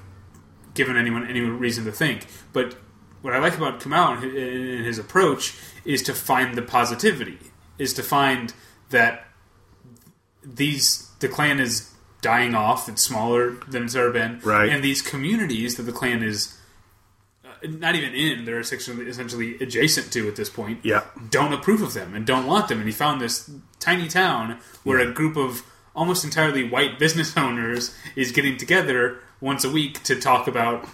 given 0.73 0.95
anyone 0.97 1.27
any 1.27 1.41
reason 1.41 1.83
to 1.85 1.91
think. 1.91 2.27
But 2.53 2.75
what 3.21 3.33
I 3.33 3.39
like 3.39 3.57
about 3.57 3.79
Kamau 3.79 4.21
and 4.23 4.85
his 4.85 4.97
approach 4.99 5.55
is 5.83 6.01
to 6.03 6.13
find 6.13 6.55
the 6.55 6.61
positivity, 6.61 7.39
is 7.77 7.93
to 7.93 8.03
find 8.03 8.53
that 8.89 9.24
these 10.45 11.09
the 11.19 11.27
Klan 11.27 11.59
is 11.59 11.91
dying 12.21 12.55
off. 12.55 12.89
It's 12.89 13.01
smaller 13.01 13.51
than 13.67 13.83
it's 13.83 13.95
ever 13.95 14.11
been, 14.11 14.39
Right. 14.43 14.69
And 14.69 14.83
these 14.83 15.01
communities 15.01 15.75
that 15.75 15.83
the 15.83 15.91
Klan 15.91 16.23
is 16.23 16.57
uh, 17.43 17.49
not 17.63 17.95
even 17.95 18.13
in, 18.13 18.45
they're 18.45 18.59
essentially, 18.59 19.05
essentially 19.07 19.57
adjacent 19.59 20.11
to 20.13 20.27
at 20.27 20.35
this 20.35 20.49
point. 20.49 20.79
Yeah. 20.83 21.03
don't 21.29 21.53
approve 21.53 21.81
of 21.81 21.93
them 21.93 22.15
and 22.15 22.25
don't 22.25 22.47
want 22.47 22.67
them. 22.67 22.79
And 22.79 22.87
he 22.87 22.93
found 22.93 23.21
this 23.21 23.49
tiny 23.79 24.07
town 24.07 24.59
where 24.83 24.99
a 24.99 25.11
group 25.11 25.37
of 25.37 25.63
almost 25.95 26.23
entirely 26.23 26.67
white 26.67 26.97
business 26.99 27.37
owners 27.45 27.95
is 28.15 28.31
getting 28.31 28.57
together 28.57 29.19
once 29.39 29.63
a 29.63 29.69
week 29.69 30.01
to 30.03 30.19
talk 30.19 30.47
about 30.47 30.87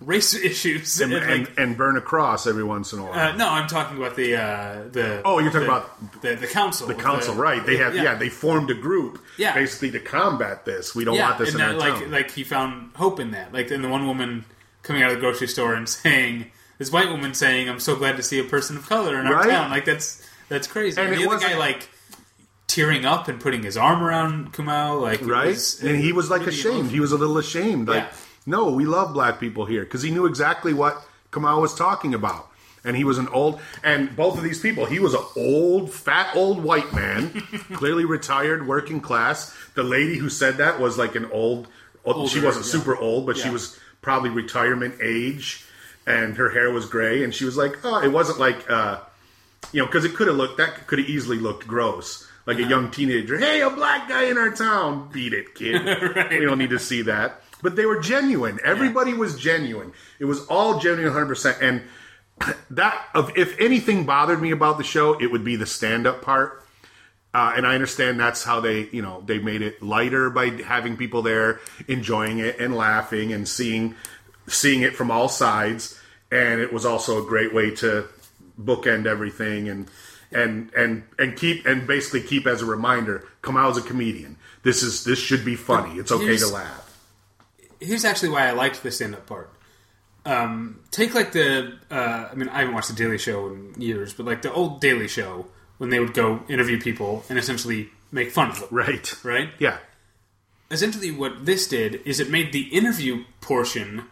race 0.00 0.34
issues. 0.50 1.00
and, 1.00 1.12
And, 1.12 1.24
and, 1.24 1.40
like, 1.48 1.58
and 1.58 1.76
burn 1.76 1.96
a 1.96 2.00
cross 2.00 2.46
every 2.46 2.64
once 2.64 2.92
in 2.92 2.98
a 2.98 3.04
while. 3.04 3.12
uh, 3.18 3.36
no, 3.36 3.48
I'm 3.48 3.66
talking 3.68 3.96
about 3.96 4.16
the 4.16 4.36
uh, 4.36 4.82
the. 4.90 5.22
Oh, 5.24 5.38
you're 5.38 5.50
talking 5.50 5.66
the- 5.66 5.72
about 5.74 6.20
the 6.22 6.34
the 6.36 6.46
council. 6.46 6.86
the 6.86 6.94
council, 6.94 7.34
right? 7.34 7.64
They 7.64 7.76
have, 7.78 7.94
yeah. 7.94 8.14
they 8.14 8.28
formed 8.28 8.70
a 8.70 8.74
group, 8.74 9.22
Yeah. 9.38 9.54
basically 9.54 9.90
to 9.92 10.00
combat 10.00 10.64
this. 10.64 10.94
We 10.94 11.04
don't 11.04 11.14
yeah, 11.16 11.28
want 11.28 11.38
this 11.38 11.54
in 11.54 11.60
our 11.60 11.72
like 11.74 11.94
town. 11.94 12.10
like 12.10 12.30
he 12.30 12.44
found 12.44 12.92
hope 12.96 13.20
in 13.20 13.30
that. 13.32 13.52
Like, 13.52 13.70
in 13.70 13.82
the 13.82 13.88
one 13.88 14.06
woman 14.06 14.44
coming 14.82 15.02
out 15.02 15.10
of 15.10 15.16
the 15.16 15.20
grocery 15.20 15.48
store 15.48 15.74
and 15.74 15.88
saying, 15.88 16.50
this 16.78 16.92
white 16.92 17.08
woman 17.10 17.32
saying, 17.34 17.68
"I'm 17.68 17.80
so 17.80 17.96
glad 17.96 18.16
to 18.18 18.22
see 18.22 18.38
a 18.38 18.44
person 18.44 18.76
of 18.76 18.86
color 18.88 19.18
in 19.18 19.26
our 19.26 19.34
Right. 19.34 19.48
town." 19.50 19.70
Like 19.70 19.84
that's 19.86 20.22
that's 20.48 20.66
crazy. 20.66 21.00
And 21.00 21.12
And, 21.12 21.20
the 21.22 21.28
other 21.28 21.38
guy 21.44 21.56
like 21.56 21.88
tearing 22.66 23.04
up 23.06 23.28
and 23.28 23.40
putting 23.40 23.62
his 23.62 23.76
arm 23.76 24.02
around 24.02 24.52
Kamau, 24.52 25.00
like 25.00 25.20
right? 25.24 25.46
was- 25.48 25.82
and 25.82 25.98
he 25.98 26.12
was 26.12 26.28
like 26.30 26.40
really 26.40 26.52
ashamed. 26.52 26.74
emotional. 26.74 26.92
He 26.92 27.00
was 27.00 27.12
a 27.12 27.16
little 27.16 27.38
ashamed. 27.38 27.88
Like, 27.88 28.02
Yeah. 28.04 28.12
No, 28.46 28.70
we 28.70 28.86
love 28.86 29.12
black 29.12 29.40
people 29.40 29.66
here 29.66 29.82
because 29.84 30.02
he 30.02 30.10
knew 30.10 30.24
exactly 30.24 30.72
what 30.72 31.04
Kamau 31.32 31.60
was 31.60 31.74
talking 31.74 32.14
about. 32.14 32.48
And 32.84 32.96
he 32.96 33.02
was 33.02 33.18
an 33.18 33.26
old, 33.28 33.60
and 33.82 34.14
both 34.14 34.38
of 34.38 34.44
these 34.44 34.60
people, 34.60 34.86
he 34.86 35.00
was 35.00 35.12
an 35.12 35.24
old, 35.36 35.92
fat, 35.92 36.36
old 36.36 36.62
white 36.62 36.92
man, 36.92 37.30
clearly 37.72 38.04
retired, 38.04 38.68
working 38.68 39.00
class. 39.00 39.52
The 39.74 39.82
lady 39.82 40.18
who 40.18 40.28
said 40.28 40.58
that 40.58 40.78
was 40.78 40.96
like 40.96 41.16
an 41.16 41.28
old, 41.32 41.66
she 42.28 42.40
wasn't 42.40 42.64
yeah. 42.64 42.70
super 42.70 42.96
old, 42.96 43.26
but 43.26 43.36
she 43.36 43.50
was 43.50 43.76
probably 44.02 44.30
retirement 44.30 44.94
age, 45.02 45.66
and 46.06 46.36
her 46.36 46.48
hair 46.50 46.70
was 46.70 46.86
gray. 46.86 47.24
And 47.24 47.34
she 47.34 47.44
was 47.44 47.56
like, 47.56 47.76
oh, 47.84 48.00
it 48.00 48.12
wasn't 48.12 48.38
like, 48.38 48.70
uh, 48.70 49.00
you 49.72 49.80
know, 49.80 49.86
because 49.86 50.04
it 50.04 50.14
could 50.14 50.28
have 50.28 50.36
looked 50.36 50.58
that 50.58 50.86
could 50.86 51.00
have 51.00 51.08
easily 51.08 51.38
looked 51.38 51.66
gross, 51.66 52.24
like 52.46 52.58
a 52.58 52.64
young 52.64 52.92
teenager. 52.92 53.36
Hey, 53.36 53.62
a 53.62 53.70
black 53.70 54.08
guy 54.08 54.26
in 54.26 54.38
our 54.38 54.52
town, 54.52 55.08
beat 55.12 55.32
it, 55.32 55.56
kid. 55.56 55.82
We 56.30 56.44
don't 56.44 56.58
need 56.58 56.70
to 56.70 56.78
see 56.78 57.02
that. 57.02 57.42
But 57.62 57.76
they 57.76 57.86
were 57.86 58.00
genuine. 58.00 58.58
Everybody 58.64 59.14
was 59.14 59.38
genuine. 59.38 59.92
It 60.18 60.26
was 60.26 60.46
all 60.46 60.78
genuine, 60.78 61.12
hundred 61.12 61.28
percent. 61.28 61.58
And 61.60 61.82
that, 62.70 63.06
of 63.14 63.36
if 63.36 63.58
anything 63.60 64.04
bothered 64.04 64.40
me 64.40 64.50
about 64.50 64.78
the 64.78 64.84
show, 64.84 65.18
it 65.20 65.30
would 65.30 65.44
be 65.44 65.56
the 65.56 65.66
stand-up 65.66 66.22
part. 66.22 66.62
Uh, 67.32 67.52
and 67.54 67.66
I 67.66 67.74
understand 67.74 68.18
that's 68.18 68.44
how 68.44 68.60
they, 68.60 68.88
you 68.92 69.02
know, 69.02 69.22
they 69.26 69.38
made 69.38 69.60
it 69.60 69.82
lighter 69.82 70.30
by 70.30 70.50
having 70.62 70.96
people 70.96 71.20
there 71.20 71.60
enjoying 71.86 72.38
it 72.38 72.58
and 72.58 72.74
laughing 72.74 73.32
and 73.32 73.46
seeing, 73.46 73.94
seeing 74.46 74.82
it 74.82 74.96
from 74.96 75.10
all 75.10 75.28
sides. 75.28 76.00
And 76.32 76.60
it 76.60 76.72
was 76.72 76.86
also 76.86 77.22
a 77.22 77.26
great 77.26 77.52
way 77.52 77.72
to 77.76 78.06
bookend 78.58 79.06
everything 79.06 79.68
and 79.68 79.90
and 80.32 80.72
and 80.74 81.04
and 81.18 81.36
keep 81.36 81.66
and 81.66 81.86
basically 81.86 82.22
keep 82.22 82.46
as 82.46 82.62
a 82.62 82.64
reminder. 82.64 83.26
Kamau's 83.42 83.76
a 83.76 83.82
comedian. 83.82 84.36
This 84.62 84.82
is 84.82 85.04
this 85.04 85.18
should 85.18 85.44
be 85.44 85.56
funny. 85.56 85.98
It's 85.98 86.10
okay 86.10 86.36
to 86.36 86.48
laugh. 86.48 86.85
Here's 87.86 88.04
actually 88.04 88.30
why 88.30 88.46
I 88.48 88.52
liked 88.52 88.82
the 88.82 88.90
stand 88.90 89.14
up 89.14 89.26
part. 89.26 89.50
Um, 90.24 90.80
take 90.90 91.14
like 91.14 91.32
the, 91.32 91.78
uh, 91.90 92.28
I 92.30 92.34
mean, 92.34 92.48
I 92.48 92.58
haven't 92.60 92.74
watched 92.74 92.88
the 92.88 92.94
Daily 92.94 93.18
Show 93.18 93.46
in 93.46 93.80
years, 93.80 94.12
but 94.12 94.26
like 94.26 94.42
the 94.42 94.52
old 94.52 94.80
Daily 94.80 95.06
Show 95.08 95.46
when 95.78 95.90
they 95.90 96.00
would 96.00 96.14
go 96.14 96.42
interview 96.48 96.80
people 96.80 97.24
and 97.28 97.38
essentially 97.38 97.90
make 98.10 98.30
fun 98.32 98.50
of 98.50 98.58
them, 98.58 98.68
Right. 98.72 99.14
right? 99.24 99.50
Yeah. 99.58 99.78
Essentially, 100.70 101.12
what 101.12 101.46
this 101.46 101.68
did 101.68 102.00
is 102.04 102.18
it 102.18 102.28
made 102.28 102.52
the 102.52 102.62
interview 102.62 103.24
portion, 103.40 104.04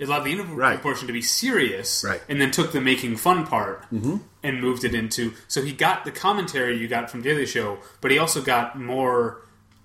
it 0.00 0.08
allowed 0.08 0.24
the 0.24 0.32
interview 0.32 0.54
Right. 0.56 0.82
portion 0.82 1.06
to 1.06 1.12
be 1.12 1.22
serious, 1.22 2.02
Right. 2.04 2.20
and 2.28 2.40
then 2.40 2.50
took 2.50 2.72
the 2.72 2.80
making 2.80 3.16
fun 3.18 3.46
part 3.46 3.84
and 3.92 4.60
moved 4.60 4.82
it 4.82 4.94
into. 4.96 5.34
So 5.46 5.62
he 5.62 5.72
got 5.72 6.04
the 6.04 6.10
commentary 6.10 6.76
you 6.76 6.88
got 6.88 7.08
from 7.08 7.22
Daily 7.22 7.46
Show, 7.46 7.78
but 8.00 8.10
he 8.10 8.18
also 8.18 8.42
got 8.42 8.76
more 8.80 9.41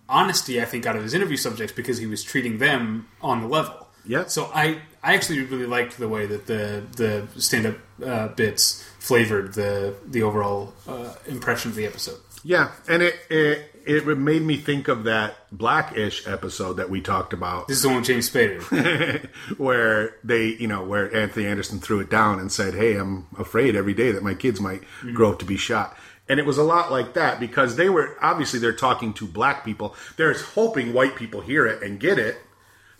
honesty, 0.09 0.61
I 0.61 0.65
think, 0.65 0.85
out 0.85 0.95
of 0.95 1.03
his 1.03 1.13
interview 1.13 1.37
subjects 1.37 1.73
because 1.73 1.97
he 1.97 2.07
was 2.07 2.23
treating 2.23 2.57
them 2.57 3.07
on 3.21 3.41
the 3.41 3.47
level. 3.47 3.87
Yeah. 4.05 4.25
So 4.25 4.49
I, 4.53 4.79
I 5.03 5.15
actually 5.15 5.43
really 5.43 5.65
liked 5.65 5.97
the 5.97 6.07
way 6.07 6.25
that 6.25 6.47
the 6.47 6.83
the 6.95 7.41
stand 7.41 7.65
up 7.65 7.75
uh, 8.03 8.27
bits 8.29 8.83
flavored 8.99 9.53
the 9.53 9.95
the 10.05 10.23
overall 10.23 10.73
uh, 10.87 11.13
impression 11.27 11.71
of 11.71 11.75
the 11.75 11.85
episode. 11.85 12.19
Yeah, 12.43 12.71
and 12.87 13.03
it, 13.03 13.15
it 13.29 13.77
it 13.87 14.17
made 14.17 14.41
me 14.41 14.57
think 14.57 14.89
of 14.89 15.05
that 15.05 15.35
Blackish 15.51 16.27
episode 16.27 16.73
that 16.73 16.89
we 16.89 16.99
talked 16.99 17.31
about, 17.31 17.69
This 17.69 17.77
is 17.77 17.83
the 17.83 17.87
one 17.87 17.97
with 17.97 18.05
James 18.05 18.29
Spader. 18.29 19.29
where 19.57 20.15
they, 20.25 20.47
you 20.47 20.67
know, 20.67 20.83
where 20.83 21.13
Anthony 21.15 21.45
Anderson 21.45 21.79
threw 21.79 22.01
it 22.01 22.09
down 22.09 22.39
and 22.39 22.51
said, 22.51 22.73
"Hey, 22.73 22.95
I'm 22.97 23.27
afraid 23.37 23.75
every 23.75 23.93
day 23.93 24.11
that 24.11 24.23
my 24.23 24.33
kids 24.33 24.59
might 24.59 24.83
grow 25.13 25.31
up 25.31 25.39
to 25.39 25.45
be 25.45 25.57
shot." 25.57 25.97
And 26.29 26.39
it 26.39 26.45
was 26.45 26.57
a 26.57 26.63
lot 26.63 26.91
like 26.91 27.13
that 27.13 27.39
because 27.39 27.75
they 27.75 27.89
were 27.89 28.17
obviously 28.21 28.59
they're 28.59 28.73
talking 28.73 29.13
to 29.13 29.25
black 29.25 29.63
people. 29.63 29.95
They're 30.17 30.33
hoping 30.33 30.93
white 30.93 31.15
people 31.15 31.41
hear 31.41 31.65
it 31.65 31.81
and 31.81 31.99
get 31.99 32.19
it. 32.19 32.37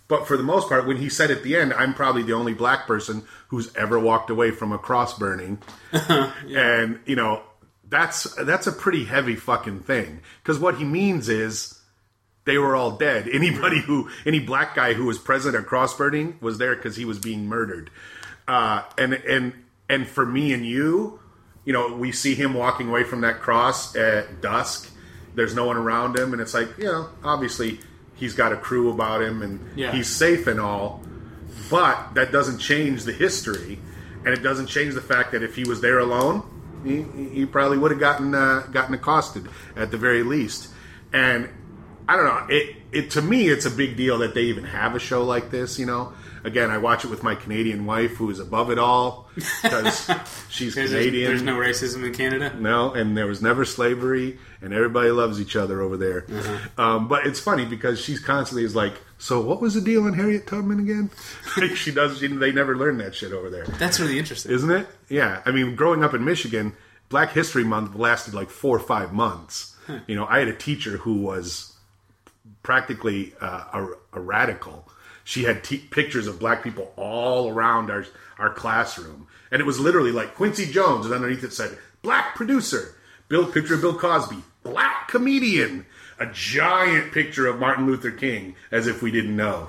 But 0.08 0.26
for 0.26 0.38
the 0.38 0.42
most 0.42 0.70
part, 0.70 0.86
when 0.86 0.96
he 0.96 1.10
said 1.10 1.30
at 1.30 1.42
the 1.42 1.54
end, 1.54 1.74
I'm 1.74 1.92
probably 1.92 2.22
the 2.22 2.32
only 2.32 2.54
black 2.54 2.86
person 2.86 3.24
who's 3.48 3.74
ever 3.76 3.98
walked 3.98 4.30
away 4.30 4.50
from 4.50 4.72
a 4.72 4.78
cross 4.78 5.16
burning. 5.18 5.58
And, 6.48 7.00
you 7.04 7.14
know, 7.14 7.42
that's 7.88 8.24
that's 8.36 8.66
a 8.66 8.72
pretty 8.72 9.04
heavy 9.04 9.36
fucking 9.36 9.80
thing. 9.80 10.20
Because 10.42 10.58
what 10.58 10.76
he 10.76 10.84
means 10.84 11.28
is 11.28 11.78
they 12.44 12.58
were 12.58 12.74
all 12.74 12.92
dead. 12.92 13.28
Anybody 13.32 13.80
who 13.80 14.10
any 14.26 14.40
black 14.40 14.74
guy 14.74 14.94
who 14.94 15.04
was 15.04 15.18
present 15.18 15.54
at 15.54 15.66
cross 15.66 15.94
burning 15.94 16.38
was 16.40 16.58
there 16.58 16.74
because 16.74 16.96
he 16.96 17.04
was 17.04 17.18
being 17.18 17.46
murdered. 17.46 17.90
Uh, 18.46 18.82
and 18.96 19.12
and 19.12 19.52
and 19.88 20.06
for 20.08 20.24
me 20.24 20.52
and 20.52 20.64
you, 20.64 21.20
you 21.68 21.74
know, 21.74 21.92
we 21.92 22.10
see 22.12 22.34
him 22.34 22.54
walking 22.54 22.88
away 22.88 23.04
from 23.04 23.20
that 23.20 23.40
cross 23.40 23.94
at 23.94 24.40
dusk. 24.40 24.90
There's 25.34 25.54
no 25.54 25.66
one 25.66 25.76
around 25.76 26.18
him, 26.18 26.32
and 26.32 26.40
it's 26.40 26.54
like, 26.54 26.66
you 26.78 26.84
know, 26.86 27.10
obviously 27.22 27.78
he's 28.14 28.32
got 28.32 28.54
a 28.54 28.56
crew 28.56 28.90
about 28.90 29.20
him, 29.20 29.42
and 29.42 29.60
Yeah. 29.76 29.92
he's 29.92 30.08
safe 30.08 30.46
and 30.46 30.58
all. 30.58 31.02
But 31.70 32.14
that 32.14 32.32
doesn't 32.32 32.56
change 32.56 33.04
the 33.04 33.12
history, 33.12 33.78
and 34.24 34.28
it 34.28 34.42
doesn't 34.42 34.68
change 34.68 34.94
the 34.94 35.02
fact 35.02 35.32
that 35.32 35.42
if 35.42 35.56
he 35.56 35.64
was 35.64 35.82
there 35.82 35.98
alone, 35.98 36.42
he, 36.82 37.02
he 37.34 37.44
probably 37.44 37.76
would 37.76 37.90
have 37.90 38.00
gotten 38.00 38.34
uh, 38.34 38.60
gotten 38.72 38.94
accosted 38.94 39.46
at 39.76 39.90
the 39.90 39.98
very 39.98 40.22
least. 40.22 40.68
And 41.12 41.50
I 42.08 42.16
don't 42.16 42.24
know. 42.24 42.46
It 42.48 42.76
it 42.92 43.10
to 43.10 43.20
me, 43.20 43.48
it's 43.50 43.66
a 43.66 43.70
big 43.70 43.98
deal 43.98 44.16
that 44.20 44.32
they 44.32 44.44
even 44.44 44.64
have 44.64 44.94
a 44.94 44.98
show 44.98 45.22
like 45.22 45.50
this. 45.50 45.78
You 45.78 45.84
know, 45.84 46.14
Again, 46.44 46.70
I 46.70 46.78
watch 46.78 47.04
it 47.04 47.08
with 47.08 47.22
my 47.22 47.34
Canadian 47.34 47.86
wife, 47.86 48.12
who 48.16 48.30
is 48.30 48.38
above 48.38 48.70
it 48.70 48.78
all 48.78 49.28
because 49.62 50.10
she's 50.50 50.74
There's, 50.74 50.90
Canadian. 50.90 51.30
there's 51.30 51.42
no 51.42 51.56
racism 51.56 52.04
in 52.04 52.14
Canada. 52.14 52.54
No, 52.58 52.92
and 52.92 53.16
there 53.16 53.26
was 53.26 53.40
never 53.42 53.64
slavery, 53.64 54.38
and 54.60 54.72
everybody 54.72 55.10
loves 55.10 55.40
each 55.40 55.56
other 55.56 55.80
over 55.82 55.96
there. 55.96 56.26
Um, 56.76 57.08
but 57.08 57.26
it's 57.26 57.40
funny 57.40 57.64
because 57.64 58.00
she's 58.00 58.20
constantly 58.20 58.64
is 58.64 58.74
like, 58.76 58.94
"So 59.18 59.40
what 59.40 59.60
was 59.60 59.74
the 59.74 59.80
deal 59.80 60.04
on 60.04 60.14
Harriet 60.14 60.46
Tubman 60.46 60.80
again?" 60.80 61.10
like 61.56 61.76
she 61.76 61.90
does. 61.92 62.18
She, 62.18 62.26
they 62.28 62.52
never 62.52 62.76
learn 62.76 62.98
that 62.98 63.14
shit 63.14 63.32
over 63.32 63.50
there, 63.50 63.64
That's 63.78 63.98
really 64.00 64.18
interesting. 64.18 64.52
isn't 64.52 64.70
it? 64.70 64.86
Yeah. 65.08 65.42
I 65.44 65.50
mean, 65.50 65.74
growing 65.76 66.02
up 66.04 66.14
in 66.14 66.24
Michigan, 66.24 66.74
Black 67.08 67.32
History 67.32 67.64
Month 67.64 67.94
lasted 67.96 68.34
like 68.34 68.50
four 68.50 68.76
or 68.76 68.80
five 68.80 69.12
months. 69.12 69.74
You 70.06 70.14
know, 70.16 70.26
I 70.26 70.38
had 70.40 70.48
a 70.48 70.54
teacher 70.54 70.98
who 70.98 71.14
was 71.22 71.74
practically 72.62 73.32
uh, 73.40 73.64
a, 73.72 74.18
a 74.18 74.20
radical. 74.20 74.86
She 75.28 75.44
had 75.44 75.62
t- 75.62 75.76
pictures 75.76 76.26
of 76.26 76.38
black 76.38 76.64
people 76.64 76.90
all 76.96 77.50
around 77.50 77.90
our 77.90 78.06
our 78.38 78.48
classroom, 78.48 79.26
and 79.50 79.60
it 79.60 79.66
was 79.66 79.78
literally 79.78 80.10
like 80.10 80.34
Quincy 80.34 80.64
Jones, 80.72 81.04
and 81.04 81.14
underneath 81.14 81.44
it 81.44 81.52
said 81.52 81.76
"Black 82.00 82.34
producer," 82.34 82.94
Bill 83.28 83.44
picture 83.44 83.74
of 83.74 83.82
Bill 83.82 83.98
Cosby, 83.98 84.42
Black 84.62 85.06
comedian, 85.08 85.84
a 86.18 86.24
giant 86.24 87.12
picture 87.12 87.46
of 87.46 87.60
Martin 87.60 87.84
Luther 87.86 88.10
King, 88.10 88.56
as 88.70 88.86
if 88.86 89.02
we 89.02 89.10
didn't 89.10 89.36
know. 89.36 89.68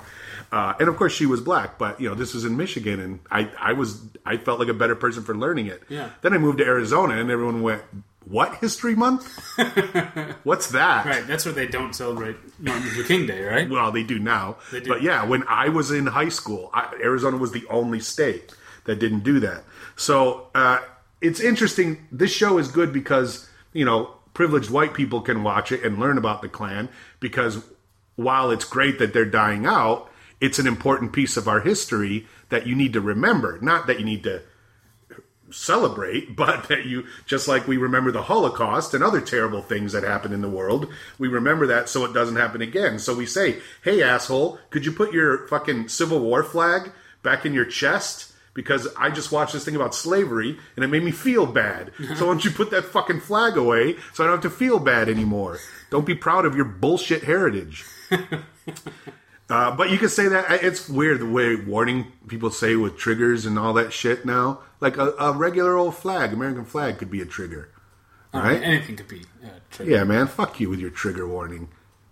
Uh, 0.50 0.72
and 0.80 0.88
of 0.88 0.96
course, 0.96 1.12
she 1.12 1.26
was 1.26 1.42
black, 1.42 1.76
but 1.76 2.00
you 2.00 2.08
know 2.08 2.14
this 2.14 2.32
was 2.32 2.46
in 2.46 2.56
Michigan, 2.56 2.98
and 2.98 3.20
I, 3.30 3.50
I 3.58 3.74
was 3.74 4.00
I 4.24 4.38
felt 4.38 4.60
like 4.60 4.68
a 4.68 4.74
better 4.74 4.96
person 4.96 5.22
for 5.22 5.36
learning 5.36 5.66
it. 5.66 5.82
Yeah. 5.90 6.08
Then 6.22 6.32
I 6.32 6.38
moved 6.38 6.56
to 6.56 6.64
Arizona, 6.64 7.18
and 7.18 7.30
everyone 7.30 7.60
went, 7.60 7.82
"What 8.30 8.56
History 8.56 8.94
Month? 8.94 9.26
What's 10.44 10.68
that?" 10.68 11.06
Right, 11.06 11.26
that's 11.26 11.44
where 11.44 11.54
they 11.54 11.66
don't 11.66 11.94
celebrate 11.94 12.36
Martin 12.58 12.84
Luther 12.84 13.02
King 13.02 13.26
Day, 13.26 13.42
right? 13.42 13.68
Well, 13.68 13.90
they 13.92 14.02
do 14.02 14.18
now. 14.18 14.56
They 14.70 14.80
do. 14.80 14.88
But 14.88 15.02
yeah, 15.02 15.24
when 15.24 15.44
I 15.48 15.68
was 15.68 15.90
in 15.90 16.06
high 16.06 16.28
school, 16.28 16.70
I, 16.72 16.94
Arizona 17.02 17.36
was 17.36 17.52
the 17.52 17.66
only 17.68 18.00
state 18.00 18.54
that 18.84 18.98
didn't 18.98 19.20
do 19.20 19.40
that. 19.40 19.64
So 19.96 20.48
uh, 20.54 20.78
it's 21.20 21.40
interesting. 21.40 22.06
This 22.10 22.32
show 22.32 22.58
is 22.58 22.68
good 22.68 22.92
because, 22.92 23.48
you 23.72 23.84
know, 23.84 24.14
privileged 24.34 24.70
white 24.70 24.94
people 24.94 25.20
can 25.20 25.42
watch 25.42 25.72
it 25.72 25.84
and 25.84 25.98
learn 25.98 26.18
about 26.18 26.42
the 26.42 26.48
Klan 26.48 26.88
because 27.18 27.62
while 28.16 28.50
it's 28.50 28.64
great 28.64 28.98
that 28.98 29.12
they're 29.12 29.24
dying 29.24 29.66
out, 29.66 30.10
it's 30.40 30.58
an 30.58 30.66
important 30.66 31.12
piece 31.12 31.36
of 31.36 31.48
our 31.48 31.60
history 31.60 32.26
that 32.48 32.66
you 32.66 32.74
need 32.74 32.92
to 32.94 33.00
remember. 33.00 33.58
Not 33.60 33.86
that 33.86 33.98
you 33.98 34.04
need 34.04 34.24
to 34.24 34.42
celebrate, 35.52 36.36
but 36.36 36.68
that 36.68 36.86
you, 36.86 37.06
just 37.26 37.48
like 37.48 37.66
we 37.66 37.76
remember 37.76 38.10
the 38.10 38.22
Holocaust 38.22 38.94
and 38.94 39.02
other 39.02 39.20
terrible 39.20 39.62
things 39.62 39.92
that 39.92 40.02
happened 40.02 40.34
in 40.34 40.42
the 40.42 40.48
world, 40.48 40.88
we 41.18 41.28
remember 41.28 41.66
that 41.68 41.88
so 41.88 42.04
it 42.04 42.12
doesn't 42.12 42.36
happen 42.36 42.60
again. 42.60 42.98
So 42.98 43.14
we 43.14 43.26
say, 43.26 43.58
hey, 43.82 44.02
asshole, 44.02 44.58
could 44.70 44.84
you 44.84 44.92
put 44.92 45.12
your 45.12 45.46
fucking 45.48 45.88
Civil 45.88 46.20
War 46.20 46.42
flag 46.42 46.92
back 47.22 47.44
in 47.44 47.52
your 47.52 47.64
chest? 47.64 48.32
Because 48.52 48.88
I 48.96 49.10
just 49.10 49.30
watched 49.30 49.52
this 49.52 49.64
thing 49.64 49.76
about 49.76 49.94
slavery 49.94 50.58
and 50.74 50.84
it 50.84 50.88
made 50.88 51.04
me 51.04 51.12
feel 51.12 51.46
bad. 51.46 51.92
so 51.98 52.26
why 52.26 52.32
don't 52.32 52.44
you 52.44 52.50
put 52.50 52.70
that 52.72 52.84
fucking 52.84 53.20
flag 53.20 53.56
away 53.56 53.96
so 54.12 54.24
I 54.24 54.26
don't 54.26 54.42
have 54.42 54.52
to 54.52 54.56
feel 54.56 54.78
bad 54.78 55.08
anymore? 55.08 55.58
Don't 55.90 56.06
be 56.06 56.14
proud 56.14 56.44
of 56.44 56.56
your 56.56 56.64
bullshit 56.64 57.24
heritage. 57.24 57.84
Uh, 59.50 59.74
but 59.74 59.90
you 59.90 59.98
can 59.98 60.08
say 60.08 60.28
that 60.28 60.62
it's 60.62 60.88
weird 60.88 61.18
the 61.18 61.26
way 61.26 61.56
warning 61.56 62.06
people 62.28 62.50
say 62.50 62.76
with 62.76 62.96
triggers 62.96 63.46
and 63.46 63.58
all 63.58 63.72
that 63.72 63.92
shit 63.92 64.24
now. 64.24 64.60
Like 64.80 64.96
a, 64.96 65.12
a 65.18 65.32
regular 65.32 65.76
old 65.76 65.94
flag, 65.94 66.32
American 66.32 66.64
flag, 66.64 66.98
could 66.98 67.10
be 67.10 67.20
a 67.20 67.26
trigger, 67.26 67.68
right? 68.32 68.62
Anything 68.62 68.96
could 68.96 69.08
be 69.08 69.22
uh, 69.44 69.48
true. 69.70 69.86
Yeah, 69.86 70.04
man, 70.04 70.26
fuck 70.26 70.58
you 70.58 70.70
with 70.70 70.80
your 70.80 70.90
trigger 70.90 71.28
warning. 71.28 71.68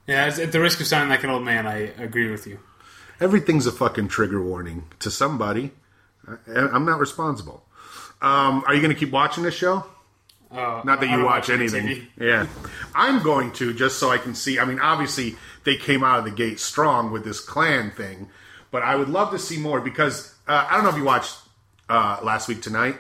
Yeah, 0.07 0.27
it's- 0.27 0.39
at 0.39 0.53
the 0.53 0.61
risk 0.61 0.81
of 0.81 0.87
sounding 0.87 1.09
like 1.11 1.25
an 1.25 1.31
old 1.31 1.45
man, 1.45 1.67
I 1.67 1.79
agree 1.99 2.31
with 2.31 2.47
you. 2.47 2.59
Everything's 3.21 3.67
a 3.67 3.73
fucking 3.73 4.09
trigger 4.09 4.43
warning 4.43 4.85
to 5.01 5.11
somebody. 5.11 5.73
I'm 6.47 6.85
not 6.85 7.01
responsible. 7.01 7.65
Um, 8.21 8.63
are 8.67 8.75
you 8.75 8.81
going 8.83 8.93
to 8.95 8.99
keep 8.99 9.11
watching 9.13 9.45
this 9.45 9.55
show? 9.55 9.85
Uh, 10.51 10.81
Not 10.85 11.01
that 11.01 11.09
you 11.11 11.17
don't 11.17 11.25
watch 11.25 11.51
anything. 11.51 12.07
Yeah. 12.19 12.47
I'm 12.95 13.23
going 13.23 13.53
to 13.53 13.73
just 13.75 13.99
so 13.99 14.11
I 14.11 14.19
can 14.19 14.35
see. 14.35 14.59
I 14.59 14.65
mean, 14.65 14.79
obviously 14.81 15.37
they 15.65 15.77
came 15.77 16.03
out 16.05 16.19
of 16.21 16.25
the 16.25 16.31
gate 16.31 16.59
strong 16.61 17.13
with 17.13 17.25
this 17.25 17.41
Klan 17.41 17.91
thing, 17.91 18.29
but 18.71 18.83
I 18.83 18.97
would 18.97 19.09
love 19.09 19.31
to 19.33 19.39
see 19.39 19.59
more 19.59 19.81
because 19.81 20.35
uh, 20.47 20.67
I 20.71 20.75
don't 20.75 20.85
know 20.85 20.91
if 20.91 20.97
you 20.97 21.05
watched 21.05 21.37
uh, 21.89 22.21
last 22.23 22.49
week 22.49 22.63
tonight. 22.63 22.97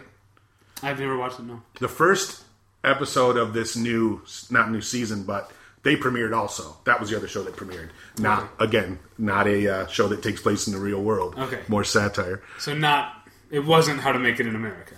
I've 0.82 1.00
never 1.00 1.16
watched 1.16 1.40
it. 1.40 1.44
No. 1.44 1.62
The 1.80 1.88
first 1.88 2.42
episode 2.84 3.36
of 3.36 3.52
this 3.52 3.76
new, 3.76 4.22
not 4.50 4.70
new 4.70 4.80
season, 4.80 5.24
but 5.24 5.50
they 5.82 5.96
premiered 5.96 6.36
also. 6.36 6.76
That 6.84 7.00
was 7.00 7.10
the 7.10 7.16
other 7.16 7.28
show 7.28 7.42
that 7.42 7.56
premiered. 7.56 7.90
Not 8.18 8.48
again, 8.60 8.98
not 9.16 9.46
a 9.46 9.68
uh, 9.68 9.86
show 9.88 10.08
that 10.08 10.22
takes 10.22 10.40
place 10.40 10.66
in 10.66 10.72
the 10.72 10.78
real 10.78 11.02
world. 11.02 11.34
Okay. 11.36 11.60
More 11.68 11.84
satire. 11.84 12.42
So 12.58 12.74
not. 12.74 13.14
It 13.50 13.60
wasn't 13.60 14.00
How 14.00 14.12
to 14.12 14.18
Make 14.18 14.40
It 14.40 14.46
in 14.46 14.54
America. 14.54 14.94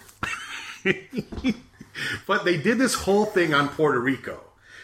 But 2.27 2.45
they 2.45 2.57
did 2.57 2.79
this 2.79 2.95
whole 2.95 3.25
thing 3.27 3.55
on 3.55 3.69
Puerto 3.69 3.99
Rico 3.99 4.41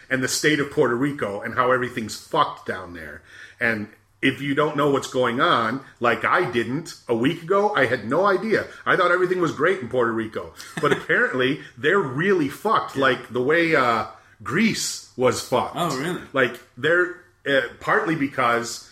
and 0.09 0.23
the 0.23 0.27
state 0.27 0.59
of 0.59 0.71
Puerto 0.71 0.95
Rico 0.95 1.41
and 1.41 1.53
how 1.55 1.71
everything's 1.71 2.17
fucked 2.17 2.65
down 2.67 2.93
there. 2.93 3.21
And 3.59 3.89
if 4.21 4.41
you 4.41 4.55
don't 4.55 4.75
know 4.75 4.89
what's 4.89 5.07
going 5.07 5.39
on, 5.39 5.83
like 5.99 6.25
I 6.25 6.49
didn't 6.49 6.95
a 7.07 7.15
week 7.15 7.43
ago, 7.43 7.73
I 7.75 7.85
had 7.85 8.09
no 8.09 8.25
idea. 8.25 8.65
I 8.85 8.95
thought 8.95 9.11
everything 9.11 9.39
was 9.39 9.51
great 9.51 9.79
in 9.79 9.89
Puerto 9.89 10.11
Rico. 10.11 10.53
But 10.81 10.91
apparently, 10.97 11.61
they're 11.77 11.99
really 11.99 12.49
fucked. 12.49 12.95
Like 12.95 13.31
the 13.31 13.41
way 13.41 13.75
uh, 13.75 14.07
Greece 14.41 15.11
was 15.15 15.41
fucked. 15.41 15.75
Oh, 15.75 15.97
really? 15.97 16.21
Like 16.33 16.59
they're 16.77 17.21
uh, 17.47 17.61
partly 17.79 18.15
because 18.15 18.89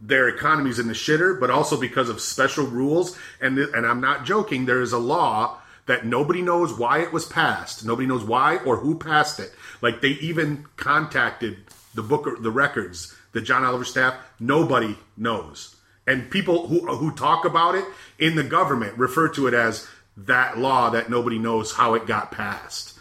their 0.00 0.28
economy's 0.28 0.78
in 0.78 0.86
the 0.86 0.94
shitter, 0.94 1.38
but 1.38 1.50
also 1.50 1.80
because 1.80 2.08
of 2.08 2.20
special 2.20 2.66
rules. 2.66 3.18
And 3.40 3.56
th- 3.56 3.70
and 3.74 3.84
I'm 3.84 4.00
not 4.00 4.24
joking. 4.24 4.66
There 4.66 4.82
is 4.82 4.92
a 4.92 4.98
law 4.98 5.60
that 5.86 6.06
nobody 6.06 6.42
knows 6.42 6.72
why 6.72 7.00
it 7.00 7.12
was 7.12 7.26
passed. 7.26 7.84
Nobody 7.84 8.06
knows 8.06 8.24
why 8.24 8.58
or 8.58 8.76
who 8.76 8.98
passed 8.98 9.40
it. 9.40 9.52
Like 9.82 10.00
they 10.00 10.10
even 10.10 10.66
contacted 10.76 11.58
the 11.94 12.02
book, 12.02 12.42
the 12.42 12.50
records, 12.50 13.14
the 13.34 13.42
John 13.42 13.64
Oliver 13.64 13.84
staff. 13.84 14.14
Nobody 14.40 14.96
knows, 15.16 15.76
and 16.06 16.30
people 16.30 16.68
who 16.68 16.86
who 16.96 17.12
talk 17.12 17.44
about 17.44 17.74
it 17.74 17.84
in 18.18 18.36
the 18.36 18.44
government 18.44 18.96
refer 18.96 19.28
to 19.30 19.46
it 19.46 19.54
as 19.54 19.86
that 20.16 20.58
law 20.58 20.90
that 20.90 21.10
nobody 21.10 21.38
knows 21.38 21.72
how 21.72 21.94
it 21.94 22.06
got 22.06 22.30
passed 22.30 22.94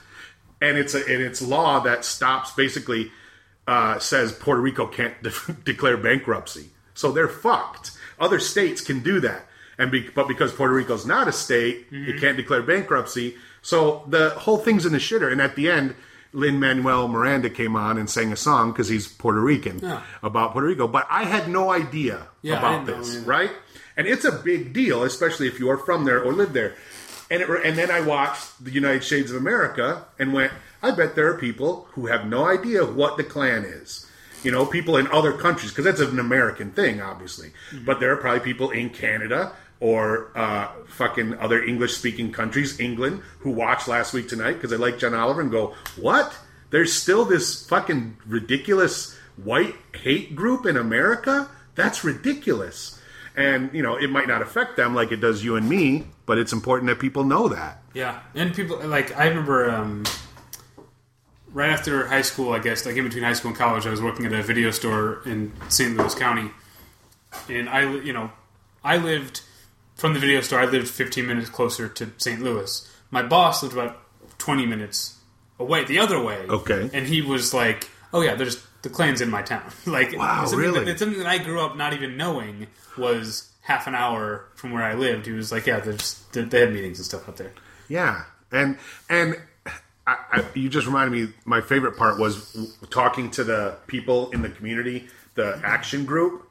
and 0.64 0.78
it's 0.78 0.96
a 0.96 1.00
and 1.00 1.22
it's 1.22 1.42
law 1.42 1.82
that 1.82 2.06
stops 2.06 2.52
basically 2.54 3.12
uh, 3.68 4.00
says 4.00 4.32
Puerto 4.32 4.62
Rico 4.62 4.88
can't 4.88 5.22
de- 5.22 5.54
declare 5.66 5.98
bankruptcy, 5.98 6.70
so 6.94 7.12
they're 7.12 7.28
fucked. 7.28 7.92
Other 8.20 8.40
states 8.40 8.82
can 8.82 9.02
do 9.02 9.20
that, 9.20 9.46
and 9.78 9.92
be, 9.92 10.10
but 10.10 10.28
because 10.28 10.54
Puerto 10.54 10.74
Rico's 10.74 11.06
not 11.06 11.28
a 11.28 11.32
state, 11.32 11.88
it 11.92 12.20
can't 12.20 12.38
declare 12.38 12.62
bankruptcy. 12.62 13.36
So 13.62 14.04
the 14.08 14.32
whole 14.32 14.58
thing's 14.58 14.86
in 14.86 14.92
the 14.94 15.00
shitter. 15.00 15.32
And 15.32 15.42
at 15.42 15.56
the 15.56 15.70
end, 15.70 15.96
Lin 16.34 16.60
Manuel 16.60 17.08
Miranda 17.08 17.50
came 17.50 17.76
on 17.76 17.98
and 17.98 18.10
sang 18.10 18.32
a 18.32 18.36
song 18.36 18.72
because 18.72 18.90
he's 18.90 19.08
Puerto 19.08 19.40
Rican 19.40 19.80
Yeah. 19.80 20.02
about 20.22 20.52
Puerto 20.54 20.68
Rico. 20.68 20.88
But 20.88 21.08
I 21.10 21.24
had 21.26 21.48
no 21.48 21.72
idea 21.72 22.28
Yeah, 22.42 22.58
about 22.58 22.86
this, 22.86 23.16
right? 23.18 23.52
And 23.96 24.08
it's 24.08 24.26
a 24.26 24.32
big 24.32 24.74
deal, 24.74 25.04
especially 25.04 25.48
if 25.48 25.60
you 25.60 25.70
are 25.70 25.78
from 25.78 26.06
there 26.06 26.22
or 26.24 26.34
live 26.34 26.54
there. 26.54 26.74
And 27.30 27.42
it, 27.42 27.50
and 27.64 27.78
then 27.78 27.90
I 27.92 28.02
watched 28.02 28.64
the 28.64 28.72
United 28.72 29.04
Shades 29.04 29.32
of 29.32 29.38
America 29.38 30.06
and 30.20 30.34
went, 30.34 30.52
I 30.82 30.92
bet 30.92 31.16
there 31.16 31.28
are 31.30 31.38
people 31.38 31.88
who 31.92 32.08
have 32.08 32.26
no 32.28 32.46
idea 32.46 32.84
what 32.86 33.16
the 33.18 33.24
Klan 33.24 33.64
is. 33.64 34.06
You 34.44 34.52
know, 34.52 34.66
people 34.66 34.98
in 34.98 35.08
other 35.08 35.32
countries 35.32 35.72
because 35.72 35.86
that's 35.86 36.02
an 36.02 36.20
American 36.20 36.72
thing, 36.72 37.02
obviously. 37.02 37.54
But 37.86 38.00
there 38.02 38.12
are 38.12 38.18
probably 38.18 38.42
people 38.42 38.72
in 38.72 38.90
Canada 38.90 39.54
or 39.84 40.32
uh, 40.34 40.70
fucking 40.88 41.34
other 41.40 41.62
English-speaking 41.62 42.32
countries, 42.32 42.80
England, 42.80 43.22
who 43.40 43.52
watched 43.52 43.90
last 43.90 44.14
week 44.14 44.30
tonight 44.30 44.54
because 44.54 44.70
they 44.72 44.78
like 44.78 44.98
John 44.98 45.14
Oliver 45.14 45.42
and 45.42 45.52
go, 45.52 45.76
"What? 45.98 46.34
There's 46.70 46.94
still 46.94 47.26
this 47.26 47.68
fucking 47.68 48.16
ridiculous 48.26 49.14
white 49.36 49.76
hate 49.94 50.38
group 50.38 50.66
in 50.66 50.78
America? 50.78 51.50
That's 51.76 52.02
ridiculous." 52.02 52.98
And 53.36 53.74
you 53.74 53.84
know, 53.84 53.98
it 53.98 54.10
might 54.10 54.30
not 54.30 54.42
affect 54.42 54.78
them 54.78 54.96
like 54.96 55.12
it 55.12 55.18
does 55.18 55.44
you 55.44 55.58
and 55.58 55.68
me, 55.68 56.06
but 56.26 56.38
it's 56.38 56.54
important 56.54 56.88
that 56.88 57.00
people 57.00 57.26
know 57.26 57.50
that. 57.50 57.84
Yeah, 57.94 58.22
and 58.36 58.56
people 58.56 58.78
like 58.88 59.14
I 59.18 59.28
remember 59.28 59.70
um, 59.70 60.06
right 61.52 61.70
after 61.70 62.08
high 62.08 62.22
school, 62.22 62.54
I 62.54 62.60
guess, 62.60 62.86
like 62.86 62.96
in 62.96 63.04
between 63.04 63.26
high 63.26 63.34
school 63.34 63.50
and 63.50 63.58
college, 63.58 63.86
I 63.86 63.90
was 63.90 64.02
working 64.02 64.26
at 64.26 64.32
a 64.32 64.44
video 64.44 64.72
store 64.72 65.24
in 65.26 65.52
St. 65.68 65.98
Louis 65.98 66.16
County, 66.16 66.52
and 67.50 67.68
I, 67.68 67.82
you 67.96 68.14
know, 68.14 68.32
I 68.82 68.96
lived 68.96 69.42
from 69.96 70.14
the 70.14 70.20
video 70.20 70.42
store. 70.42 70.60
I 70.60 70.66
lived 70.66 70.88
15 70.88 71.26
minutes 71.26 71.50
closer 71.50 71.88
to 71.88 72.10
St. 72.18 72.42
Louis. 72.42 72.90
My 73.12 73.22
boss 73.24 73.62
lived 73.64 73.74
about 73.76 74.00
20 74.40 74.66
minutes 74.66 75.20
away, 75.60 75.86
the 75.86 76.00
other 76.00 76.22
way. 76.22 76.46
Okay. 76.48 76.90
and 76.94 77.08
he 77.08 77.22
was 77.22 77.54
like, 77.54 77.90
"Oh 78.14 78.22
yeah, 78.22 78.36
there's 78.36 78.66
the 78.82 78.90
Klan's 78.90 79.22
in 79.22 79.30
my 79.30 79.42
town." 79.42 79.64
like, 79.86 80.18
Wow, 80.18 80.46
something 80.46 80.60
really? 80.60 80.80
That, 80.80 80.90
it's 80.92 81.00
something 81.00 81.20
that 81.20 81.28
I 81.28 81.38
grew 81.38 81.62
up 81.62 81.78
not 81.78 81.94
even 81.94 82.18
knowing 82.18 82.68
was 82.98 83.50
half 83.62 83.88
an 83.88 83.96
hour 83.96 84.46
from 84.56 84.72
where 84.72 84.84
I 84.84 84.94
lived. 84.96 85.26
He 85.26 85.32
was 85.32 85.52
like, 85.52 85.68
"Yeah, 85.68 85.80
there's 85.80 86.24
they 86.34 86.60
had 86.60 86.74
meetings 86.74 87.00
and 87.00 87.06
stuff 87.06 87.30
out 87.30 87.38
there." 87.38 87.54
Yeah, 87.88 88.24
and 88.52 88.78
and 89.10 89.36
I, 90.06 90.18
I, 90.32 90.46
you 90.56 90.70
just 90.70 90.88
reminded 90.88 91.12
me. 91.28 91.34
My 91.46 91.62
favorite 91.62 91.96
part 91.98 92.20
was 92.20 92.52
w- 92.54 92.72
talking 92.90 93.32
to 93.32 93.44
the 93.44 93.78
people 93.88 94.32
in 94.32 94.42
the 94.42 94.50
community, 94.50 95.08
the 95.36 95.62
action 95.64 96.06
group. 96.06 96.50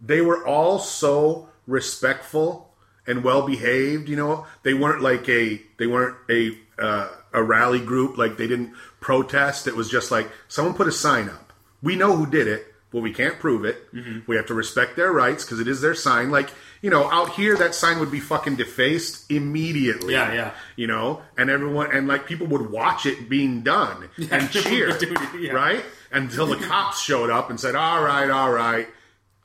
They 0.00 0.20
were 0.20 0.46
all 0.46 0.78
so 0.78 1.48
respectful 1.66 2.65
and 3.06 3.24
well 3.24 3.46
behaved. 3.46 4.08
You 4.08 4.16
know, 4.16 4.46
they 4.62 4.74
weren't 4.74 5.02
like 5.02 5.28
a 5.28 5.60
they 5.78 5.86
weren't 5.86 6.16
a 6.30 6.56
uh, 6.78 7.08
a 7.32 7.42
rally 7.42 7.80
group. 7.80 8.18
Like 8.18 8.36
they 8.36 8.46
didn't 8.46 8.72
protest. 9.00 9.66
It 9.66 9.76
was 9.76 9.90
just 9.90 10.10
like 10.10 10.28
someone 10.48 10.74
put 10.74 10.88
a 10.88 10.92
sign 10.92 11.28
up. 11.28 11.52
We 11.82 11.96
know 11.96 12.16
who 12.16 12.26
did 12.26 12.48
it, 12.48 12.66
but 12.90 13.02
we 13.02 13.12
can't 13.12 13.38
prove 13.38 13.64
it. 13.64 13.92
Mm-hmm. 13.92 14.20
We 14.26 14.36
have 14.36 14.46
to 14.46 14.54
respect 14.54 14.96
their 14.96 15.12
rights 15.12 15.44
because 15.44 15.60
it 15.60 15.68
is 15.68 15.80
their 15.80 15.94
sign. 15.94 16.30
Like 16.30 16.50
you 16.82 16.90
know, 16.90 17.10
out 17.10 17.30
here 17.30 17.56
that 17.56 17.74
sign 17.74 17.98
would 18.00 18.10
be 18.10 18.20
fucking 18.20 18.56
defaced 18.56 19.30
immediately. 19.30 20.12
Yeah, 20.14 20.32
yeah. 20.32 20.50
You 20.76 20.86
know, 20.86 21.22
and 21.36 21.50
everyone 21.50 21.94
and 21.94 22.06
like 22.06 22.26
people 22.26 22.46
would 22.48 22.70
watch 22.70 23.06
it 23.06 23.28
being 23.28 23.62
done 23.62 24.08
and 24.30 24.50
people 24.50 24.70
cheer, 24.70 25.38
yeah. 25.38 25.52
right? 25.52 25.84
Until 26.12 26.46
the 26.46 26.56
cops 26.56 27.02
showed 27.02 27.30
up 27.30 27.50
and 27.50 27.58
said, 27.58 27.74
"All 27.74 28.02
right, 28.02 28.30
all 28.30 28.52
right." 28.52 28.88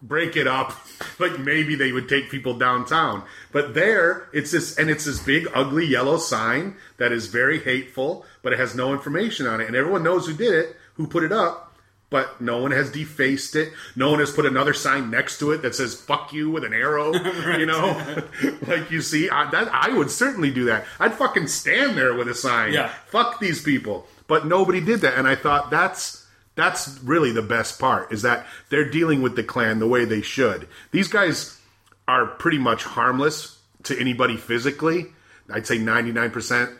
Break 0.01 0.35
it 0.35 0.47
up. 0.47 0.73
like 1.19 1.39
maybe 1.39 1.75
they 1.75 1.91
would 1.91 2.09
take 2.09 2.29
people 2.29 2.57
downtown. 2.57 3.23
But 3.51 3.73
there, 3.73 4.27
it's 4.33 4.51
this, 4.51 4.77
and 4.77 4.89
it's 4.89 5.05
this 5.05 5.19
big, 5.19 5.47
ugly 5.53 5.85
yellow 5.85 6.17
sign 6.17 6.75
that 6.97 7.11
is 7.11 7.27
very 7.27 7.59
hateful, 7.59 8.25
but 8.41 8.53
it 8.53 8.59
has 8.59 8.75
no 8.75 8.93
information 8.93 9.47
on 9.47 9.61
it. 9.61 9.67
And 9.67 9.75
everyone 9.75 10.03
knows 10.03 10.27
who 10.27 10.33
did 10.33 10.53
it, 10.53 10.75
who 10.95 11.07
put 11.07 11.23
it 11.23 11.31
up, 11.31 11.71
but 12.09 12.41
no 12.41 12.57
one 12.57 12.71
has 12.71 12.91
defaced 12.91 13.55
it. 13.55 13.71
No 13.95 14.11
one 14.11 14.19
has 14.19 14.31
put 14.31 14.45
another 14.45 14.73
sign 14.73 15.09
next 15.09 15.39
to 15.39 15.51
it 15.51 15.61
that 15.61 15.73
says 15.73 15.95
"fuck 15.95 16.33
you" 16.33 16.51
with 16.51 16.63
an 16.63 16.73
arrow. 16.73 17.13
You 17.61 17.65
know, 17.65 18.19
like 18.67 18.91
you 18.91 19.01
see, 19.01 19.29
I, 19.29 19.49
that 19.51 19.69
I 19.71 19.89
would 19.95 20.09
certainly 20.09 20.51
do 20.51 20.65
that. 20.65 20.85
I'd 20.99 21.13
fucking 21.13 21.47
stand 21.47 21.97
there 21.97 22.13
with 22.13 22.27
a 22.27 22.33
sign. 22.33 22.73
Yeah. 22.73 22.91
Fuck 23.07 23.39
these 23.39 23.61
people. 23.61 24.07
But 24.27 24.45
nobody 24.47 24.81
did 24.81 25.01
that, 25.01 25.17
and 25.17 25.27
I 25.27 25.35
thought 25.35 25.69
that's 25.69 26.20
that's 26.61 26.99
really 27.03 27.31
the 27.31 27.41
best 27.41 27.79
part 27.79 28.11
is 28.11 28.21
that 28.21 28.45
they're 28.69 28.89
dealing 28.89 29.21
with 29.21 29.35
the 29.35 29.43
Klan 29.43 29.79
the 29.79 29.87
way 29.87 30.05
they 30.05 30.21
should. 30.21 30.67
These 30.91 31.07
guys 31.07 31.59
are 32.07 32.25
pretty 32.25 32.57
much 32.57 32.83
harmless 32.83 33.57
to 33.83 33.99
anybody 33.99 34.37
physically. 34.37 35.07
I'd 35.49 35.67
say 35.67 35.77
99% 35.77 36.75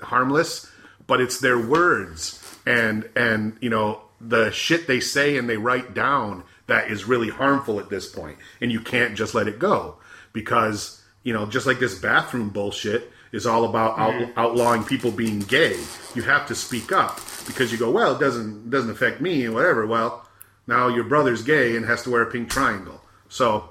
harmless, 0.00 0.70
but 1.06 1.20
it's 1.20 1.40
their 1.40 1.58
words 1.58 2.42
and 2.66 3.08
and 3.14 3.56
you 3.60 3.70
know 3.70 4.02
the 4.20 4.50
shit 4.50 4.86
they 4.86 5.00
say 5.00 5.36
and 5.36 5.48
they 5.48 5.56
write 5.56 5.94
down 5.94 6.42
that 6.66 6.90
is 6.90 7.04
really 7.04 7.28
harmful 7.28 7.78
at 7.78 7.88
this 7.88 8.08
point 8.08 8.36
and 8.60 8.72
you 8.72 8.80
can't 8.80 9.14
just 9.14 9.34
let 9.34 9.46
it 9.46 9.58
go 9.58 9.96
because 10.32 11.02
you 11.22 11.32
know 11.32 11.46
just 11.46 11.66
like 11.66 11.78
this 11.78 11.98
bathroom 11.98 12.48
bullshit 12.48 13.12
is 13.32 13.46
all 13.46 13.64
about 13.64 13.98
out, 13.98 14.28
outlawing 14.36 14.84
people 14.84 15.10
being 15.10 15.40
gay 15.40 15.76
you 16.14 16.22
have 16.22 16.46
to 16.46 16.54
speak 16.54 16.92
up 16.92 17.20
because 17.46 17.70
you 17.72 17.78
go 17.78 17.90
well 17.90 18.14
it 18.16 18.20
doesn't 18.20 18.70
doesn't 18.70 18.90
affect 18.90 19.20
me 19.20 19.44
and 19.44 19.54
whatever 19.54 19.86
well 19.86 20.26
now 20.66 20.88
your 20.88 21.04
brother's 21.04 21.42
gay 21.42 21.76
and 21.76 21.84
has 21.86 22.02
to 22.02 22.10
wear 22.10 22.22
a 22.22 22.26
pink 22.30 22.48
triangle 22.50 23.00
so 23.28 23.68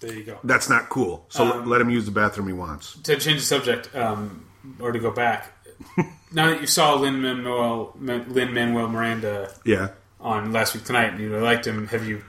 There 0.00 0.12
you 0.14 0.24
go. 0.24 0.38
that's 0.44 0.68
not 0.68 0.88
cool 0.88 1.24
so 1.28 1.44
let- 1.44 1.66
let 1.66 1.80
him 1.80 1.90
use 1.90 2.04
the 2.04 2.10
bathroom 2.12 2.46
he 2.48 2.52
wants 2.52 2.96
to 3.02 3.16
change 3.16 3.40
the 3.40 3.46
subject, 3.46 3.94
um, 3.94 4.46
or 4.78 4.92
to 4.92 4.98
go 4.98 5.10
back. 5.10 5.52
now 6.32 6.50
that 6.50 6.60
you 6.60 6.66
saw 6.66 6.94
Lin 6.94 7.22
Manuel 7.22 7.94
Lin 8.00 8.52
Manuel 8.52 8.88
Miranda 8.88 9.50
yeah 9.64 9.88
on 10.20 10.52
last 10.52 10.74
week 10.74 10.84
tonight, 10.84 11.12
and 11.14 11.18
you 11.20 11.34
liked 11.38 11.66
him, 11.66 11.86
have 11.86 12.06
you 12.06 12.22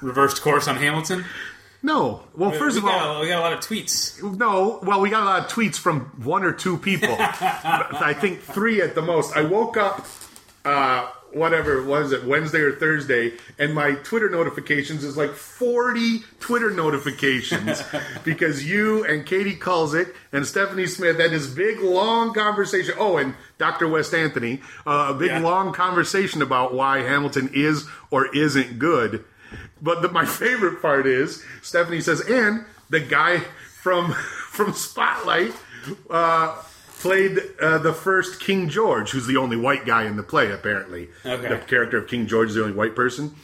reversed 0.00 0.40
course 0.40 0.66
on 0.66 0.76
Hamilton? 0.76 1.24
No 1.82 2.22
well 2.36 2.50
first 2.50 2.74
we 2.74 2.78
of 2.82 2.94
all 2.94 3.20
we 3.22 3.28
got 3.28 3.38
a 3.38 3.40
lot 3.40 3.52
of 3.54 3.60
tweets. 3.60 4.22
No, 4.36 4.80
well, 4.82 5.00
we 5.00 5.08
got 5.08 5.22
a 5.22 5.26
lot 5.26 5.44
of 5.46 5.50
tweets 5.50 5.76
from 5.76 6.00
one 6.22 6.44
or 6.44 6.52
two 6.52 6.76
people. 6.76 7.16
I 7.18 8.14
think 8.18 8.40
three 8.42 8.82
at 8.82 8.94
the 8.94 9.02
most. 9.02 9.34
I 9.34 9.42
woke 9.44 9.78
up, 9.78 10.04
uh, 10.64 11.08
whatever 11.32 11.82
was 11.82 12.12
it, 12.12 12.24
Wednesday 12.24 12.58
or 12.60 12.72
Thursday, 12.76 13.32
and 13.58 13.72
my 13.74 13.92
Twitter 13.92 14.28
notifications 14.28 15.04
is 15.04 15.16
like 15.16 15.30
forty 15.32 16.18
Twitter 16.38 16.70
notifications 16.70 17.82
because 18.24 18.62
you 18.68 19.02
and 19.06 19.24
Katie 19.24 19.56
Kulzick 19.56 20.14
and 20.32 20.46
Stephanie 20.46 20.86
Smith 20.86 21.18
had 21.18 21.30
this 21.30 21.46
big 21.46 21.80
long 21.80 22.34
conversation. 22.34 22.94
Oh, 22.98 23.16
and 23.16 23.34
Dr. 23.56 23.88
West 23.88 24.12
Anthony, 24.12 24.60
uh, 24.86 25.06
a 25.10 25.14
big 25.14 25.28
Yeah. 25.30 25.40
long 25.40 25.72
conversation 25.72 26.42
about 26.42 26.74
why 26.74 26.98
Hamilton 26.98 27.50
is 27.54 27.86
or 28.10 28.26
isn't 28.36 28.78
good. 28.78 29.24
But 29.82 30.02
the, 30.02 30.08
my 30.10 30.24
favorite 30.26 30.82
part 30.82 31.06
is 31.06 31.44
Stephanie 31.62 32.00
says, 32.00 32.20
and 32.20 32.64
the 32.90 33.00
guy 33.00 33.40
from 33.82 34.12
from 34.50 34.72
Spotlight 34.72 35.52
uh, 36.10 36.56
played 36.98 37.38
uh, 37.60 37.78
the 37.78 37.92
first 37.94 38.40
King 38.40 38.68
George, 38.68 39.10
who's 39.10 39.26
the 39.26 39.36
only 39.38 39.56
white 39.56 39.86
guy 39.86 40.04
in 40.04 40.16
the 40.16 40.22
play. 40.22 40.50
Apparently, 40.52 41.08
Okay. 41.24 41.48
the 41.48 41.58
character 41.58 41.98
of 41.98 42.08
King 42.08 42.26
George 42.26 42.50
is 42.50 42.54
the 42.56 42.62
only 42.62 42.74
white 42.74 42.94
person. 42.94 43.34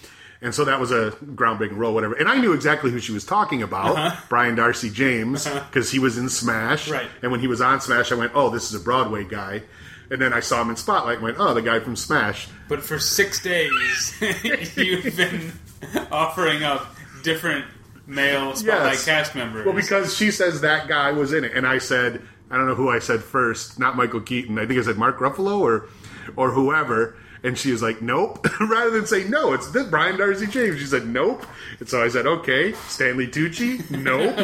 And 0.43 0.55
so 0.55 0.67
that 0.67 0.79
was 0.79 0.91
a 0.93 1.13
groundbreaking 1.13 1.79
role, 1.79 1.95
whatever. 1.95 2.13
And 2.13 2.29
I 2.29 2.37
knew 2.39 2.53
exactly 2.53 2.91
who 2.91 2.99
she 3.01 3.13
was 3.13 3.25
talking 3.25 3.63
about, 3.63 4.29
Brian 4.29 4.55
Darcy 4.55 4.91
James, 4.91 5.47
because 5.49 5.91
he 5.91 5.99
was 5.99 6.19
in 6.19 6.29
Smash. 6.29 6.91
Right. 6.91 7.09
And 7.23 7.31
when 7.33 7.41
he 7.41 7.47
was 7.47 7.63
on 7.63 7.81
Smash, 7.81 8.13
I 8.13 8.17
went, 8.17 8.33
"Oh, 8.35 8.51
this 8.51 8.69
is 8.73 8.79
a 8.79 8.85
Broadway 8.85 9.25
guy." 9.25 9.63
And 10.11 10.21
then 10.21 10.35
I 10.35 10.41
saw 10.41 10.61
him 10.61 10.69
in 10.69 10.77
Spotlight, 10.77 11.15
and 11.17 11.23
went, 11.25 11.37
"Oh, 11.41 11.55
the 11.55 11.63
guy 11.63 11.81
from 11.81 11.97
Smash." 11.97 12.49
But 12.69 12.83
for 12.83 12.99
six 12.99 13.43
days, 13.43 14.15
you've 14.77 15.17
been 15.17 15.53
offering 16.11 16.63
up 16.63 16.87
different 17.23 17.65
male 18.07 18.55
spotlight 18.55 18.93
Yes. 18.93 19.05
cast 19.05 19.35
members. 19.35 19.67
Well, 19.67 19.75
because 19.75 20.17
she 20.17 20.31
says 20.31 20.61
that 20.61 20.89
guy 20.89 21.13
was 21.13 21.33
in 21.33 21.45
it, 21.45 21.53
and 21.57 21.67
I 21.67 21.79
said, 21.79 22.23
I 22.51 22.57
don't 22.57 22.67
know 22.67 22.75
who 22.75 22.89
I 22.89 22.99
said 23.01 23.23
first, 23.23 23.79
not 23.79 23.97
Michael 23.97 24.21
Keaton. 24.21 24.59
I 24.59 24.67
think 24.67 24.79
I 24.79 24.83
said 24.83 24.97
Mark 24.97 25.19
Ruffalo 25.19 25.59
or 25.61 25.89
or 26.37 26.51
whoever. 26.51 27.17
And 27.43 27.57
she 27.57 27.71
was 27.71 27.83
like, 27.83 28.01
"Nope." 28.03 28.47
Rather 28.61 28.91
than 28.91 29.07
say 29.07 29.25
no, 29.29 29.53
it's 29.53 29.71
this 29.71 29.87
Brian 29.89 30.17
Darcy 30.17 30.47
James. 30.47 30.79
She 30.81 30.87
said, 30.87 31.07
"Nope." 31.07 31.45
And 31.79 31.89
so 31.89 32.03
I 32.03 32.09
said, 32.09 32.27
"Okay." 32.27 32.73
Stanley 32.89 33.29
Tucci, 33.29 33.89
nope. 33.91 34.37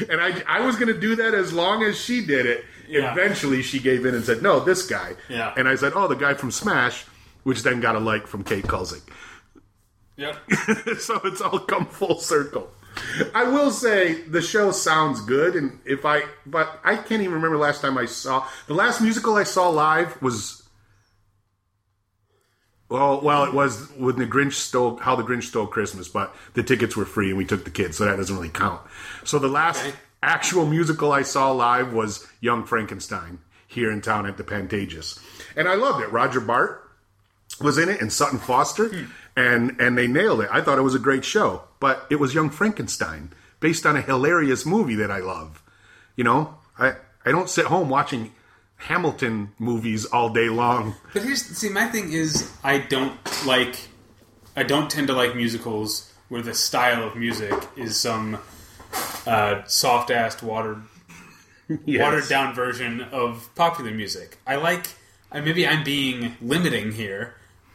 and 0.10 0.20
I 0.20 0.42
I 0.48 0.60
was 0.64 0.74
going 0.76 0.92
to 0.92 0.98
do 0.98 1.14
that 1.16 1.34
as 1.34 1.52
long 1.52 1.82
as 1.84 2.00
she 2.00 2.24
did 2.24 2.46
it. 2.46 2.64
Yeah. 2.88 3.12
Eventually, 3.12 3.62
she 3.62 3.78
gave 3.78 4.04
in 4.06 4.14
and 4.16 4.24
said, 4.24 4.42
"No, 4.42 4.58
this 4.58 4.84
guy." 4.86 5.12
Yeah. 5.28 5.52
And 5.56 5.68
I 5.68 5.76
said, 5.76 5.92
"Oh, 5.94 6.08
the 6.08 6.16
guy 6.16 6.34
from 6.34 6.50
Smash," 6.50 7.04
which 7.44 7.62
then 7.62 7.80
got 7.80 7.94
a 7.94 8.00
like 8.00 8.26
from 8.26 8.42
Kate 8.42 8.64
Kulzick. 8.64 9.02
Yep. 10.20 10.36
so 10.98 11.20
it's 11.24 11.40
all 11.40 11.58
come 11.60 11.86
full 11.86 12.18
circle. 12.20 12.70
I 13.34 13.44
will 13.44 13.70
say 13.70 14.22
the 14.22 14.42
show 14.42 14.70
sounds 14.72 15.20
good, 15.22 15.54
and 15.56 15.78
if 15.84 16.04
I, 16.04 16.22
but 16.44 16.80
I 16.84 16.96
can't 16.96 17.22
even 17.22 17.34
remember 17.34 17.56
last 17.56 17.80
time 17.80 17.96
I 17.96 18.04
saw 18.06 18.46
the 18.66 18.74
last 18.74 19.00
musical 19.00 19.36
I 19.36 19.44
saw 19.44 19.68
live 19.68 20.20
was. 20.22 20.62
Well, 22.88 23.20
well, 23.20 23.44
it 23.44 23.54
was 23.54 23.88
when 23.96 24.16
the 24.16 24.26
Grinch 24.26 24.54
stole 24.54 24.96
how 24.96 25.14
the 25.14 25.22
Grinch 25.22 25.44
stole 25.44 25.68
Christmas, 25.68 26.08
but 26.08 26.34
the 26.54 26.64
tickets 26.64 26.96
were 26.96 27.04
free 27.04 27.28
and 27.28 27.38
we 27.38 27.44
took 27.44 27.64
the 27.64 27.70
kids, 27.70 27.96
so 27.96 28.04
that 28.04 28.16
doesn't 28.16 28.34
really 28.34 28.48
count. 28.48 28.80
So 29.24 29.38
the 29.38 29.46
last 29.48 29.84
Okay. 29.86 29.94
actual 30.24 30.66
musical 30.66 31.12
I 31.12 31.22
saw 31.22 31.52
live 31.52 31.92
was 31.92 32.26
Young 32.40 32.64
Frankenstein 32.64 33.38
here 33.68 33.92
in 33.92 34.00
town 34.00 34.26
at 34.26 34.36
the 34.36 34.42
Pantages, 34.42 35.20
and 35.54 35.68
I 35.68 35.74
loved 35.74 36.02
it. 36.02 36.10
Roger 36.10 36.40
Bart 36.40 36.89
was 37.60 37.78
in 37.78 37.88
it 37.88 38.00
and 38.00 38.12
Sutton 38.12 38.38
Foster, 38.38 39.08
and 39.36 39.80
and 39.80 39.96
they 39.96 40.06
nailed 40.06 40.40
it. 40.42 40.48
I 40.52 40.60
thought 40.60 40.78
it 40.78 40.82
was 40.82 40.94
a 40.94 40.98
great 41.00 41.24
show, 41.24 41.64
but 41.80 42.06
it 42.10 42.16
was 42.16 42.34
Young 42.34 42.50
Frankenstein 42.50 43.32
based 43.60 43.84
on 43.86 43.96
a 43.96 44.02
hilarious 44.02 44.64
movie 44.66 44.94
that 44.96 45.10
I 45.10 45.18
love. 45.18 45.62
You 46.16 46.24
know, 46.24 46.56
I 46.78 46.94
I 47.24 47.30
don't 47.30 47.48
sit 47.48 47.66
home 47.66 47.88
watching 47.88 48.32
Hamilton 48.76 49.52
movies 49.58 50.06
all 50.06 50.30
day 50.30 50.48
long. 50.48 50.94
But 51.12 51.22
here's 51.22 51.42
see, 51.44 51.68
my 51.68 51.86
thing 51.86 52.12
is 52.12 52.50
I 52.64 52.78
don't 52.78 53.14
like 53.46 53.88
I 54.56 54.62
don't 54.62 54.90
tend 54.90 55.08
to 55.08 55.14
like 55.14 55.34
musicals 55.36 56.12
where 56.28 56.42
the 56.42 56.54
style 56.54 57.02
of 57.06 57.16
music 57.16 57.52
is 57.76 57.98
some 57.98 58.38
uh, 59.26 59.62
soft 59.64 60.10
assed 60.10 60.42
watered 60.42 60.82
Yes. 61.84 62.00
watered 62.02 62.28
down 62.28 62.54
version 62.54 63.00
of 63.12 63.48
popular 63.54 63.90
music. 63.92 64.38
I 64.46 64.56
like 64.56 64.86
I 65.30 65.40
maybe 65.40 65.66
I'm 65.66 65.84
being 65.84 66.36
limiting 66.40 66.92
here, 66.92 67.34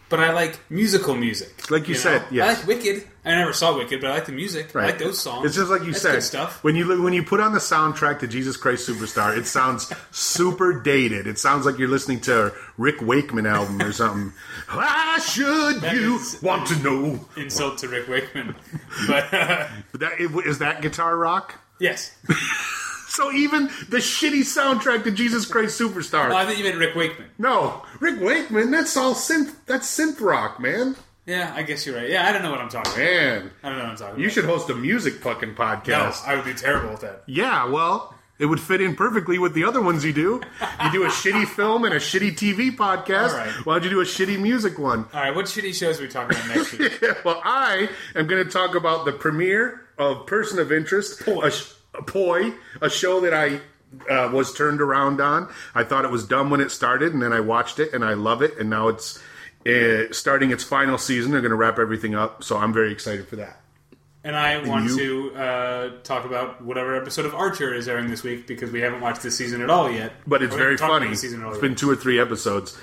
but 0.09 0.19
I 0.19 0.31
like 0.33 0.59
musical 0.69 1.15
music. 1.15 1.69
Like 1.71 1.87
you 1.87 1.95
said, 1.95 2.23
yes. 2.31 2.45
I 2.47 2.59
like 2.59 2.67
Wicked. 2.67 3.03
I 3.25 3.29
never 3.35 3.53
saw 3.53 3.75
Wicked, 3.75 4.01
but 4.01 4.11
I 4.11 4.13
like 4.13 4.25
the 4.27 4.31
music. 4.31 4.75
I 4.75 4.85
like 4.85 4.99
those 4.99 5.17
songs. 5.19 5.47
It's 5.47 5.55
just 5.55 5.71
like 5.71 5.81
you 5.81 5.91
That's 5.93 6.01
said. 6.01 6.21
stuff. 6.23 6.63
When 6.63 6.75
you 6.75 7.01
when 7.01 7.13
you 7.13 7.23
put 7.23 7.39
on 7.39 7.53
the 7.53 7.59
soundtrack 7.59 8.19
to 8.19 8.27
Jesus 8.27 8.55
Christ 8.55 8.87
Superstar, 8.87 9.35
it 9.35 9.47
sounds 9.47 9.91
super 10.11 10.79
dated. 10.79 11.25
It 11.25 11.39
sounds 11.39 11.65
like 11.65 11.79
you're 11.79 11.87
listening 11.89 12.19
to 12.21 12.47
a 12.47 12.51
Rick 12.77 13.01
Wakeman 13.01 13.47
album 13.47 13.81
or 13.81 13.91
something. 13.91 14.31
Why 14.71 15.17
should 15.19 15.81
you 15.91 16.19
want 16.43 16.67
to 16.67 16.79
know? 16.83 17.25
Insult 17.35 17.79
to 17.79 17.87
Rick 17.87 18.07
Wakeman, 18.07 18.55
but 19.07 19.33
uh, 19.33 19.67
That 19.93 20.19
is 20.45 20.59
that 20.59 20.81
guitar 20.83 21.17
rock? 21.17 21.55
yes. 21.79 22.15
So 23.15 23.31
even 23.31 23.65
the 23.89 23.97
shitty 23.97 24.41
soundtrack 24.41 25.03
to 25.05 25.11
Jesus 25.11 25.45
Christ 25.45 25.79
Superstar. 25.79 26.29
Oh, 26.31 26.35
I 26.35 26.45
think 26.45 26.57
you 26.57 26.63
meant 26.65 26.77
Rick 26.77 26.95
Wakeman. 26.95 27.29
no, 27.37 27.83
Rick 27.99 28.19
Wakeman. 28.21 28.71
That's 28.71 28.95
all 28.97 29.13
synth. 29.13 29.55
That's 29.65 29.87
synth 29.87 30.19
rock, 30.21 30.59
man. 30.59 30.95
Yeah, 31.25 31.51
I 31.55 31.63
guess 31.63 31.85
you're 31.87 31.95
right. 31.95 32.09
Yeah, 32.09 32.27
I 32.27 32.31
don't 32.31 32.43
know 32.43 32.51
what 32.51 32.61
I'm 32.61 32.69
talking 32.69 32.91
about. 32.93 33.03
Man, 33.03 33.51
I 33.63 33.69
don't 33.69 33.77
know 33.79 33.83
what 33.85 33.89
I'm 33.91 33.97
talking 33.97 34.13
about. 34.15 34.19
you 34.21 34.29
should 34.29 34.45
host 34.45 34.69
a 34.69 34.75
music 34.75 35.15
fucking 35.15 35.49
No, 35.49 35.55
podcast. 35.55 36.27
I 36.27 36.35
would 36.35 36.45
be 36.45 36.53
terrible 36.53 36.91
at 36.93 36.99
that. 37.01 37.23
Yeah, 37.25 37.65
well, 37.67 38.13
it 38.37 38.45
would 38.45 38.59
fit 38.59 38.79
in 38.81 38.95
perfectly 38.95 39.39
with 39.39 39.53
the 39.55 39.63
other 39.63 39.81
ones 39.81 40.05
you 40.05 40.13
do. 40.13 40.41
You 40.83 40.91
do 40.91 41.03
a 41.03 41.07
shitty 41.21 41.47
film 41.47 41.83
and 41.85 41.93
a 41.95 41.99
shitty 41.99 42.33
TV 42.33 42.69
podcast. 42.75 43.33
Right. 43.33 43.49
Why 43.65 43.75
don't 43.75 43.85
you 43.85 43.89
do 43.89 44.01
a 44.01 44.03
shitty 44.05 44.39
music 44.39 44.77
one? 44.77 45.05
All 45.13 45.21
right, 45.21 45.33
what 45.33 45.45
shitty 45.45 45.73
shows 45.73 45.99
are 45.99 46.03
we 46.03 46.09
talking 46.09 46.37
about 46.37 46.55
next 46.55 46.73
week? 46.77 47.01
well, 47.23 47.41
I 47.43 47.89
am 48.13 48.27
going 48.27 48.43
to 48.43 48.51
talk 48.51 48.75
about 48.75 49.05
the 49.05 49.13
premiere 49.13 49.81
of 49.97 50.27
Person 50.27 50.59
of 50.59 50.71
Interest, 50.71 51.25
a, 51.27 51.49
sh- 51.49 51.71
Poi, 52.03 52.53
a 52.81 52.89
show 52.89 53.19
that 53.21 53.33
I 53.33 53.59
uh, 54.11 54.29
was 54.31 54.53
turned 54.53 54.81
around 54.81 55.21
on. 55.21 55.49
I 55.73 55.83
thought 55.83 56.05
it 56.05 56.11
was 56.11 56.25
dumb 56.25 56.49
when 56.49 56.61
it 56.61 56.71
started, 56.71 57.13
and 57.13 57.21
then 57.21 57.33
I 57.33 57.39
watched 57.39 57.79
it, 57.79 57.93
and 57.93 58.03
I 58.03 58.13
love 58.13 58.41
it, 58.41 58.57
and 58.57 58.69
now 58.69 58.87
it's 58.89 59.19
uh, 59.67 60.11
starting 60.11 60.51
its 60.51 60.63
final 60.63 60.97
season. 60.97 61.31
They're 61.31 61.41
going 61.41 61.51
to 61.51 61.55
wrap 61.55 61.79
everything 61.79 62.15
up, 62.15 62.43
so 62.43 62.57
I'm 62.57 62.73
very 62.73 62.91
excited 62.91 63.27
for 63.27 63.37
that. 63.37 63.61
And 64.23 64.35
I 64.35 64.67
want 64.67 64.85
you? 64.89 65.29
to 65.31 65.35
uh, 65.35 65.89
talk 66.01 66.25
about 66.25 66.63
whatever 66.63 66.95
episode 66.95 67.25
of 67.27 67.35
Archer 67.35 67.71
is 67.75 67.87
airing 67.87 68.09
this 68.09 68.23
week 68.23 68.47
because 68.47 68.71
we 68.71 68.81
haven't 68.81 69.01
watched 69.01 69.21
this 69.21 69.37
season 69.37 69.61
at 69.61 69.69
all 69.69 69.89
yet. 69.91 70.13
But 70.25 70.41
it's 70.41 70.55
very 70.55 70.77
funny. 70.77 71.09
the 71.09 71.15
season 71.15 71.41
at 71.41 71.45
all 71.45 71.51
It's 71.53 71.61
yet. 71.61 71.67
been 71.69 71.75
two 71.75 71.89
or 71.91 71.95
three 71.95 72.19
episodes. 72.19 72.75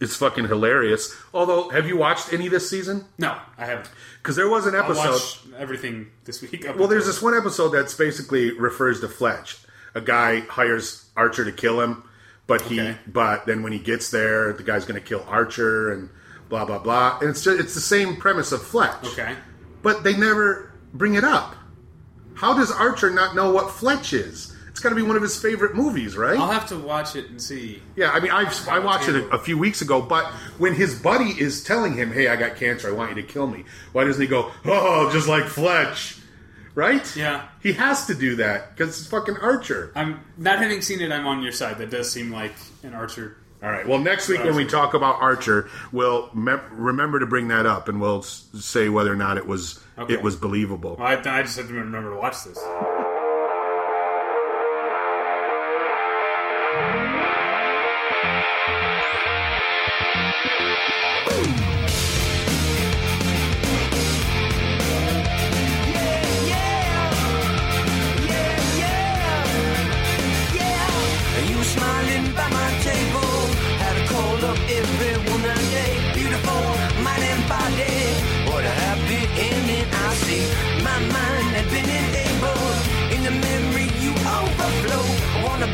It's 0.00 0.16
fucking 0.16 0.48
hilarious. 0.48 1.14
Although, 1.34 1.68
have 1.68 1.86
you 1.86 1.96
watched 1.96 2.32
any 2.32 2.48
this 2.48 2.68
season? 2.70 3.04
no, 3.18 3.36
I 3.58 3.66
haven't. 3.66 3.90
Because 4.22 4.34
there 4.36 4.48
was 4.48 4.66
an 4.66 4.74
episode. 4.74 5.20
everything 5.58 6.10
this 6.24 6.40
week. 6.42 6.66
up 6.66 6.76
Well, 6.76 6.88
there's 6.88 7.06
this 7.06 7.20
one 7.22 7.36
episode 7.36 7.68
that's 7.70 7.94
basically 7.94 8.58
refers 8.58 9.00
to 9.00 9.08
Fletch. 9.08 9.58
A 9.94 10.00
guy 10.00 10.40
hires 10.40 11.06
Archer 11.16 11.44
to 11.44 11.52
kill 11.52 11.80
him, 11.80 12.04
but 12.46 12.62
he 12.62 12.80
Okay. 12.80 12.96
but 13.06 13.44
then 13.46 13.62
when 13.62 13.72
he 13.72 13.78
gets 13.78 14.10
there, 14.10 14.52
the 14.52 14.62
guy's 14.62 14.84
going 14.84 15.00
to 15.00 15.06
kill 15.06 15.24
Archer 15.28 15.92
and 15.92 16.08
blah 16.48 16.64
blah 16.64 16.78
blah. 16.78 17.18
And 17.20 17.30
it's 17.30 17.42
just, 17.44 17.60
it's 17.60 17.74
the 17.74 17.80
same 17.80 18.16
premise 18.16 18.52
of 18.52 18.62
Fletch. 18.62 19.04
Okay. 19.04 19.34
But 19.82 20.02
they 20.04 20.16
never 20.16 20.72
bring 20.94 21.14
it 21.14 21.24
up. 21.24 21.56
How 22.34 22.54
does 22.54 22.70
Archer 22.70 23.10
not 23.10 23.34
know 23.34 23.50
what 23.50 23.70
Fletch 23.70 24.12
is? 24.12 24.49
It's 24.80 24.84
got 24.86 24.88
to 24.88 24.96
be 24.96 25.02
one 25.02 25.14
of 25.16 25.20
his 25.20 25.38
favorite 25.38 25.74
movies, 25.74 26.16
right? 26.16 26.38
I'll 26.38 26.50
have 26.50 26.66
to 26.70 26.78
watch 26.78 27.14
it 27.14 27.28
and 27.28 27.38
see. 27.38 27.82
Yeah, 27.96 28.12
I 28.12 28.20
mean, 28.20 28.30
I've, 28.30 28.66
I 28.66 28.78
watched 28.78 29.10
it 29.10 29.14
a, 29.14 29.28
a 29.28 29.38
few 29.38 29.58
weeks 29.58 29.82
ago, 29.82 30.00
but 30.00 30.24
when 30.56 30.72
his 30.72 30.98
buddy 30.98 31.38
is 31.38 31.62
telling 31.62 31.92
him, 31.98 32.10
"Hey, 32.10 32.28
I 32.28 32.36
got 32.36 32.56
cancer. 32.56 32.88
I 32.88 32.92
want 32.92 33.14
you 33.14 33.20
to 33.20 33.22
kill 33.22 33.46
me," 33.46 33.66
why 33.92 34.04
doesn't 34.04 34.22
he 34.22 34.26
go, 34.26 34.50
"Oh, 34.64 35.10
just 35.12 35.28
like 35.28 35.44
Fletch"? 35.44 36.16
Right? 36.74 37.14
Yeah. 37.14 37.48
He 37.62 37.74
has 37.74 38.06
to 38.06 38.14
do 38.14 38.36
that 38.36 38.74
because 38.74 38.98
it's 38.98 39.06
fucking 39.06 39.36
Archer. 39.36 39.92
I'm 39.94 40.20
not 40.38 40.60
having 40.60 40.80
seen 40.80 41.02
it. 41.02 41.12
I'm 41.12 41.26
on 41.26 41.42
your 41.42 41.52
side. 41.52 41.76
That 41.76 41.90
does 41.90 42.10
seem 42.10 42.30
like 42.32 42.54
an 42.82 42.94
Archer. 42.94 43.36
All 43.62 43.68
right. 43.70 43.86
Well, 43.86 43.98
next 43.98 44.28
week 44.30 44.42
when 44.42 44.54
we 44.56 44.64
talk 44.64 44.94
about 44.94 45.20
Archer, 45.20 45.68
we'll 45.92 46.30
me- 46.34 46.54
remember 46.70 47.18
to 47.18 47.26
bring 47.26 47.48
that 47.48 47.66
up, 47.66 47.86
and 47.90 48.00
we'll 48.00 48.20
s- 48.20 48.46
say 48.54 48.88
whether 48.88 49.12
or 49.12 49.16
not 49.16 49.36
it 49.36 49.46
was 49.46 49.78
Okay. 49.98 50.14
it 50.14 50.22
was 50.22 50.36
believable. 50.36 50.96
Well, 50.98 51.06
I, 51.06 51.16
I 51.38 51.42
just 51.42 51.58
have 51.58 51.68
to 51.68 51.74
remember 51.74 52.14
to 52.14 52.16
watch 52.16 52.44
this. 52.44 52.58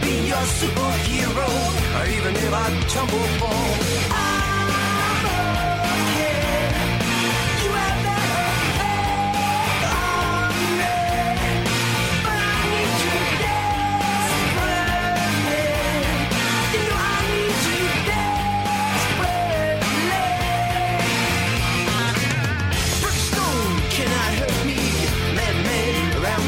Be 0.02 0.14
your 0.28 0.44
superhero. 0.60 1.48
Or 1.98 2.06
even 2.16 2.34
if 2.36 2.52
I 2.52 2.66
tumble 2.92 3.28
fall. 3.40 3.72
Okay. 5.92 6.40
You 7.62 7.70
have 7.80 8.00
on 9.96 10.54
me. 10.80 10.92
But 12.24 12.38
I 12.38 12.40
need 12.72 12.94
you 13.04 13.14
desperately. 13.44 15.64
You 16.74 16.82
know 16.88 17.00
I 17.14 17.16
need 17.32 17.58
you 17.68 17.80
desperately. 18.10 19.34
Cannot 23.96 24.32
hurt 24.40 24.66
me. 24.66 24.78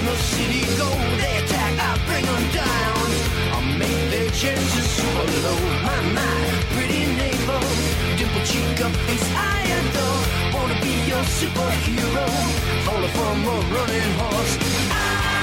The 0.09 0.17
city 0.17 0.63
go. 0.79 1.08
Their 4.41 4.55
chances 4.55 4.87
super. 4.91 5.55
My 5.83 6.01
mind, 6.13 6.65
pretty 6.75 7.07
neighbor. 7.17 7.61
Dimple 8.17 8.45
cheek 8.45 8.81
up 8.85 8.93
face 9.07 9.29
I 9.35 9.63
adore. 9.79 10.23
Wanna 10.55 10.81
be 10.81 10.95
your 11.07 11.25
superhero. 11.39 12.27
Falling 12.85 13.11
from 13.11 13.45
a 13.45 13.57
running 13.75 14.13
horse. 14.19 14.59
I'm 14.91 15.38